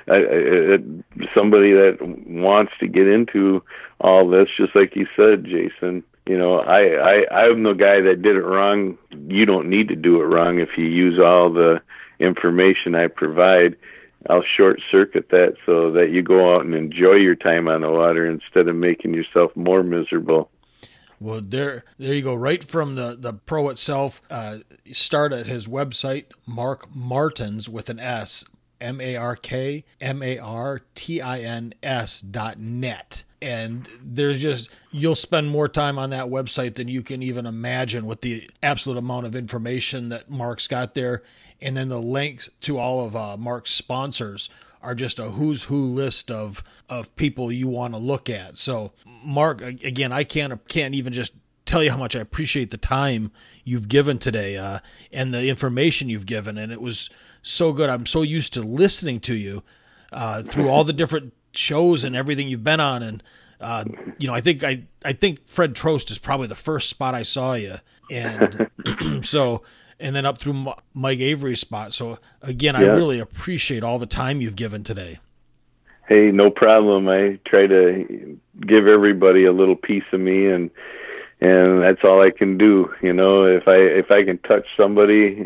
I, 0.08 0.16
I, 0.16 0.78
somebody 1.34 1.74
that 1.74 1.98
wants 2.28 2.74
to 2.80 2.88
get 2.88 3.08
into 3.08 3.64
all 4.00 4.30
this, 4.30 4.50
just 4.58 4.76
like 4.76 4.96
you 4.96 5.08
said, 5.16 5.46
Jason. 5.46 6.04
You 6.26 6.38
know, 6.38 6.60
I, 6.60 7.24
I 7.24 7.44
I'm 7.44 7.64
the 7.64 7.74
guy 7.74 8.02
that 8.02 8.22
did 8.22 8.36
it 8.36 8.44
wrong. 8.44 8.98
You 9.12 9.46
don't 9.46 9.70
need 9.70 9.90
to 9.90 9.96
do 9.96 10.22
it 10.22 10.26
wrong 10.26 10.60
if 10.60 10.70
you 10.78 10.86
use 10.86 11.20
all 11.20 11.52
the 11.52 11.82
information 12.20 12.96
I 12.96 13.08
provide. 13.08 13.76
I'll 14.30 14.44
short 14.56 14.82
circuit 14.90 15.30
that 15.32 15.56
so 15.66 15.92
that 15.92 16.12
you 16.12 16.22
go 16.22 16.52
out 16.52 16.64
and 16.64 16.74
enjoy 16.74 17.16
your 17.16 17.36
time 17.36 17.68
on 17.68 17.82
the 17.82 17.92
water 17.92 18.26
instead 18.26 18.70
of 18.70 18.76
making 18.76 19.14
yourself 19.14 19.54
more 19.56 19.84
miserable. 19.84 20.50
Well, 21.20 21.42
there, 21.42 21.84
there 21.98 22.14
you 22.14 22.22
go. 22.22 22.36
Right 22.36 22.64
from 22.64 22.96
the 22.96 23.16
the 23.20 23.34
pro 23.34 23.70
itself. 23.70 24.22
Uh, 24.30 24.60
start 24.92 25.34
at 25.34 25.46
his 25.46 25.68
website, 25.68 26.26
Mark 26.46 26.94
Martins 26.94 27.70
with 27.70 27.90
an 27.90 28.00
S, 28.00 28.46
M 28.84 29.02
A 29.02 29.16
R 29.16 29.36
K 29.36 29.86
M 30.00 30.22
A 30.22 30.38
R 30.38 30.82
T 30.94 31.22
I 31.22 31.40
N 31.40 31.74
S 31.82 32.22
dot 32.22 32.60
net. 32.60 33.24
And 33.42 33.90
there's 34.02 34.42
just, 34.42 34.70
you'll 34.92 35.16
spend 35.16 35.50
more 35.50 35.68
time 35.68 36.00
on 36.00 36.12
that 36.12 36.28
website 36.28 36.76
than 36.76 36.88
you 36.88 37.02
can 37.02 37.22
even 37.22 37.46
imagine 37.46 38.06
with 38.06 38.22
the 38.22 38.50
absolute 38.62 38.98
amount 38.98 39.26
of 39.26 39.36
information 39.36 40.10
that 40.10 40.30
Mark's 40.30 40.68
got 40.68 40.94
there. 40.94 41.24
And 41.62 41.76
then 41.76 41.90
the 41.90 42.00
links 42.02 42.50
to 42.62 42.78
all 42.78 43.06
of 43.06 43.16
uh, 43.18 43.36
Mark's 43.36 43.72
sponsors 43.72 44.50
are 44.82 44.96
just 44.96 45.20
a 45.20 45.32
who's 45.32 45.64
who 45.64 45.86
list 45.86 46.32
of, 46.32 46.64
of 46.90 47.14
people 47.18 47.52
you 47.52 47.68
want 47.68 47.94
to 47.94 48.00
look 48.00 48.30
at. 48.30 48.58
So, 48.58 48.94
Mark, 49.06 49.62
again, 49.62 50.14
I 50.14 50.24
can't, 50.24 50.66
can't 50.70 50.96
even 50.96 51.12
just 51.12 51.34
tell 51.66 51.84
you 51.84 51.92
how 51.92 51.98
much 51.98 52.16
I 52.16 52.20
appreciate 52.20 52.72
the 52.72 52.78
time 52.78 53.32
you've 53.66 53.88
given 53.90 54.20
today 54.20 54.58
uh, 54.58 54.80
and 55.12 55.34
the 55.34 55.48
information 55.50 56.08
you've 56.08 56.26
given. 56.26 56.58
And 56.58 56.72
it 56.72 56.82
was 56.82 57.10
so 57.44 57.74
good. 57.74 57.90
I'm 57.90 58.06
so 58.06 58.24
used 58.24 58.54
to 58.54 58.62
listening 58.62 59.20
to 59.22 59.36
you 59.36 59.62
uh, 60.12 60.42
through 60.42 60.70
all 60.70 60.84
the 60.84 60.94
different 60.94 61.34
shows 61.54 62.04
and 62.04 62.16
everything 62.16 62.48
you've 62.48 62.64
been 62.64 62.80
on. 62.80 63.04
And 63.04 63.24
uh, 63.62 63.84
you 64.18 64.28
know, 64.28 64.34
I 64.34 64.42
think 64.42 64.64
I 64.64 64.84
I 65.06 65.14
think 65.14 65.46
Fred 65.46 65.76
Trost 65.76 66.10
is 66.10 66.18
probably 66.18 66.48
the 66.48 66.56
first 66.56 66.90
spot 66.90 67.14
I 67.14 67.24
saw 67.24 67.54
you, 67.54 67.76
and 68.10 68.70
so 69.22 69.62
and 70.00 70.16
then 70.16 70.26
up 70.26 70.40
through 70.40 70.74
Mike 70.94 71.20
Avery's 71.20 71.60
spot. 71.60 71.94
So 71.94 72.18
again, 72.42 72.76
yeah. 72.76 72.82
I 72.82 72.84
really 72.86 73.20
appreciate 73.20 73.84
all 73.84 74.00
the 74.00 74.06
time 74.06 74.42
you've 74.42 74.56
given 74.56 74.84
today. 74.84 75.20
Hey, 76.08 76.32
no 76.32 76.50
problem. 76.50 77.08
I 77.08 77.40
try 77.46 77.66
to 77.68 78.38
give 78.68 78.88
everybody 78.88 79.46
a 79.46 79.54
little 79.54 79.76
piece 79.76 80.04
of 80.12 80.20
me 80.20 80.48
and 80.48 80.70
and 81.44 81.84
that's 81.84 82.06
all 82.06 82.22
I 82.22 82.32
can 82.32 82.58
do. 82.58 82.94
You 83.02 83.12
know, 83.12 83.44
if 83.44 83.68
I 83.68 83.76
if 83.76 84.10
I 84.12 84.24
can 84.24 84.38
touch 84.40 84.66
somebody 84.78 85.46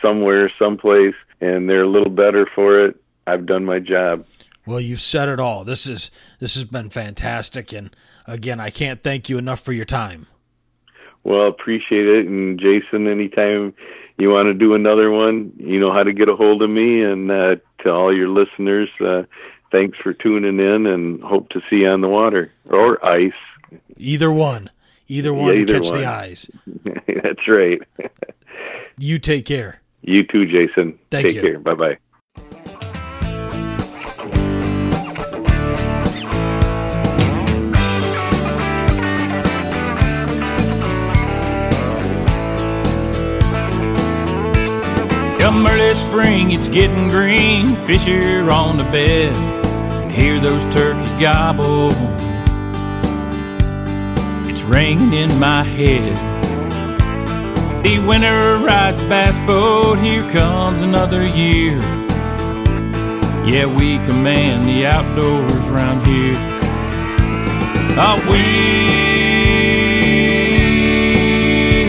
somewhere, 0.00 0.50
someplace, 0.58 1.14
and 1.40 1.68
they're 1.68 1.82
a 1.82 1.88
little 1.88 2.10
better 2.10 2.48
for 2.54 2.86
it, 2.86 2.96
I've 3.26 3.44
done 3.44 3.64
my 3.64 3.78
job. 3.78 4.24
Well, 4.66 4.80
you've 4.80 5.02
said 5.02 5.28
it 5.28 5.38
all. 5.38 5.62
This 5.64 5.86
is 5.86 6.10
this 6.40 6.54
has 6.54 6.64
been 6.64 6.88
fantastic, 6.88 7.74
and 7.74 7.94
again, 8.26 8.58
I 8.58 8.70
can't 8.70 9.02
thank 9.02 9.28
you 9.28 9.36
enough 9.36 9.60
for 9.60 9.74
your 9.74 9.84
time. 9.84 10.26
Well, 11.24 11.46
appreciate 11.48 12.06
it, 12.06 12.26
and 12.26 12.58
Jason, 12.58 13.06
anytime 13.06 13.74
you 14.16 14.30
want 14.30 14.46
to 14.46 14.54
do 14.54 14.74
another 14.74 15.10
one, 15.10 15.52
you 15.58 15.78
know 15.78 15.92
how 15.92 16.04
to 16.04 16.14
get 16.14 16.30
a 16.30 16.36
hold 16.36 16.62
of 16.62 16.70
me. 16.70 17.02
And 17.02 17.30
uh, 17.30 17.56
to 17.82 17.90
all 17.90 18.16
your 18.16 18.28
listeners, 18.28 18.88
uh, 19.00 19.24
thanks 19.70 19.98
for 20.02 20.14
tuning 20.14 20.58
in, 20.58 20.86
and 20.86 21.22
hope 21.22 21.50
to 21.50 21.60
see 21.68 21.80
you 21.80 21.88
on 21.88 22.00
the 22.00 22.08
water 22.08 22.50
or 22.70 23.04
ice. 23.04 23.32
Either 23.98 24.32
one, 24.32 24.70
either 25.08 25.32
one 25.32 25.54
yeah, 25.54 25.60
either 25.60 25.74
to 25.74 25.80
catch 25.80 25.90
one. 25.90 26.00
the 26.00 26.06
eyes. 26.06 26.50
That's 27.22 27.48
right. 27.48 27.80
you 28.98 29.18
take 29.18 29.46
care. 29.46 29.80
You 30.02 30.24
too, 30.24 30.46
Jason. 30.46 30.98
Thank 31.10 31.28
Take 31.28 31.36
you. 31.36 31.42
care. 31.42 31.58
Bye 31.58 31.74
bye. 31.74 31.98
Come 45.40 45.66
early 45.66 45.94
spring, 45.94 46.50
it's 46.52 46.68
getting 46.68 47.08
green. 47.08 47.76
Fish 47.86 48.08
are 48.08 48.50
on 48.50 48.76
the 48.76 48.84
bed. 48.84 49.36
And 50.02 50.10
hear 50.10 50.40
those 50.40 50.64
turkeys 50.66 51.14
gobble. 51.14 51.90
It's 54.56 54.62
ringing 54.62 55.12
in 55.14 55.36
my 55.40 55.64
head. 55.64 56.14
The 57.82 57.98
winterized 57.98 59.08
bass 59.08 59.36
boat, 59.48 59.98
here 59.98 60.22
comes 60.30 60.80
another 60.80 61.26
year. 61.26 61.80
Yeah, 63.44 63.66
we 63.66 63.98
command 64.06 64.64
the 64.64 64.86
outdoors 64.86 65.68
round 65.70 66.06
here. 66.06 66.36
Oh, 67.98 68.16
we 68.30 68.38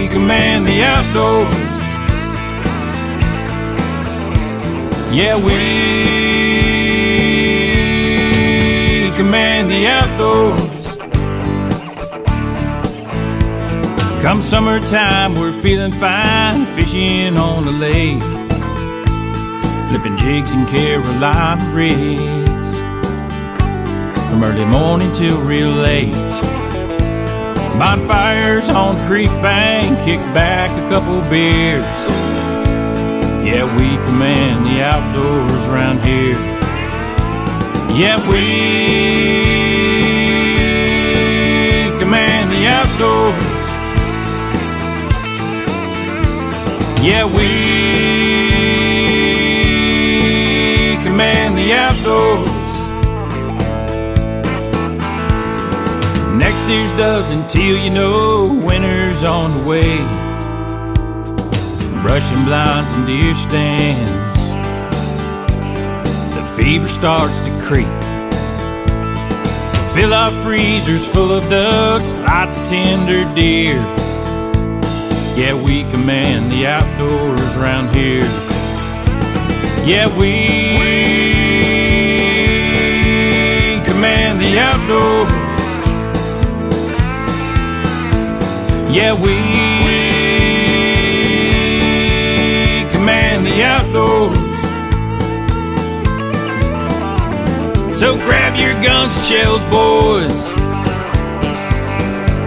command 0.10 0.66
the 0.66 0.82
outdoors. 0.82 1.56
Yeah, 5.16 5.36
we 5.38 5.54
command 9.16 9.70
the 9.70 9.86
outdoors. 9.86 10.65
Come 14.26 14.41
summertime, 14.41 15.35
we're 15.35 15.53
feeling 15.53 15.91
fine, 15.91 16.65
fishing 16.76 17.38
on 17.38 17.64
the 17.64 17.72
lake, 17.72 18.23
flipping 19.88 20.18
jigs 20.18 20.52
in 20.52 20.65
Carolina 20.65 21.64
rigs, 21.72 22.76
from 24.27 24.43
early 24.43 24.65
morning 24.65 25.11
till 25.11 25.39
real 25.41 25.69
late. 25.69 26.11
Bonfires 27.77 28.68
on 28.68 28.97
the 28.97 29.06
creek 29.06 29.30
bank, 29.43 29.95
kick 30.03 30.19
back 30.34 30.72
a 30.72 30.89
couple 30.89 31.22
beers. 31.30 31.85
Yeah, 33.45 33.65
we 33.77 33.95
command 34.07 34.65
the 34.65 34.81
outdoors 34.81 35.68
around 35.68 35.99
here. 36.03 36.34
Yeah, 37.95 38.18
we 38.27 39.65
Yeah, 47.06 47.26
we 47.26 47.45
command 51.03 51.56
the 51.56 51.72
outdoors. 51.72 52.49
Next 56.36 56.68
year's 56.68 56.91
doves 56.94 57.30
until 57.30 57.77
you 57.77 57.91
know 57.91 58.60
winter's 58.65 59.23
on 59.23 59.56
the 59.56 59.68
way. 59.69 59.98
Brushing 62.02 62.44
blinds 62.44 62.90
and 62.94 63.06
deer 63.06 63.36
stands. 63.36 64.38
The 66.36 66.44
fever 66.57 66.88
starts 66.88 67.40
to 67.41 67.52
creep. 67.61 67.86
Fill 69.94 70.11
our 70.11 70.32
freezers 70.41 71.07
full 71.07 71.32
of 71.32 71.48
ducks, 71.52 72.15
lots 72.15 72.57
of 72.57 72.65
tender 72.68 73.32
deer. 73.36 73.95
Yeah, 75.38 75.53
we 75.65 75.84
command 75.91 76.49
the 76.49 76.65
outdoors 76.96 77.58
around 77.58 77.94
here. 77.94 78.24
Yeah, 79.86 80.08
we 80.18 80.48
command 83.86 84.40
the 84.40 84.58
outdoors. 84.58 85.30
Yeah, 88.96 89.14
we 89.14 89.36
command 92.92 93.46
the 93.46 93.62
outdoors. 93.62 94.40
So 98.00 98.16
grab 98.26 98.56
your 98.58 98.74
guns 98.82 99.14
and 99.16 99.26
shells, 99.26 99.64
boys. 99.66 100.54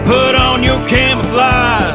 Put 0.07 0.33
on 0.33 0.63
your 0.63 0.79
camouflage. 0.87 1.88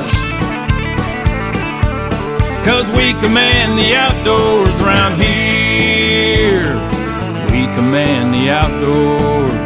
Cause 2.64 2.88
we 2.92 3.12
command 3.20 3.78
the 3.78 3.94
outdoors 3.94 4.80
around 4.82 5.20
here. 5.20 6.64
We 7.52 7.66
command 7.74 8.32
the 8.32 8.48
outdoors. 8.48 9.63